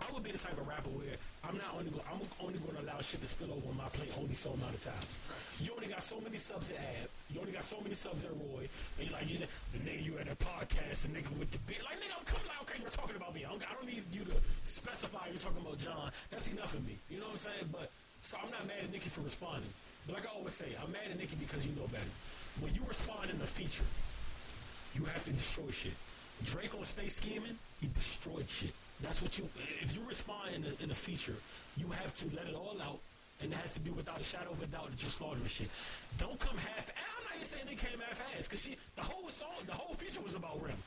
I 0.00 0.12
would 0.12 0.22
be 0.22 0.32
the 0.32 0.38
type 0.38 0.58
of 0.58 0.66
rapper 0.66 0.90
where 0.90 1.14
I'm 1.46 1.54
not 1.56 1.78
only 1.78 1.90
going, 1.90 2.02
I'm 2.10 2.18
only 2.42 2.58
going 2.58 2.74
to 2.76 2.82
allow 2.82 2.98
shit 2.98 3.20
to 3.22 3.28
spill 3.30 3.52
over 3.54 3.68
on 3.70 3.76
my 3.76 3.86
plate 3.94 4.10
only 4.18 4.34
so 4.34 4.50
amount 4.50 4.74
of 4.74 4.82
times. 4.82 5.14
You 5.62 5.70
only 5.74 5.86
got 5.86 6.02
so 6.02 6.18
many 6.20 6.36
subs 6.36 6.70
at 6.74 6.82
Ab. 7.02 7.08
You 7.30 7.40
only 7.40 7.52
got 7.52 7.64
so 7.64 7.78
many 7.78 7.94
subs 7.94 8.24
at 8.24 8.34
Roy. 8.34 8.66
And 8.98 9.06
you 9.06 9.12
like 9.14 9.28
you 9.30 9.36
said, 9.38 9.48
the 9.72 9.78
nigga 9.86 10.02
you 10.02 10.18
at 10.18 10.26
a 10.26 10.34
podcast, 10.34 11.06
the 11.06 11.14
nigga 11.14 11.30
with 11.38 11.50
the 11.54 11.62
beard. 11.70 11.86
Like 11.86 12.02
nigga, 12.02 12.18
I'm 12.18 12.26
coming 12.26 12.48
like 12.50 12.60
okay, 12.66 12.78
you're 12.82 12.90
talking 12.90 13.16
about 13.16 13.34
me. 13.34 13.46
I 13.46 13.50
don't, 13.54 13.62
I 13.62 13.74
don't 13.74 13.86
need 13.86 14.02
you 14.10 14.26
to 14.26 14.36
specify 14.66 15.30
you're 15.30 15.38
talking 15.38 15.62
about 15.62 15.78
John. 15.78 16.10
That's 16.30 16.50
enough 16.50 16.74
of 16.74 16.82
me. 16.86 16.98
You 17.10 17.22
know 17.22 17.30
what 17.30 17.38
I'm 17.38 17.46
saying? 17.54 17.66
But 17.70 17.90
so 18.24 18.36
I'm 18.42 18.50
not 18.50 18.66
mad 18.66 18.82
at 18.82 18.90
Nicki 18.90 19.10
for 19.10 19.22
responding. 19.22 19.70
But 20.06 20.16
like 20.16 20.26
I 20.26 20.34
always 20.34 20.54
say, 20.54 20.74
I'm 20.82 20.90
mad 20.90 21.06
at 21.10 21.18
Nicki 21.18 21.36
because 21.38 21.66
you 21.66 21.76
know 21.76 21.86
better. 21.92 22.10
When 22.60 22.74
you 22.74 22.82
respond 22.88 23.30
in 23.30 23.38
a 23.38 23.46
feature, 23.46 23.86
you 24.94 25.04
have 25.06 25.22
to 25.24 25.30
destroy 25.30 25.70
shit. 25.70 25.94
Drake 26.42 26.74
on 26.74 26.84
Stay 26.84 27.08
Scheming, 27.08 27.58
he 27.80 27.88
destroyed 27.94 28.48
shit. 28.48 28.74
That's 29.04 29.20
what 29.20 29.36
you. 29.38 29.44
If 29.82 29.94
you 29.94 30.00
respond 30.08 30.56
in 30.56 30.64
a, 30.64 30.82
in 30.82 30.90
a 30.90 30.94
feature, 30.94 31.36
you 31.76 31.88
have 31.88 32.14
to 32.16 32.26
let 32.34 32.48
it 32.48 32.54
all 32.56 32.76
out 32.82 32.98
and 33.42 33.52
it 33.52 33.56
has 33.60 33.74
to 33.74 33.80
be 33.80 33.90
without 33.90 34.18
a 34.18 34.24
shadow 34.24 34.50
of 34.50 34.62
a 34.62 34.66
doubt 34.66 34.88
that 34.90 34.96
you're 35.02 35.12
slaughtering 35.12 35.44
shit. 35.44 35.68
Don't 36.16 36.38
come 36.40 36.56
half. 36.56 36.88
and 36.88 37.04
I'm 37.18 37.24
not 37.28 37.34
even 37.36 37.44
saying 37.46 37.64
they 37.68 37.76
came 37.76 38.00
half-ass 38.00 38.48
because 38.48 38.64
she, 38.64 38.76
the 38.96 39.02
whole 39.02 39.28
song, 39.28 39.60
the 39.66 39.74
whole 39.74 39.94
feature 39.94 40.22
was 40.22 40.34
about 40.34 40.56
Rem. 40.64 40.78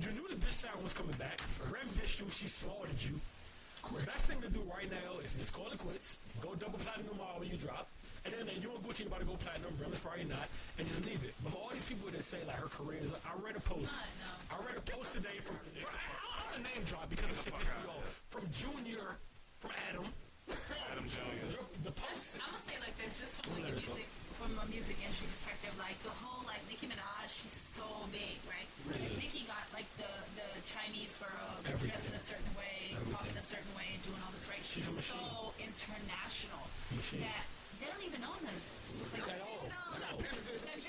You 0.00 0.12
knew 0.12 0.28
that 0.28 0.40
this 0.40 0.54
sound 0.60 0.82
was 0.82 0.92
coming 0.92 1.16
back. 1.16 1.40
Rem 1.72 1.88
dissed 1.96 2.20
you. 2.20 2.28
She 2.28 2.48
slaughtered 2.48 3.00
you. 3.00 3.16
The 3.82 4.06
best 4.06 4.28
thing 4.28 4.40
to 4.42 4.50
do 4.52 4.60
right 4.68 4.90
now 4.90 5.20
is 5.24 5.34
just 5.34 5.52
call 5.52 5.72
it 5.72 5.78
quits. 5.78 6.18
Go 6.40 6.54
double 6.54 6.78
platinum 6.78 7.08
tomorrow 7.08 7.38
when 7.38 7.48
you 7.48 7.56
drop. 7.56 7.88
And 8.24 8.32
then, 8.34 8.46
then 8.46 8.60
you 8.60 8.70
and 8.70 8.82
Gucci 8.84 9.06
about 9.06 9.20
to 9.20 9.26
go 9.26 9.34
platinum. 9.40 9.72
Rem 9.80 9.92
is 9.92 9.98
probably 9.98 10.24
not. 10.24 10.46
And 10.78 10.86
just 10.86 11.04
leave 11.04 11.24
it. 11.24 11.34
But 11.42 11.52
for 11.52 11.58
all 11.58 11.70
these 11.72 11.84
people 11.84 12.10
that 12.10 12.22
say 12.22 12.38
like 12.46 12.56
her 12.56 12.68
career 12.68 13.00
is 13.00 13.12
up, 13.12 13.24
I 13.24 13.34
read 13.40 13.56
a 13.56 13.60
post. 13.60 13.96
I 14.50 14.56
read 14.64 14.76
a 14.76 14.84
post 14.84 15.14
today 15.14 15.40
from. 15.42 15.56
Bro, 16.52 16.60
I 16.60 16.60
don't 16.60 16.60
want 16.60 16.66
to 16.66 16.74
name 16.76 16.84
drop 16.84 17.06
because 17.08 17.28
this 17.32 17.44
shit 17.44 17.54
pissed 17.56 17.72
me 17.80 17.84
off. 17.88 18.20
From 18.28 18.44
Junior, 18.52 19.16
from 19.60 19.72
Adam. 19.88 20.06
Adam 20.92 21.06
Jr. 21.08 21.56
The 21.84 21.92
post. 21.96 22.36
I'm 22.44 22.52
gonna 22.52 22.60
say 22.60 22.76
it 22.76 22.82
like 22.84 22.96
this, 23.00 23.16
just 23.24 23.40
from 23.40 23.56
like 23.56 23.72
a 23.72 23.72
music, 23.72 24.04
from 24.36 24.52
a 24.60 24.66
music 24.68 24.96
industry 25.00 25.28
perspective, 25.32 25.72
like 25.80 25.96
the 26.04 26.12
whole 26.12 26.44
like 26.44 26.60
Nicki 26.68 26.84
Minaj, 26.90 27.30
she's 27.30 27.54
so 27.56 27.86
big, 28.12 28.36
right? 28.44 28.68
Like, 28.92 29.16
Nicki 29.16 29.48
got 29.48 29.64
like 29.72 29.88
the 29.96 30.10
the 30.36 30.44
Chinese 30.68 31.16
girls 31.16 31.62
Everything. 31.64 31.88
dressing 31.94 32.14
a 32.18 32.20
certain 32.20 32.52
way, 32.58 32.92
talking 33.08 33.32
Everything. 33.32 33.40
a 33.40 33.46
certain 33.46 33.72
way, 33.78 33.86
and 33.96 34.00
doing 34.04 34.20
all 34.20 34.32
this, 34.36 34.44
right? 34.52 34.60
She's 34.60 34.84
She's, 34.84 34.92
a 34.92 35.00
so 35.00 35.56
international 35.56 36.64
Machine. 36.92 37.24
that 37.24 37.46
they 37.80 37.86
don't 37.88 38.04
even 38.04 38.20
know 38.20 38.34
none 38.44 38.52
of 38.52 38.66
this. 38.68 39.08
Like, 39.14 39.24
At 39.24 39.40
they 39.40 39.40
all. 39.40 39.62
don't 39.64 39.72
know, 39.72 39.88
At 39.96 40.02
all. 40.10 40.18
like, 40.20 40.84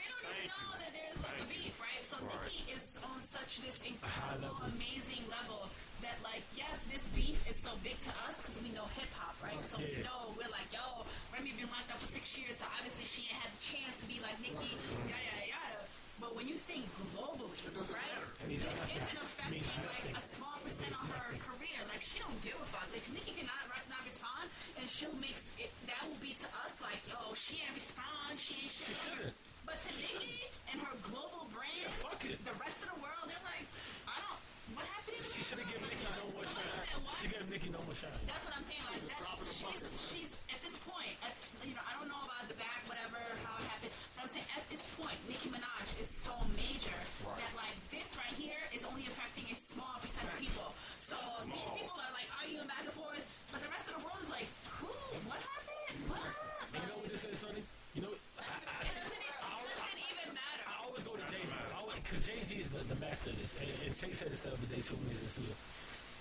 this 3.62 3.84
incredible, 3.86 4.58
amazing 4.74 5.24
level 5.30 5.70
that 6.02 6.18
like 6.26 6.44
yes, 6.58 6.84
this 6.92 7.08
beef 7.16 7.40
is 7.48 7.56
so 7.60 7.70
big 7.86 7.96
to 8.04 8.12
us 8.28 8.42
because 8.42 8.60
we 8.64 8.74
know 8.76 8.84
hip 8.98 9.12
hop, 9.16 9.36
right? 9.44 9.60
So 9.64 9.78
we 9.80 10.02
know 10.04 10.34
we're 10.36 10.52
like, 10.52 10.68
yo, 10.74 11.06
Remy 11.32 11.54
been 11.60 11.70
locked 11.72 11.92
up 11.94 12.00
for 12.02 12.10
six 12.10 12.34
years, 12.38 12.58
so 12.60 12.66
obviously 12.76 13.06
she 13.06 13.30
ain't 13.30 13.40
had 13.40 13.52
the 13.54 13.62
chance 13.64 14.02
to 14.04 14.06
be 14.10 14.20
like 14.24 14.36
Nicki, 14.44 14.74
yada 15.08 15.22
yada 15.24 15.46
yada. 15.48 15.80
But 16.22 16.36
when 16.38 16.46
you 16.48 16.56
think 16.70 16.86
globally, 17.16 17.52
right? 17.74 17.90
matter. 18.00 18.28
It 18.40 18.48
means 18.48 18.64
This 18.64 18.96
isn't 18.96 19.18
affecting 19.20 19.66
like 19.90 20.08
a 20.16 20.24
small 20.24 20.56
percent 20.64 20.94
of 20.96 21.04
her 21.10 21.36
career. 21.42 21.78
Like 21.90 22.00
she 22.06 22.20
don't 22.22 22.38
give 22.46 22.56
a 22.60 22.68
fuck. 22.70 22.86
Like 22.94 23.04
Nicki 23.12 23.34
cannot 23.36 23.60
right 23.72 23.84
not 23.92 24.04
respond, 24.06 24.48
and 24.80 24.86
she'll 24.88 25.16
mix 25.20 25.50
it. 25.60 25.72
That 25.90 26.00
will 26.06 26.20
be 26.24 26.32
to 26.38 26.48
us 26.64 26.80
like, 26.84 27.02
yo, 27.10 27.18
she 27.34 27.60
ain't 27.66 27.76
respond. 27.76 28.36
She 28.40 28.56
ain't 28.62 28.72
shit. 28.72 29.34
But 29.66 29.80
to 29.84 29.92
Nicki 30.00 30.48
and 30.72 30.80
her 30.84 30.92
global 31.08 31.48
brand, 31.56 31.72
Yeah, 31.82 31.92
fuck 32.04 32.20
it. 32.28 32.36
the 32.46 32.56
rest 32.62 32.84
of 32.84 32.92
the 32.94 33.00
world, 33.00 33.26
they're 33.32 33.44
like, 33.48 33.64
I 34.08 34.20
don't. 34.20 34.40
What 34.76 34.86
happened? 34.92 35.18
to 35.18 35.24
She 35.24 35.40
me? 35.40 35.44
should 35.50 35.60
have 35.60 35.70
given 35.72 35.88
Nicki 35.90 36.04
no 36.08 36.24
more 36.30 36.44
What 36.44 36.52
shine. 36.52 36.68
is 36.68 36.78
that? 36.84 37.00
What? 37.04 37.16
She 37.20 37.26
gave 37.32 37.44
Nicki 37.50 37.70
no 37.72 37.80
more 37.80 37.80
shine. 37.80 37.82
That's 37.94 38.46
what 38.50 38.58
I'm 38.58 38.66
saying. 38.66 38.82
Like 38.90 39.06
that, 39.06 39.22
in 39.22 39.38
the 39.38 39.46
she's 39.46 39.86
she's 40.02 40.32
at 40.50 40.58
this 40.66 40.82
point. 40.82 41.14
At, 41.22 41.30
you 41.62 41.78
know, 41.78 41.86
I 41.86 41.94
don't 41.94 42.10
know 42.10 42.26
about 42.26 42.50
the 42.50 42.58
back, 42.58 42.82
whatever, 42.90 43.22
how 43.46 43.54
it 43.62 43.70
happened. 43.70 43.94
But 44.18 44.26
I'm 44.26 44.32
saying 44.34 44.50
at 44.58 44.66
this 44.66 44.82
point, 44.98 45.14
Nicki 45.30 45.54
Minaj 45.54 46.02
is 46.02 46.10
so 46.10 46.34
major 46.58 46.98
that 47.38 47.52
like 47.54 47.78
this 47.94 48.18
right 48.18 48.34
here 48.34 48.58
is 48.74 48.82
only 48.90 49.06
affecting 49.06 49.46
a 49.46 49.54
small 49.54 49.94
percent 50.02 50.26
of 50.26 50.42
people. 50.42 50.74
So 51.06 51.14
these 51.46 51.70
people 51.78 52.02
are 52.02 52.14
like 52.18 52.26
arguing 52.42 52.66
back 52.66 52.82
and 52.82 52.98
forth, 52.98 53.22
but 53.54 53.62
the 53.62 53.70
rest 53.70 53.94
of 53.94 54.02
the 54.02 54.10
world 54.10 54.18
is 54.26 54.34
like, 54.34 54.50
who? 54.82 54.90
What 55.30 55.38
happened? 55.38 55.94
What? 56.10 56.26
And 56.74 56.82
you 56.82 56.90
know 56.90 56.98
what 56.98 57.14
this 57.14 57.30
is, 57.30 57.46
Sunni? 57.46 57.62
You 57.94 58.10
know, 58.10 58.14
I, 58.42 58.58
I, 58.58 58.82
It 58.82 58.90
doesn't, 58.90 59.06
even, 59.06 59.38
I, 59.38 59.54
it 59.62 59.78
doesn't 59.78 60.02
even 60.02 60.34
matter. 60.34 60.66
I 60.66 60.82
always 60.82 61.06
go 61.06 61.14
to 61.14 61.26
Jay 61.30 61.46
Z. 61.46 61.54
Because 62.02 62.26
Jay 62.26 62.42
Z 62.42 62.58
is 62.58 62.74
the, 62.74 62.82
the 62.90 62.98
master 62.98 63.30
of 63.30 63.38
this. 63.38 63.54
And, 63.62 63.70
and 63.86 63.94
Tay 63.94 64.18
said 64.18 64.34
this 64.34 64.42
the 64.42 64.50
other 64.50 64.66
day 64.66 64.82
too 64.82 64.98
when 64.98 65.14
he 65.14 65.22
was 65.22 65.38
in 65.38 65.46
the 65.46 65.54
studio. 65.54 65.56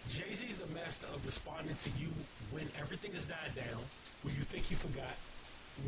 Jay 0.09 0.33
Z 0.33 0.45
is 0.45 0.59
the 0.59 0.73
master 0.75 1.07
of 1.15 1.25
responding 1.25 1.75
to 1.77 1.91
you 1.99 2.11
when 2.51 2.69
everything 2.79 3.13
has 3.13 3.25
died 3.25 3.55
down, 3.55 3.81
when 4.23 4.35
you 4.35 4.43
think 4.43 4.65
he 4.65 4.75
forgot. 4.75 5.17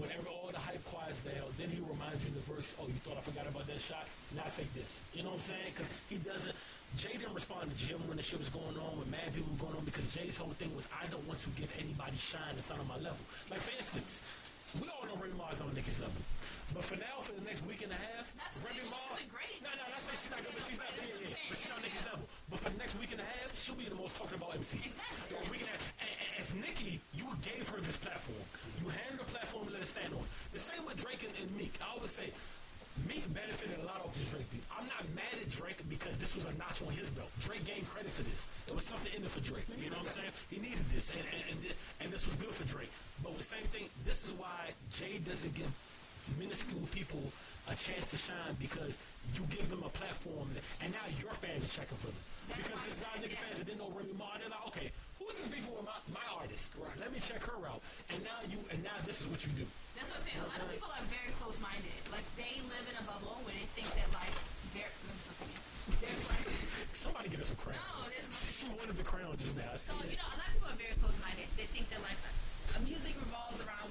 Whenever 0.00 0.32
all 0.32 0.48
the 0.50 0.58
hype 0.58 0.82
quiets 0.86 1.20
down, 1.20 1.44
then 1.60 1.68
he 1.68 1.76
reminds 1.84 2.24
you 2.24 2.32
in 2.32 2.40
the 2.40 2.46
verse, 2.48 2.74
oh, 2.80 2.88
you 2.88 2.96
thought 3.04 3.18
I 3.18 3.20
forgot 3.20 3.44
about 3.46 3.66
that 3.68 3.78
shot? 3.78 4.08
Now 4.34 4.48
take 4.48 4.72
this. 4.72 5.02
You 5.12 5.22
know 5.22 5.36
what 5.36 5.44
I'm 5.44 5.52
saying? 5.52 5.76
Because 5.76 5.88
he 6.08 6.16
doesn't. 6.16 6.56
Jay 6.96 7.12
didn't 7.12 7.34
respond 7.34 7.68
to 7.68 7.76
Jim 7.76 8.00
when 8.08 8.16
the 8.16 8.22
shit 8.22 8.38
was 8.38 8.48
going 8.48 8.80
on, 8.80 8.96
when 8.96 9.10
mad 9.10 9.28
people 9.34 9.52
were 9.52 9.60
going 9.68 9.76
on, 9.76 9.84
because 9.84 10.08
Jay's 10.14 10.38
whole 10.38 10.56
thing 10.56 10.72
was, 10.74 10.88
I 10.88 11.04
don't 11.12 11.26
want 11.28 11.38
to 11.44 11.50
give 11.52 11.68
anybody 11.76 12.16
shine 12.16 12.56
that's 12.56 12.70
not 12.70 12.80
on 12.80 12.88
my 12.88 12.96
level. 12.96 13.20
Like, 13.50 13.60
for 13.60 13.76
instance, 13.76 14.24
we 14.80 14.88
all 14.90 15.04
know 15.06 15.16
Remy 15.20 15.36
Ma's 15.38 15.58
not 15.60 15.68
on 15.70 15.74
Nicki's 15.74 16.00
level. 16.00 16.22
But 16.72 16.82
for 16.82 16.96
now, 16.96 17.22
for 17.22 17.32
the 17.32 17.44
next 17.46 17.62
week 17.66 17.84
and 17.84 17.92
a 17.92 18.00
half, 18.00 18.32
Not 18.34 18.50
Remy 18.64 18.82
Ma. 18.90 18.98
No, 19.62 19.70
no, 19.78 19.84
that's 19.92 20.10
saying 20.10 20.18
she's 20.18 20.32
not 20.34 20.42
good, 20.42 20.54
but 20.54 20.64
she's 20.64 20.80
not, 20.80 20.90
That's 20.96 21.06
yeah, 21.06 21.30
yeah, 21.30 21.48
but 21.48 21.56
she's 21.58 21.70
not 21.70 21.80
Nicki's 21.84 22.06
level. 22.08 22.26
But 22.50 22.58
for 22.58 22.70
the 22.74 22.80
next 22.80 22.94
week 22.98 23.10
and 23.14 23.20
a 23.22 23.28
half, 23.38 23.54
she'll 23.54 23.78
be 23.78 23.86
the 23.86 23.98
most 24.00 24.16
talked 24.18 24.34
about 24.34 24.56
MC. 24.56 24.82
Exactly. 24.82 25.30
So 25.30 25.38
we 25.52 25.62
can 25.62 25.68
have, 25.70 25.82
and, 26.02 26.10
and 26.10 26.30
as 26.40 26.54
Nicki, 26.58 26.98
you 27.14 27.26
gave 27.44 27.68
her 27.70 27.78
this 27.84 27.96
platform. 28.00 28.42
You 28.82 28.90
handed 28.90 29.22
her 29.22 29.26
a 29.26 29.30
platform 29.30 29.68
to 29.68 29.72
let 29.76 29.84
her 29.84 29.88
stand 29.88 30.10
on. 30.16 30.24
The 30.50 30.58
same 30.58 30.82
with 30.82 30.98
Drake 30.98 31.22
and, 31.22 31.34
and 31.38 31.48
Meek. 31.54 31.78
I 31.78 31.94
always 31.94 32.10
say, 32.10 32.34
Meek 33.02 33.26
benefited 33.34 33.74
a 33.82 33.86
lot 33.86 33.98
off 34.06 34.14
this 34.14 34.30
Drake 34.30 34.46
beef. 34.54 34.62
I'm 34.70 34.86
not 34.86 35.02
mad 35.18 35.34
at 35.42 35.50
Drake 35.50 35.82
because 35.90 36.16
this 36.16 36.38
was 36.38 36.46
a 36.46 36.54
notch 36.54 36.78
on 36.86 36.94
his 36.94 37.10
belt. 37.10 37.28
Drake 37.40 37.66
gained 37.66 37.88
credit 37.90 38.10
for 38.10 38.22
this. 38.22 38.46
There 38.66 38.74
was 38.74 38.86
something 38.86 39.10
in 39.10 39.22
it 39.22 39.30
for 39.30 39.42
Drake. 39.42 39.66
You 39.74 39.90
know 39.90 39.98
what 39.98 40.14
I'm 40.14 40.22
saying? 40.22 40.34
He 40.50 40.62
needed 40.62 40.86
this, 40.94 41.10
and 41.10 41.26
and, 41.26 41.42
and, 41.50 41.74
and 42.00 42.08
this 42.12 42.26
was 42.26 42.38
good 42.38 42.54
for 42.54 42.62
Drake. 42.70 42.90
But 43.22 43.36
the 43.36 43.42
same 43.42 43.66
thing, 43.74 43.90
this 44.06 44.24
is 44.24 44.32
why 44.38 44.70
Jay 44.94 45.18
doesn't 45.18 45.54
give 45.54 45.66
minuscule 46.38 46.86
people 46.94 47.20
a 47.68 47.74
chance 47.74 48.10
to 48.12 48.16
shine 48.16 48.56
because 48.60 48.96
you 49.34 49.42
give 49.50 49.68
them 49.68 49.82
a 49.82 49.90
platform, 49.90 50.48
and 50.80 50.92
now 50.92 51.04
your 51.20 51.32
fans 51.32 51.66
are 51.66 51.82
checking 51.82 51.98
for 51.98 52.08
them. 52.08 52.22
That's 52.48 52.62
because 52.68 52.82
there's 52.84 53.00
a 53.00 53.04
lot 53.08 53.16
of 53.16 53.20
nigga 53.24 53.36
fans 53.40 53.58
that 53.58 53.66
didn't 53.66 53.80
know 53.80 53.90
Remy 53.90 54.14
Ma. 54.16 54.36
They're 54.38 54.52
like, 54.52 54.66
okay, 54.68 54.88
who 55.18 55.28
is 55.32 55.36
this 55.40 55.48
beefing 55.48 55.72
with 55.72 55.84
my, 55.84 55.96
my 56.12 56.26
artist? 56.36 56.72
Let 57.00 57.10
me 57.12 57.18
check 57.18 57.42
her 57.42 57.56
out. 57.66 57.80
And 58.12 58.22
now 58.22 58.38
you, 58.48 58.60
and 58.70 58.84
now 58.84 58.96
this 59.04 59.20
is 59.20 59.26
what 59.28 59.42
you 59.42 59.52
do. 59.56 59.66
That's 60.04 60.20
what 60.20 60.20
I'm 60.20 60.36
saying. 60.36 60.44
A 60.44 60.52
lot 60.52 60.60
of 60.60 60.68
people 60.68 60.92
are 60.92 61.06
very 61.08 61.32
close-minded. 61.40 61.96
Like 62.12 62.28
they 62.36 62.60
live 62.68 62.84
in 62.92 62.96
a 63.00 63.04
bubble 63.08 63.40
where 63.40 63.56
they 63.56 63.64
think 63.72 63.88
that 63.96 64.04
like 64.12 64.36
they're. 64.76 64.84
Let 64.84 65.08
me 65.08 65.16
stop 65.16 65.40
again. 65.40 65.64
There's 65.96 66.24
like 66.28 66.44
Somebody 66.92 67.32
give 67.32 67.40
us 67.40 67.48
a 67.48 67.56
crown. 67.56 67.80
no, 67.80 68.12
there's 68.12 68.28
She 68.28 68.68
wanted 68.68 69.00
the 69.00 69.08
crown 69.08 69.32
just 69.40 69.56
now. 69.56 69.72
So 69.80 69.96
you 70.04 70.20
know, 70.20 70.28
a 70.28 70.36
lot 70.36 70.44
of 70.44 70.60
people 70.60 70.68
are 70.68 70.76
very 70.76 70.92
close-minded. 71.00 71.48
They 71.56 71.64
think 71.72 71.88
that 71.88 72.04
like 72.04 72.20
music 72.84 73.16
revolves 73.16 73.64
around 73.64 73.83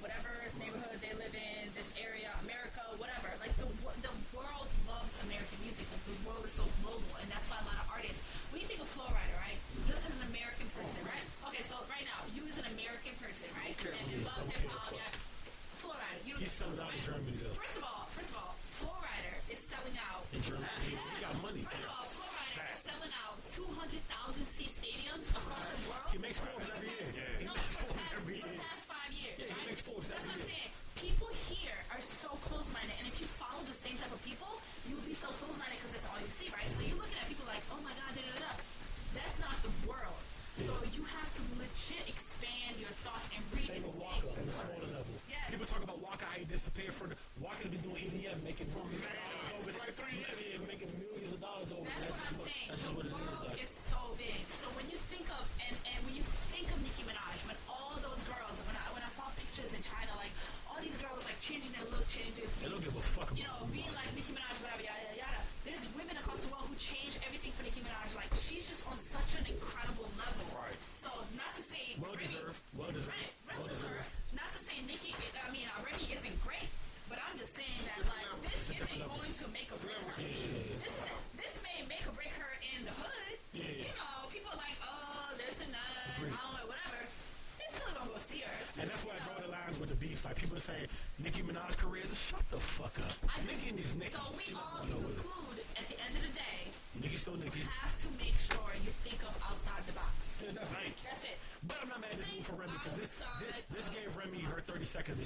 disappeared 46.85 46.93
for 46.93 47.07
the. 47.07 47.43
Waka's 47.43 47.69
been 47.69 47.81
doing 47.81 47.95
EDM, 47.95 48.43
making 48.43 48.67
millions 48.75 49.03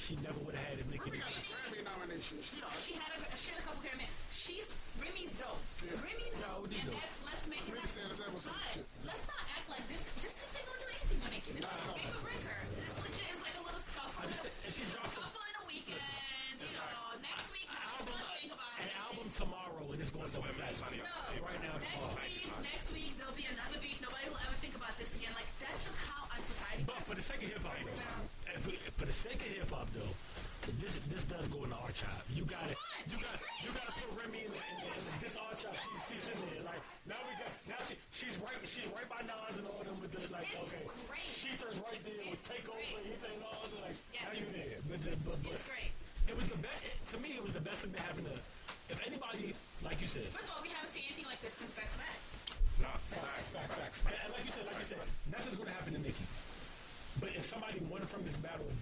she 0.08 0.16
never 0.24 0.40
would 0.48 0.56
have 0.56 0.64
had 0.70 0.80
a 0.80 0.84
Grammy 0.88 1.20
nomination. 1.84 2.38
She 2.40 2.56
She 2.80 2.94
had 2.94 3.12
a 3.12 3.36
she 3.36 3.52
had 3.52 3.60
a 3.60 3.64
couple 3.64 3.84
Grammy. 3.84 4.08
She's 4.32 4.72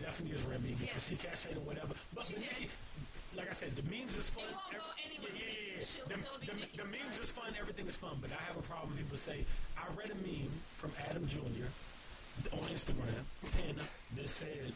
definitely 0.06 0.36
is 0.38 0.46
Remy 0.46 0.76
because 0.78 1.02
Yes. 1.02 1.10
she 1.10 1.16
cashing 1.18 1.58
or 1.58 1.66
whatever. 1.66 1.94
But, 2.14 2.30
but. 2.30 2.38
Nicki, 2.38 2.70
like 3.36 3.50
I 3.50 3.54
said, 3.58 3.76
the 3.76 3.84
memes 3.90 4.16
is 4.18 4.30
fun. 4.30 4.46
It 4.46 4.54
won't 4.54 4.70
go 4.72 4.78
Every- 4.78 5.18
anywhere 5.18 5.34
Yeah, 5.34 5.50
yeah, 5.50 5.82
yeah. 5.82 5.86
She'll 5.86 6.06
The, 6.06 6.18
still 6.22 6.40
be 6.40 6.48
the, 6.48 6.84
the 6.86 6.88
memes 6.94 7.18
is 7.20 7.32
fun. 7.34 7.50
Everything 7.60 7.88
is 7.90 7.98
fun. 7.98 8.16
But 8.22 8.30
I 8.32 8.42
have 8.46 8.56
a 8.58 8.66
problem. 8.70 8.94
People 8.96 9.18
say 9.18 9.44
I 9.76 9.84
read 9.98 10.12
a 10.14 10.20
meme 10.22 10.54
from 10.78 10.92
Adam 11.10 11.26
Jr. 11.28 11.68
on 12.54 12.64
Instagram, 12.70 13.26
and 13.68 13.78
that 14.16 14.30
said. 14.30 14.72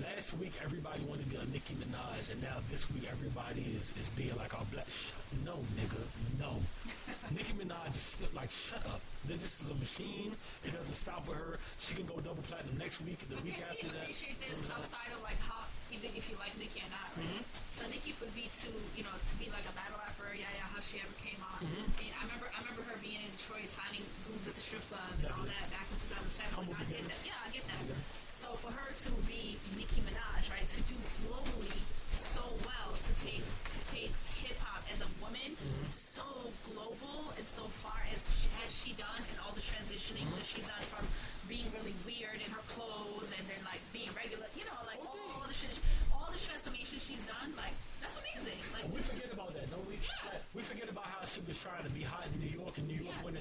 Last 0.00 0.40
week 0.40 0.56
everybody 0.64 1.04
wanted 1.04 1.28
to 1.28 1.30
be 1.30 1.36
a 1.36 1.44
Nicki 1.52 1.76
Minaj, 1.76 2.32
and 2.32 2.40
now 2.40 2.56
this 2.72 2.88
week 2.96 3.04
everybody 3.12 3.60
is, 3.76 3.92
is 4.00 4.08
being 4.16 4.32
like 4.40 4.56
all 4.56 4.64
black. 4.72 4.88
No, 5.44 5.60
nigga, 5.76 6.00
no. 6.40 6.56
Nicki 7.36 7.52
Minaj 7.52 7.92
is 7.92 8.00
still 8.16 8.32
like, 8.32 8.48
shut 8.48 8.80
up. 8.88 9.04
This 9.28 9.44
is 9.60 9.68
a 9.68 9.76
machine. 9.76 10.32
It 10.64 10.72
doesn't 10.72 10.96
stop 10.96 11.28
with 11.28 11.36
her. 11.36 11.60
She 11.76 11.92
can 11.92 12.08
go 12.08 12.16
double 12.24 12.40
platinum 12.48 12.80
next 12.80 13.04
week, 13.04 13.20
and 13.20 13.36
the 13.36 13.36
But 13.36 13.44
week 13.44 13.60
after 13.60 13.84
we 13.84 13.92
that. 13.92 14.08
appreciate 14.08 14.40
this 14.40 14.64
outside 14.72 15.12
of 15.12 15.20
like 15.20 15.36
how 15.44 15.60
either 15.92 16.08
if 16.16 16.24
you 16.24 16.40
like 16.40 16.56
Nicki 16.56 16.80
or 16.80 16.88
not, 16.88 17.12
right? 17.20 17.28
Mm-hmm. 17.28 17.76
So 17.76 17.84
Nicki 17.92 18.16
would 18.16 18.32
be 18.32 18.48
to 18.48 18.72
you 18.96 19.04
know 19.04 19.12
to 19.12 19.34
be 19.36 19.52
like 19.52 19.68
a 19.68 19.74
battle 19.76 20.00
rapper, 20.00 20.32
yeah, 20.32 20.48
yeah, 20.56 20.72
how 20.72 20.80
she 20.80 21.04
ever 21.04 21.12
came 21.20 21.36
on. 21.44 21.68
Mm-hmm. 21.68 22.00
And 22.00 22.12
I 22.16 22.20
remember 22.32 22.48
I 22.48 22.64
remember 22.64 22.80
her 22.88 22.96
being 23.04 23.20
in 23.20 23.28
Detroit 23.36 23.68
signing 23.68 24.08
boobs 24.24 24.48
at 24.48 24.56
the 24.56 24.64
strip 24.64 24.80
club 24.88 25.04
and 25.20 25.28
all 25.36 25.44
that 25.44 25.68
back 25.68 25.84
in 25.92 26.00
2007. 26.16 26.48
Humble 26.56 26.80
Like, 26.80 26.88
I 26.88 26.96
get 26.96 27.04
that. 27.12 27.20
Yeah, 27.28 27.44
I 27.44 27.48
get 27.52 27.64
that. 27.68 27.84
So 27.92 28.11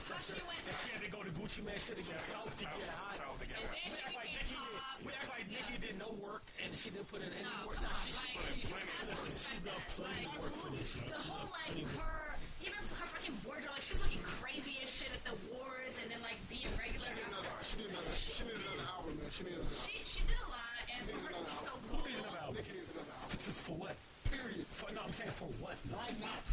and 0.09 0.41
Yeah. 0.41 0.47
went 0.47 0.59
to 0.59 0.71
How 0.71 0.71
sector, 0.71 0.71
she 0.71 0.71
went- 0.71 0.81
she 0.81 0.89
had 0.91 1.01
to 1.05 1.11
go 1.11 1.19
to 1.21 1.31
Gucci 1.37 1.61
Mane 1.63 1.77
shit 1.77 1.97
to 1.97 2.03
get 2.03 2.21
South, 2.21 2.49
to 2.57 2.65
get 2.65 2.89
hot. 2.89 3.15
South 3.17 3.41
again. 3.41 3.61
And 3.61 3.93
then 3.93 4.01
We 4.01 4.01
act 4.01 4.15
like 4.15 4.31
did. 4.33 5.05
We 5.05 5.11
act 5.13 5.29
like. 5.29 5.45
Nicki 5.51 5.77
did 5.83 5.95
no 5.99 6.09
work 6.21 6.43
and 6.63 6.71
she 6.77 6.89
didn't 6.89 7.07
put 7.11 7.21
in 7.21 7.29
any 7.33 7.49
work. 7.67 7.75
come 7.77 7.91
she, 8.01 8.11
she, 8.13 8.21
she, 8.61 8.71
have 8.71 8.87
to 9.03 9.05
listen, 9.09 9.29
she 9.29 9.51
respect 9.51 9.65
done 9.65 9.83
plenty 9.99 10.25
of 10.25 10.37
work 10.39 10.53
for 10.55 10.69
this. 10.71 10.91
The 11.01 11.11
whole 11.11 11.49
like 11.51 11.65
plenty 11.67 11.83
of 11.83 11.95
work. 11.97 12.05
her, 12.05 12.37
even 12.61 12.77
her 12.77 13.07
fucking 13.11 13.35
wardrobe, 13.45 13.73
like 13.75 13.81
she 13.83 13.93
was 13.99 14.03
looking 14.05 14.23
crazy 14.23 14.77
as 14.81 14.89
shit 14.89 15.11
at 15.11 15.21
the 15.27 15.33
awards, 15.51 15.97
and 16.01 16.07
then 16.13 16.21
like 16.23 16.39
being 16.47 16.69
regular. 16.79 17.03
She 17.05 17.11
after. 17.13 17.27
another. 17.35 17.51
She 17.65 17.75
need 17.83 17.89
another. 17.91 18.13
She 18.15 18.43
need 18.47 18.57
another 18.63 18.85
album, 18.95 19.13
man. 19.19 19.29
She 19.33 19.41
need 19.43 19.57
another. 19.59 19.75
She 19.75 19.93
she 20.05 20.21
did 20.29 20.39
a 20.39 20.49
lot, 20.49 20.81
and 20.87 21.01
for 21.09 21.17
her 21.19 21.33
to 21.35 21.41
be 21.45 21.55
so. 21.57 21.71
Who 21.91 21.97
needs 22.07 22.19
another 22.21 22.41
album? 22.41 22.55
Nicki 22.61 22.71
needs 22.77 22.91
another 22.95 23.11
album. 23.11 23.37
For, 23.41 23.51
for 23.51 23.75
what? 23.81 23.95
Period. 24.31 24.63
For, 24.71 24.87
no, 24.95 25.01
I'm 25.03 25.11
saying 25.11 25.31
for 25.35 25.49
what? 25.59 25.75
Why 25.91 26.13
not? 26.23 26.45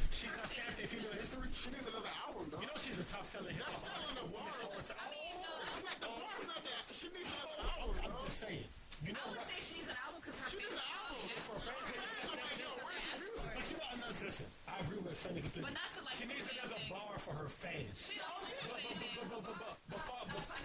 She's 0.49 0.57
not 0.57 0.65
stamped 0.65 0.81
in 0.81 0.89
female 0.89 1.13
history. 1.21 1.45
She 1.53 1.69
needs 1.69 1.87
another 1.93 2.09
album, 2.25 2.49
dog. 2.49 2.61
You 2.65 2.69
know 2.73 2.79
she's 2.81 2.97
the 2.97 3.05
top 3.05 3.25
selling 3.29 3.53
hip 3.53 3.69
That's 3.69 3.85
hop 3.85 4.01
selling 4.01 4.17
the 4.17 4.25
for 4.25 4.41
bar. 4.41 4.49
all 4.65 4.73
the 4.73 4.85
time. 4.89 4.97
I 4.97 5.07
mean, 5.13 5.37
no, 5.45 5.53
It's 5.69 5.83
not 5.85 5.97
the 6.01 6.09
bar's 6.09 6.45
not 6.49 6.63
that. 6.65 6.83
She 6.89 7.07
needs 7.13 7.29
another 7.37 7.69
I'm, 7.69 7.85
album, 7.85 8.01
I'm 8.01 8.13
dog. 8.17 8.25
just 8.25 8.39
saying. 8.41 8.65
You 9.05 9.13
know 9.13 9.21
I 9.21 9.29
would 9.29 9.45
say 9.45 9.59
she 9.61 9.73
needs 9.79 9.91
an 9.93 9.99
album 10.01 10.19
because 10.25 10.37
her 10.41 10.49
She 10.49 10.57
needs 10.59 10.73
fans 10.73 10.89
an 10.89 11.05
album. 11.05 11.29
For 11.45 11.53
a 11.53 11.61
for 11.61 11.69
fan 11.69 11.85
it. 11.85 12.01
base, 12.01 12.09
Fans 12.09 12.33
are 12.33 12.41
like, 12.41 12.57
yo, 12.59 12.69
where's 12.81 13.05
your 13.09 13.19
music? 13.29 13.53
But 13.53 13.65
you 13.69 13.77
know, 13.77 13.93
no, 14.01 14.09
listen, 14.09 14.49
I 14.65 14.75
agree 14.81 15.01
with 15.05 15.17
Sunni 15.21 15.41
completely. 15.45 15.67
But 15.69 15.75
not 15.77 15.91
to, 15.93 16.01
like, 16.09 16.17
she 16.17 16.25
needs 16.25 16.47
another 16.49 16.81
bar 16.89 17.13
for 17.21 17.35
her 17.37 17.49
fans. 17.53 17.99
She 18.09 18.17
don't 18.17 18.41
But, 18.41 18.81
but, 19.29 19.45
but, 19.45 19.53
but, 19.53 20.01
but, 20.01 20.43
but, 20.49 20.58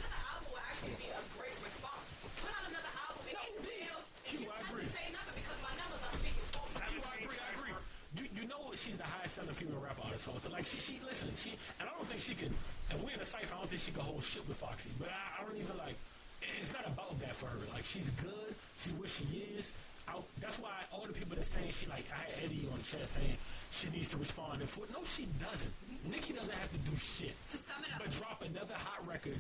Like 10.64 10.72
she, 10.72 10.80
she 10.80 10.96
listen, 11.04 11.28
she 11.36 11.52
and 11.76 11.84
I 11.84 11.92
don't 11.92 12.08
think 12.08 12.24
she 12.24 12.32
can 12.40 12.48
if 12.88 12.96
we're 13.04 13.12
in 13.12 13.20
a 13.20 13.28
cipher, 13.28 13.52
I 13.52 13.60
don't 13.60 13.68
think 13.68 13.84
she 13.84 13.92
can 13.92 14.00
hold 14.00 14.24
shit 14.24 14.48
with 14.48 14.56
Foxy. 14.56 14.96
But 14.96 15.12
I, 15.12 15.20
I 15.36 15.44
don't 15.44 15.60
even 15.60 15.76
like 15.76 16.00
it's 16.40 16.72
not 16.72 16.88
about 16.88 17.20
that 17.20 17.36
for 17.36 17.52
her. 17.52 17.60
Like 17.76 17.84
she's 17.84 18.16
good, 18.16 18.56
she's 18.80 18.96
what 18.96 19.12
she 19.12 19.28
is. 19.60 19.76
I, 20.08 20.16
that's 20.40 20.64
why 20.64 20.72
all 20.96 21.04
the 21.04 21.12
people 21.12 21.36
that 21.36 21.44
saying 21.44 21.76
she 21.76 21.84
like 21.92 22.08
I 22.16 22.32
had 22.32 22.48
Eddie 22.48 22.64
on 22.72 22.80
the 22.80 22.88
chat 22.88 23.04
saying 23.12 23.36
she 23.76 23.92
needs 23.92 24.08
to 24.16 24.18
respond 24.24 24.64
and 24.64 24.70
for 24.72 24.88
no 24.96 25.04
she 25.04 25.28
doesn't. 25.36 25.76
Nicki 26.08 26.32
doesn't 26.32 26.56
have 26.56 26.72
to 26.72 26.80
do 26.88 26.96
shit. 26.96 27.36
To 27.52 27.60
sum 27.60 27.84
it 27.84 27.92
up, 27.92 28.00
But 28.00 28.16
drop 28.16 28.40
another 28.40 28.80
hot 28.80 29.04
record 29.04 29.36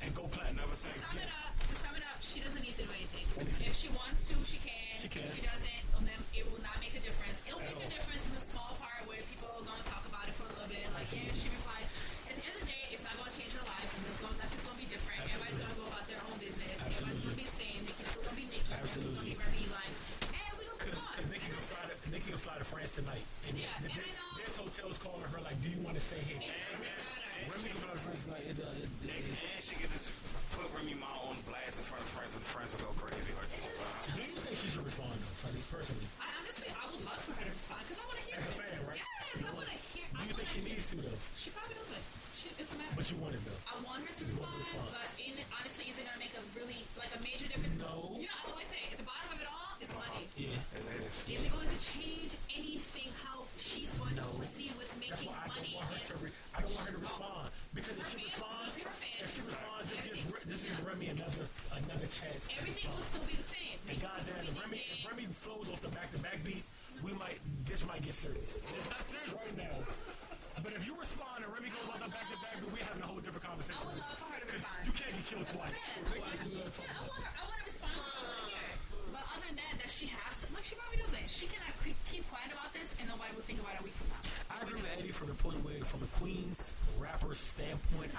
and 0.00 0.08
go 0.16 0.24
platinum. 0.32 0.64
Say 0.72 0.96
sum 0.96 1.12
it 1.20 1.28
up, 1.28 1.52
to 1.60 1.76
sum 1.76 1.92
it 1.92 2.08
up, 2.08 2.16
she 2.24 2.40
doesn't 2.40 2.64
need 2.64 2.72
to 2.80 2.88
do 2.88 2.92
anything. 2.96 3.28
Anything. 3.36 3.68
If 3.68 3.76
she 3.76 3.92
wants 3.92 4.32
to, 4.32 4.34
she 4.48 4.56
can. 4.64 4.96
She 4.96 5.12
can. 5.12 5.28
If 5.28 5.36
she 5.36 5.44
doesn't, 5.44 5.84
then 6.08 6.20
it 6.32 6.48
will 6.48 6.62
not 6.64 6.80
make 6.80 6.96
a 6.96 7.02
difference. 7.04 7.36
It'll 7.44 7.60
At 7.60 7.68
make 7.68 7.84
all. 7.84 7.88
a 7.88 7.92
difference 7.92 8.24
in 8.28 8.34
the 8.36 8.44
small 8.44 8.67
to 25.98 26.04
stay 26.04 26.22
here?" 26.22 26.38
It 26.38 26.54
doesn't 26.70 26.78
matter. 26.78 27.50
Remy 27.50 27.68
can 27.74 27.80
fly 27.82 27.92
to 27.92 28.02
France. 28.06 28.22
It, 28.22 28.58
uh, 28.62 28.70
it, 28.70 28.86
it, 28.86 29.18
And, 29.18 29.34
and 29.34 29.62
she 29.62 29.74
could 29.74 29.90
just 29.90 30.14
put 30.54 30.70
Remy 30.74 30.94
Ma 30.94 31.10
on 31.26 31.36
blast 31.46 31.82
in 31.82 31.84
front 31.86 32.02
of 32.06 32.10
friends, 32.10 32.34
and 32.38 32.44
friends 32.44 32.70
will 32.74 32.86
go 32.86 32.92
crazy. 33.02 33.32
Like, 33.34 33.50
uh, 33.50 34.14
do 34.14 34.22
you 34.22 34.38
think 34.38 34.54
she 34.58 34.68
should 34.70 34.86
respond 34.86 35.14
though, 35.18 35.36
Sunni? 35.38 35.62
Personally, 35.70 36.07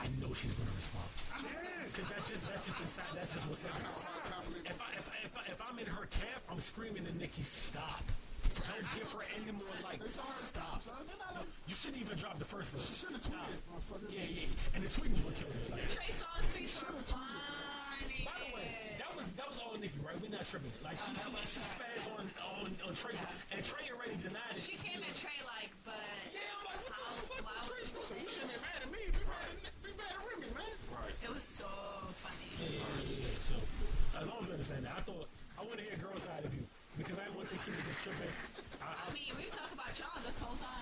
I 0.09 0.21
know 0.21 0.33
she's 0.33 0.53
going 0.53 0.67
to 0.67 0.75
respond. 0.75 1.05
Because 1.85 2.07
that's 2.07 2.29
just 2.29 2.47
that's 2.47 2.65
just 2.65 2.81
inside. 2.81 3.05
That's 3.13 3.33
just 3.33 3.49
what's 3.49 3.63
happening. 3.63 3.93
If 4.65 4.81
I 4.81 4.89
if 4.97 5.07
I, 5.09 5.17
if 5.25 5.33
I 5.37 5.43
if 5.53 5.59
I'm 5.61 5.77
in 5.79 5.85
her 5.85 6.05
camp, 6.09 6.41
I'm 6.49 6.59
screaming 6.59 7.05
to 7.05 7.13
Nicki, 7.17 7.41
stop. 7.41 8.03
Don't 8.59 8.89
give 8.97 9.11
her 9.13 9.23
any 9.37 9.51
more 9.53 9.77
likes. 9.85 10.19
Stop. 10.19 10.81
You 11.67 11.75
shouldn't 11.75 12.01
even 12.01 12.17
drop 12.17 12.39
the 12.39 12.45
first 12.45 12.73
one. 12.73 12.81
She 12.81 12.93
should 12.93 13.13
have 13.13 13.21
tweeted. 13.21 14.09
Yeah, 14.09 14.25
yeah. 14.25 14.75
And 14.75 14.83
the 14.83 14.89
tweeting 14.89 15.21
was 15.23 15.37
kill 15.37 15.47
her. 15.47 15.77
Like. 15.77 15.85
Trey 15.87 16.11
Songz 16.17 17.13
tweeted. 17.13 18.25
By 18.25 18.35
the 18.41 18.49
way, 18.55 18.69
that 18.97 19.11
was 19.15 19.29
that 19.37 19.47
was 19.47 19.59
all 19.59 19.77
Nicki, 19.77 19.99
right? 20.01 20.17
We're 20.21 20.33
not 20.33 20.45
tripping. 20.45 20.71
Like 20.83 20.97
she 20.97 21.13
she, 21.13 21.29
she 21.45 21.61
spazzed 21.61 22.09
on 22.17 22.25
on 22.41 22.73
on 22.87 22.93
Trey, 22.95 23.15
yeah. 23.15 23.55
and 23.55 23.61
Trey 23.63 23.85
already 23.93 24.17
denied 24.21 24.55
it. 24.55 24.61
She 24.61 24.75
came 24.77 24.99
at 25.03 25.13
Trey 25.13 25.39
like, 25.45 25.71
but 25.83 25.99
yeah, 26.33 26.41
I'm 26.57 26.63
like, 26.67 26.79
what 26.85 26.95
the 26.95 27.43
fuck? 27.43 27.69
Trey, 27.69 28.23
you 28.23 28.29
shouldn't 28.29 28.55
have 28.55 28.65
should 37.59 37.75
be 37.75 37.81
good. 37.83 37.95
Should 37.99 38.15
be. 38.19 38.27
I 38.79 39.13
mean, 39.13 39.35
we 39.35 39.43
talked 39.51 39.73
about 39.73 39.91
y'all 39.99 40.21
this 40.23 40.39
whole 40.39 40.55
time. 40.55 40.78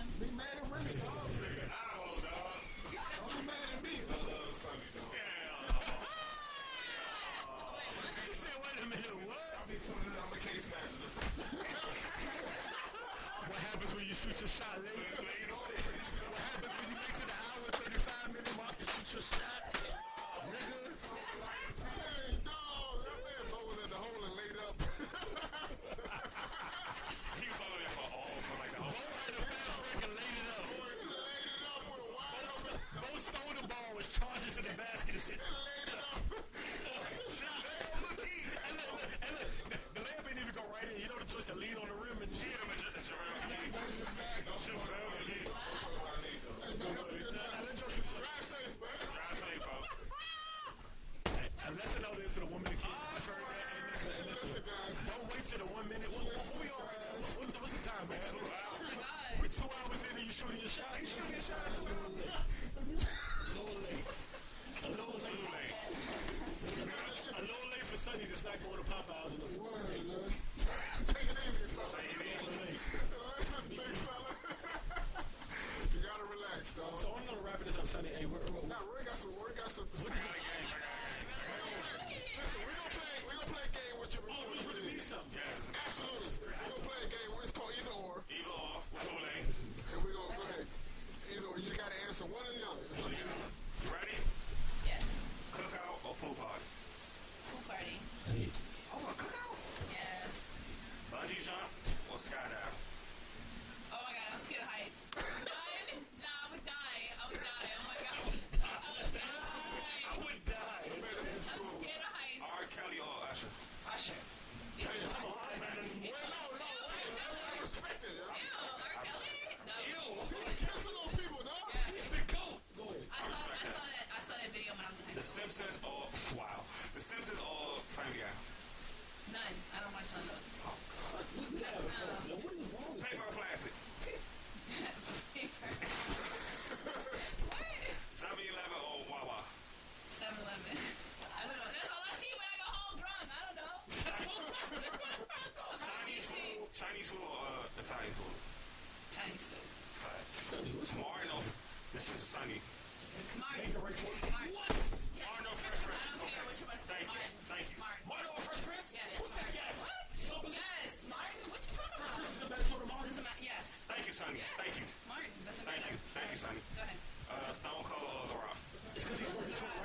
This 151.98 152.14
is 152.14 152.30
Asani. 152.30 152.62
Kamari. 152.62 153.58
Make 153.58 153.74
a 153.74 153.82
report. 153.82 154.14
Kamari. 154.22 154.54
What? 154.54 154.70
Yeah. 155.18 155.34
Arno 155.34 155.50
Fresh 155.58 155.82
Prince. 155.82 155.98
I 155.98 156.22
don't 156.22 156.30
care 156.30 156.46
what 156.46 156.54
you 156.62 156.66
want 156.70 156.78
to 156.78 156.86
say. 156.86 157.02
Thank 157.02 157.10
you. 157.10 157.26
Thank 157.50 157.66
you. 157.74 157.78
Martin. 157.82 158.06
Martin 158.06 158.30
over 158.38 158.46
Fresh 158.46 158.62
Prince? 158.70 158.88
Yeah, 158.94 159.18
Who 159.18 159.26
said 159.26 159.50
yes? 159.58 159.90
What? 159.90 160.14
You 160.14 160.30
don't 160.30 160.46
believe 160.46 160.62
yes. 160.62 160.94
Martin, 161.10 161.42
what 161.50 161.58
you 161.58 161.72
talking 161.74 161.98
about? 161.98 162.06
Fresh 162.06 162.22
Prince 162.22 162.38
is 162.38 162.42
the 162.46 162.50
best 162.54 162.66
sort 162.70 162.82
of 162.86 162.90
Martin. 162.94 163.18
Doesn't. 163.18 163.42
Yes. 163.42 163.66
Thank 163.90 164.04
you, 164.06 164.14
Sunni. 164.14 164.38
Yes. 164.46 164.54
Thank 164.62 164.74
you. 164.78 164.86
Martin. 165.10 165.32
Doesn't 165.42 165.66
matter. 165.66 165.82
Thank 165.82 165.90
you. 165.90 165.98
Thank 166.14 166.30
you, 166.30 166.38
Sunni. 166.38 166.62
Go 166.78 166.86
ahead. 166.86 167.02
Uh, 167.34 167.50
Stone 167.58 167.82
Cold 167.82 168.30
Laura. 168.30 168.54
It's 168.94 169.02
because 169.10 169.18
he's 169.18 169.34
from 169.34 169.42
Detroit. 169.50 169.77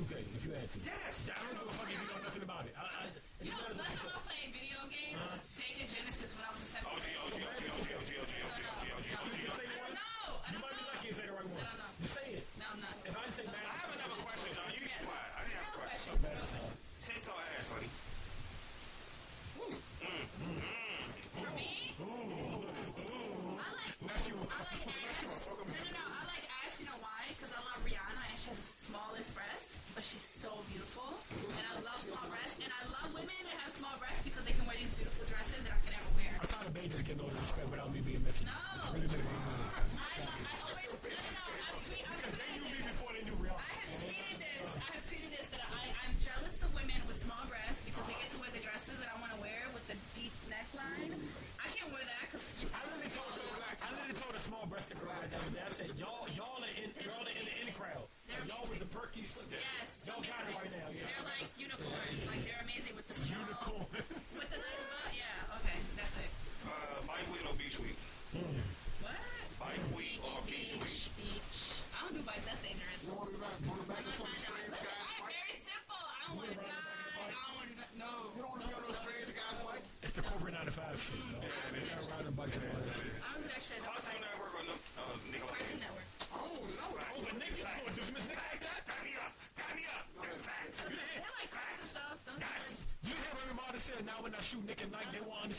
okay. 0.00 0.47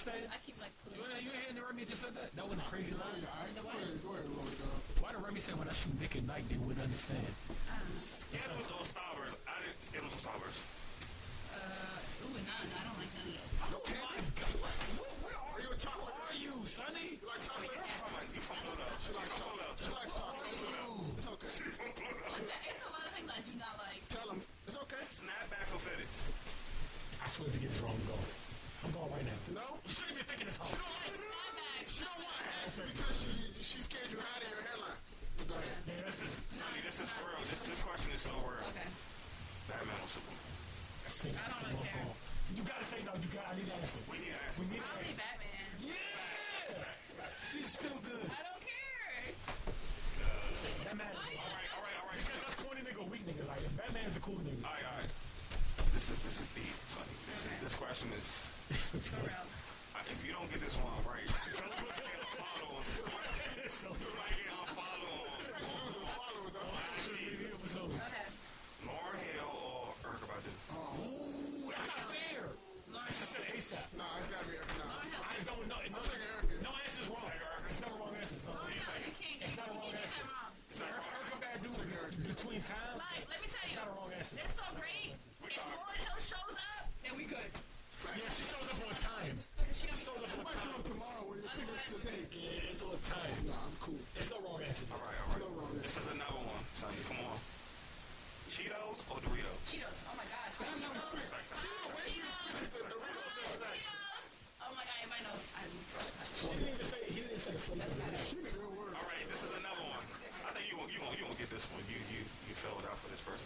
I 0.07 0.39
keep 0.45 0.55
like. 0.63 0.71
You, 0.95 1.03
you 1.27 1.31
the 1.51 1.59
Remy 1.59 1.84
just 1.84 1.99
said 1.99 2.15
that? 2.15 2.31
That 2.31 2.47
wasn't 2.47 2.63
I 2.63 2.71
crazy. 2.71 2.95
Go 2.95 3.03
go 3.03 3.67
ahead, 3.67 3.99
go 3.99 4.15
ahead, 4.15 4.23
Why 5.03 5.11
did 5.11 5.19
Remy 5.19 5.39
say 5.43 5.51
when 5.59 5.67
I 5.67 5.76
shoot 5.76 5.91
Nick 5.99 6.15
at 6.15 6.23
night 6.23 6.47
they 6.47 6.55
wouldn't 6.55 6.80
understand? 6.80 7.27
Skittles 7.99 8.71
or 8.71 8.88
Starburst? 8.88 9.35
I 9.43 9.59
didn't 9.59 9.84
Skittles 9.84 10.15
or 10.15 10.21
Starburst. 10.23 10.63
Uh, 11.51 12.23
ooh, 12.23 12.39
none. 12.47 12.69
I 12.80 12.81
don't 12.88 12.95
like 12.95 13.11
none 13.11 13.27
of 13.27 13.43
those. 13.43 13.59
Okay. 13.76 13.99
Oh 13.99 14.07
my 14.07 14.23
God. 14.39 14.55
Where, 14.63 14.71
where 15.19 15.35
are 15.35 15.59
you? 15.59 15.71
Where 15.76 16.15
are 16.31 16.38
you, 16.39 16.53
Sunni? 16.63 17.19
You 17.19 17.27
like 17.27 17.43
chocolate? 17.43 17.76
You 17.76 18.39
from 18.39 18.55
Pluto. 18.63 18.88
She 19.03 19.11
likes 19.11 19.35
chocolate. 19.35 19.48
say 41.19 41.35
that. 41.35 41.51
I 41.51 41.67
don't 41.67 41.83
care. 41.83 42.15
You 42.55 42.63
gotta 42.63 42.87
say 42.87 43.03
no. 43.03 43.11
You 43.19 43.27
gotta. 43.35 43.51
I 43.51 43.59
need 43.59 43.67
that 43.67 43.83
answer. 43.83 43.99
We 44.07 44.23
need 44.23 44.31
an 44.31 44.39
answer. 44.39 44.63
We 44.63 44.71
need 44.71 44.83
I'll 44.87 45.03
be 45.03 45.11
Batman. 45.19 45.67
Yeah, 45.83 46.95
she's 47.51 47.75
still 47.75 47.99
good. 48.07 48.23
I 48.31 48.39
don't 48.39 48.63
care. 48.63 49.35
That 50.87 50.95
matters. 50.95 51.19
All 51.19 51.43
right, 51.43 51.69
all 51.75 51.83
right, 51.83 51.97
all 51.99 52.07
right. 52.07 52.23
That's 52.23 52.55
corny 52.55 52.87
nigga, 52.87 53.03
weak 53.11 53.27
nigga. 53.27 53.43
Like 53.51 53.67
Batman's 53.75 54.15
a 54.15 54.23
cool 54.23 54.39
nigga. 54.47 54.63
All 54.63 54.71
right, 54.71 54.87
all 54.87 54.95
right. 54.95 55.11
This 55.91 56.07
is 56.07 56.23
this 56.23 56.39
is 56.39 56.47
deep, 56.55 56.71
Sunni. 56.87 57.11
This 57.35 57.51
is 57.51 57.55
this 57.67 57.75
question 57.75 58.15
is. 58.15 58.47
if 58.79 60.23
you 60.23 60.31
don't 60.31 60.47
get 60.47 60.63
this 60.63 60.79
one 60.79 61.03
right, 61.03 61.18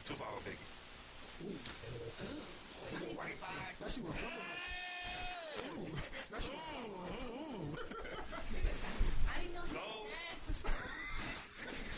Two 0.03 0.15
ball 0.15 0.35
nigga. 0.43 0.59
Single 2.69 3.15
white 3.15 3.39
nigga. 3.39 3.80
That 3.80 3.91
shit 3.91 4.03
was 4.03 4.15
fucking 4.15 4.35
Ooh, 5.63 5.88
that 6.31 6.43
shit 6.43 6.51
was 6.51 7.07
I 9.31 9.39
didn't 9.39 9.55
know 9.55 9.63
Go. 9.71 10.11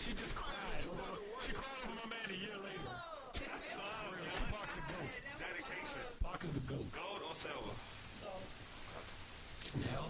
She 0.05 0.13
just 0.13 0.35
cried. 0.35 0.85
She 0.85 1.51
cried 1.53 1.81
over 1.81 1.95
my 1.97 2.05
man 2.13 2.29
a 2.29 2.37
year 2.37 2.57
later. 2.61 2.93
That's 3.33 3.73
sorry. 3.73 4.21
Tupac's 4.37 4.73
the 4.77 4.81
goat. 4.85 5.09
Dedication. 5.41 6.05
Pac 6.21 6.43
is 6.45 6.53
the 6.53 6.59
goat. 6.61 6.85
Gold 6.93 7.21
or 7.25 7.33
silver? 7.33 7.73
Gold. 8.21 8.45
Now? 9.81 10.05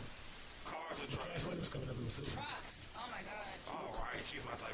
Cars 0.65 0.99
or 0.99 1.07
trucks? 1.07 1.47
Trucks. 1.47 2.87
Oh 2.97 3.07
my 3.07 3.21
god. 3.23 3.55
All 3.71 3.95
right, 4.03 4.25
she's 4.25 4.43
my 4.43 4.51
type. 4.51 4.64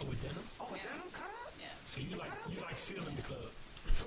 Oh, 0.00 0.08
with 0.08 0.16
denim? 0.24 0.40
Oh, 0.56 0.64
with 0.72 0.80
yeah. 0.80 0.88
denim 0.96 1.12
cut? 1.12 1.28
Yeah. 1.60 1.76
So 1.84 2.00
you 2.00 2.16
like 2.16 2.32
you 2.48 2.56
like 2.64 2.78
seal 2.80 3.04
in 3.04 3.14
the 3.16 3.22
club. 3.22 3.52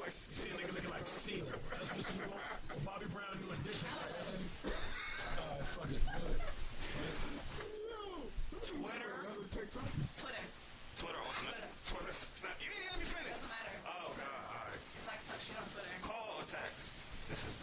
like 0.01 0.09
see 0.09 0.49
a 0.49 0.57
nigga 0.57 0.73
looking 0.73 0.89
like 0.89 1.05
seal. 1.05 1.45
That's 1.69 1.85
what 1.93 2.01
you 2.01 2.25
want. 2.33 2.81
Bobby 2.81 3.05
Brown 3.13 3.37
new 3.37 3.53
edition. 3.53 3.85
Oh, 3.93 5.61
fuck 5.61 5.93
it. 5.93 6.01
Twitter. 8.63 9.13
TikTok? 9.53 9.85
Twitter. 10.17 10.45
Twitter 10.97 11.21
on 11.21 11.33
Snap. 11.37 11.61
Twitter. 11.85 12.13
Snap. 12.15 12.57
You 12.57 12.73
didn't 12.73 12.89
let 12.89 12.97
me 12.97 13.05
finish. 13.05 13.37
Doesn't 13.37 13.53
matter. 13.53 13.75
Oh, 13.85 14.07
God. 14.17 14.39
All 14.49 14.65
right. 14.65 14.81
Because 14.97 15.07
I 15.13 15.15
talk 15.29 15.39
shit 15.45 15.59
on 15.61 15.67
Twitter. 15.67 15.93
Call 16.01 16.41
or 16.41 16.45
text. 16.47 16.89
This 17.29 17.43
is 17.43 17.62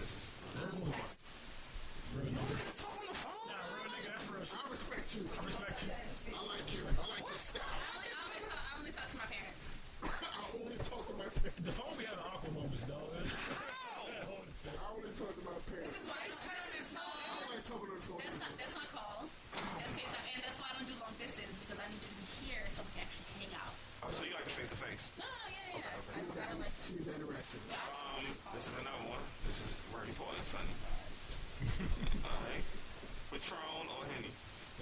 Patron 33.41 33.89
or 33.89 34.05
Henny? 34.15 34.29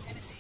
Hennessy. 0.05 0.38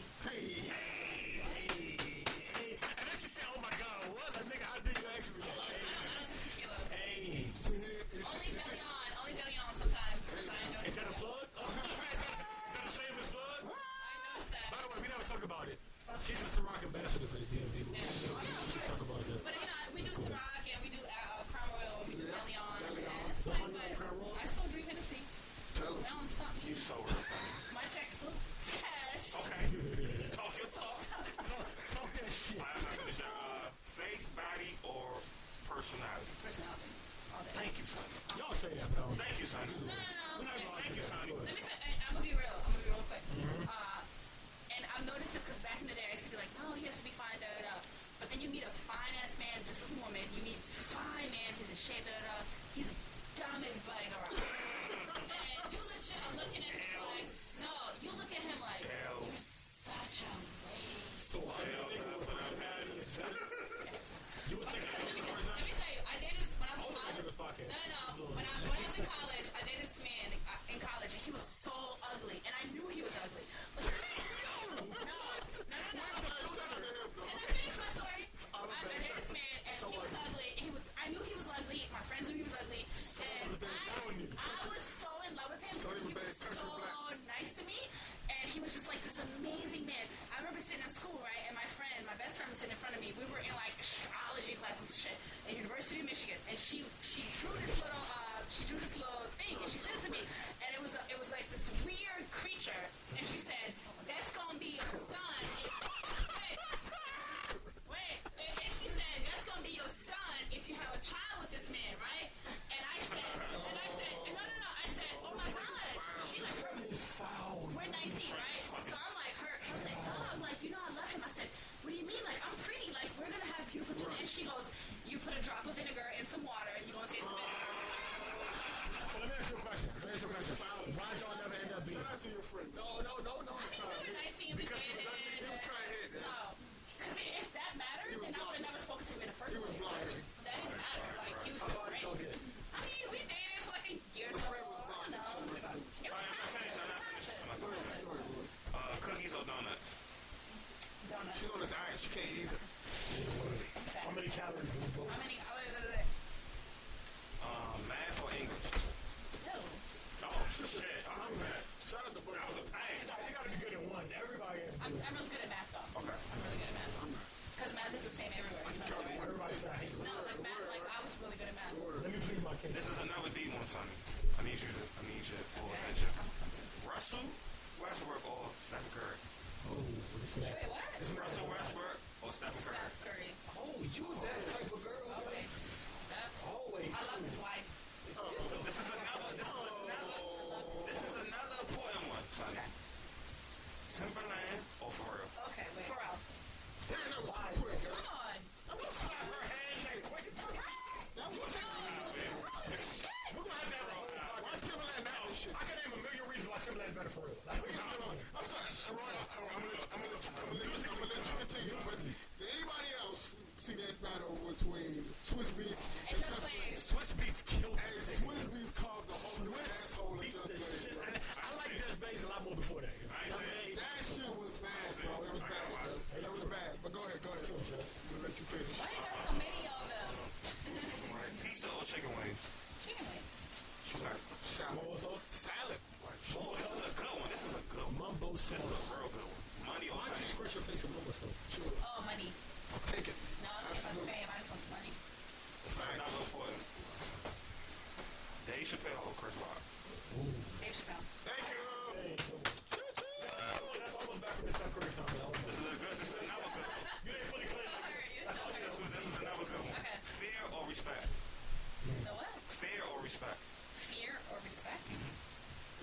Or 264.32 264.38
respect? 264.44 264.82
you? 264.92 264.98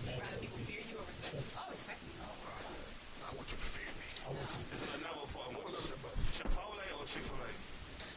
Rather 0.05 0.37
people 0.41 0.59
fear 0.69 0.81
you 0.85 0.95
or 0.99 1.05
respect 1.07 1.33
you? 1.35 1.57
Oh, 1.57 1.67
respect 1.71 1.99
me. 2.05 2.13
Oh, 2.21 2.35
I 3.25 3.29
want 3.35 3.47
you 3.49 3.57
to 3.57 3.67
fear 3.75 3.89
me. 3.95 4.07
This 4.71 4.81
is 4.85 4.91
another 5.01 5.21
important 5.25 5.61
one. 5.61 5.69
I 5.69 5.77
love 5.77 5.85
that 5.89 5.99
both. 6.01 6.17
Chipotle 6.33 6.85
or 6.97 7.05
Chick 7.05 7.25
Fil 7.25 7.41
A? 7.41 7.49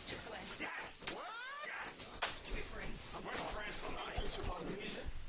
Chick-fil-A. 0.09 0.41
Yes. 0.61 1.05
What? 1.13 1.29
Yes. 1.69 2.21
We're 2.53 2.65
friends. 2.65 2.99
We're 3.21 3.37
friends 3.53 3.77
for 3.77 3.93
I 3.93 4.01
life. 4.09 4.17
take 4.17 4.33
Chipotle. 4.33 4.65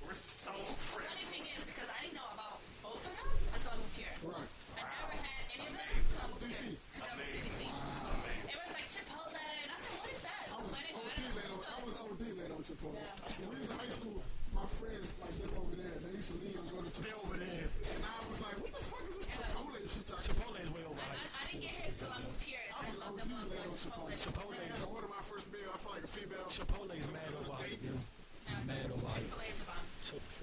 We're 0.07 0.15
so 0.15 0.51
Funny 0.55 1.25
thing 1.29 1.45
is, 1.53 1.61
because 1.67 1.89
I 1.91 1.99
didn't 2.07 2.15
know 2.17 2.29
about 2.33 2.63
both 2.81 3.03
of 3.03 3.11
them 3.13 3.27
until 3.53 3.71
I 3.71 3.77
moved 3.77 3.93
here. 3.99 4.13
Right. 4.23 4.49
I 4.79 4.81
never 4.87 5.15
had 5.19 5.43
any 5.53 5.67
of 5.67 5.75
them 5.75 5.83
until 5.83 6.19
I 6.23 6.27
moved 6.33 6.47
DC. 6.47 6.61
here. 6.65 6.79
Until 6.95 7.05
I 7.11 7.27
to 7.29 7.41
DC. 7.43 7.61
Amazing. 7.69 8.49
It 8.49 8.57
was 8.63 8.71
like 8.73 8.87
Chipotle, 8.89 9.35
and 9.37 9.69
I 9.69 9.77
said, 9.83 9.93
what 9.99 10.09
is 10.15 10.21
that? 10.25 10.43
I 10.49 10.57
was 10.63 10.71
When 10.73 10.83
it- 10.87 10.95
when 10.95 11.11
OD 11.11 11.19
it- 11.19 11.35
late 11.37 11.51
on. 11.53 11.59
I 11.59 11.77
was 11.85 11.95
OD 11.99 12.23
late 12.39 12.51
on 12.55 12.61
Chipotle. 12.65 12.97
Yeah. 12.97 13.37
When 13.43 13.47
we 13.53 13.57
was 13.61 13.69
in 13.69 13.77
high 13.77 13.91
school, 13.93 14.17
my 14.59 14.67
friends 14.75 15.07
like 15.23 15.35
them 15.39 15.53
over 15.55 15.75
there. 15.79 15.95
They 16.03 16.11
used 16.19 16.31
to 16.35 16.37
leave 16.43 16.59
and 16.59 16.67
go 16.67 16.83
to 16.83 16.91
They 16.91 16.91
Chipotle. 16.99 17.23
over 17.23 17.37
there. 17.39 17.67
And 17.95 18.01
I 18.03 18.19
was 18.27 18.39
like, 18.43 18.57
what 18.59 18.71
the 18.75 18.83
fuck 18.83 19.03
is 19.07 19.15
this 19.23 19.27
Chipotle 19.31 19.79
shit 19.87 20.05
y'all 20.11 20.19
Chipotle 20.19 20.59
is 20.59 20.69
way 20.75 20.83
over. 20.83 20.99
I, 20.99 21.15
I, 21.15 21.23
I 21.23 21.41
didn't 21.47 21.63
get 21.63 21.73
hit 21.79 21.95
until 21.95 22.11
I 22.11 22.19
moved 22.19 22.43
here, 22.43 22.59
I 22.75 22.83
I 22.83 22.91
love 22.99 23.15
them 23.15 23.31
up 23.39 23.47
like 23.47 23.63
oh, 23.63 23.79
Chipotle. 23.79 24.11
Chipotle. 24.11 24.51
Chipotle 24.51 24.59
I 24.59 24.67
had 24.67 24.81
to 24.83 24.89
order 24.91 25.07
my 25.07 25.23
first 25.23 25.47
meal. 25.55 25.71
I 25.71 25.77
felt 25.79 25.95
like 25.95 26.03
a 26.03 26.11
female. 26.11 26.47
Chipotle 26.51 26.91
is 26.99 27.07
mad 27.15 27.31
over 27.39 27.55
hype. 27.55 27.79
yo. 27.79 27.95
Mad 28.67 28.89
over 28.91 29.07
hype. 29.07 29.23
Chick-fil-A 29.23 29.47
is 29.47 29.57
the 29.63 29.67
bomb. 29.69 29.85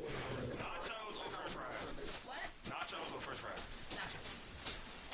Nachos 0.06 1.16
or 1.20 1.28
French 1.28 1.52
fries? 1.52 1.82
What? 2.24 2.44
Nachos 2.72 3.10
or 3.12 3.20
French 3.20 3.40
fries? 3.44 3.62
Nachos. 3.98 4.28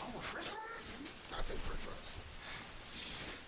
Oh, 0.05 0.21
French 0.21 0.49
fries? 0.55 0.87
I 1.33 1.41
take 1.43 1.59
French 1.59 1.83
fries. 1.89 2.09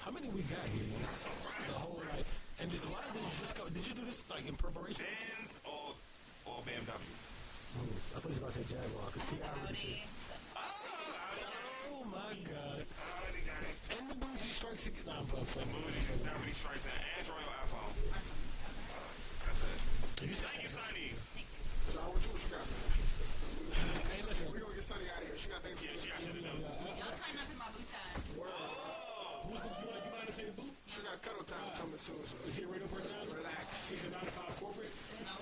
How 0.02 0.10
many 0.10 0.28
we 0.32 0.42
got 0.48 0.64
here? 0.72 0.84
yo? 0.84 0.98
The 1.04 1.78
whole 1.78 2.00
like, 2.12 2.26
and 2.60 2.70
did 2.70 2.82
a 2.84 2.90
lot 2.92 3.04
of 3.08 3.12
this 3.14 3.40
just 3.40 3.56
go? 3.56 3.68
Did 3.68 3.84
you 3.86 3.94
do 3.94 4.04
this 4.08 4.24
like 4.30 4.48
in 4.48 4.54
preparation? 4.56 5.04
BMW? 6.64 7.14
I 8.14 8.18
thought 8.20 8.24
you 8.24 8.28
was 8.28 8.38
about 8.38 8.52
to 8.54 8.58
say 8.62 8.66
Jaguar 8.70 9.06
because 9.12 9.26
Ti 9.30 9.36
really 9.42 9.74
shit. 9.74 10.06
Oh, 10.54 12.04
my 12.06 12.32
god! 12.46 12.80
And 12.84 14.04
the 14.10 14.14
bougie 14.14 14.50
strikes 14.54 14.86
again. 14.86 15.04
Nah, 15.06 15.20
I'm 15.20 15.26
playing. 15.26 15.68
Booties 15.74 16.14
definitely 16.22 16.54
strikes 16.54 16.86
an 16.86 16.94
Android 17.18 17.42
or 17.44 17.54
iPhone. 17.66 17.92
That's 19.44 19.60
it. 19.66 19.78
Thank 20.16 20.30
you, 20.62 20.70
Sunni. 20.70 21.12
John, 21.92 22.06
what 22.14 22.22
you, 22.22 22.30
what 22.32 22.40
you 22.42 22.50
got, 22.54 22.64
man? 22.64 22.90
hey, 24.14 24.22
listen. 24.24 24.46
We 24.54 24.58
gonna 24.62 24.74
get 24.78 24.84
Sunni 24.86 25.06
out 25.10 25.20
of 25.20 25.26
here. 25.28 25.36
She 25.36 25.48
got 25.50 25.60
things 25.66 25.78
to 25.78 25.84
Yeah, 25.84 25.98
she 25.98 26.08
got 26.14 26.20
shit 26.22 26.34
to 26.38 26.40
do. 26.40 26.48
Y'all 26.48 27.12
cutting 27.18 27.38
up 27.42 27.48
in 27.50 27.58
my 27.58 27.68
boot 27.74 27.88
time. 27.90 28.18
Who's 29.44 29.60
the, 29.60 29.68
you, 29.68 29.88
you 29.92 30.10
mind 30.14 30.26
to 30.30 30.32
say 30.32 30.44
the 30.48 30.54
boo? 30.56 30.70
She 30.88 31.02
got 31.04 31.18
cuddle 31.20 31.44
time 31.44 31.68
coming 31.76 32.00
soon. 32.00 32.22
So 32.24 32.38
Is 32.48 32.56
he 32.56 32.62
a 32.64 32.70
radio 32.70 32.86
personality? 32.88 33.34
relax. 33.34 33.90
He's 33.92 34.06
a 34.06 34.10
9 34.14 34.24
to 34.24 34.32
5 34.32 34.62
corporate? 34.62 34.94
No. 35.28 35.36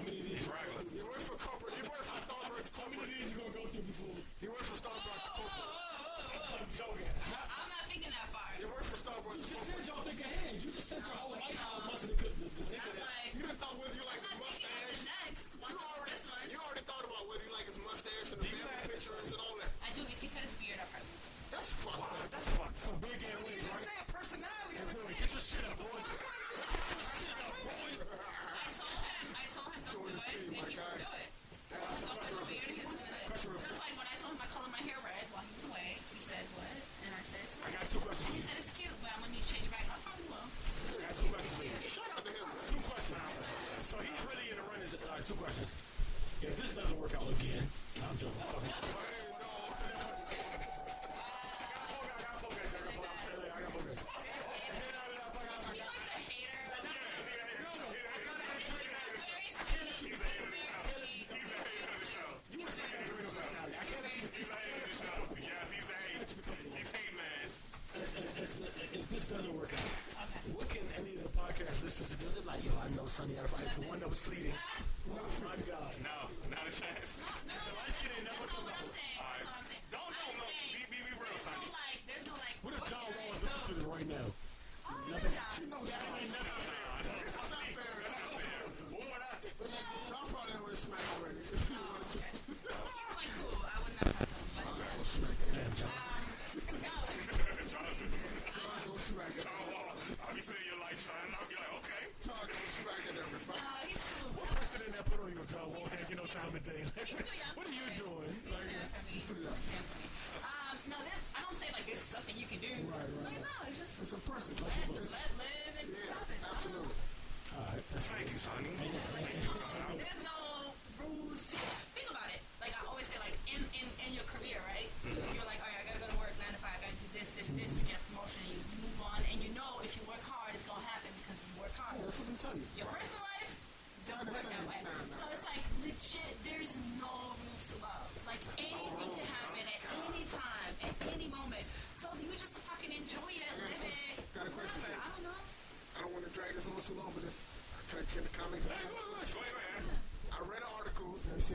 How 0.00 0.08
many 0.08 0.16
of 0.16 0.32
these? 0.32 0.48
Regular. 0.48 0.80
You 0.96 1.04
work 1.04 1.20
for 1.20 1.36
corporate. 1.36 1.76
You 1.76 1.84
work 1.92 2.00
for 2.08 2.16
Starbucks 2.16 2.72
How 2.72 2.88
many 2.88 3.04
of 3.04 3.08
these 3.12 3.28
you 3.28 3.36
gonna 3.36 3.52
go 3.52 3.64
through 3.68 3.84
before? 3.84 4.16
You 4.40 4.48
work 4.48 4.64
for 4.64 4.78
Starbucks 4.80 5.28
corporate. 5.36 5.76
I'm 6.56 6.70
joking. 6.72 7.12
I'm 7.20 7.68
not 7.68 7.84
thinking 7.84 8.08
that 8.08 8.28
far. 8.32 8.48
You 8.56 8.64
work 8.72 8.80
for 8.80 8.96
Starbucks 8.96 9.44
You 9.44 9.44
just 9.44 9.60
corporate. 9.60 9.84
said 9.84 9.92
y'all 9.92 10.00
think 10.08 10.20
ahead. 10.24 10.56
You 10.56 10.70
just 10.72 10.88
said 10.88 11.04
your 11.04 11.20
whole 11.20 11.36
life 11.36 11.52
most 11.84 12.08
of 12.08 12.16
the, 12.16 12.16
the, 12.16 12.48
the 12.48 12.64
I'm 12.64 12.96
that. 12.96 12.96
like, 12.96 13.28
You 13.36 13.42
done 13.44 13.60
thought 13.60 13.76
whether 13.76 13.92
you 13.92 14.04
like 14.08 14.24
I'm 14.24 14.24
his 14.24 14.24
not 14.24 14.24
thinking 14.24 14.29
of 14.29 14.29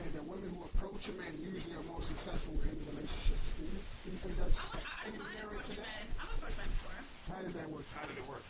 that 0.04 0.24
women 0.28 0.52
who 0.52 0.60
approach 0.76 1.08
a 1.08 1.12
man 1.16 1.32
usually 1.40 1.74
are 1.74 1.86
more 1.88 2.02
successful 2.02 2.54
in 2.62 2.76
relationships. 2.92 3.56
Do 3.56 3.64
you, 3.64 3.80
do 4.04 4.06
you 4.12 4.18
think 4.20 4.36
that's 4.36 4.60
any 5.08 5.18
merit 5.18 5.64
to 5.64 5.76
that? 5.80 6.04
I've 6.20 6.30
approached 6.36 6.58
men 6.58 6.68
before. 6.68 7.00
How 7.32 7.40
did 7.42 7.54
that 7.56 7.68
work? 7.70 7.86
How 7.96 8.04
did 8.06 8.18
it 8.20 8.28
work? 8.28 8.45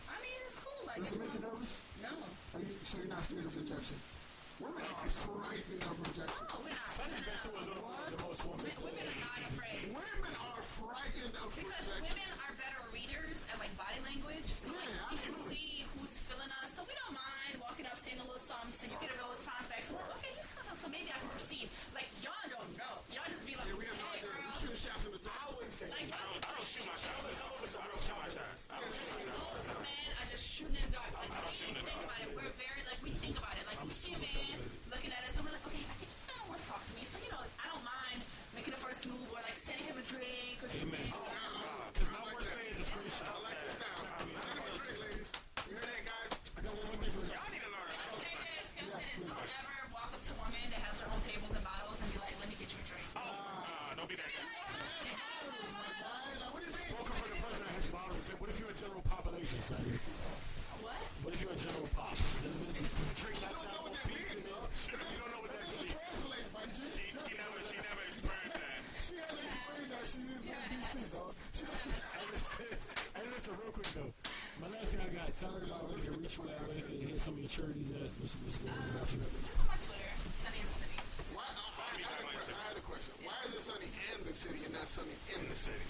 tell 75.36 75.52
everybody 75.52 75.84
where 75.84 76.00
they 76.00 76.08
can 76.08 76.16
reach 76.16 76.36
you 76.40 76.48
at, 76.48 76.56
where 76.64 76.72
they 76.72 76.80
can 76.80 76.96
hit 77.12 77.20
some 77.20 77.36
of 77.36 77.40
your 77.44 77.52
charities 77.52 77.92
at. 77.92 78.08
What's, 78.16 78.32
what's 78.40 78.56
going 78.56 78.72
on 78.72 78.88
about 78.88 79.04
you? 79.12 79.20
Just 79.44 79.60
on 79.60 79.68
my 79.68 79.76
Twitter, 79.84 80.08
Sunni 80.32 80.64
and 80.64 80.70
the 80.72 80.78
City. 80.80 80.96
Why, 81.36 81.44
oh, 81.44 81.76
I, 81.76 82.00
had 82.00 82.24
a 82.24 82.28
question. 82.32 82.56
I 82.56 82.64
had 82.72 82.78
a 82.80 82.86
question. 82.88 83.12
Why 83.20 83.36
is 83.44 83.52
it 83.52 83.60
Sunni 83.60 83.90
and 84.16 84.20
the 84.24 84.32
City 84.32 84.60
and 84.64 84.72
not 84.72 84.88
Sunni 84.88 85.12
in 85.36 85.44
the 85.44 85.52
City? 85.52 85.84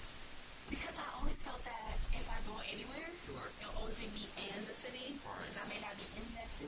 Because 0.67 0.99
I 0.99 1.07
always 1.15 1.39
felt 1.39 1.63
that 1.63 1.95
if 2.11 2.27
I 2.27 2.35
go 2.43 2.59
anywhere, 2.67 3.07
it'll 3.07 3.71
always 3.79 3.95
be 3.95 4.11
me 4.11 4.27
and 4.35 4.59
the 4.67 4.75
city. 4.75 5.15
Because 5.15 5.55
I 5.55 5.63
may 5.71 5.79
not 5.79 5.95
be 5.95 6.03
in 6.19 6.27
that 6.35 6.51
city. 6.59 6.67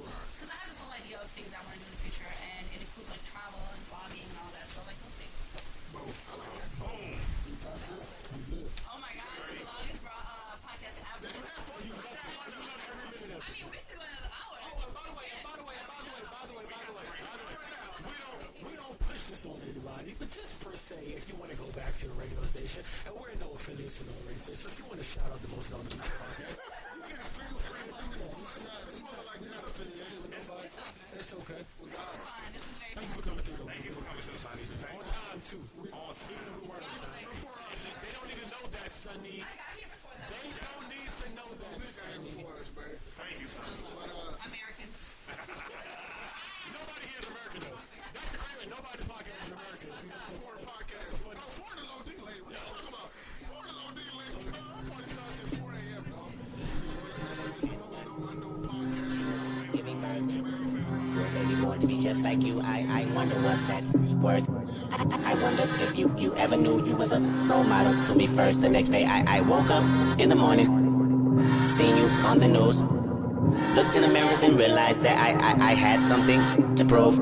worse 68.50 68.58
the 68.58 68.70
next 68.70 68.90
day. 68.90 69.06
I, 69.06 69.38
I 69.38 69.42
woke 69.42 69.70
up 69.70 69.84
in 70.20 70.28
the 70.30 70.36
morning, 70.36 70.66
seen 71.68 71.96
you 71.96 72.08
on 72.30 72.40
the 72.40 72.48
news. 72.48 72.82
Looked 73.78 73.96
in 73.96 74.02
the 74.02 74.08
mirror, 74.08 74.36
and 74.42 74.58
realized 74.58 75.04
that 75.04 75.18
I, 75.28 75.30
I, 75.50 75.72
I 75.72 75.74
had 75.76 76.00
something 76.00 76.42
to 76.76 76.84
prove. 76.84 77.16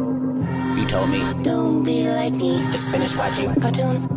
You 0.78 0.86
told 0.88 1.10
me, 1.10 1.22
Don't 1.44 1.84
be 1.84 2.08
like 2.08 2.32
me. 2.32 2.66
Just 2.72 2.90
finish 2.92 3.14
watching 3.18 3.54
cartoons. 3.60 4.08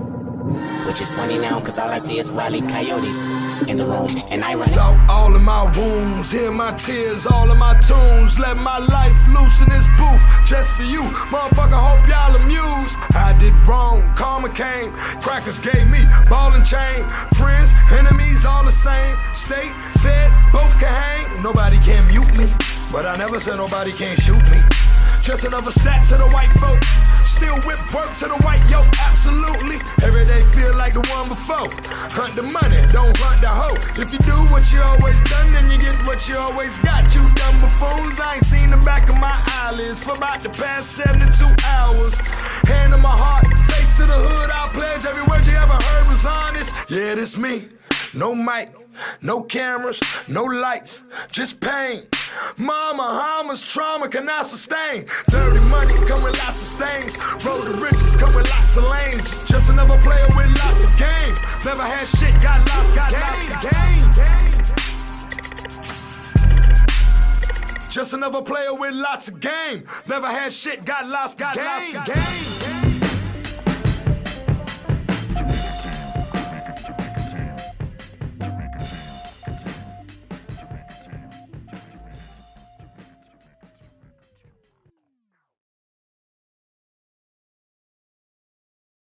Which 0.87 1.01
is 1.01 1.13
funny 1.17 1.39
now, 1.39 1.61
cause 1.61 1.79
all 1.81 1.89
I 1.89 1.99
see 1.99 2.19
is 2.21 2.31
Wally 2.31 2.61
coyotes 2.61 3.40
in 3.69 3.77
the 3.77 3.87
room, 3.87 4.11
and 4.31 4.45
I 4.45 4.55
run. 4.55 5.11
All 5.11 5.35
of 5.35 5.43
my 5.43 5.65
wounds, 5.77 6.31
hear 6.33 6.51
my 6.51 6.73
tears, 6.73 7.27
all 7.27 7.51
of 7.51 7.59
my 7.59 7.75
tunes. 7.81 8.39
Let 8.39 8.57
my 8.57 8.79
life 8.79 9.17
loose 9.29 9.61
in 9.61 9.69
this 9.69 9.87
booth, 9.99 10.23
just 10.47 10.73
for 10.73 10.83
you. 10.83 11.03
Motherfucker, 11.33 11.79
hope 11.79 12.07
y'all 12.09 12.37
amused. 12.37 12.97
I 13.15 13.37
did 13.39 13.55
wrong, 13.67 14.15
karma 14.15 14.49
came. 14.51 14.93
Crackers 15.21 15.59
gave 15.59 15.89
me 15.91 16.05
ball 16.29 16.53
and 16.53 16.65
chain. 16.65 17.05
Friends, 17.35 17.73
enemies, 17.91 18.45
all 18.45 18.65
the 18.65 18.73
same. 18.73 19.17
State, 19.33 19.73
fed, 20.01 20.33
both 20.53 20.79
can 20.79 20.89
hang. 20.89 21.43
Nobody 21.43 21.79
can 21.79 22.07
mute 22.07 22.37
me, 22.39 22.47
but 22.93 23.07
I 23.07 23.17
never 23.17 23.41
said 23.41 23.57
nobody 23.57 23.93
can't 23.93 24.21
shoot 24.21 24.43
me. 24.51 24.59
Just 25.23 25.45
another 25.45 25.71
stat 25.71 26.07
to 26.09 26.17
the 26.17 26.29
white 26.29 26.53
folk. 26.59 26.81
Still 27.41 27.57
whip 27.65 27.81
work 27.95 28.13
to 28.21 28.29
the 28.29 28.37
white 28.45 28.61
yoke, 28.69 28.93
absolutely. 29.01 29.81
Every 30.05 30.27
day 30.27 30.45
feel 30.53 30.77
like 30.77 30.93
the 30.93 31.01
one 31.09 31.27
before. 31.27 31.73
Hunt 32.13 32.37
the 32.37 32.43
money, 32.43 32.77
don't 32.93 33.17
hunt 33.17 33.41
the 33.41 33.49
hoe. 33.49 33.81
If 33.97 34.13
you 34.13 34.19
do 34.19 34.37
what 34.53 34.71
you 34.71 34.83
always 34.83 35.17
done, 35.23 35.51
then 35.51 35.71
you 35.73 35.79
get 35.79 35.97
what 36.07 36.29
you 36.29 36.37
always 36.37 36.79
got. 36.81 37.09
You 37.15 37.25
dumb 37.33 37.57
buffoons, 37.65 38.21
I 38.21 38.35
ain't 38.35 38.45
seen 38.45 38.69
the 38.69 38.77
back 38.85 39.09
of 39.09 39.17
my 39.17 39.33
eyelids 39.57 40.05
for 40.05 40.15
about 40.19 40.41
the 40.41 40.51
past 40.51 40.93
72 40.93 41.33
hours. 41.65 42.13
Hand 42.69 42.93
on 42.93 43.01
my 43.01 43.17
heart, 43.17 43.47
face 43.73 43.97
to 43.97 44.05
the 44.05 44.21
hood, 44.21 44.51
I'll 44.51 44.69
pledge 44.69 45.07
every 45.07 45.25
word 45.25 45.41
you 45.47 45.57
ever 45.57 45.81
heard 45.81 46.09
was 46.13 46.27
honest. 46.27 46.75
Yeah, 46.91 47.15
this 47.15 47.39
me. 47.39 47.71
No 48.13 48.35
mic, 48.35 48.77
no 49.23 49.41
cameras, 49.41 49.99
no 50.29 50.45
lights, 50.45 51.01
just 51.33 51.59
pain. 51.59 52.05
Mama, 52.57 53.03
how 53.03 53.43
much 53.43 53.73
trauma 53.73 54.09
can 54.09 54.29
I 54.29 54.43
sustain? 54.43 55.07
Dirty 55.29 55.61
money 55.69 55.95
come 56.07 56.23
with 56.23 56.39
lots 56.39 56.61
of 56.63 56.69
stains. 56.69 57.19
Road 57.45 57.67
to 57.67 57.75
riches 57.83 58.17
come 58.17 58.35
with 58.35 58.49
lots 58.51 58.77
of 58.77 58.85
lanes. 58.85 59.45
Just 59.45 59.71
another 59.71 59.99
player 60.03 60.27
with 60.37 60.49
lots 60.59 60.85
of 60.85 60.99
game. 60.99 61.35
Never 61.65 61.83
had 61.83 62.07
shit, 62.07 62.35
got 62.43 62.67
lost, 62.69 62.95
got 62.95 63.13
lost. 63.13 63.63
Game, 63.63 64.11
game. 64.15 64.51
Just 67.91 68.13
another 68.13 68.41
player 68.41 68.73
with 68.73 68.95
lots 68.95 69.29
of 69.29 69.41
game. 69.41 69.85
Never 70.07 70.29
had 70.29 70.53
shit, 70.53 70.85
got 70.85 71.09
lost, 71.09 71.37
got 71.39 71.57
lost. 71.57 72.07
Game. 72.07 72.60